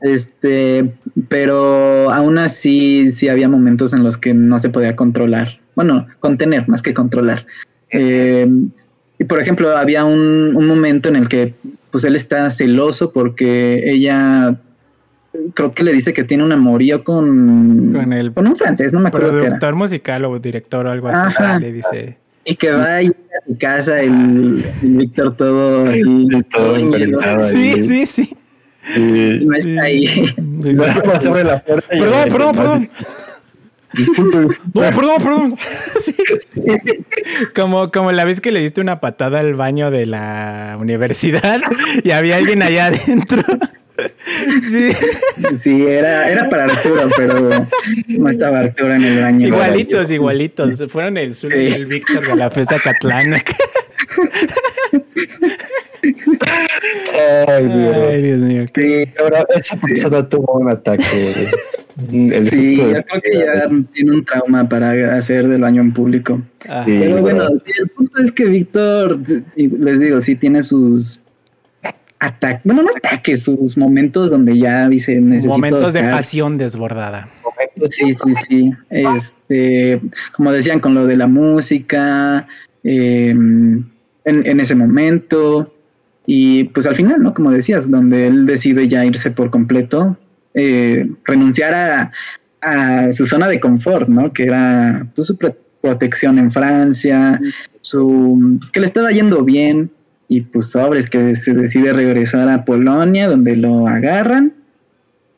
Este, 0.00 0.90
pero 1.28 2.10
aún 2.10 2.38
así, 2.38 3.12
sí 3.12 3.28
había 3.28 3.46
momentos 3.46 3.92
en 3.92 4.02
los 4.02 4.16
que 4.16 4.32
no 4.32 4.58
se 4.58 4.70
podía 4.70 4.96
controlar. 4.96 5.60
Bueno, 5.74 6.06
contener 6.20 6.66
más 6.66 6.80
que 6.80 6.94
controlar. 6.94 7.44
Eh, 7.90 8.48
y 9.18 9.24
por 9.24 9.40
ejemplo, 9.40 9.76
había 9.76 10.04
un, 10.04 10.52
momento 10.66 11.08
en 11.08 11.16
el 11.16 11.28
que 11.28 11.54
pues 11.90 12.04
él 12.04 12.14
está 12.14 12.50
celoso 12.50 13.12
porque 13.12 13.82
ella 13.84 14.56
creo 15.54 15.72
que 15.72 15.82
le 15.82 15.92
dice 15.92 16.12
que 16.12 16.24
tiene 16.24 16.44
un 16.44 16.52
amorío 16.52 17.02
con, 17.02 17.92
con, 17.92 18.12
el, 18.12 18.32
con 18.32 18.46
un 18.46 18.56
francés, 18.56 18.92
no 18.92 19.00
me 19.00 19.08
acuerdo. 19.08 19.30
Productor 19.30 19.74
musical 19.74 20.24
o 20.24 20.38
director 20.38 20.86
o 20.86 20.90
algo 20.90 21.08
así. 21.08 21.34
Le 21.60 21.72
dice. 21.72 22.18
Y 22.44 22.54
que 22.54 22.70
va 22.70 22.94
a 22.94 23.02
ir 23.02 23.10
a 23.10 23.46
su 23.46 23.58
casa 23.58 24.00
el, 24.00 24.64
Víctor 24.82 25.36
todo 25.36 25.82
así. 25.82 26.02
todo 26.50 27.48
sí, 27.48 27.86
sí, 27.86 28.06
sí. 28.06 28.36
no 28.96 29.56
está 29.56 29.82
ahí. 29.82 30.34
Perdón, 31.90 32.28
perdón, 32.30 32.56
perdón. 32.56 32.90
Disculpe, 33.98 34.56
No, 34.74 34.80
perdón, 34.80 35.22
perdón. 35.22 35.56
Como, 37.54 37.90
como 37.90 38.12
la 38.12 38.24
vez 38.24 38.40
que 38.40 38.52
le 38.52 38.60
diste 38.60 38.80
una 38.80 39.00
patada 39.00 39.40
al 39.40 39.54
baño 39.54 39.90
de 39.90 40.06
la 40.06 40.76
universidad 40.80 41.60
y 42.04 42.10
había 42.12 42.36
alguien 42.36 42.62
allá 42.62 42.86
adentro. 42.86 43.42
Sí, 44.70 44.92
sí 45.62 45.86
era, 45.86 46.30
era 46.30 46.48
para 46.48 46.64
Arturo, 46.64 47.08
pero 47.16 47.66
no 48.08 48.28
estaba 48.28 48.60
Arturo 48.60 48.94
en 48.94 49.04
el 49.04 49.20
baño. 49.20 49.48
Igualitos, 49.48 50.10
igualitos. 50.10 50.90
Fueron 50.90 51.16
el 51.16 51.34
Zul 51.34 51.60
y 51.60 51.72
el 51.72 51.86
Víctor 51.86 52.26
de 52.26 52.36
la 52.36 52.50
fiesta 52.50 52.76
Catlana. 52.82 53.38
Ay, 57.48 57.64
Dios. 57.64 57.96
Ay, 58.08 58.22
Dios 58.22 58.38
mío. 58.38 58.66
Sí, 58.74 59.04
ahora 59.20 59.46
esa 59.54 59.76
persona 59.76 60.28
tuvo 60.28 60.54
un 60.54 60.70
ataque. 60.70 61.04
El 62.10 62.48
sí, 62.50 62.76
yo 62.76 62.92
creo 62.92 63.20
que 63.22 63.38
ya 63.38 63.68
tiene 63.92 64.12
un 64.12 64.24
trauma 64.24 64.68
para 64.68 65.16
hacer 65.16 65.48
del 65.48 65.60
baño 65.60 65.82
en 65.82 65.92
público. 65.92 66.40
Ah. 66.68 66.84
Pero 66.86 67.20
bueno, 67.20 67.48
sí, 67.48 67.72
el 67.78 67.88
punto 67.88 68.22
es 68.22 68.30
que 68.30 68.44
Víctor, 68.44 69.18
les 69.56 70.00
digo, 70.00 70.20
sí 70.20 70.36
tiene 70.36 70.62
sus 70.62 71.20
ataques, 72.20 72.60
bueno, 72.64 72.82
no 72.82 72.90
ataques, 72.96 73.44
sus 73.44 73.76
momentos 73.76 74.30
donde 74.30 74.58
ya 74.58 74.88
dice 74.88 75.20
Momentos 75.20 75.92
de 75.92 76.02
pasión 76.02 76.56
desbordada. 76.56 77.28
sí, 77.90 78.12
sí, 78.12 78.34
sí. 78.48 78.72
Este, 78.90 80.00
como 80.36 80.52
decían, 80.52 80.80
con 80.80 80.94
lo 80.94 81.06
de 81.06 81.16
la 81.16 81.26
música, 81.26 82.46
em, 82.84 83.84
en, 84.24 84.60
ese 84.60 84.74
momento. 84.74 85.74
Y 86.30 86.64
pues 86.64 86.86
al 86.86 86.94
final, 86.94 87.22
¿no? 87.22 87.32
Como 87.32 87.50
decías, 87.50 87.90
donde 87.90 88.26
él 88.26 88.44
decide 88.44 88.86
ya 88.86 89.02
irse 89.02 89.30
por 89.30 89.50
completo, 89.50 90.14
eh, 90.52 91.10
renunciar 91.24 91.74
a, 91.74 92.12
a, 92.60 93.10
su 93.12 93.24
zona 93.24 93.48
de 93.48 93.58
confort, 93.58 94.10
¿no? 94.10 94.30
Que 94.30 94.42
era 94.42 95.06
pues, 95.14 95.28
su 95.28 95.38
protección 95.80 96.38
en 96.38 96.52
Francia, 96.52 97.40
su, 97.80 98.58
pues, 98.58 98.70
que 98.70 98.80
le 98.80 98.86
estaba 98.88 99.10
yendo 99.10 99.42
bien, 99.42 99.90
y 100.28 100.42
pues 100.42 100.68
sobres 100.68 101.08
que 101.08 101.34
se 101.34 101.54
decide 101.54 101.94
regresar 101.94 102.46
a 102.50 102.66
Polonia, 102.66 103.26
donde 103.26 103.56
lo 103.56 103.88
agarran, 103.88 104.52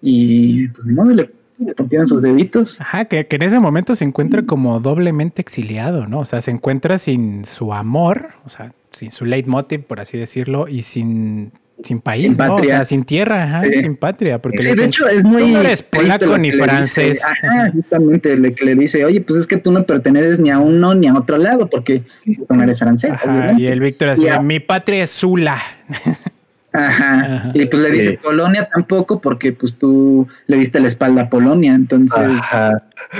y 0.03 0.67
pues 0.71 0.87
ni 0.87 0.95
modo, 0.95 1.11
le, 1.11 1.31
le 1.61 1.75
rompieron 1.75 2.09
sus 2.09 2.23
deditos. 2.23 2.81
Ajá, 2.81 3.05
que, 3.05 3.27
que, 3.27 3.37
en 3.37 3.43
ese 3.43 3.61
momento 3.61 3.95
se 3.95 4.05
encuentra 4.05 4.43
como 4.45 4.81
doblemente 4.81 5.43
exiliado, 5.43 6.07
¿no? 6.07 6.21
O 6.21 6.25
sea, 6.25 6.41
se 6.41 6.51
encuentra 6.51 6.99
sin 6.99 7.45
su 7.45 7.73
amor, 7.73 8.31
o 8.45 8.49
sea, 8.49 8.73
sin 8.91 9.11
su 9.11 9.25
leitmotiv, 9.25 9.85
por 9.85 10.01
así 10.01 10.19
decirlo, 10.19 10.69
y 10.69 10.83
sin 10.83 11.53
sin 11.85 12.01
país, 12.01 12.23
sin 12.23 12.37
¿no? 12.37 12.57
O 12.57 12.63
sea, 12.63 12.85
sin 12.85 13.05
tierra, 13.05 13.63
sin 13.73 13.97
patria. 13.97 14.41
Porque 14.41 14.75
de 14.75 14.85
hecho 14.85 15.09
es 15.09 15.25
muy. 15.25 15.51
no 15.51 15.61
eres 15.61 15.83
polaco 15.83 16.37
ni 16.39 16.53
francés. 16.53 17.23
ajá, 17.25 17.71
justamente 17.73 18.37
le, 18.37 18.55
le 18.61 18.75
dice, 18.75 19.05
oye, 19.05 19.21
pues 19.21 19.41
es 19.41 19.47
que 19.47 19.57
tú 19.57 19.73
no 19.73 19.85
perteneces 19.85 20.39
ni 20.39 20.51
a 20.51 20.59
uno 20.59 20.95
ni 20.95 21.09
a 21.09 21.15
otro 21.15 21.39
lado, 21.39 21.69
porque 21.69 22.03
tú 22.25 22.55
no 22.55 22.63
eres 22.63 22.79
francés. 22.79 23.13
y 23.57 23.67
el 23.67 23.81
Víctor 23.81 24.11
así, 24.11 24.27
mi 24.43 24.61
patria 24.61 25.05
es 25.05 25.11
Zula. 25.11 25.61
Ajá. 26.73 27.51
Y 27.53 27.67
pues 27.67 27.83
le 27.83 27.91
dice 27.91 28.19
Polonia 28.23 28.69
tampoco, 28.73 29.21
porque 29.21 29.53
pues 29.53 29.75
tú 29.75 30.29
le 30.47 30.57
diste 30.57 30.79
la 30.81 30.89
espalda 30.89 31.23
a 31.23 31.29
Polonia, 31.29 31.75
entonces. 31.75 32.31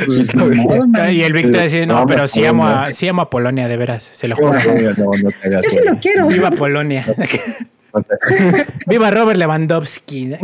Pues, 0.07 0.33
y 1.13 1.23
el 1.23 1.33
Víctor 1.33 1.63
dice, 1.63 1.87
no, 1.87 2.07
pero 2.07 2.29
sí 2.29 2.45
amo, 2.45 2.67
a, 2.67 2.85
sí 2.87 3.09
amo 3.09 3.23
a 3.23 3.31
Polonia, 3.31 3.67
de 3.67 3.77
veras, 3.77 4.03
se 4.03 4.29
lo 4.29 4.37
juro. 4.37 4.59
Yo 4.61 5.69
sí 5.69 5.79
lo 5.85 5.99
quiero. 5.99 6.29
Viva 6.29 6.51
Polonia. 6.51 7.07
Viva 8.87 9.11
Robert 9.11 9.39
Lewandowski. 9.39 10.33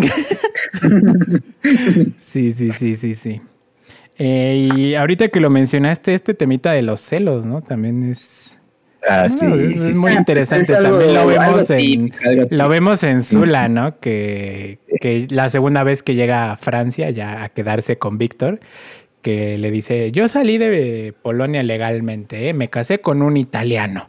sí, 2.18 2.52
sí, 2.52 2.70
sí, 2.72 2.96
sí, 2.96 3.14
sí. 3.14 3.40
Eh, 4.18 4.68
y 4.74 4.94
ahorita 4.94 5.28
que 5.28 5.40
lo 5.40 5.50
mencionaste, 5.50 6.14
este 6.14 6.34
temita 6.34 6.72
de 6.72 6.82
los 6.82 7.00
celos, 7.00 7.46
¿no? 7.46 7.62
También 7.62 8.10
es. 8.10 8.35
Ah, 9.08 9.28
sí, 9.28 9.46
es, 9.46 9.96
muy 9.96 10.12
interesante. 10.12 10.72
También 10.72 11.14
lo 11.14 11.26
vemos 11.26 11.70
en 11.70 12.12
lo 12.50 12.68
vemos 12.68 13.02
en 13.04 13.22
Zula, 13.22 13.68
¿no? 13.68 14.00
Que, 14.00 14.78
que 15.00 15.26
la 15.30 15.48
segunda 15.50 15.84
vez 15.84 16.02
que 16.02 16.14
llega 16.14 16.52
a 16.52 16.56
Francia 16.56 17.10
ya 17.10 17.44
a 17.44 17.48
quedarse 17.50 17.98
con 17.98 18.18
Víctor, 18.18 18.60
que 19.22 19.58
le 19.58 19.70
dice, 19.70 20.12
yo 20.12 20.28
salí 20.28 20.56
de 20.58 21.12
Polonia 21.22 21.62
legalmente, 21.62 22.48
¿eh? 22.48 22.54
me 22.54 22.70
casé 22.70 23.00
con 23.00 23.22
un 23.22 23.36
italiano. 23.36 24.08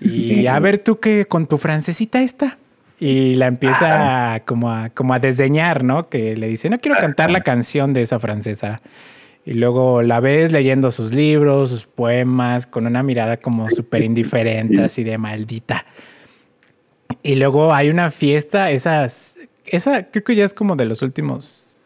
Y 0.00 0.46
a 0.46 0.58
ver 0.60 0.78
tú 0.78 0.98
que 0.98 1.26
con 1.26 1.46
tu 1.46 1.58
francesita 1.58 2.22
esta. 2.22 2.56
Y 2.98 3.34
la 3.34 3.46
empieza 3.46 4.42
como, 4.46 4.70
a, 4.70 4.90
como 4.90 5.14
a 5.14 5.18
desdeñar, 5.18 5.84
¿no? 5.84 6.08
Que 6.08 6.36
le 6.36 6.48
dice, 6.48 6.70
no 6.70 6.78
quiero 6.78 6.96
cantar 6.96 7.30
la 7.30 7.40
canción 7.40 7.92
de 7.92 8.02
esa 8.02 8.20
francesa. 8.20 8.80
Y 9.44 9.54
luego 9.54 10.02
la 10.02 10.20
ves 10.20 10.52
leyendo 10.52 10.90
sus 10.90 11.14
libros, 11.14 11.70
sus 11.70 11.86
poemas, 11.86 12.66
con 12.66 12.86
una 12.86 13.02
mirada 13.02 13.38
como 13.38 13.70
súper 13.70 14.02
indiferente, 14.02 14.82
así 14.82 15.02
de 15.02 15.18
maldita. 15.18 15.86
Y 17.22 17.34
luego 17.34 17.72
hay 17.72 17.90
una 17.90 18.10
fiesta, 18.10 18.70
esas, 18.70 19.36
esa 19.64 20.04
creo 20.10 20.24
que 20.24 20.34
ya 20.34 20.44
es 20.44 20.54
como 20.54 20.76
de 20.76 20.84
los 20.84 21.02
últimos, 21.02 21.78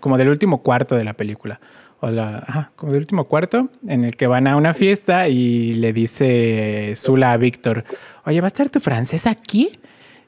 como 0.00 0.18
del 0.18 0.28
último 0.28 0.62
cuarto 0.62 0.94
de 0.94 1.04
la 1.04 1.14
película 1.14 1.60
o 2.00 2.10
la, 2.10 2.72
como 2.74 2.92
del 2.92 3.02
último 3.02 3.24
cuarto, 3.24 3.68
en 3.86 4.04
el 4.04 4.16
que 4.16 4.26
van 4.26 4.48
a 4.48 4.56
una 4.56 4.74
fiesta 4.74 5.28
y 5.28 5.74
le 5.74 5.92
dice 5.92 6.94
Zula 6.96 7.32
a 7.32 7.36
Víctor, 7.36 7.84
oye, 8.24 8.40
¿va 8.40 8.46
a 8.46 8.48
estar 8.48 8.70
tu 8.70 8.80
francés 8.80 9.26
aquí? 9.26 9.78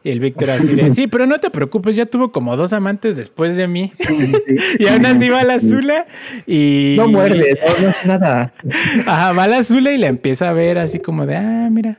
Y 0.05 0.11
el 0.11 0.21
Víctor 0.21 0.51
así 0.51 0.75
de, 0.75 0.91
sí, 0.91 1.07
pero 1.07 1.27
no 1.27 1.39
te 1.39 1.49
preocupes, 1.49 1.97
ya 1.97 2.05
tuvo 2.05 2.31
como 2.31 2.59
dos 2.59 2.75
amantes 2.75 3.17
después 3.17 3.57
de 3.57 3.67
mí. 3.67 3.91
y 4.79 4.87
aún 4.87 5.07
así 5.07 5.31
va 5.31 5.43
la 5.45 5.59
Zula 5.59 6.07
y... 6.47 6.95
No 6.99 7.09
muerde, 7.09 7.59
no, 7.81 7.89
es 7.89 8.05
nada. 8.05 8.53
Ajá, 9.07 9.33
va 9.33 9.49
la 9.49 9.65
Zula 9.65 9.93
y 9.93 9.99
le 9.99 10.09
empieza 10.09 10.51
a 10.51 10.53
ver 10.53 10.77
así 10.77 10.99
como 11.01 11.25
de, 11.25 11.37
ah, 11.37 11.69
mira. 11.71 11.97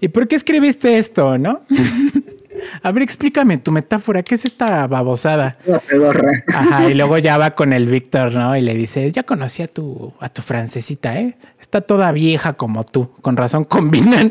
¿Y 0.00 0.06
por 0.06 0.28
qué 0.28 0.36
escribiste 0.36 0.98
esto, 0.98 1.36
no? 1.36 1.62
A 2.82 2.92
ver, 2.92 3.02
explícame 3.02 3.58
tu 3.58 3.72
metáfora, 3.72 4.22
¿qué 4.22 4.36
es 4.36 4.44
esta 4.44 4.86
babosada? 4.86 5.56
Ajá, 6.54 6.88
y 6.88 6.94
luego 6.94 7.18
ya 7.18 7.36
va 7.36 7.56
con 7.56 7.72
el 7.72 7.86
Víctor, 7.86 8.32
¿no? 8.32 8.56
Y 8.56 8.60
le 8.60 8.74
dice, 8.74 9.10
ya 9.10 9.24
conocí 9.24 9.62
a 9.62 9.68
tu, 9.68 10.12
a 10.20 10.28
tu 10.28 10.42
francesita, 10.42 11.18
¿eh? 11.18 11.36
Está 11.60 11.80
toda 11.80 12.12
vieja 12.12 12.52
como 12.52 12.84
tú, 12.84 13.10
con 13.20 13.36
razón 13.36 13.64
combinan. 13.64 14.30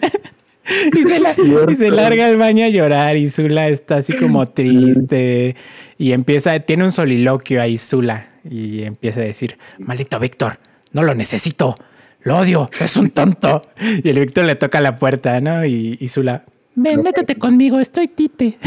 y, 1.70 1.76
se 1.76 1.90
larga 1.90 2.26
al 2.26 2.38
baño 2.38 2.66
a 2.66 2.70
llorar 2.70 3.18
y 3.18 3.30
Zula 3.30 3.70
está 3.70 3.98
así 3.98 4.18
como 4.18 4.48
triste 4.54 5.56
y 5.98 6.12
empieza, 6.12 6.60
tiene 6.60 6.84
un 6.84 6.92
soliloquio 6.92 7.62
ahí 7.62 7.78
Zula 7.78 8.30
y 8.50 8.84
empieza 8.84 9.22
a 9.22 9.24
decir, 9.24 9.58
maldito 9.80 10.20
Víctor, 10.20 10.60
no 10.94 11.04
lo 11.04 11.16
necesito, 11.16 11.78
lo 12.22 12.38
odio, 12.38 12.70
es 12.80 12.96
un 12.98 13.12
tonto. 13.12 13.68
Y 14.04 14.10
el 14.10 14.20
Víctor 14.20 14.46
le 14.46 14.56
toca 14.56 14.82
la 14.82 15.00
puerta, 15.00 15.42
¿no? 15.42 15.66
Y, 15.66 15.98
y 16.00 16.08
Zula, 16.08 16.44
Ven, 16.76 17.02
métete 17.02 17.36
conmigo, 17.36 17.80
estoy 17.80 18.08
tite. 18.08 18.58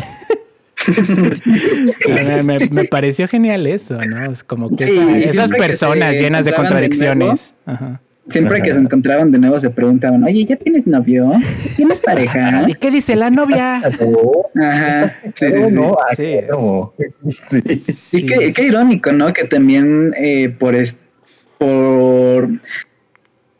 me, 2.71 2.85
pareció 2.85 3.27
genial 3.29 3.67
eso, 3.67 3.99
¿no? 4.05 4.31
Es 4.31 4.45
como 4.45 4.77
que 4.77 5.21
esas 5.21 5.51
personas 5.51 6.15
llenas 6.17 6.45
de 6.45 6.53
contradicciones. 6.53 7.55
Siempre 8.29 8.63
que 8.63 8.73
se 8.73 8.79
encontraban 8.79 9.31
de 9.31 9.39
nuevo 9.39 9.61
se 9.61 9.69
preguntaban, 9.69 10.25
oye, 10.25 10.47
¿ya 10.47 10.57
tienes 10.57 10.87
novio? 10.87 11.31
¿Tienes 11.77 11.99
pareja? 12.05 12.65
¿Y 12.67 12.75
qué 12.75 12.91
dice 12.91 13.17
la 13.17 13.29
novia? 13.29 13.77
Ajá. 13.77 15.07
Sí, 15.35 15.47
sí, 17.93 18.17
Y 18.19 18.53
qué, 18.53 18.63
irónico, 18.63 19.13
¿no? 19.13 19.33
Que 19.33 19.45
también 19.45 20.15
eh, 20.17 20.49
por... 20.49 20.75
por 21.59 22.49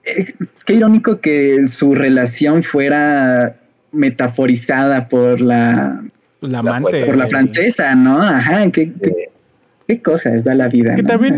eh, 0.05 0.35
qué 0.65 0.75
irónico 0.75 1.21
que 1.21 1.69
su 1.69 1.95
relación 1.95 2.63
fuera 2.63 3.57
metaforizada 3.93 5.09
por 5.09 5.41
la, 5.43 6.03
la 6.41 6.59
amante. 6.59 7.05
Por 7.05 7.17
la 7.17 7.27
francesa, 7.27 7.95
¿no? 7.95 8.23
Ajá, 8.23 8.71
qué, 8.71 8.93
qué, 8.93 9.31
cosas 10.03 10.45
da 10.45 10.55
la 10.55 10.69
vida. 10.69 10.95
Que 10.95 11.03
también 11.03 11.37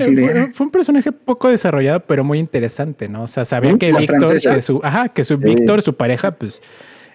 fue, 0.52 0.66
un 0.66 0.70
personaje 0.70 1.12
poco 1.12 1.48
desarrollado, 1.48 2.00
pero 2.00 2.24
muy 2.24 2.38
interesante, 2.38 3.08
¿no? 3.08 3.22
O 3.22 3.26
sea, 3.26 3.44
sabía 3.44 3.76
que 3.78 3.92
Víctor, 3.92 4.40
que 4.40 4.60
su, 4.60 4.80
ajá, 4.82 5.08
que 5.08 5.24
su 5.24 5.38
Víctor, 5.38 5.82
su 5.82 5.96
pareja, 5.96 6.32
pues 6.32 6.62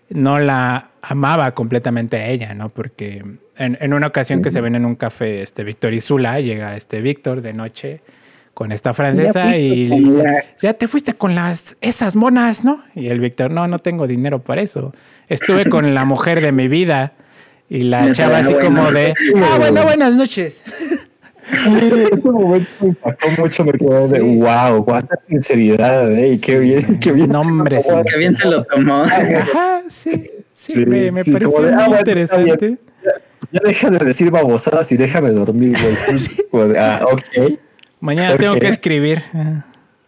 no 0.10 0.40
la 0.40 0.92
amaba 1.02 1.52
completamente 1.54 2.18
a 2.18 2.28
ella, 2.28 2.54
¿no? 2.54 2.70
Porque 2.70 3.24
en, 3.58 3.78
en 3.80 3.94
una 3.94 4.08
ocasión 4.08 4.42
que 4.42 4.52
se 4.52 4.62
ven 4.62 4.76
en 4.76 4.86
un 4.86 4.96
café, 4.96 5.42
este 5.42 5.64
Víctor 5.64 5.94
y 5.94 6.02
Zula, 6.02 6.40
llega 6.42 6.76
este 6.76 7.02
Víctor 7.02 7.42
de 7.42 7.54
noche 7.54 8.02
con 8.54 8.74
esta 8.74 8.94
francesa 8.94 9.56
y 9.56 9.88
le 9.88 9.96
dice, 9.96 10.46
ya 10.62 10.74
te 10.74 10.90
fuiste 10.90 11.14
con 11.14 11.36
las 11.36 11.78
esas 11.80 12.18
monas, 12.18 12.66
¿no? 12.66 12.84
Y 12.94 13.08
el 13.08 13.22
Víctor, 13.22 13.50
no, 13.52 13.68
no 13.68 13.80
tengo 13.80 14.08
dinero 14.08 14.40
para 14.40 14.62
eso 14.62 14.94
estuve 15.32 15.70
con 15.70 15.94
la 15.94 16.06
mujer 16.06 16.42
de 16.42 16.52
mi 16.52 16.68
vida 16.68 17.14
y 17.70 17.84
la 17.84 18.12
chava 18.14 18.40
así 18.40 18.54
como 18.56 18.92
de, 18.92 19.14
ah, 19.38 19.56
bueno, 19.58 19.84
buenas 19.84 20.16
noches. 20.16 20.62
ese 21.52 22.32
momento 22.32 22.70
me 22.80 22.88
impactó 22.88 23.28
mucho, 23.38 23.66
me 23.66 23.74
quedé 23.74 24.08
de 24.08 24.20
wow, 24.22 24.84
cuánta 24.86 25.20
sinceridad, 25.28 26.12
¿eh? 26.12 26.40
qué 26.42 26.60
bien, 26.60 27.00
qué 27.00 27.12
bien. 27.12 27.30
No, 27.30 27.42
hombre, 27.42 27.82
qué 28.12 28.18
bien 28.18 28.36
se 28.36 28.48
lo 28.48 28.64
tomó. 28.64 29.04
Ajá, 29.04 29.82
sí, 29.90 30.30
sí, 30.54 30.86
me, 30.86 31.12
me 31.12 31.24
pareció 31.24 31.62
muy 31.62 31.70
ah, 31.70 31.96
interesante. 32.00 32.78
Ya, 33.52 33.60
deja 33.64 33.90
de 33.90 34.06
decir 34.06 34.32
babosadas 34.32 34.92
y 34.92 34.98
déjame 34.98 35.32
dormir, 35.32 35.76
güey. 36.52 36.76
ah, 36.78 37.06
ok. 37.12 37.60
Mañana 38.00 38.38
tengo 38.38 38.56
que 38.56 38.68
escribir. 38.68 39.24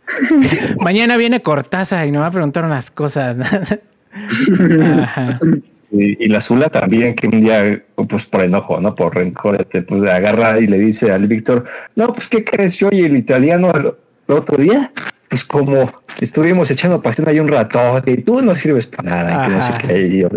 Mañana 0.80 1.18
viene 1.18 1.42
Cortaza 1.42 2.06
y 2.06 2.12
me 2.12 2.20
va 2.20 2.28
a 2.28 2.32
preguntar 2.32 2.64
unas 2.64 2.92
cosas. 2.92 3.38
Y, 5.96 6.28
la 6.28 6.42
Zula 6.42 6.70
también, 6.70 7.14
que 7.14 7.28
un 7.28 7.42
día, 7.42 7.84
pues 8.10 8.26
por 8.26 8.44
enojo, 8.44 8.82
¿no? 8.82 8.96
Por 8.96 9.16
rencor, 9.16 9.62
este, 9.62 9.84
pues 9.84 10.04
agarra 10.04 10.60
y 10.60 10.66
le 10.66 10.80
dice 10.80 11.12
al 11.12 11.28
Víctor, 11.28 11.66
no, 11.96 12.12
pues 12.12 12.28
¿qué 12.28 12.44
crees 12.44 12.80
yo 12.80 12.90
y 12.92 13.02
el 13.02 13.16
italiano 13.16 13.72
el, 13.76 13.94
otro 14.34 14.58
día? 14.58 14.92
Pues 15.30 15.44
como 15.44 15.86
estuvimos 16.20 16.72
echando 16.72 17.00
pasión 17.00 17.30
ahí 17.30 17.40
un 17.40 17.48
rato 17.48 18.02
y 18.08 18.18
tú 18.18 18.42
no 18.42 18.56
sirves 18.56 18.88
para 18.88 19.24
nada, 19.24 19.48
no 19.48 19.62
sé 19.62 19.74
qué, 19.86 20.08
y 20.08 20.18
yo, 20.20 20.30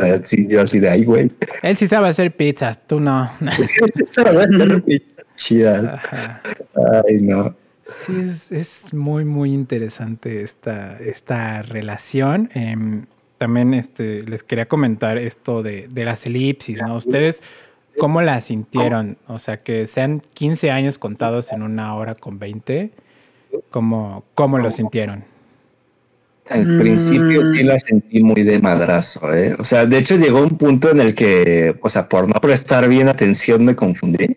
yo 0.49 0.61
así 0.61 0.79
de 0.79 0.91
ahí, 0.91 1.05
güey. 1.05 1.31
Él 1.63 1.77
sí 1.79 1.87
sabe 1.87 2.09
hacer 2.09 2.37
pizzas, 2.37 2.87
tú 2.87 3.01
no. 3.01 3.31
sabe 4.13 4.45
hacer 4.45 4.83
pizzas 4.85 5.27
chidas. 5.37 5.97
Ay, 7.07 7.23
no. 7.23 7.55
Sí, 8.05 8.13
es, 8.31 8.53
es, 8.53 8.93
muy, 8.93 9.25
muy 9.25 9.55
interesante 9.55 10.43
esta, 10.43 10.99
esta 10.99 11.63
relación. 11.63 12.51
Eh, 12.55 12.77
también 13.39 13.75
este, 13.75 14.23
les 14.23 14.43
quería 14.43 14.67
comentar 14.67 15.19
esto 15.19 15.63
de, 15.63 15.89
de 15.89 16.05
las 16.05 16.27
elipsis, 16.27 16.81
¿no? 16.83 16.97
Ustedes, 16.97 17.43
¿cómo 17.99 18.23
la 18.23 18.41
sintieron? 18.41 19.19
O 19.27 19.39
sea, 19.39 19.63
que 19.63 19.87
sean 19.87 20.23
15 20.35 20.71
años 20.71 20.99
contados 20.99 21.53
en 21.53 21.63
una 21.63 21.95
hora 21.95 22.15
con 22.15 22.39
20, 22.39 22.91
¿cómo, 23.71 24.25
cómo 24.35 24.59
lo 24.59 24.71
sintieron? 24.71 25.25
Al 26.49 26.77
principio 26.77 27.45
sí 27.45 27.65
la 27.65 27.77
sentí 27.79 28.23
muy 28.23 28.43
de 28.45 28.61
madrazo, 28.61 29.35
¿eh? 29.35 29.57
O 29.59 29.65
sea, 29.65 29.85
de 29.85 29.99
hecho 29.99 30.15
llegó 30.15 30.43
un 30.43 30.57
punto 30.57 30.91
en 30.91 31.01
el 31.01 31.13
que, 31.13 31.75
o 31.83 31.89
sea, 31.89 32.09
por 32.09 32.29
no 32.29 32.41
prestar 32.41 32.89
bien 32.89 33.09
atención 33.09 33.65
me 33.65 33.75
confundí 33.75 34.37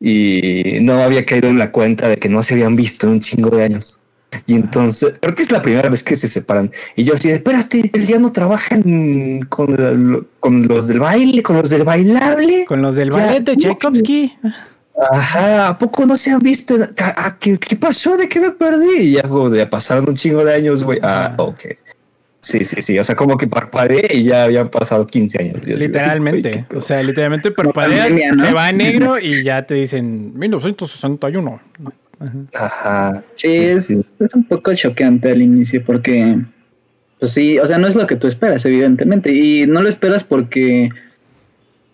y 0.00 0.80
no 0.80 0.94
había 0.94 1.24
caído 1.24 1.48
en 1.48 1.58
la 1.58 1.70
cuenta 1.70 2.08
de 2.08 2.16
que 2.16 2.28
no 2.28 2.42
se 2.42 2.54
habían 2.54 2.74
visto 2.74 3.06
en 3.06 3.14
un 3.14 3.20
chingo 3.20 3.50
de 3.50 3.62
años. 3.62 4.03
Y 4.46 4.54
entonces, 4.54 5.14
creo 5.20 5.34
que 5.34 5.42
es 5.42 5.50
la 5.50 5.62
primera 5.62 5.88
vez 5.88 6.02
que 6.02 6.16
se 6.16 6.28
separan. 6.28 6.70
Y 6.96 7.04
yo 7.04 7.14
así 7.14 7.30
espérate, 7.30 7.90
él 7.92 8.06
ya 8.06 8.18
no 8.18 8.32
trabaja 8.32 8.76
con, 9.48 9.72
con 10.40 10.62
los 10.62 10.88
del 10.88 11.00
baile, 11.00 11.42
con 11.42 11.56
los 11.56 11.70
del 11.70 11.84
bailable. 11.84 12.64
Con 12.66 12.82
los 12.82 12.96
del 12.96 13.10
baile 13.10 13.40
de 13.40 13.56
Tchaikovsky. 13.56 14.32
Ajá, 15.10 15.68
¿a 15.68 15.78
poco 15.78 16.06
no 16.06 16.16
se 16.16 16.30
han 16.30 16.38
visto? 16.38 16.76
¿Qué, 17.40 17.58
qué 17.58 17.76
pasó? 17.76 18.16
¿De 18.16 18.28
qué 18.28 18.40
me 18.40 18.50
perdí? 18.52 18.98
Y 18.98 19.12
ya, 19.12 19.24
ya 19.52 19.68
pasaron 19.68 20.08
un 20.08 20.14
chingo 20.14 20.44
de 20.44 20.54
años, 20.54 20.84
güey. 20.84 21.00
Ah, 21.02 21.34
ok. 21.36 21.64
Sí, 22.44 22.62
sí, 22.64 22.82
sí. 22.82 22.98
O 22.98 23.04
sea, 23.04 23.16
como 23.16 23.36
que 23.38 23.46
parpadeé 23.46 24.06
y 24.10 24.24
ya 24.24 24.44
habían 24.44 24.68
pasado 24.68 25.06
15 25.06 25.42
años. 25.42 25.66
literalmente. 25.66 26.66
o 26.74 26.80
sea, 26.80 27.02
literalmente 27.02 27.50
parpadeas, 27.50 28.08
se 28.08 28.52
va 28.52 28.66
a 28.66 28.72
negro 28.72 29.18
y 29.18 29.42
ya 29.42 29.64
te 29.66 29.74
dicen 29.74 30.38
1961. 30.38 31.60
Ajá. 32.52 33.22
Sí, 33.36 33.48
es, 33.48 33.90
es 33.90 34.34
un 34.34 34.44
poco 34.44 34.74
choqueante 34.74 35.30
al 35.30 35.42
inicio 35.42 35.82
porque, 35.84 36.40
pues 37.18 37.32
sí, 37.32 37.58
o 37.58 37.66
sea, 37.66 37.78
no 37.78 37.86
es 37.86 37.96
lo 37.96 38.06
que 38.06 38.16
tú 38.16 38.26
esperas, 38.26 38.64
evidentemente. 38.64 39.32
Y 39.32 39.66
no 39.66 39.82
lo 39.82 39.88
esperas 39.88 40.24
porque 40.24 40.90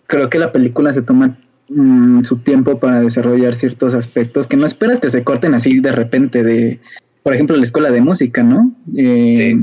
creo 0.07 0.29
que 0.29 0.39
la 0.39 0.51
película 0.51 0.91
se 0.93 1.01
toma 1.01 1.37
mm, 1.69 2.23
su 2.23 2.37
tiempo 2.37 2.79
para 2.79 2.99
desarrollar 2.99 3.55
ciertos 3.55 3.93
aspectos 3.93 4.47
que 4.47 4.57
no 4.57 4.65
esperas 4.65 4.99
que 4.99 5.09
se 5.09 5.23
corten 5.23 5.53
así 5.53 5.79
de 5.79 5.91
repente 5.91 6.43
de, 6.43 6.79
por 7.23 7.33
ejemplo, 7.33 7.55
la 7.55 7.63
escuela 7.63 7.91
de 7.91 8.01
música, 8.01 8.43
¿no? 8.43 8.73
Eh, 8.95 9.57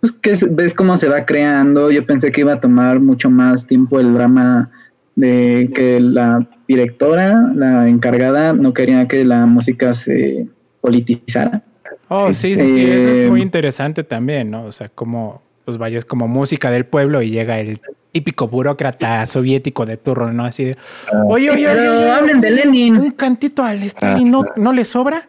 pues 0.00 0.12
que 0.12 0.36
ves 0.50 0.74
cómo 0.74 0.96
se 0.96 1.08
va 1.08 1.26
creando. 1.26 1.90
Yo 1.90 2.06
pensé 2.06 2.32
que 2.32 2.42
iba 2.42 2.54
a 2.54 2.60
tomar 2.60 3.00
mucho 3.00 3.30
más 3.30 3.66
tiempo 3.66 4.00
el 4.00 4.14
drama 4.14 4.70
de 5.16 5.70
que 5.74 5.98
la 5.98 6.46
directora, 6.68 7.50
la 7.54 7.88
encargada, 7.88 8.52
no 8.52 8.72
quería 8.72 9.08
que 9.08 9.24
la 9.24 9.46
música 9.46 9.94
se 9.94 10.46
politizara. 10.80 11.62
Oh, 12.08 12.32
sí, 12.32 12.50
sí, 12.54 12.74
sí, 12.74 12.84
eso 12.84 13.10
es 13.10 13.28
muy 13.28 13.42
interesante 13.42 14.04
también, 14.04 14.50
¿no? 14.50 14.64
O 14.64 14.72
sea, 14.72 14.88
como, 14.88 15.42
pues 15.64 15.78
vayas 15.78 16.04
como 16.04 16.28
música 16.28 16.70
del 16.70 16.86
pueblo 16.86 17.22
y 17.22 17.30
llega 17.30 17.58
el 17.58 17.80
típico 18.12 18.46
burócrata 18.46 19.26
soviético 19.26 19.84
de 19.86 19.96
turno, 19.96 20.32
¿no? 20.32 20.44
Así 20.44 20.64
de, 20.64 20.76
ah. 21.12 21.22
oye, 21.26 21.50
oye, 21.50 21.68
oye, 21.68 22.10
hablen 22.10 22.40
de 22.40 22.50
Lenin. 22.50 22.96
Un 22.96 23.10
cantito 23.12 23.64
al 23.64 23.82
Stalin, 23.82 24.30
¿no, 24.30 24.44
¿no 24.56 24.72
le 24.72 24.84
sobra? 24.84 25.28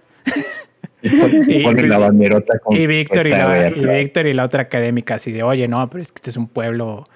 y, 1.01 1.87
la 1.87 1.97
banderota 1.97 2.59
y 2.71 2.87
Víctor 2.87 3.27
y, 3.27 3.29
la, 3.29 3.69
y 3.69 3.85
Víctor 3.85 4.27
y 4.27 4.33
la 4.33 4.43
otra 4.43 4.63
académica 4.63 5.15
así 5.15 5.31
de, 5.31 5.43
oye, 5.43 5.67
no, 5.67 5.89
pero 5.89 6.01
es 6.01 6.11
que 6.11 6.17
este 6.17 6.31
es 6.31 6.37
un 6.37 6.47
pueblo 6.47 7.07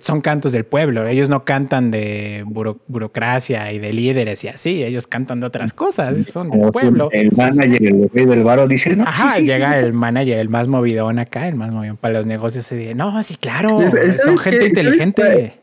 son 0.00 0.20
cantos 0.20 0.52
del 0.52 0.64
pueblo. 0.64 1.06
Ellos 1.06 1.28
no 1.28 1.44
cantan 1.44 1.90
de 1.90 2.44
burocracia 2.46 3.72
y 3.72 3.78
de 3.78 3.92
líderes 3.92 4.44
y 4.44 4.48
así. 4.48 4.82
Ellos 4.82 5.06
cantan 5.06 5.40
de 5.40 5.46
otras 5.46 5.72
cosas. 5.72 6.26
Son 6.26 6.50
del 6.50 6.70
pueblo. 6.70 7.08
El 7.12 7.32
manager, 7.32 7.82
el 7.82 8.10
rey 8.12 8.26
del 8.26 8.44
baro 8.44 8.66
dice, 8.66 8.96
no, 8.96 9.04
Ajá, 9.04 9.38
llega 9.38 9.78
el 9.78 9.92
manager, 9.92 10.38
el 10.38 10.48
más 10.48 10.68
movidón 10.68 11.18
acá, 11.18 11.48
el 11.48 11.56
más 11.56 11.72
movidón 11.72 11.96
para 11.96 12.14
los 12.14 12.26
negocios. 12.26 12.70
Y 12.72 12.76
dice, 12.76 12.94
no, 12.94 13.22
sí, 13.22 13.36
claro. 13.36 13.80
son 14.24 14.38
gente 14.38 14.66
inteligente. 14.66 15.62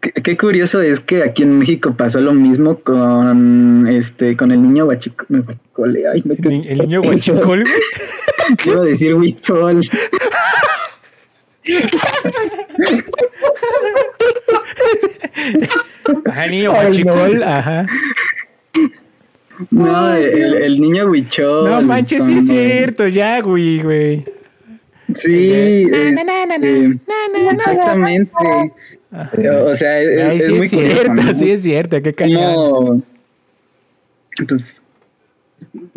Qué, 0.00 0.36
curioso 0.36 0.80
es 0.80 1.00
que 1.00 1.22
aquí 1.22 1.42
en 1.42 1.58
México 1.58 1.94
pasó 1.94 2.20
lo 2.20 2.32
mismo 2.32 2.76
con 2.78 3.86
este 3.88 4.36
con 4.36 4.50
el 4.50 4.62
niño 4.62 4.86
guachicole. 4.86 5.44
Ay, 6.12 6.24
¿El, 6.66 6.78
niño 6.78 7.02
guachicole? 7.04 7.64
Quiero 8.56 8.84
decir 8.84 9.14
huichol. 9.14 9.80
Ajá, 16.26 16.46
niño 16.46 16.72
guachicol, 16.72 17.42
ajá. 17.42 17.86
No, 19.70 20.14
el, 20.14 20.80
niño 20.80 21.06
huichol. 21.06 21.70
No 21.70 21.82
manches, 21.82 22.24
sí 22.24 22.38
es 22.38 22.48
cierto, 22.48 23.06
ya, 23.06 23.40
güey, 23.40 23.82
güey. 23.82 24.24
Sí, 25.14 25.88
exactamente. 25.92 28.62
O 29.12 29.74
sea, 29.74 30.00
es, 30.00 30.46
sí 30.46 30.52
muy 30.52 30.68
cierto, 30.68 31.34
sí 31.34 31.50
es 31.50 31.62
cierto, 31.62 32.02
qué 32.02 32.14
cañón. 32.14 33.04
Pues, 34.48 34.82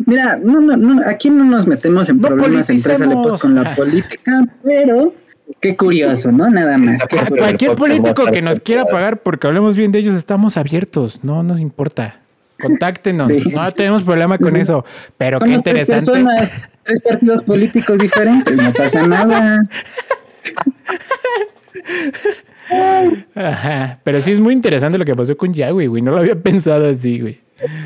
mira, 0.04 0.36
no, 0.36 0.60
no, 0.60 0.76
no, 0.76 1.08
aquí 1.08 1.30
no 1.30 1.44
nos 1.44 1.66
metemos 1.66 2.08
en 2.08 2.20
problemas 2.20 2.68
entre 2.68 2.98
pues, 2.98 3.40
con 3.40 3.54
la 3.54 3.74
política, 3.74 4.46
pero 4.62 5.14
Qué 5.60 5.76
curioso, 5.76 6.32
¿no? 6.32 6.50
Nada 6.50 6.76
más. 6.76 7.02
cualquier 7.28 7.74
político 7.74 8.26
que 8.26 8.42
nos 8.42 8.60
quiera 8.60 8.84
pagar 8.84 9.22
porque 9.22 9.46
hablemos 9.46 9.76
bien 9.76 9.92
de 9.92 10.00
ellos, 10.00 10.16
estamos 10.16 10.56
abiertos, 10.56 11.22
no 11.24 11.42
nos 11.42 11.60
importa. 11.60 12.20
Contáctenos, 12.60 13.30
no 13.52 13.70
tenemos 13.70 14.02
problema 14.02 14.38
con 14.38 14.56
eso, 14.56 14.84
pero 15.18 15.38
qué 15.40 15.50
interesante. 15.50 16.06
Personas, 16.06 16.68
tres 16.84 17.02
partidos 17.02 17.42
políticos 17.42 17.98
diferentes, 17.98 18.56
no 18.56 18.72
pasa 18.72 19.06
nada. 19.06 19.68
Ajá, 23.34 24.00
pero 24.02 24.20
sí 24.20 24.32
es 24.32 24.40
muy 24.40 24.54
interesante 24.54 24.98
lo 24.98 25.04
que 25.04 25.14
pasó 25.14 25.36
con 25.36 25.52
Yahweh, 25.52 25.86
güey, 25.86 26.02
no 26.02 26.12
lo 26.12 26.18
había 26.18 26.34
pensado 26.34 26.88
así, 26.88 27.20
güey. 27.20 27.38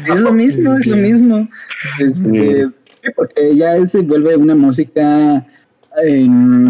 Es 0.07 0.15
lo 0.15 0.33
mismo, 0.33 0.75
es 0.75 0.87
lo 0.87 0.97
mismo. 0.97 1.49
Este, 1.99 2.69
porque 3.17 3.57
ya 3.57 3.85
se 3.87 4.01
vuelve 4.01 4.37
una 4.37 4.55
música 4.55 5.45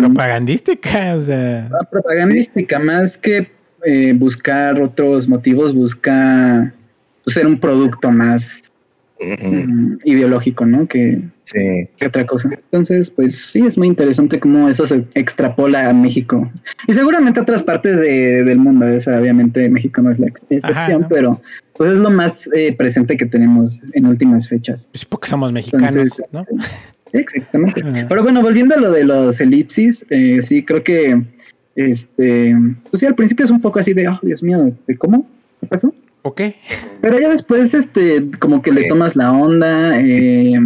propagandística, 0.00 1.14
o 1.16 1.20
sea. 1.20 1.68
Ah, 1.72 1.84
propagandística, 1.90 2.78
más 2.78 3.16
que 3.16 3.50
eh, 3.84 4.12
buscar 4.12 4.80
otros 4.80 5.28
motivos, 5.28 5.74
busca 5.74 6.72
pues, 7.24 7.34
ser 7.34 7.46
un 7.46 7.58
producto 7.58 8.10
más 8.10 8.70
mm, 9.20 9.96
ideológico, 10.04 10.66
¿no? 10.66 10.86
Que, 10.86 11.22
que, 11.52 12.06
otra 12.06 12.26
cosa. 12.26 12.50
Entonces, 12.50 13.10
pues 13.10 13.36
sí, 13.36 13.60
es 13.66 13.78
muy 13.78 13.88
interesante 13.88 14.38
cómo 14.38 14.68
eso 14.68 14.86
se 14.86 15.04
extrapola 15.14 15.88
a 15.88 15.92
México. 15.92 16.50
Y 16.86 16.94
seguramente 16.94 17.40
a 17.40 17.42
otras 17.42 17.62
partes 17.62 17.98
del 17.98 18.58
mundo, 18.58 18.86
obviamente 18.86 19.68
México 19.68 20.02
no 20.02 20.10
es 20.10 20.18
la 20.18 20.26
excepción, 20.26 21.06
pero 21.08 21.40
pues 21.76 21.92
es 21.92 21.98
lo 21.98 22.10
más 22.10 22.48
eh, 22.54 22.74
presente 22.76 23.16
que 23.16 23.24
tenemos 23.24 23.80
en 23.94 24.06
últimas 24.06 24.48
fechas. 24.48 24.88
Pues 24.92 25.04
porque 25.06 25.28
somos 25.28 25.50
mexicanos, 25.52 26.20
¿no? 26.32 26.44
Exactamente. 27.12 27.82
Pero 28.08 28.22
bueno, 28.22 28.42
volviendo 28.42 28.74
a 28.74 28.78
lo 28.78 28.90
de 28.90 29.04
los 29.04 29.40
elipsis, 29.40 30.04
eh, 30.10 30.40
sí, 30.42 30.64
creo 30.64 30.82
que, 30.82 31.22
este, 31.76 32.54
pues 32.90 33.00
sí, 33.00 33.06
al 33.06 33.14
principio 33.14 33.44
es 33.44 33.50
un 33.50 33.60
poco 33.60 33.78
así 33.78 33.92
de, 33.92 34.08
oh, 34.08 34.18
Dios 34.22 34.42
mío, 34.42 34.66
este, 34.66 34.96
¿cómo? 34.96 35.26
¿Qué 35.60 35.66
pasó? 35.66 35.94
Ok. 36.22 36.42
Pero 37.00 37.18
ya 37.18 37.30
después, 37.30 37.74
este, 37.74 38.30
como 38.38 38.62
que 38.62 38.72
le 38.72 38.88
tomas 38.88 39.16
la 39.16 39.32
onda, 39.32 40.00
eh, 40.00 40.58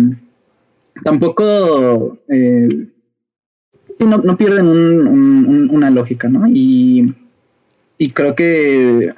tampoco, 1.04 2.18
eh, 2.28 2.86
no, 4.00 4.18
no 4.18 4.36
pierden 4.36 4.66
una 4.66 5.90
lógica, 5.90 6.28
¿no? 6.28 6.46
Y, 6.48 7.06
y 7.98 8.10
creo 8.10 8.34
que 8.34 9.14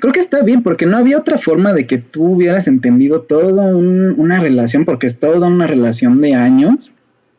creo 0.00 0.12
que 0.12 0.20
está 0.20 0.42
bien, 0.42 0.62
porque 0.62 0.86
no 0.86 0.96
había 0.96 1.18
otra 1.18 1.38
forma 1.38 1.72
de 1.72 1.86
que 1.86 1.98
tú 1.98 2.24
hubieras 2.24 2.66
entendido 2.66 3.22
toda 3.22 3.76
una 3.76 4.40
relación, 4.40 4.84
porque 4.84 5.06
es 5.06 5.18
toda 5.18 5.48
una 5.48 5.66
relación 5.66 6.20
de 6.20 6.34
años, 6.34 6.92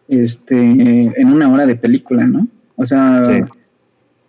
este, 0.07 0.55
en 0.55 1.27
una 1.27 1.51
hora 1.51 1.65
de 1.65 1.75
película, 1.75 2.25
¿no? 2.25 2.47
O 2.75 2.85
sea, 2.85 3.21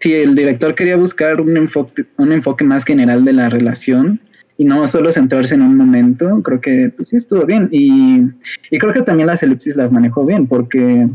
si 0.00 0.14
el 0.14 0.34
director 0.34 0.74
quería 0.74 0.96
buscar 0.96 1.40
un 1.40 1.56
enfoque, 1.56 2.04
un 2.16 2.32
enfoque 2.32 2.64
más 2.64 2.84
general 2.84 3.24
de 3.24 3.32
la 3.32 3.48
relación 3.48 4.20
y 4.56 4.64
no 4.64 4.86
solo 4.88 5.12
centrarse 5.12 5.54
en 5.54 5.62
un 5.62 5.76
momento, 5.76 6.42
creo 6.42 6.60
que 6.60 6.92
pues 6.94 7.08
sí 7.08 7.16
estuvo 7.16 7.44
bien. 7.46 7.68
Y, 7.70 8.22
y 8.70 8.78
creo 8.78 8.92
que 8.92 9.02
también 9.02 9.26
las 9.26 9.42
elipsis 9.42 9.76
las 9.76 9.90
manejó 9.92 10.24
bien, 10.24 10.46
porque 10.46 11.08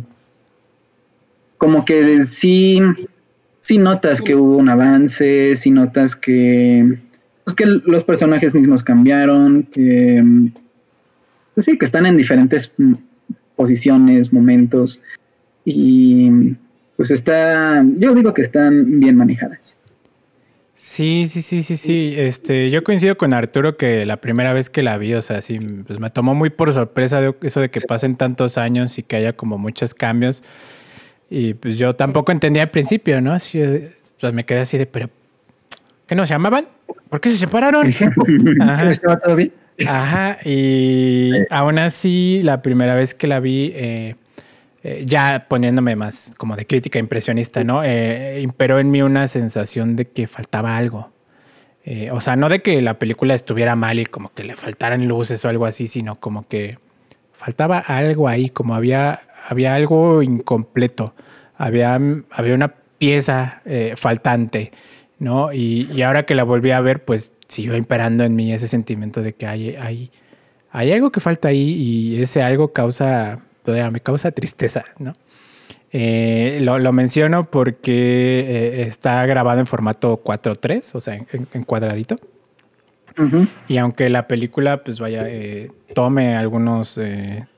como 1.57 1.85
que 1.85 2.25
sí, 2.25 2.79
sí 3.59 3.77
notas 3.77 4.21
que 4.21 4.35
hubo 4.35 4.57
un 4.57 4.69
avance, 4.69 5.55
sí 5.55 5.71
notas 5.71 6.15
que 6.15 6.99
pues 7.45 7.55
que 7.55 7.65
los 7.65 8.03
personajes 8.03 8.53
mismos 8.53 8.83
cambiaron, 8.83 9.63
que 9.71 10.21
pues 11.53 11.65
sí, 11.65 11.77
que 11.77 11.85
están 11.85 12.05
en 12.05 12.17
diferentes 12.17 12.73
posiciones, 13.55 14.33
momentos 14.33 15.01
y 15.63 16.29
pues 16.97 17.11
está, 17.11 17.85
yo 17.97 18.13
digo 18.13 18.33
que 18.33 18.41
están 18.41 18.99
bien 18.99 19.15
manejadas. 19.15 19.77
Sí, 20.75 21.27
sí, 21.29 21.41
sí, 21.41 21.63
sí, 21.63 21.77
sí. 21.77 22.13
Este, 22.17 22.69
yo 22.69 22.83
coincido 22.83 23.17
con 23.17 23.33
Arturo 23.33 23.77
que 23.77 24.05
la 24.05 24.17
primera 24.17 24.51
vez 24.51 24.69
que 24.69 24.83
la 24.83 24.97
vi, 24.97 25.13
o 25.13 25.21
sea, 25.21 25.41
sí, 25.41 25.57
pues 25.59 25.99
me 25.99 26.09
tomó 26.09 26.35
muy 26.35 26.49
por 26.49 26.73
sorpresa 26.73 27.21
eso 27.41 27.61
de 27.61 27.69
que 27.69 27.81
pasen 27.81 28.17
tantos 28.17 28.57
años 28.57 28.97
y 28.97 29.03
que 29.03 29.15
haya 29.15 29.33
como 29.33 29.57
muchos 29.57 29.93
cambios. 29.93 30.43
Y 31.29 31.53
pues 31.53 31.77
yo 31.77 31.95
tampoco 31.95 32.31
entendía 32.31 32.63
al 32.63 32.71
principio, 32.71 33.21
¿no? 33.21 33.33
Así, 33.33 33.61
pues 34.19 34.33
me 34.33 34.45
quedé 34.45 34.59
así 34.59 34.77
de, 34.77 34.85
pero 34.85 35.09
¿qué 36.07 36.15
nos 36.15 36.29
llamaban? 36.29 36.67
¿Por 37.09 37.21
qué 37.21 37.29
se 37.29 37.37
separaron? 37.37 37.89
Ajá. 38.61 38.89
¿Estaba 38.89 39.19
todo 39.19 39.35
bien? 39.35 39.51
Ajá, 39.87 40.37
y 40.45 41.31
aún 41.49 41.79
así, 41.79 42.41
la 42.43 42.61
primera 42.61 42.95
vez 42.95 43.13
que 43.13 43.27
la 43.27 43.39
vi, 43.39 43.73
eh, 43.75 44.15
eh, 44.83 45.03
ya 45.05 45.47
poniéndome 45.49 45.95
más 45.95 46.33
como 46.37 46.55
de 46.55 46.65
crítica 46.65 46.97
impresionista, 46.97 47.63
¿no? 47.63 47.83
Eh, 47.83 48.39
imperó 48.41 48.79
en 48.79 48.89
mí 48.89 49.01
una 49.01 49.27
sensación 49.27 49.95
de 49.95 50.05
que 50.05 50.27
faltaba 50.27 50.77
algo. 50.77 51.11
o 52.11 52.19
sea, 52.21 52.35
no 52.35 52.49
de 52.49 52.61
que 52.61 52.81
la 52.81 52.97
película 52.97 53.35
estuviera 53.35 53.75
mal 53.75 53.99
y 53.99 54.05
como 54.05 54.33
que 54.33 54.43
le 54.43 54.55
faltaran 54.55 55.07
luces 55.07 55.43
o 55.45 55.49
algo 55.49 55.65
así, 55.65 55.87
sino 55.87 56.19
como 56.19 56.47
que 56.47 56.79
faltaba 57.33 57.77
algo 57.79 58.27
ahí, 58.27 58.49
como 58.49 58.75
había, 58.75 59.21
había 59.47 59.75
algo 59.75 60.23
incompleto, 60.23 61.13
había, 61.57 61.99
había 62.31 62.55
una 62.55 62.73
pieza 62.97 63.61
faltante, 63.97 64.71
¿no? 65.19 65.53
Y, 65.53 65.89
y, 65.93 66.01
ahora 66.01 66.23
que 66.23 66.35
la 66.35 66.43
volví 66.43 66.71
a 66.71 66.81
ver, 66.81 67.03
pues 67.03 67.33
siguió 67.47 67.75
imperando 67.75 68.23
en 68.23 68.35
mí 68.35 68.51
ese 68.51 68.67
sentimiento 68.67 69.21
de 69.21 69.33
que 69.33 69.47
hay, 69.47 69.75
hay, 69.75 70.11
hay 70.71 70.91
algo 70.91 71.11
que 71.11 71.19
falta 71.19 71.49
ahí 71.49 71.71
y 71.71 72.21
ese 72.21 72.43
algo 72.43 72.73
causa, 72.73 73.39
me 73.65 73.99
causa 74.01 74.31
tristeza, 74.31 74.85
¿no? 74.99 75.13
Eh, 75.97 76.59
lo, 76.61 76.91
menciono 76.91 77.49
porque 77.49 78.39
eh, 78.45 78.81
está 78.81 79.25
grabado 79.25 79.61
en 79.61 79.65
formato 79.65 80.21
4.3, 80.21 80.93
o 80.93 80.99
sea, 80.99 81.15
en, 81.15 81.63
cuadradito. 81.63 82.17
Y 83.69 83.77
aunque 83.77 84.09
la 84.09 84.27
película, 84.27 84.83
pues 84.83 84.99
vaya, 84.99 85.23
eh, 85.25 85.71
tome 85.93 86.35
algunos, 86.35 86.99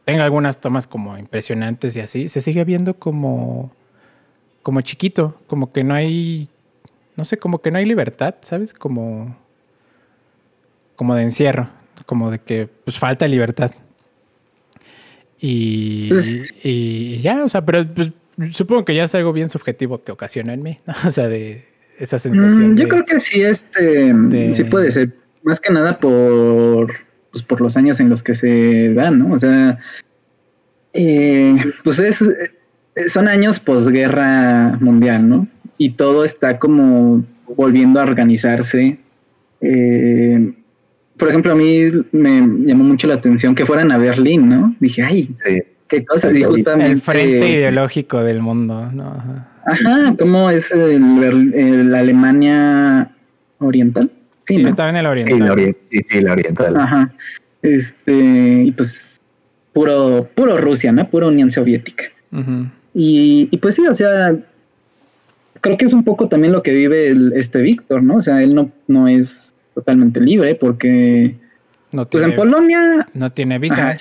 tenga 0.05 0.23
algunas 0.23 0.61
tomas 0.61 0.85
como 0.85 1.17
impresionantes 1.17 1.95
y 1.95 2.01
así, 2.01 2.29
se 2.29 2.41
sigue 2.41 2.63
viendo 2.63 2.93
como, 2.93 3.71
como 4.61 4.81
chiquito, 4.81 5.41
como 5.47 5.71
que 5.71 5.83
no 5.83 5.95
hay, 5.95 6.47
no 7.17 7.25
sé, 7.25 7.37
como 7.37 7.61
que 7.61 7.71
no 7.71 7.79
hay 7.79 7.85
libertad, 7.85 8.35
¿sabes? 8.41 8.73
Como, 8.73 9.35
como 10.95 11.15
de 11.15 11.23
encierro, 11.23 11.69
como 12.05 12.31
de 12.31 12.39
que 12.39 12.69
pues 12.85 12.97
falta 12.97 13.27
libertad. 13.27 13.71
Y, 15.39 16.09
pues 16.09 16.53
y 16.63 17.19
ya, 17.21 17.43
o 17.43 17.49
sea, 17.49 17.65
pero 17.65 17.85
pues, 17.93 18.11
supongo 18.51 18.85
que 18.85 18.95
ya 18.95 19.03
es 19.03 19.15
algo 19.15 19.33
bien 19.33 19.49
subjetivo 19.49 20.03
que 20.03 20.11
ocasiona 20.11 20.53
en 20.53 20.63
mí, 20.63 20.77
¿no? 20.85 20.93
O 21.07 21.11
sea, 21.11 21.27
de 21.27 21.65
esa 21.97 22.19
sensación. 22.19 22.73
Mm, 22.73 22.77
yo 22.77 22.87
creo 22.87 23.05
que 23.05 23.19
sí, 23.19 23.41
este, 23.41 24.13
sí 24.53 24.63
puede 24.65 24.91
ser, 24.91 25.13
más 25.43 25.59
que 25.59 25.73
nada 25.73 25.99
por, 25.99 26.93
pues, 27.31 27.43
por 27.43 27.61
los 27.61 27.75
años 27.77 27.99
en 27.99 28.09
los 28.09 28.21
que 28.21 28.35
se 28.35 28.93
dan, 28.93 29.19
¿no? 29.19 29.33
O 29.33 29.39
sea, 29.39 29.79
eh, 30.93 31.55
pues 31.83 31.99
es, 31.99 32.23
son 33.07 33.27
años 33.27 33.59
posguerra 33.59 34.77
mundial, 34.79 35.27
¿no? 35.27 35.47
Y 35.77 35.91
todo 35.91 36.23
está 36.23 36.59
como 36.59 37.23
volviendo 37.55 37.99
a 37.99 38.03
organizarse. 38.03 38.97
Eh, 39.61 40.53
por 41.17 41.29
ejemplo, 41.29 41.51
a 41.51 41.55
mí 41.55 41.87
me 42.11 42.41
llamó 42.65 42.83
mucho 42.83 43.07
la 43.07 43.15
atención 43.15 43.55
que 43.55 43.65
fueran 43.65 43.91
a 43.91 43.97
Berlín, 43.97 44.49
¿no? 44.49 44.75
Dije, 44.79 45.03
ay, 45.03 45.29
qué 45.87 46.05
cosa. 46.05 46.29
El 46.29 46.99
frente 46.99 47.49
ideológico 47.49 48.23
del 48.23 48.41
mundo, 48.41 48.91
¿no? 48.91 49.45
Ajá, 49.65 50.15
¿cómo 50.17 50.49
es 50.49 50.71
el, 50.71 51.91
la 51.91 51.99
Alemania 51.99 53.11
oriental? 53.59 54.11
Sí, 54.45 54.63
estaba 54.63 54.89
en 54.89 54.95
el 54.97 55.05
oriental. 55.05 55.75
Sí, 55.81 55.99
sí, 56.05 56.21
la 56.21 56.33
oriental. 56.33 56.77
Ajá. 56.77 57.11
Este, 57.61 58.13
y 58.65 58.71
pues 58.71 59.19
puro, 59.73 60.29
puro 60.35 60.57
Rusia, 60.57 60.91
¿no? 60.91 61.09
Pura 61.09 61.27
Unión 61.27 61.51
Soviética. 61.51 62.05
y, 62.93 63.49
y, 63.51 63.57
pues 63.57 63.75
sí, 63.75 63.85
o 63.87 63.93
sea, 63.93 64.35
creo 65.61 65.77
que 65.77 65.85
es 65.85 65.93
un 65.93 66.03
poco 66.03 66.27
también 66.27 66.53
lo 66.53 66.63
que 66.63 66.71
vive 66.71 67.15
este 67.35 67.61
Víctor, 67.61 68.03
¿no? 68.03 68.17
O 68.17 68.21
sea, 68.21 68.41
él 68.41 68.55
no, 68.55 68.71
no 68.87 69.07
es 69.07 69.53
totalmente 69.73 70.19
libre 70.19 70.55
porque 70.55 71.35
no 71.91 72.07
pues 72.07 72.23
en 72.23 72.35
Polonia 72.35 73.07
no 73.13 73.31
tiene 73.31 73.59
visa. 73.59 73.97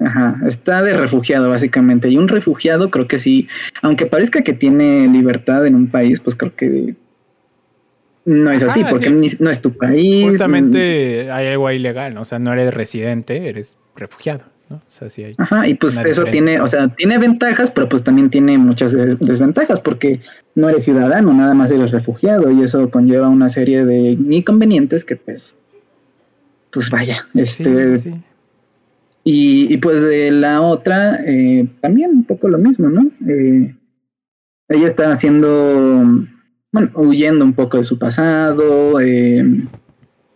Ajá, 0.00 0.40
está 0.46 0.82
de 0.82 0.94
refugiado 0.94 1.50
básicamente. 1.50 2.08
Y 2.08 2.16
un 2.16 2.28
refugiado 2.28 2.90
creo 2.90 3.08
que 3.08 3.18
sí, 3.18 3.48
aunque 3.82 4.06
parezca 4.06 4.42
que 4.42 4.52
tiene 4.52 5.08
libertad 5.08 5.66
en 5.66 5.74
un 5.74 5.88
país, 5.88 6.20
pues 6.20 6.36
creo 6.36 6.54
que 6.54 6.94
no 8.24 8.50
es 8.50 8.62
así, 8.62 8.84
porque 8.88 9.10
no 9.10 9.50
es 9.50 9.60
tu 9.60 9.76
país. 9.76 10.26
Justamente 10.30 11.30
hay 11.32 11.48
algo 11.48 11.70
ilegal, 11.70 12.14
¿no? 12.14 12.20
o 12.20 12.24
sea, 12.24 12.38
no 12.38 12.52
eres 12.52 12.74
residente, 12.74 13.48
eres 13.48 13.76
refugiado. 13.96 14.42
Ajá, 15.38 15.66
y 15.66 15.74
pues 15.74 15.98
eso 15.98 16.24
tiene, 16.24 16.60
o 16.60 16.68
sea, 16.68 16.88
tiene 16.88 17.18
ventajas, 17.18 17.70
pero 17.70 17.88
pues 17.88 18.02
también 18.02 18.30
tiene 18.30 18.58
muchas 18.58 18.92
desventajas, 18.92 19.80
porque 19.80 20.20
no 20.54 20.68
eres 20.68 20.84
ciudadano, 20.84 21.32
nada 21.32 21.54
más 21.54 21.70
eres 21.70 21.90
refugiado, 21.90 22.50
y 22.50 22.62
eso 22.62 22.90
conlleva 22.90 23.28
una 23.28 23.48
serie 23.48 23.84
de 23.84 24.12
inconvenientes 24.12 25.04
que 25.04 25.16
pues, 25.16 25.56
pues 26.70 26.90
vaya, 26.90 27.26
este... 27.34 28.20
Y, 29.30 29.76
pues 29.78 30.00
de 30.00 30.30
la 30.30 30.62
otra, 30.62 31.20
eh, 31.26 31.68
también 31.82 32.12
un 32.12 32.24
poco 32.24 32.48
lo 32.48 32.56
mismo, 32.56 32.88
¿no? 32.88 33.10
Eh, 33.28 33.74
ella 34.68 34.86
está 34.86 35.10
haciendo, 35.10 36.02
bueno, 36.72 36.90
huyendo 36.94 37.44
un 37.44 37.52
poco 37.52 37.76
de 37.76 37.84
su 37.84 37.98
pasado, 37.98 38.98
eh, 39.00 39.44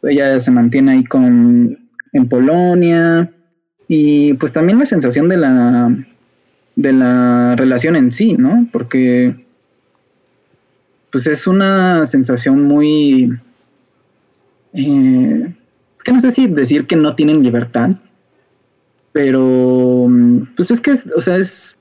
ella 0.02 0.38
se 0.40 0.50
mantiene 0.50 0.92
ahí 0.92 1.04
con, 1.04 1.78
en 2.12 2.28
Polonia, 2.28 3.32
y 3.94 4.32
pues 4.32 4.52
también 4.52 4.78
la 4.78 4.86
sensación 4.86 5.28
de 5.28 5.36
la, 5.36 5.94
de 6.76 6.92
la 6.94 7.54
relación 7.56 7.94
en 7.94 8.10
sí, 8.10 8.32
¿no? 8.32 8.66
Porque 8.72 9.36
pues 11.10 11.26
es 11.26 11.46
una 11.46 12.06
sensación 12.06 12.62
muy... 12.64 13.38
Eh, 14.72 15.54
es 15.98 16.02
que 16.02 16.10
no 16.10 16.22
sé 16.22 16.30
si 16.30 16.46
decir 16.46 16.86
que 16.86 16.96
no 16.96 17.14
tienen 17.14 17.42
libertad, 17.42 17.90
pero 19.12 20.08
pues 20.56 20.70
es 20.70 20.80
que, 20.80 20.94
o 21.14 21.20
sea, 21.20 21.36
es, 21.36 21.76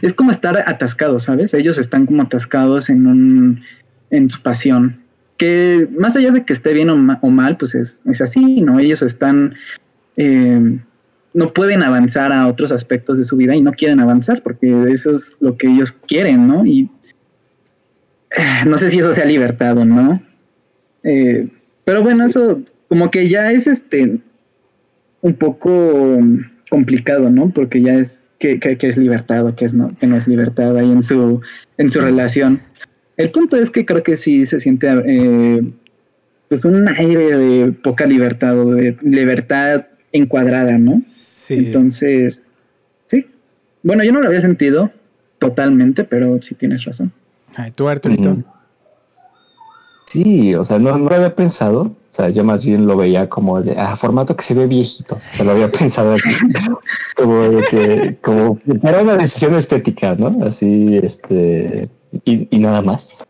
es 0.00 0.14
como 0.14 0.30
estar 0.30 0.56
atascados, 0.66 1.24
¿sabes? 1.24 1.52
Ellos 1.52 1.76
están 1.76 2.06
como 2.06 2.22
atascados 2.22 2.88
en, 2.88 3.06
un, 3.06 3.62
en 4.08 4.30
su 4.30 4.40
pasión, 4.40 5.02
que 5.36 5.86
más 5.98 6.16
allá 6.16 6.30
de 6.30 6.46
que 6.46 6.54
esté 6.54 6.72
bien 6.72 6.88
o, 6.88 6.96
mal, 6.96 7.58
pues 7.58 7.74
es, 7.74 8.00
es, 8.06 8.22
así, 8.22 8.62
¿no? 8.62 8.78
Ellos 8.78 9.02
están... 9.02 9.54
Eh, 10.16 10.80
no 11.32 11.52
pueden 11.52 11.82
avanzar 11.82 12.32
a 12.32 12.46
otros 12.48 12.72
aspectos 12.72 13.18
de 13.18 13.24
su 13.24 13.36
vida 13.36 13.54
y 13.54 13.62
no 13.62 13.72
quieren 13.72 14.00
avanzar 14.00 14.42
porque 14.42 14.86
eso 14.92 15.16
es 15.16 15.36
lo 15.40 15.56
que 15.56 15.68
ellos 15.68 15.92
quieren, 16.06 16.48
¿no? 16.48 16.66
Y 16.66 16.88
eh, 18.36 18.64
no 18.66 18.78
sé 18.78 18.90
si 18.90 18.98
eso 18.98 19.12
sea 19.12 19.24
libertad 19.24 19.78
o 19.78 19.84
no. 19.84 20.22
Eh, 21.02 21.48
pero 21.84 22.02
bueno, 22.02 22.26
eso 22.26 22.60
como 22.88 23.10
que 23.10 23.28
ya 23.28 23.52
es 23.52 23.66
este 23.66 24.18
un 25.22 25.34
poco 25.34 26.18
complicado, 26.68 27.30
¿no? 27.30 27.50
Porque 27.50 27.82
ya 27.82 27.94
es 27.94 28.26
que, 28.38 28.58
es 28.80 28.96
libertad 28.96 29.46
o 29.46 29.54
que, 29.54 29.66
es 29.66 29.74
no, 29.74 29.90
que 30.00 30.06
no 30.06 30.16
es 30.16 30.26
libertad 30.26 30.76
ahí 30.76 30.90
en 30.90 31.02
su, 31.02 31.40
en 31.76 31.90
su 31.90 32.00
relación. 32.00 32.60
El 33.16 33.30
punto 33.30 33.56
es 33.56 33.70
que 33.70 33.84
creo 33.84 34.02
que 34.02 34.16
sí 34.16 34.46
se 34.46 34.60
siente 34.60 34.88
eh, 35.06 35.62
pues 36.48 36.64
un 36.64 36.88
aire 36.88 37.36
de 37.36 37.72
poca 37.72 38.06
libertad 38.06 38.58
o 38.58 38.72
de 38.72 38.96
libertad 39.02 39.84
encuadrada, 40.12 40.78
¿no? 40.78 41.02
Entonces, 41.48 42.44
sí. 43.06 43.26
Bueno, 43.82 44.04
yo 44.04 44.12
no 44.12 44.20
lo 44.20 44.28
había 44.28 44.40
sentido 44.40 44.90
totalmente, 45.38 46.04
pero 46.04 46.40
sí 46.42 46.54
tienes 46.54 46.84
razón. 46.84 47.12
Ay, 47.56 47.72
tú, 47.72 47.88
Arturito. 47.88 48.36
Sí, 50.10 50.54
o 50.56 50.64
sea, 50.64 50.78
no, 50.80 50.98
lo 50.98 51.14
había 51.14 51.34
pensado. 51.36 51.82
O 51.82 52.12
sea, 52.12 52.28
yo 52.30 52.42
más 52.42 52.66
bien 52.66 52.86
lo 52.86 52.96
veía 52.96 53.28
como 53.28 53.62
de 53.62 53.78
ah, 53.78 53.94
formato 53.94 54.34
que 54.34 54.42
se 54.42 54.54
ve 54.54 54.66
viejito. 54.66 55.14
O 55.14 55.36
sea, 55.36 55.44
lo 55.44 55.52
había 55.52 55.68
pensado 55.78 56.14
así, 56.14 56.30
como 57.16 57.42
de 57.42 57.62
que, 57.70 58.16
como 58.20 58.58
era 58.82 59.02
una 59.02 59.16
decisión 59.16 59.54
estética, 59.54 60.16
¿no? 60.16 60.44
Así, 60.44 60.98
este, 61.00 61.88
y, 62.24 62.58
nada 62.58 62.82
más. 62.82 63.24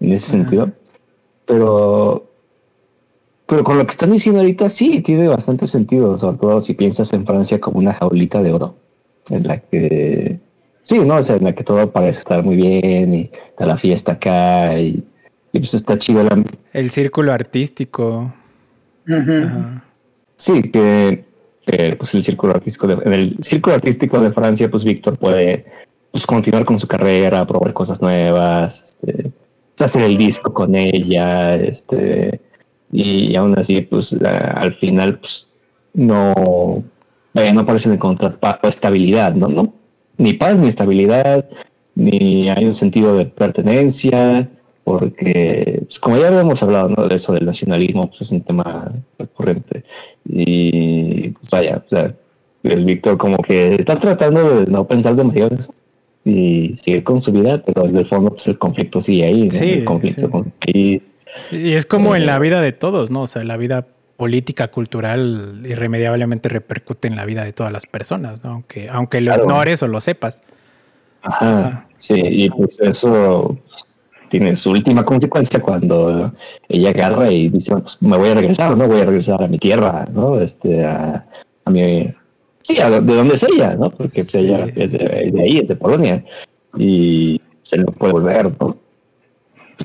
En 0.00 0.12
ese 0.12 0.30
sentido. 0.30 0.72
Pero 1.44 2.29
pero 3.50 3.64
con 3.64 3.78
lo 3.78 3.84
que 3.84 3.90
están 3.90 4.12
diciendo 4.12 4.40
ahorita, 4.40 4.68
sí, 4.68 5.00
tiene 5.00 5.26
bastante 5.26 5.66
sentido, 5.66 6.16
sobre 6.16 6.38
todo 6.38 6.60
si 6.60 6.72
piensas 6.72 7.12
en 7.12 7.26
Francia 7.26 7.58
como 7.58 7.80
una 7.80 7.92
jaulita 7.92 8.40
de 8.40 8.52
oro, 8.52 8.76
en 9.28 9.44
la 9.44 9.58
que, 9.58 10.38
sí, 10.84 11.00
¿no? 11.00 11.16
O 11.16 11.22
sea, 11.22 11.34
en 11.34 11.42
la 11.42 11.52
que 11.52 11.64
todo 11.64 11.90
parece 11.90 12.20
estar 12.20 12.44
muy 12.44 12.54
bien 12.54 13.12
y 13.12 13.30
está 13.48 13.66
la 13.66 13.76
fiesta 13.76 14.12
acá 14.12 14.78
y, 14.78 15.04
pues 15.50 15.74
está 15.74 15.98
chido 15.98 16.20
el 16.20 16.44
El 16.72 16.90
círculo 16.90 17.32
artístico. 17.32 18.32
Sí, 20.36 20.62
que, 20.70 21.24
pues 21.98 22.14
el 22.14 22.22
círculo 22.22 22.54
artístico 22.54 22.86
de, 22.86 22.94
en 23.04 23.12
el 23.12 23.36
círculo 23.42 23.74
artístico 23.74 24.20
de 24.20 24.30
Francia, 24.30 24.70
pues 24.70 24.84
Víctor 24.84 25.18
puede 25.18 25.64
pues, 26.12 26.24
continuar 26.24 26.64
con 26.64 26.78
su 26.78 26.86
carrera, 26.86 27.44
probar 27.48 27.72
cosas 27.72 28.00
nuevas, 28.00 28.94
este, 28.94 29.32
hacer 29.80 30.02
el 30.02 30.16
disco 30.16 30.54
con 30.54 30.76
ella, 30.76 31.56
este 31.56 32.40
y 32.92 33.36
aún 33.36 33.58
así, 33.58 33.80
pues 33.82 34.16
al 34.22 34.74
final, 34.74 35.18
pues 35.18 35.46
no, 35.94 36.82
no 37.34 37.66
parecen 37.66 37.92
encontrar 37.92 38.38
estabilidad, 38.62 39.34
¿no? 39.34 39.48
¿no? 39.48 39.72
ni 40.20 40.34
paz 40.34 40.58
ni 40.58 40.68
estabilidad, 40.68 41.48
ni 41.94 42.48
hay 42.50 42.64
un 42.64 42.72
sentido 42.72 43.16
de 43.16 43.24
pertenencia, 43.24 44.48
porque, 44.84 45.80
pues, 45.82 45.98
como 45.98 46.18
ya 46.18 46.28
habíamos 46.28 46.62
hablado, 46.62 46.90
¿no? 46.90 47.08
De 47.08 47.14
eso 47.14 47.32
del 47.32 47.46
nacionalismo, 47.46 48.08
pues 48.08 48.22
es 48.22 48.30
un 48.30 48.42
tema 48.42 48.92
recurrente. 49.18 49.82
Y, 50.28 51.30
pues 51.30 51.50
vaya, 51.50 51.82
o 51.84 51.88
sea, 51.88 52.14
el 52.62 52.84
Víctor 52.84 53.16
como 53.16 53.38
que 53.38 53.76
está 53.76 53.98
tratando 53.98 54.60
de 54.60 54.66
no 54.66 54.86
pensar 54.86 55.16
demasiado 55.16 55.50
en 55.52 55.58
eso 55.58 55.74
y 56.22 56.76
seguir 56.76 57.02
con 57.02 57.18
su 57.18 57.32
vida, 57.32 57.62
pero 57.64 57.86
en 57.86 57.96
el 57.96 58.04
fondo 58.04 58.30
pues 58.30 58.46
el 58.48 58.58
conflicto 58.58 59.00
sigue 59.00 59.24
ahí, 59.24 59.50
sí, 59.50 59.70
el 59.70 59.84
conflicto 59.86 60.28
con 60.28 60.52
Y 61.50 61.74
es 61.74 61.86
como 61.86 62.16
en 62.16 62.26
la 62.26 62.38
vida 62.38 62.60
de 62.60 62.72
todos, 62.72 63.10
¿no? 63.10 63.22
O 63.22 63.26
sea, 63.26 63.44
la 63.44 63.56
vida 63.56 63.86
política, 64.16 64.68
cultural, 64.68 65.62
irremediablemente 65.64 66.48
repercute 66.48 67.08
en 67.08 67.16
la 67.16 67.24
vida 67.24 67.44
de 67.44 67.52
todas 67.52 67.72
las 67.72 67.86
personas, 67.86 68.44
¿no? 68.44 68.50
Aunque, 68.50 68.88
aunque 68.90 69.20
lo 69.20 69.34
ignores 69.34 69.82
o 69.82 69.88
lo 69.88 70.00
sepas. 70.00 70.42
Ajá, 71.22 71.86
sí, 71.96 72.20
y 72.22 72.50
pues 72.50 72.78
eso 72.80 73.58
tiene 74.30 74.54
su 74.54 74.70
última 74.70 75.04
consecuencia 75.04 75.60
cuando 75.60 76.32
ella 76.68 76.90
agarra 76.90 77.30
y 77.30 77.48
dice, 77.48 77.76
pues 77.76 78.00
me 78.00 78.16
voy 78.16 78.30
a 78.30 78.34
regresar, 78.34 78.76
¿no? 78.76 78.86
Voy 78.86 79.00
a 79.00 79.04
regresar 79.04 79.42
a 79.42 79.48
mi 79.48 79.58
tierra, 79.58 80.06
¿no? 80.12 80.40
Este, 80.40 80.84
a, 80.84 81.26
a 81.64 81.70
mi... 81.70 82.14
Sí, 82.62 82.78
a, 82.80 82.90
de 82.90 83.00
dónde 83.00 83.34
es 83.34 83.42
ella, 83.42 83.74
¿no? 83.74 83.90
Porque 83.90 84.22
pues, 84.22 84.34
ella 84.34 84.66
es 84.76 84.92
de, 84.92 85.40
ahí, 85.40 85.58
es 85.58 85.68
de 85.68 85.76
Polonia. 85.76 86.24
Y 86.76 87.40
se 87.62 87.78
no 87.78 87.86
puede 87.86 88.12
volver, 88.12 88.52
¿no? 88.60 88.76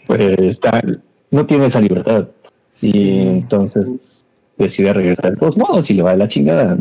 Pues 0.05 0.37
está, 0.39 0.81
no 1.31 1.45
tiene 1.45 1.67
esa 1.67 1.81
libertad. 1.81 2.27
Y 2.81 3.19
entonces 3.19 3.89
decide 4.57 4.93
regresar 4.93 5.31
de 5.31 5.37
todos 5.37 5.57
modos 5.57 5.89
y 5.89 5.93
le 5.93 6.03
va 6.03 6.11
de 6.11 6.17
la 6.17 6.27
chingada. 6.27 6.77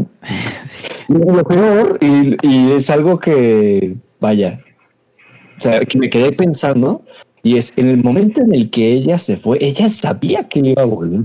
lo 1.09 1.45
peor, 1.45 1.99
y, 2.01 2.37
y, 2.43 2.73
es 2.73 2.91
algo 2.91 3.19
que, 3.19 3.97
vaya, 4.21 4.61
o 5.57 5.61
sea, 5.61 5.81
que 5.81 5.99
me 5.99 6.11
quedé 6.11 6.33
pensando, 6.33 7.03
y 7.43 7.59
es 7.59 7.77
en 7.77 7.89
el 7.89 8.03
momento 8.03 8.41
en 8.41 8.55
el 8.55 8.71
que 8.71 8.93
ella 8.93 9.19
se 9.19 9.37
fue, 9.37 9.59
ella 9.61 9.89
sabía 9.89 10.49
que 10.49 10.61
iba 10.61 10.83
a 10.83 10.87
volver. 10.87 11.25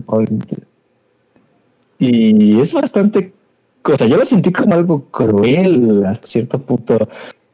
Y 1.98 2.60
es 2.60 2.74
bastante, 2.74 3.32
o 3.84 3.98
sea, 3.98 4.08
yo 4.08 4.18
lo 4.18 4.26
sentí 4.26 4.52
como 4.52 4.74
algo 4.74 5.06
cruel 5.12 6.06
hasta 6.06 6.28
cierto 6.28 6.60
punto 6.60 7.08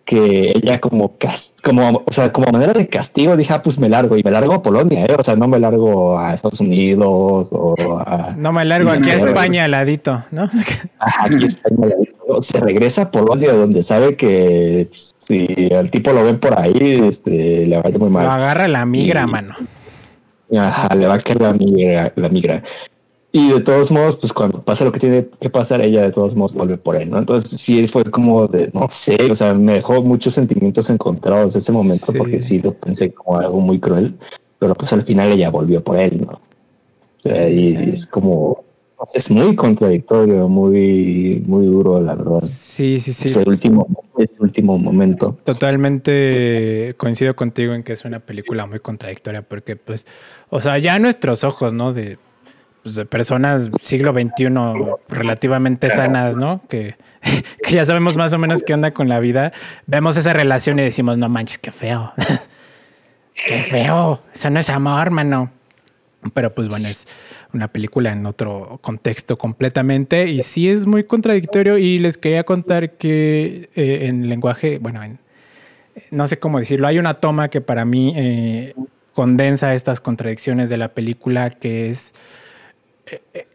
que 0.06 0.52
ella 0.56 0.80
como 0.80 1.18
como 1.64 2.04
o 2.06 2.12
sea 2.12 2.32
como 2.32 2.52
manera 2.52 2.74
de 2.74 2.88
castigo 2.88 3.36
dije 3.36 3.54
ah, 3.54 3.62
pues 3.62 3.80
me 3.80 3.90
largo 3.90 4.16
y 4.16 4.24
me 4.24 4.30
largo 4.30 4.54
a 4.54 4.62
Polonia 4.62 5.04
¿eh? 5.06 5.16
o 5.18 5.24
sea 5.24 5.36
no 5.36 5.48
me 5.48 5.60
largo 5.60 6.18
a 6.20 6.36
Estados 6.36 6.62
Unidos 6.62 7.52
o 7.52 7.76
a 8.00 8.36
no 8.38 8.52
me 8.52 8.64
largo 8.66 8.92
aquí 8.92 9.10
a 9.10 9.16
España 9.16 9.66
al 9.66 9.72
ladito 9.72 10.24
no 10.30 10.44
aquí 11.00 11.46
España 11.46 11.88
ladito. 11.88 12.42
Se 12.42 12.60
regresa 12.60 13.04
a 13.04 13.12
Polonia 13.12 13.54
donde 13.54 13.82
sabe 13.82 14.16
que 14.16 14.90
si 14.92 15.48
el 15.72 15.90
tipo 15.90 16.12
lo 16.12 16.24
ven 16.24 16.40
por 16.40 16.60
ahí 16.60 17.02
este 17.08 17.66
le 17.66 17.78
va 17.78 17.84
a 17.86 17.90
ir 17.90 18.00
muy 18.00 18.10
mal. 18.10 18.26
lo 18.26 18.32
agarra 18.32 18.68
la 18.68 18.86
migra 18.86 19.26
mano. 19.26 19.56
Ajá, 20.56 20.96
le 20.96 21.08
va 21.08 21.16
a 21.16 21.20
caer 21.20 21.42
la 21.42 21.54
migra, 21.54 22.14
la 22.16 22.30
migra. 22.30 22.64
Y 23.38 23.52
de 23.52 23.60
todos 23.60 23.92
modos, 23.92 24.16
pues 24.16 24.32
cuando 24.32 24.62
pasa 24.64 24.86
lo 24.86 24.94
que 24.94 25.00
tiene 25.02 25.28
que 25.42 25.50
pasar, 25.50 25.82
ella 25.82 26.04
de 26.04 26.12
todos 26.14 26.38
modos 26.38 26.54
vuelve 26.54 26.78
por 26.78 26.96
él, 26.96 27.10
¿no? 27.10 27.20
Entonces 27.20 27.60
sí 27.60 27.86
fue 27.86 28.06
como 28.06 28.48
de, 28.48 28.72
no 28.74 28.88
sé, 28.94 29.18
o 29.30 29.36
sea, 29.36 29.54
me 29.54 29.74
dejó 29.74 30.02
muchos 30.02 30.36
sentimientos 30.36 30.90
encontrados 30.90 31.54
ese 31.54 31.74
momento 31.74 32.14
porque 32.18 32.40
sí 32.40 32.60
lo 32.60 32.74
pensé 32.74 33.14
como 33.14 33.38
algo 33.38 33.60
muy 33.60 33.78
cruel, 33.78 34.16
pero 34.58 34.74
pues 34.74 34.94
al 34.94 35.02
final 35.02 35.34
ella 35.34 35.50
volvió 35.50 35.84
por 35.84 36.00
él, 36.00 36.26
¿no? 36.26 36.40
Y 37.50 37.92
es 37.92 38.08
como, 38.08 38.64
es 39.14 39.30
muy 39.30 39.54
contradictorio, 39.54 40.48
muy, 40.48 41.44
muy 41.46 41.66
duro, 41.66 42.00
la 42.00 42.16
verdad. 42.16 42.44
Sí, 42.46 43.02
sí, 43.02 43.12
sí. 43.12 43.28
Ese 43.28 43.44
último, 43.46 43.86
ese 44.18 44.38
último 44.40 44.78
momento. 44.78 45.38
Totalmente 45.44 46.96
coincido 46.96 47.36
contigo 47.36 47.74
en 47.74 47.84
que 47.84 47.92
es 47.92 48.06
una 48.06 48.22
película 48.22 48.66
muy 48.66 48.80
contradictoria 48.80 49.42
porque, 49.42 49.76
pues, 49.76 50.08
o 50.50 50.62
sea, 50.62 50.78
ya 50.78 51.00
nuestros 51.00 51.44
ojos, 51.44 51.74
¿no? 51.74 51.92
De 51.92 52.18
pues, 52.86 52.94
de 52.94 53.06
personas 53.08 53.72
siglo 53.82 54.14
XXI 54.14 54.46
relativamente 55.10 55.90
sanas, 55.90 56.38
¿no? 56.38 56.62
Que, 56.70 56.96
que, 57.64 57.72
ya 57.72 57.84
sabemos 57.84 58.16
más 58.16 58.32
o 58.32 58.38
menos 58.38 58.62
qué 58.62 58.76
onda 58.76 58.92
con 58.92 59.10
la 59.10 59.20
vida, 59.20 59.54
vemos 59.88 60.18
esa 60.18 60.34
relación 60.34 60.78
y 60.78 60.84
decimos, 60.84 61.18
no 61.18 61.28
manches, 61.28 61.58
qué 61.58 61.72
feo. 61.72 62.14
qué 63.48 63.58
feo. 63.58 64.22
Eso 64.36 64.52
no 64.52 64.60
es 64.60 64.70
amor, 64.70 65.02
hermano. 65.02 65.50
Pero 66.36 66.54
pues 66.54 66.68
bueno, 66.68 66.88
es 66.88 67.08
una 67.54 67.70
película 67.70 68.12
en 68.12 68.24
otro 68.28 68.78
contexto 68.84 69.36
completamente 69.36 70.28
y 70.28 70.44
sí 70.44 70.70
es 70.70 70.86
muy 70.86 71.06
contradictorio 71.06 71.80
y 71.80 71.98
les 71.98 72.18
quería 72.18 72.44
contar 72.44 72.98
que 72.98 73.68
eh, 73.74 74.06
en 74.10 74.30
lenguaje, 74.30 74.78
bueno, 74.78 75.02
en, 75.02 75.18
no 76.12 76.28
sé 76.28 76.38
cómo 76.38 76.60
decirlo, 76.60 76.86
hay 76.86 77.00
una 77.00 77.16
toma 77.16 77.50
que 77.50 77.62
para 77.62 77.84
mí 77.84 78.14
eh, 78.16 78.76
condensa 79.14 79.74
estas 79.74 80.02
contradicciones 80.02 80.70
de 80.70 80.78
la 80.78 80.90
película 80.90 81.50
que 81.50 81.90
es 81.90 82.14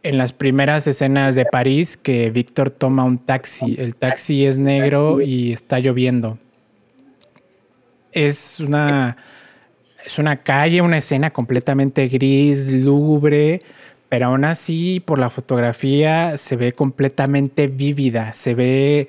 en 0.03 0.19
las 0.19 0.33
primeras 0.33 0.87
escenas 0.87 1.35
de 1.35 1.45
París 1.45 1.97
que 1.97 2.31
Víctor 2.31 2.71
toma 2.71 3.05
un 3.05 3.19
taxi. 3.19 3.77
El 3.79 3.97
taxi 3.97 4.47
es 4.47 4.59
negro 4.59 5.21
y 5.21 5.53
está 5.53 5.79
lloviendo. 5.79 6.39
Es 8.13 8.61
una, 8.61 9.17
es 10.05 10.19
una 10.19 10.37
calle, 10.43 10.83
una 10.83 10.99
escena 10.99 11.31
completamente 11.31 12.09
gris, 12.09 12.71
lúgubre, 12.71 13.63
pero 14.09 14.27
aún 14.27 14.45
así 14.45 15.01
por 15.05 15.19
la 15.19 15.31
fotografía 15.31 16.37
se 16.37 16.57
ve 16.57 16.73
completamente 16.73 17.69
vívida, 17.69 18.33
se 18.33 18.55
ve, 18.55 19.09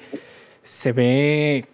se 0.64 0.92
ve, 0.92 1.66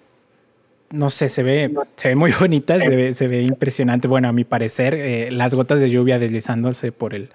no 0.92 1.10
sé, 1.10 1.28
se 1.28 1.44
ve, 1.44 1.74
se 1.98 2.10
ve 2.10 2.16
muy 2.16 2.32
bonita, 2.40 2.80
se 2.80 2.96
ve, 2.96 3.14
se 3.14 3.28
ve 3.28 3.42
impresionante. 3.42 4.08
Bueno, 4.08 4.30
a 4.30 4.34
mi 4.34 4.46
parecer, 4.46 4.94
eh, 4.94 5.32
las 5.32 5.56
gotas 5.56 5.82
de 5.82 5.90
lluvia 5.90 6.20
deslizándose 6.20 6.94
por 6.94 7.14
el, 7.14 7.30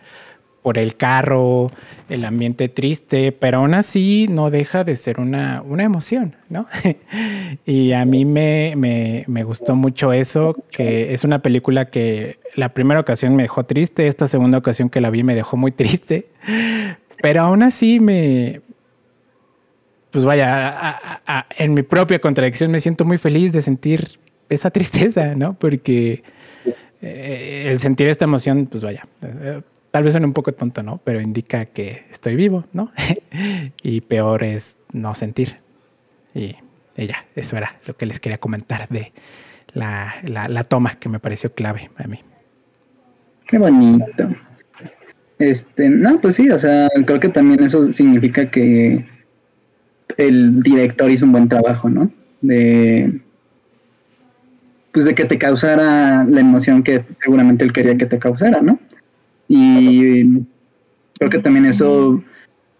por 0.62 0.78
el 0.78 0.96
carro, 0.96 1.72
el 2.08 2.24
ambiente 2.24 2.68
triste, 2.68 3.32
pero 3.32 3.58
aún 3.58 3.74
así 3.74 4.28
no 4.30 4.50
deja 4.50 4.84
de 4.84 4.96
ser 4.96 5.18
una, 5.18 5.60
una 5.62 5.82
emoción, 5.82 6.36
¿no? 6.48 6.66
y 7.66 7.92
a 7.92 8.04
mí 8.04 8.24
me, 8.24 8.74
me, 8.76 9.24
me, 9.26 9.42
gustó 9.42 9.74
mucho 9.74 10.12
eso, 10.12 10.56
que 10.70 11.14
es 11.14 11.24
una 11.24 11.40
película 11.40 11.86
que 11.86 12.38
la 12.54 12.70
primera 12.70 13.00
ocasión 13.00 13.34
me 13.34 13.42
dejó 13.42 13.64
triste, 13.64 14.06
esta 14.06 14.28
segunda 14.28 14.58
ocasión 14.58 14.88
que 14.88 15.00
la 15.00 15.10
vi 15.10 15.24
me 15.24 15.34
dejó 15.34 15.56
muy 15.56 15.72
triste, 15.72 16.28
pero 17.22 17.42
aún 17.42 17.62
así 17.62 18.00
me... 18.00 18.60
Pues 20.10 20.26
vaya, 20.26 21.20
en 21.56 21.72
mi 21.72 21.82
propia 21.82 22.18
contradicción 22.18 22.70
me 22.70 22.80
siento 22.80 23.06
muy 23.06 23.16
feliz 23.16 23.50
de 23.50 23.62
sentir 23.62 24.18
esa 24.50 24.70
tristeza, 24.70 25.34
¿no? 25.34 25.54
Porque 25.54 26.22
eh, 27.00 27.68
el 27.70 27.78
sentir 27.78 28.08
esta 28.08 28.26
emoción, 28.26 28.66
pues 28.66 28.84
vaya, 28.84 29.06
Tal 29.92 30.04
vez 30.04 30.14
suene 30.14 30.26
un 30.26 30.32
poco 30.32 30.52
tonto, 30.52 30.82
¿no? 30.82 31.00
Pero 31.04 31.20
indica 31.20 31.66
que 31.66 32.06
estoy 32.10 32.34
vivo, 32.34 32.64
¿no? 32.72 32.90
y 33.82 34.00
peor 34.00 34.42
es 34.42 34.78
no 34.90 35.14
sentir. 35.14 35.58
Y, 36.34 36.56
ya, 36.96 37.26
eso 37.36 37.56
era 37.56 37.78
lo 37.86 37.94
que 37.96 38.06
les 38.06 38.18
quería 38.18 38.38
comentar 38.38 38.88
de 38.88 39.12
la, 39.74 40.14
la, 40.24 40.64
toma 40.64 40.94
que 40.94 41.10
me 41.10 41.20
pareció 41.20 41.54
clave 41.54 41.90
a 41.96 42.06
mí. 42.06 42.20
Qué 43.46 43.58
bonito. 43.58 44.30
Este, 45.38 45.90
no, 45.90 46.18
pues 46.22 46.36
sí, 46.36 46.50
o 46.50 46.58
sea, 46.58 46.88
creo 47.04 47.20
que 47.20 47.28
también 47.28 47.62
eso 47.62 47.92
significa 47.92 48.50
que 48.50 49.04
el 50.16 50.62
director 50.62 51.10
hizo 51.10 51.26
un 51.26 51.32
buen 51.32 51.48
trabajo, 51.48 51.90
¿no? 51.90 52.10
De 52.40 53.20
pues 54.92 55.06
de 55.06 55.14
que 55.14 55.24
te 55.24 55.38
causara 55.38 56.24
la 56.24 56.40
emoción 56.40 56.82
que 56.82 57.02
seguramente 57.22 57.64
él 57.64 57.72
quería 57.72 57.96
que 57.96 58.06
te 58.06 58.18
causara, 58.18 58.60
¿no? 58.60 58.78
Y 59.54 60.24
creo 61.18 61.28
que 61.28 61.38
también 61.38 61.66
eso, 61.66 62.24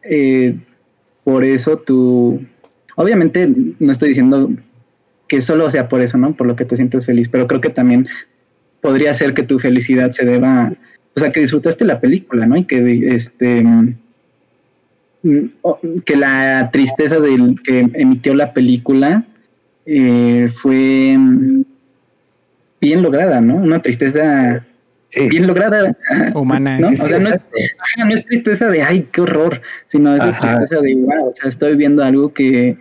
eh, 0.05 0.57
por 1.23 1.45
eso 1.45 1.77
tú, 1.77 2.41
obviamente 2.97 3.47
no 3.79 3.93
estoy 3.93 4.09
diciendo 4.09 4.51
que 5.29 5.43
solo 5.43 5.69
sea 5.69 5.91
por 5.91 6.01
eso, 6.01 6.17
¿no? 6.17 6.35
Por 6.35 6.47
lo 6.47 6.57
que 6.57 6.65
te 6.65 6.77
sientes 6.77 7.05
feliz, 7.05 7.29
pero 7.29 7.47
creo 7.47 7.61
que 7.61 7.69
también 7.69 8.09
podría 8.81 9.13
ser 9.13 9.35
que 9.35 9.43
tu 9.43 9.59
felicidad 9.59 10.13
se 10.13 10.25
deba, 10.25 10.73
o 11.15 11.21
sea, 11.21 11.31
que 11.31 11.41
disfrutaste 11.41 11.85
la 11.85 12.01
película, 12.01 12.47
¿no? 12.47 12.57
Y 12.57 12.65
que 12.65 13.09
este 13.09 13.63
mm, 13.63 13.95
que 16.07 16.17
la 16.17 16.71
tristeza 16.73 17.21
del 17.21 17.57
que 17.63 17.81
emitió 17.93 18.35
la 18.35 18.55
película 18.55 19.27
eh, 19.85 20.51
fue 20.63 21.19
bien 22.81 23.03
lograda, 23.03 23.43
¿no? 23.43 23.57
Una 23.57 23.83
tristeza 23.83 24.65
bien 25.29 25.47
lograda. 25.47 25.97
Humana. 26.35 26.79
¿no? 26.79 26.89
o 26.89 26.97
sea, 26.97 27.19
no 27.19 28.15
es, 28.15 28.27
tristeza 28.27 28.69
de, 28.69 28.83
ay, 28.83 29.09
qué 29.13 29.21
horror, 29.21 29.61
sino 29.87 30.17
es 30.17 30.23
tristeza 30.39 30.81
de, 30.81 30.95
wow, 30.95 31.29
o 31.29 31.35
sea, 31.35 31.49
estoy 31.49 31.77
viendo 31.77 32.03
algo 32.03 32.33
que, 32.33 32.77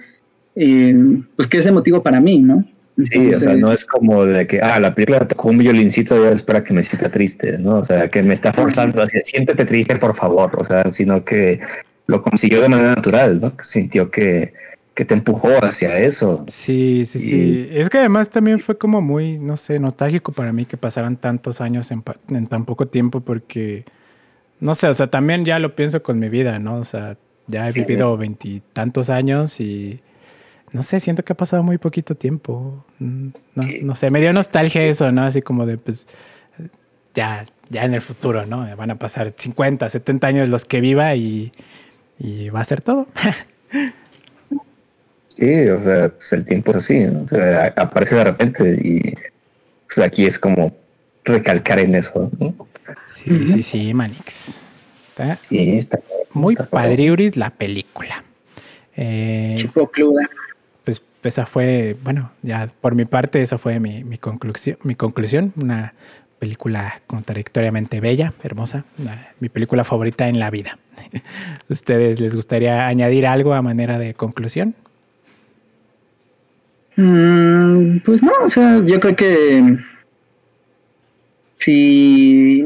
eh, 0.55 0.95
pues 1.35 1.47
que 1.47 1.57
es 1.57 1.65
emotivo 1.65 2.01
para 2.01 2.19
mí, 2.19 2.39
¿no? 2.39 2.65
sí, 3.03 3.33
o 3.33 3.39
sea, 3.39 3.55
no 3.55 3.71
es 3.71 3.85
como 3.85 4.25
de 4.25 4.45
que, 4.45 4.59
ah, 4.61 4.79
la 4.79 4.93
película 4.93 5.27
tocó 5.27 5.49
un 5.49 5.57
violincito 5.57 6.15
y 6.15 6.19
ahora 6.19 6.35
espera 6.35 6.63
que 6.63 6.73
me 6.73 6.83
sienta 6.83 7.09
triste, 7.09 7.57
¿no? 7.57 7.79
O 7.79 7.83
sea, 7.83 8.09
que 8.09 8.21
me 8.21 8.33
está 8.33 8.53
forzando 8.53 9.01
hacia, 9.01 9.21
siéntete 9.21 9.65
triste, 9.65 9.95
por 9.95 10.13
favor, 10.13 10.51
o 10.57 10.63
sea, 10.63 10.91
sino 10.91 11.23
que 11.23 11.59
lo 12.07 12.21
consiguió 12.21 12.61
de 12.61 12.69
manera 12.69 12.95
natural, 12.95 13.39
¿no? 13.39 13.55
Que 13.55 13.63
sintió 13.63 14.11
que, 14.11 14.53
que 14.93 15.05
te 15.05 15.13
empujó 15.13 15.49
hacia 15.63 15.99
eso. 15.99 16.43
Sí, 16.47 17.05
sí, 17.05 17.19
sí. 17.19 17.69
Es 17.71 17.89
que 17.89 17.99
además 17.99 18.29
también 18.29 18.59
fue 18.59 18.77
como 18.77 19.01
muy, 19.01 19.39
no 19.39 19.55
sé, 19.55 19.79
nostálgico 19.79 20.33
para 20.33 20.51
mí 20.51 20.65
que 20.65 20.77
pasaran 20.77 21.15
tantos 21.15 21.61
años 21.61 21.91
en, 21.91 22.03
en 22.29 22.47
tan 22.47 22.65
poco 22.65 22.87
tiempo 22.87 23.21
porque, 23.21 23.85
no 24.59 24.75
sé, 24.75 24.87
o 24.87 24.93
sea, 24.93 25.07
también 25.07 25.45
ya 25.45 25.59
lo 25.59 25.75
pienso 25.75 26.03
con 26.03 26.19
mi 26.19 26.27
vida, 26.27 26.59
¿no? 26.59 26.75
O 26.75 26.83
sea, 26.83 27.17
ya 27.47 27.69
he 27.69 27.71
vivido 27.71 28.17
veintitantos 28.17 29.09
años 29.09 29.59
y 29.61 30.01
no 30.73 30.83
sé, 30.83 30.99
siento 30.99 31.23
que 31.23 31.33
ha 31.33 31.37
pasado 31.37 31.63
muy 31.63 31.77
poquito 31.77 32.15
tiempo. 32.15 32.85
Mm, 32.99 33.27
no, 33.55 33.63
no 33.83 33.95
sé, 33.95 34.11
me 34.11 34.19
dio 34.19 34.33
nostalgia 34.33 34.83
eso, 34.83 35.11
¿no? 35.11 35.23
Así 35.23 35.41
como 35.41 35.65
de, 35.65 35.77
pues, 35.77 36.07
ya, 37.13 37.45
ya 37.69 37.85
en 37.85 37.93
el 37.93 38.01
futuro, 38.01 38.45
¿no? 38.45 38.67
Van 38.75 38.91
a 38.91 38.99
pasar 38.99 39.33
50, 39.37 39.89
70 39.89 40.27
años 40.27 40.49
los 40.49 40.65
que 40.65 40.81
viva 40.81 41.15
y, 41.15 41.53
y 42.19 42.49
va 42.49 42.59
a 42.59 42.65
ser 42.65 42.81
todo. 42.81 43.07
sí, 45.41 45.69
o 45.69 45.79
sea, 45.79 46.09
pues 46.09 46.31
el 46.33 46.45
tiempo 46.45 46.71
es 46.71 46.77
así, 46.77 46.99
¿no? 46.99 47.25
aparece 47.75 48.15
de 48.15 48.23
repente 48.23 48.79
y 48.81 49.15
pues 49.87 49.99
aquí 49.99 50.25
es 50.25 50.37
como 50.37 50.73
recalcar 51.23 51.79
en 51.79 51.95
eso, 51.95 52.29
¿no? 52.39 52.55
Sí, 53.13 53.47
sí, 53.47 53.63
sí, 53.63 53.93
Manix. 53.93 54.55
sí, 55.41 55.77
está 55.77 55.99
muy 56.33 56.55
padriuris 56.55 57.37
la 57.37 57.49
película. 57.49 58.23
Eh, 58.95 59.69
pues 60.83 61.01
esa 61.23 61.45
fue, 61.45 61.95
bueno, 62.03 62.31
ya 62.41 62.69
por 62.81 62.95
mi 62.95 63.05
parte, 63.05 63.41
esa 63.41 63.57
fue 63.57 63.79
mi, 63.79 64.03
mi, 64.03 64.17
conclusión, 64.17 64.77
mi 64.83 64.95
conclusión. 64.95 65.53
Una 65.61 65.93
película 66.39 67.01
contradictoriamente 67.07 67.99
bella, 67.99 68.33
hermosa, 68.43 68.85
mi 69.39 69.49
película 69.49 69.83
favorita 69.83 70.27
en 70.27 70.39
la 70.39 70.49
vida. 70.49 70.77
¿Ustedes 71.69 72.19
les 72.19 72.35
gustaría 72.35 72.87
añadir 72.87 73.27
algo 73.27 73.53
a 73.53 73.61
manera 73.61 73.99
de 73.99 74.13
conclusión? 74.13 74.75
Mm, 77.01 77.99
pues 78.05 78.21
no, 78.21 78.31
o 78.43 78.49
sea, 78.49 78.83
yo 78.85 78.99
creo 78.99 79.15
que 79.15 79.77
si 81.57 82.63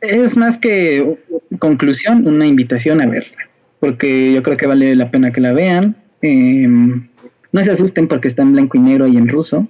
es 0.00 0.36
más 0.36 0.58
que 0.58 1.18
conclusión, 1.60 2.26
una 2.26 2.46
invitación 2.46 3.00
a 3.00 3.06
verla, 3.06 3.48
porque 3.78 4.32
yo 4.32 4.42
creo 4.42 4.56
que 4.56 4.66
vale 4.66 4.96
la 4.96 5.12
pena 5.12 5.32
que 5.32 5.40
la 5.40 5.52
vean. 5.52 5.94
Em, 6.20 7.06
no 7.52 7.62
se 7.62 7.70
asusten 7.70 8.08
porque 8.08 8.26
está 8.26 8.42
en 8.42 8.52
blanco 8.52 8.76
y 8.76 8.80
negro 8.80 9.06
y 9.06 9.16
en 9.16 9.28
ruso. 9.28 9.68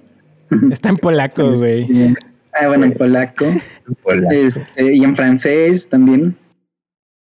Está 0.71 0.89
en 0.89 0.97
polaco, 0.97 1.51
güey. 1.55 1.81
Este, 1.81 2.15
ah, 2.53 2.67
bueno, 2.67 2.85
en 2.85 2.93
polaco. 2.93 3.45
Este, 4.31 4.95
y 4.95 5.03
en 5.03 5.15
francés 5.15 5.87
también. 5.87 6.35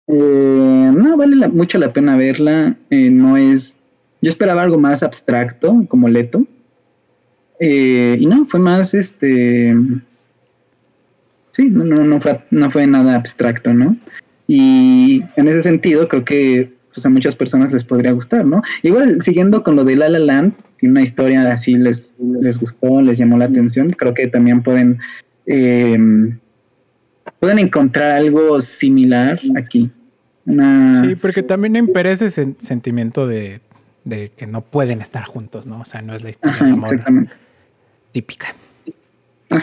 Eh, 0.06 0.92
no, 0.94 1.18
vale 1.18 1.48
mucho 1.48 1.80
la 1.80 1.92
pena 1.92 2.16
verla. 2.16 2.76
Eh, 2.92 3.10
no 3.10 3.38
es. 3.38 3.76
Yo 4.22 4.30
esperaba 4.30 4.64
algo 4.64 4.78
más 4.78 5.04
abstracto, 5.04 5.86
como 5.88 6.08
Leto. 6.08 6.46
Eh, 7.60 8.18
y 8.20 8.26
no, 8.26 8.46
fue 8.48 8.60
más 8.60 8.94
este. 8.94 9.76
Sí, 11.52 11.70
no, 11.70 11.84
no, 11.84 12.22
fue, 12.22 12.40
no 12.50 12.72
fue 12.72 12.88
nada 12.88 13.16
abstracto, 13.16 13.74
¿no? 13.74 13.98
Y 14.48 15.24
en 15.36 15.48
ese 15.48 15.62
sentido, 15.62 16.08
creo 16.08 16.24
que 16.24 16.72
pues, 16.94 17.06
a 17.06 17.10
muchas 17.10 17.36
personas 17.36 17.72
les 17.72 17.84
podría 17.84 18.12
gustar, 18.12 18.46
¿no? 18.46 18.62
Igual, 18.84 19.22
siguiendo 19.22 19.64
con 19.64 19.76
lo 19.76 19.84
de 19.84 19.96
La 19.96 20.10
La 20.10 20.20
Land, 20.20 20.54
si 20.80 20.88
una 20.88 21.02
historia 21.02 21.52
así 21.52 21.76
les, 21.76 22.14
les 22.42 22.58
gustó, 22.58 23.02
les 23.02 23.18
llamó 23.18 23.38
la 23.38 23.46
atención, 23.46 23.92
creo 23.92 24.14
que 24.14 24.28
también 24.28 24.64
pueden, 24.64 25.00
em, 25.46 26.38
pueden 27.40 27.60
encontrar 27.60 28.12
algo 28.12 28.60
similar 28.62 29.40
aquí. 29.58 29.92
Sí, 30.46 31.16
porque 31.16 31.44
también 31.44 31.76
impera 31.76 32.12
ese 32.12 32.30
sentimiento 32.58 33.28
de, 33.28 33.62
que 34.08 34.48
no 34.48 34.62
pueden 34.62 35.02
estar 35.02 35.24
juntos, 35.24 35.66
¿no? 35.66 35.82
O 35.82 35.86
sea, 35.86 36.02
no 36.02 36.14
es 36.14 36.24
la 36.24 36.30
historia 36.30 36.64
de 36.64 36.72
amor 36.72 37.04
típica. 38.12 38.56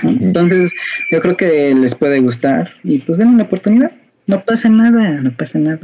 Entonces, 0.02 0.72
yo 1.10 1.20
creo 1.20 1.36
que 1.36 1.74
les 1.74 1.94
puede 1.94 2.20
gustar 2.20 2.70
y 2.84 2.98
pues 2.98 3.18
den 3.18 3.28
una 3.28 3.44
oportunidad. 3.44 3.90
No 4.26 4.44
pasa 4.44 4.68
nada, 4.68 5.20
no 5.22 5.34
pasa 5.34 5.58
nada. 5.58 5.80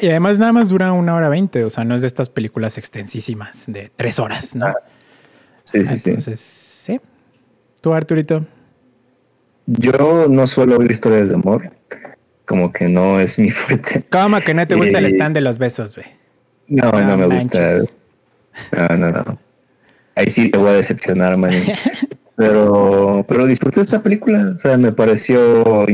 Y 0.00 0.08
además 0.08 0.40
nada 0.40 0.52
más 0.52 0.68
dura 0.68 0.92
una 0.92 1.14
hora 1.14 1.28
veinte, 1.28 1.62
o 1.62 1.70
sea, 1.70 1.84
no 1.84 1.94
es 1.94 2.00
de 2.00 2.08
estas 2.08 2.28
películas 2.28 2.76
extensísimas 2.76 3.64
de 3.68 3.92
tres 3.94 4.18
horas, 4.18 4.56
¿no? 4.56 4.74
Sí, 5.62 5.84
sí, 5.84 5.96
sí. 5.96 6.10
Entonces, 6.10 6.40
sí. 6.40 7.00
¿Tú, 7.80 7.92
Arturito? 7.92 8.44
Yo 9.66 10.26
no 10.28 10.46
suelo 10.48 10.76
ver 10.78 10.90
historias 10.90 11.28
de 11.28 11.36
amor. 11.36 11.70
Como 12.46 12.72
que 12.72 12.88
no 12.88 13.20
es 13.20 13.38
mi 13.38 13.50
fuerte. 13.50 14.04
¿Cómo 14.10 14.40
que 14.40 14.52
no 14.52 14.66
te 14.66 14.74
gusta 14.74 14.98
el 14.98 15.06
stand 15.06 15.34
de 15.34 15.40
los 15.40 15.58
besos, 15.58 15.94
güey? 15.94 16.19
No, 16.70 16.90
no, 16.90 17.16
me 17.18 17.26
gusta. 17.26 17.80
No, 18.72 18.96
no, 18.96 19.10
no. 19.10 19.38
Ahí 20.14 20.30
sí 20.30 20.50
te 20.50 20.58
voy 20.58 20.70
a 20.70 20.72
decepcionar, 20.72 21.36
man. 21.36 21.52
pero, 22.36 23.24
pero 23.28 23.44
disfruté 23.44 23.82
esta 23.82 24.02
película. 24.02 24.52
O 24.54 24.58
sea, 24.58 24.78
me 24.78 24.92
pareció 24.92 25.86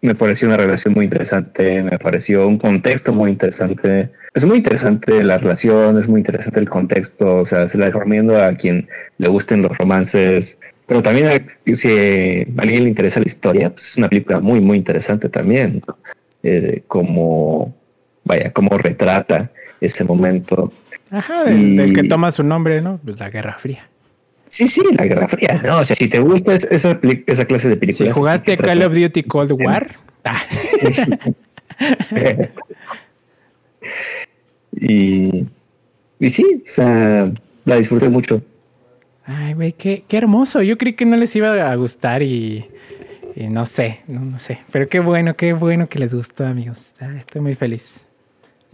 me 0.00 0.14
pareció 0.14 0.46
una 0.46 0.56
relación 0.56 0.94
muy 0.94 1.06
interesante, 1.06 1.82
me 1.82 1.98
pareció 1.98 2.46
un 2.46 2.58
contexto 2.58 3.12
muy 3.12 3.30
interesante. 3.30 4.10
Es 4.34 4.44
muy 4.44 4.58
interesante 4.58 5.22
la 5.24 5.38
relación, 5.38 5.98
es 5.98 6.08
muy 6.08 6.20
interesante 6.20 6.60
el 6.60 6.68
contexto, 6.68 7.38
o 7.38 7.44
sea, 7.44 7.66
se 7.66 7.78
la 7.78 7.86
recomiendo 7.86 8.40
a 8.40 8.52
quien 8.52 8.88
le 9.18 9.28
gusten 9.28 9.62
los 9.62 9.76
romances, 9.76 10.60
pero 10.86 11.02
también 11.02 11.46
si 11.72 11.88
a 11.88 12.62
alguien 12.62 12.84
le 12.84 12.88
interesa 12.90 13.20
la 13.20 13.26
historia, 13.26 13.70
pues 13.70 13.90
es 13.90 13.98
una 13.98 14.08
película 14.08 14.40
muy, 14.40 14.60
muy 14.60 14.78
interesante 14.78 15.28
también, 15.28 15.82
eh, 16.44 16.82
como, 16.86 17.74
vaya, 18.24 18.52
como 18.52 18.78
retrata 18.78 19.50
ese 19.80 20.04
momento. 20.04 20.72
Ajá, 21.10 21.44
del, 21.44 21.92
que 21.92 22.04
toma 22.04 22.30
su 22.30 22.42
nombre, 22.42 22.80
¿no? 22.80 22.98
Pues 23.04 23.18
la 23.18 23.30
Guerra 23.30 23.56
Fría. 23.58 23.88
Sí, 24.46 24.66
sí, 24.66 24.82
la 24.96 25.04
Guerra 25.04 25.28
Fría. 25.28 25.60
No, 25.64 25.78
o 25.78 25.84
sea, 25.84 25.94
si 25.94 26.08
te 26.08 26.20
gusta 26.20 26.54
esa, 26.54 26.98
esa 27.26 27.44
clase 27.44 27.68
de 27.68 27.76
películas. 27.76 28.14
Si 28.14 28.20
jugaste 28.20 28.56
Call 28.56 28.82
of 28.82 28.94
Duty 28.94 29.22
Cold 29.24 29.52
War. 29.52 29.96
Ah. 30.24 30.42
y, 34.80 35.46
y 36.18 36.30
sí, 36.30 36.62
o 36.64 36.68
sea, 36.68 37.32
la 37.64 37.76
disfruté 37.76 38.08
mucho. 38.08 38.42
Ay, 39.24 39.52
güey, 39.52 39.72
qué, 39.74 40.04
qué 40.08 40.16
hermoso. 40.16 40.62
Yo 40.62 40.78
creí 40.78 40.94
que 40.94 41.04
no 41.04 41.16
les 41.16 41.36
iba 41.36 41.70
a 41.70 41.74
gustar 41.74 42.22
y, 42.22 42.66
no 43.36 43.66
sé, 43.66 44.00
no, 44.06 44.24
no, 44.24 44.38
sé. 44.38 44.60
Pero 44.72 44.88
qué 44.88 45.00
bueno, 45.00 45.36
qué 45.36 45.52
bueno 45.52 45.86
que 45.88 45.98
les 45.98 46.14
gustó, 46.14 46.46
amigos. 46.46 46.78
Estoy 46.98 47.42
muy 47.42 47.54
feliz. 47.54 48.07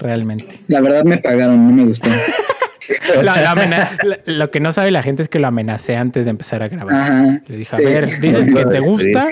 Realmente. 0.05 0.61
La 0.69 0.83
verdad 0.83 1.03
me 1.03 1.17
pagaron, 1.17 1.67
no 1.67 1.73
me 1.73 1.87
gustó. 1.87 2.11
lo 4.27 4.51
que 4.51 4.61
no 4.61 4.71
sabe 4.71 4.91
la 4.91 5.03
gente 5.03 5.23
es 5.23 5.31
que 5.31 5.39
lo 5.39 5.47
amenacé 5.47 5.97
antes 5.97 6.27
de 6.27 6.31
empezar 6.31 6.63
a 6.63 6.69
grabar. 6.69 7.41
Le 7.47 7.57
dije, 7.57 7.75
a 7.75 7.79
ver, 7.79 8.21
dices 8.21 8.47
que 8.55 8.67
te 8.67 8.81
gusta. 8.81 9.31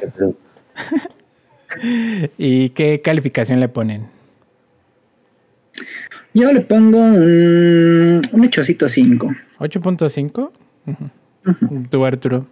¿Y 2.38 2.70
qué 2.70 3.02
calificación 3.02 3.60
le 3.60 3.68
ponen? 3.68 4.06
Yo 6.32 6.50
le 6.50 6.62
pongo 6.62 6.96
un, 6.96 8.22
un 8.32 8.42
8.5. 8.42 9.36
¿8.5? 9.58 10.50
¿Tú, 11.90 12.04
Arturo? 12.06 12.46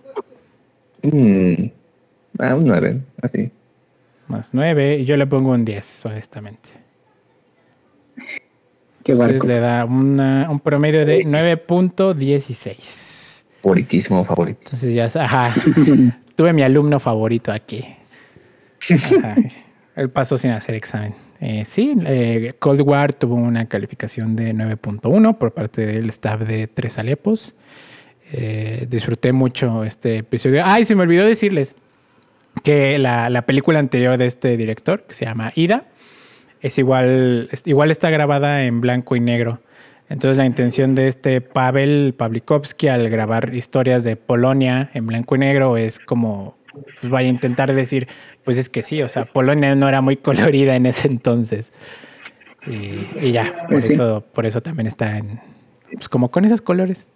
Mm, 1.02 1.70
ah, 2.38 2.54
un 2.54 2.66
9, 2.66 3.00
así. 3.22 3.50
Más 4.28 4.50
9, 4.52 4.98
y 4.98 5.06
yo 5.06 5.16
le 5.16 5.26
pongo 5.26 5.52
un 5.52 5.64
10, 5.64 6.04
honestamente. 6.04 6.79
Entonces 9.04 9.44
le 9.44 9.60
da 9.60 9.84
un 9.84 10.60
promedio 10.62 11.06
de 11.06 11.24
9.16. 11.24 13.44
Favoritísimo, 13.62 14.24
favorito. 14.24 14.60
Entonces 14.64 14.94
ya, 14.94 15.04
ajá. 15.22 15.54
Tuve 16.36 16.52
mi 16.52 16.62
alumno 16.62 16.98
favorito 16.98 17.52
aquí. 17.52 17.84
Él 19.96 20.10
pasó 20.10 20.38
sin 20.38 20.52
hacer 20.52 20.74
examen. 20.74 21.14
Eh, 21.40 21.64
sí, 21.68 21.94
eh, 22.06 22.54
Cold 22.58 22.80
War 22.82 23.12
tuvo 23.12 23.34
una 23.34 23.66
calificación 23.66 24.36
de 24.36 24.54
9.1 24.54 25.38
por 25.38 25.52
parte 25.52 25.86
del 25.86 26.08
staff 26.10 26.40
de 26.40 26.66
Tres 26.66 26.98
Alepos. 26.98 27.54
Eh, 28.32 28.86
disfruté 28.88 29.32
mucho 29.32 29.84
este 29.84 30.18
episodio. 30.18 30.62
Ay, 30.64 30.84
se 30.84 30.94
me 30.94 31.02
olvidó 31.02 31.26
decirles 31.26 31.74
que 32.62 32.98
la, 32.98 33.30
la 33.30 33.42
película 33.42 33.78
anterior 33.78 34.18
de 34.18 34.26
este 34.26 34.56
director, 34.56 35.04
que 35.04 35.14
se 35.14 35.24
llama 35.24 35.52
Ida, 35.54 35.86
es 36.60 36.78
igual, 36.78 37.48
igual 37.64 37.90
está 37.90 38.10
grabada 38.10 38.64
en 38.64 38.80
blanco 38.80 39.16
y 39.16 39.20
negro. 39.20 39.60
Entonces 40.08 40.36
la 40.36 40.46
intención 40.46 40.94
de 40.94 41.06
este 41.06 41.40
Pavel 41.40 42.14
Pawlikowski 42.16 42.88
al 42.88 43.08
grabar 43.08 43.54
historias 43.54 44.02
de 44.02 44.16
Polonia 44.16 44.90
en 44.92 45.06
blanco 45.06 45.36
y 45.36 45.38
negro 45.38 45.76
es 45.76 46.00
como, 46.00 46.56
pues 47.00 47.10
vaya 47.12 47.28
a 47.28 47.30
intentar 47.30 47.72
decir, 47.72 48.08
pues 48.44 48.58
es 48.58 48.68
que 48.68 48.82
sí, 48.82 49.02
o 49.02 49.08
sea, 49.08 49.26
Polonia 49.26 49.74
no 49.76 49.88
era 49.88 50.00
muy 50.00 50.16
colorida 50.18 50.74
en 50.74 50.86
ese 50.86 51.08
entonces. 51.08 51.72
Y, 52.66 53.32
ya, 53.32 53.66
por 53.70 53.80
pues 53.80 53.90
eso, 53.90 54.24
por 54.34 54.44
eso 54.44 54.60
también 54.60 54.86
está 54.86 55.16
en, 55.16 55.40
pues 55.94 56.08
como 56.08 56.30
con 56.30 56.44
esos 56.44 56.60
colores. 56.60 57.08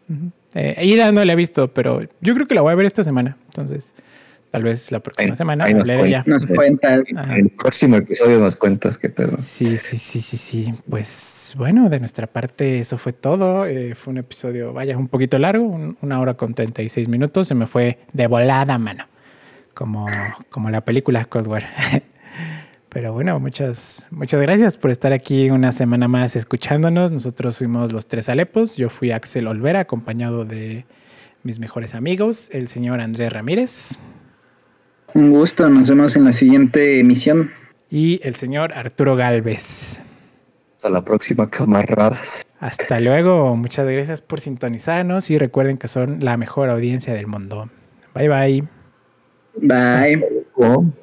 Eh, 0.55 0.87
Ida 0.87 1.13
no 1.13 1.25
la 1.25 1.33
he 1.33 1.37
visto, 1.37 1.69
pero 1.69 2.03
yo 2.21 2.35
creo 2.35 2.47
que 2.47 2.55
la 2.55 2.63
voy 2.63 2.73
a 2.73 2.77
ver 2.77 2.87
esta 2.87 3.05
semana. 3.05 3.37
Entonces, 3.47 3.93
Tal 4.55 4.63
vez 4.63 4.93
la 4.93 5.01
próxima 5.01 5.35
semana 5.35 5.67
nos, 5.67 5.89
nos 6.29 6.47
cuentas. 6.47 7.03
El 7.35 7.51
próximo 7.51 7.97
episodio 7.97 8.39
nos 8.39 8.55
cuentas 8.55 8.99
qué 8.99 9.09
pedo. 9.09 9.37
Sí, 9.39 9.79
sí, 9.79 9.99
sí, 9.99 10.21
sí, 10.21 10.37
sí. 10.37 10.73
Pues 10.89 11.57
bueno, 11.59 11.89
de 11.89 11.99
nuestra 11.99 12.29
parte 12.29 12.79
eso 12.79 12.97
fue 12.97 13.13
todo. 13.13 13.67
Eh, 13.67 13.97
fue 13.97 14.13
un 14.13 14.19
episodio, 14.19 14.73
vaya, 14.73 14.97
un 14.97 15.09
poquito 15.09 15.41
largo, 15.41 15.97
una 16.01 16.21
hora 16.21 16.35
con 16.35 16.55
36 16.55 17.09
minutos. 17.09 17.49
Se 17.49 17.57
me 17.57 17.67
fue 17.67 17.99
de 18.13 18.29
volada, 18.29 18.79
mano. 18.79 19.09
Como, 19.75 20.07
como 20.51 20.71
la 20.71 20.83
película 20.83 21.25
Cold 21.25 21.49
War. 21.49 21.65
Pero 22.91 23.13
bueno, 23.13 23.41
muchas, 23.41 24.07
muchas 24.13 24.41
gracias 24.41 24.79
por 24.79 24.93
estar 24.93 25.13
aquí 25.13 25.51
una 25.51 25.73
semana 25.73 26.07
más 26.07 26.37
escuchándonos. 26.37 27.11
Nosotros 27.11 27.59
fuimos 27.59 27.93
los 27.93 28.07
tres 28.07 28.29
Alepos. 28.29 28.77
Yo 28.77 28.89
fui 28.89 29.11
Axel 29.11 29.49
Olvera, 29.49 29.81
acompañado 29.81 30.45
de 30.45 30.85
mis 31.43 31.59
mejores 31.59 31.97
amigos, 31.97 32.51
el 32.53 32.69
señor 32.69 33.01
Andrés 33.01 33.33
Ramírez. 33.33 33.99
Un 35.15 35.31
gusto, 35.31 35.69
nos 35.71 35.89
vemos 35.89 36.17
en 36.17 36.25
la 36.25 36.33
siguiente 36.33 36.99
emisión. 36.99 37.51
Y 37.89 38.21
el 38.25 38.35
señor 38.35 38.73
Arturo 38.73 39.15
Galvez. 39.15 39.99
Hasta 40.77 40.91
la 40.91 41.05
próxima, 41.05 41.49
camaradas. 41.49 42.53
Hasta 42.59 42.99
luego, 43.01 43.57
muchas 43.57 43.87
gracias 43.87 44.21
por 44.21 44.41
sintonizarnos 44.41 45.31
y 45.31 45.39
recuerden 45.39 45.79
que 45.79 45.87
son 45.87 46.19
la 46.21 46.37
mejor 46.37 46.69
audiencia 46.69 47.15
del 47.15 47.29
mundo. 47.29 47.71
Bye 48.15 48.29
bye. 48.29 48.65
Bye. 49.63 50.95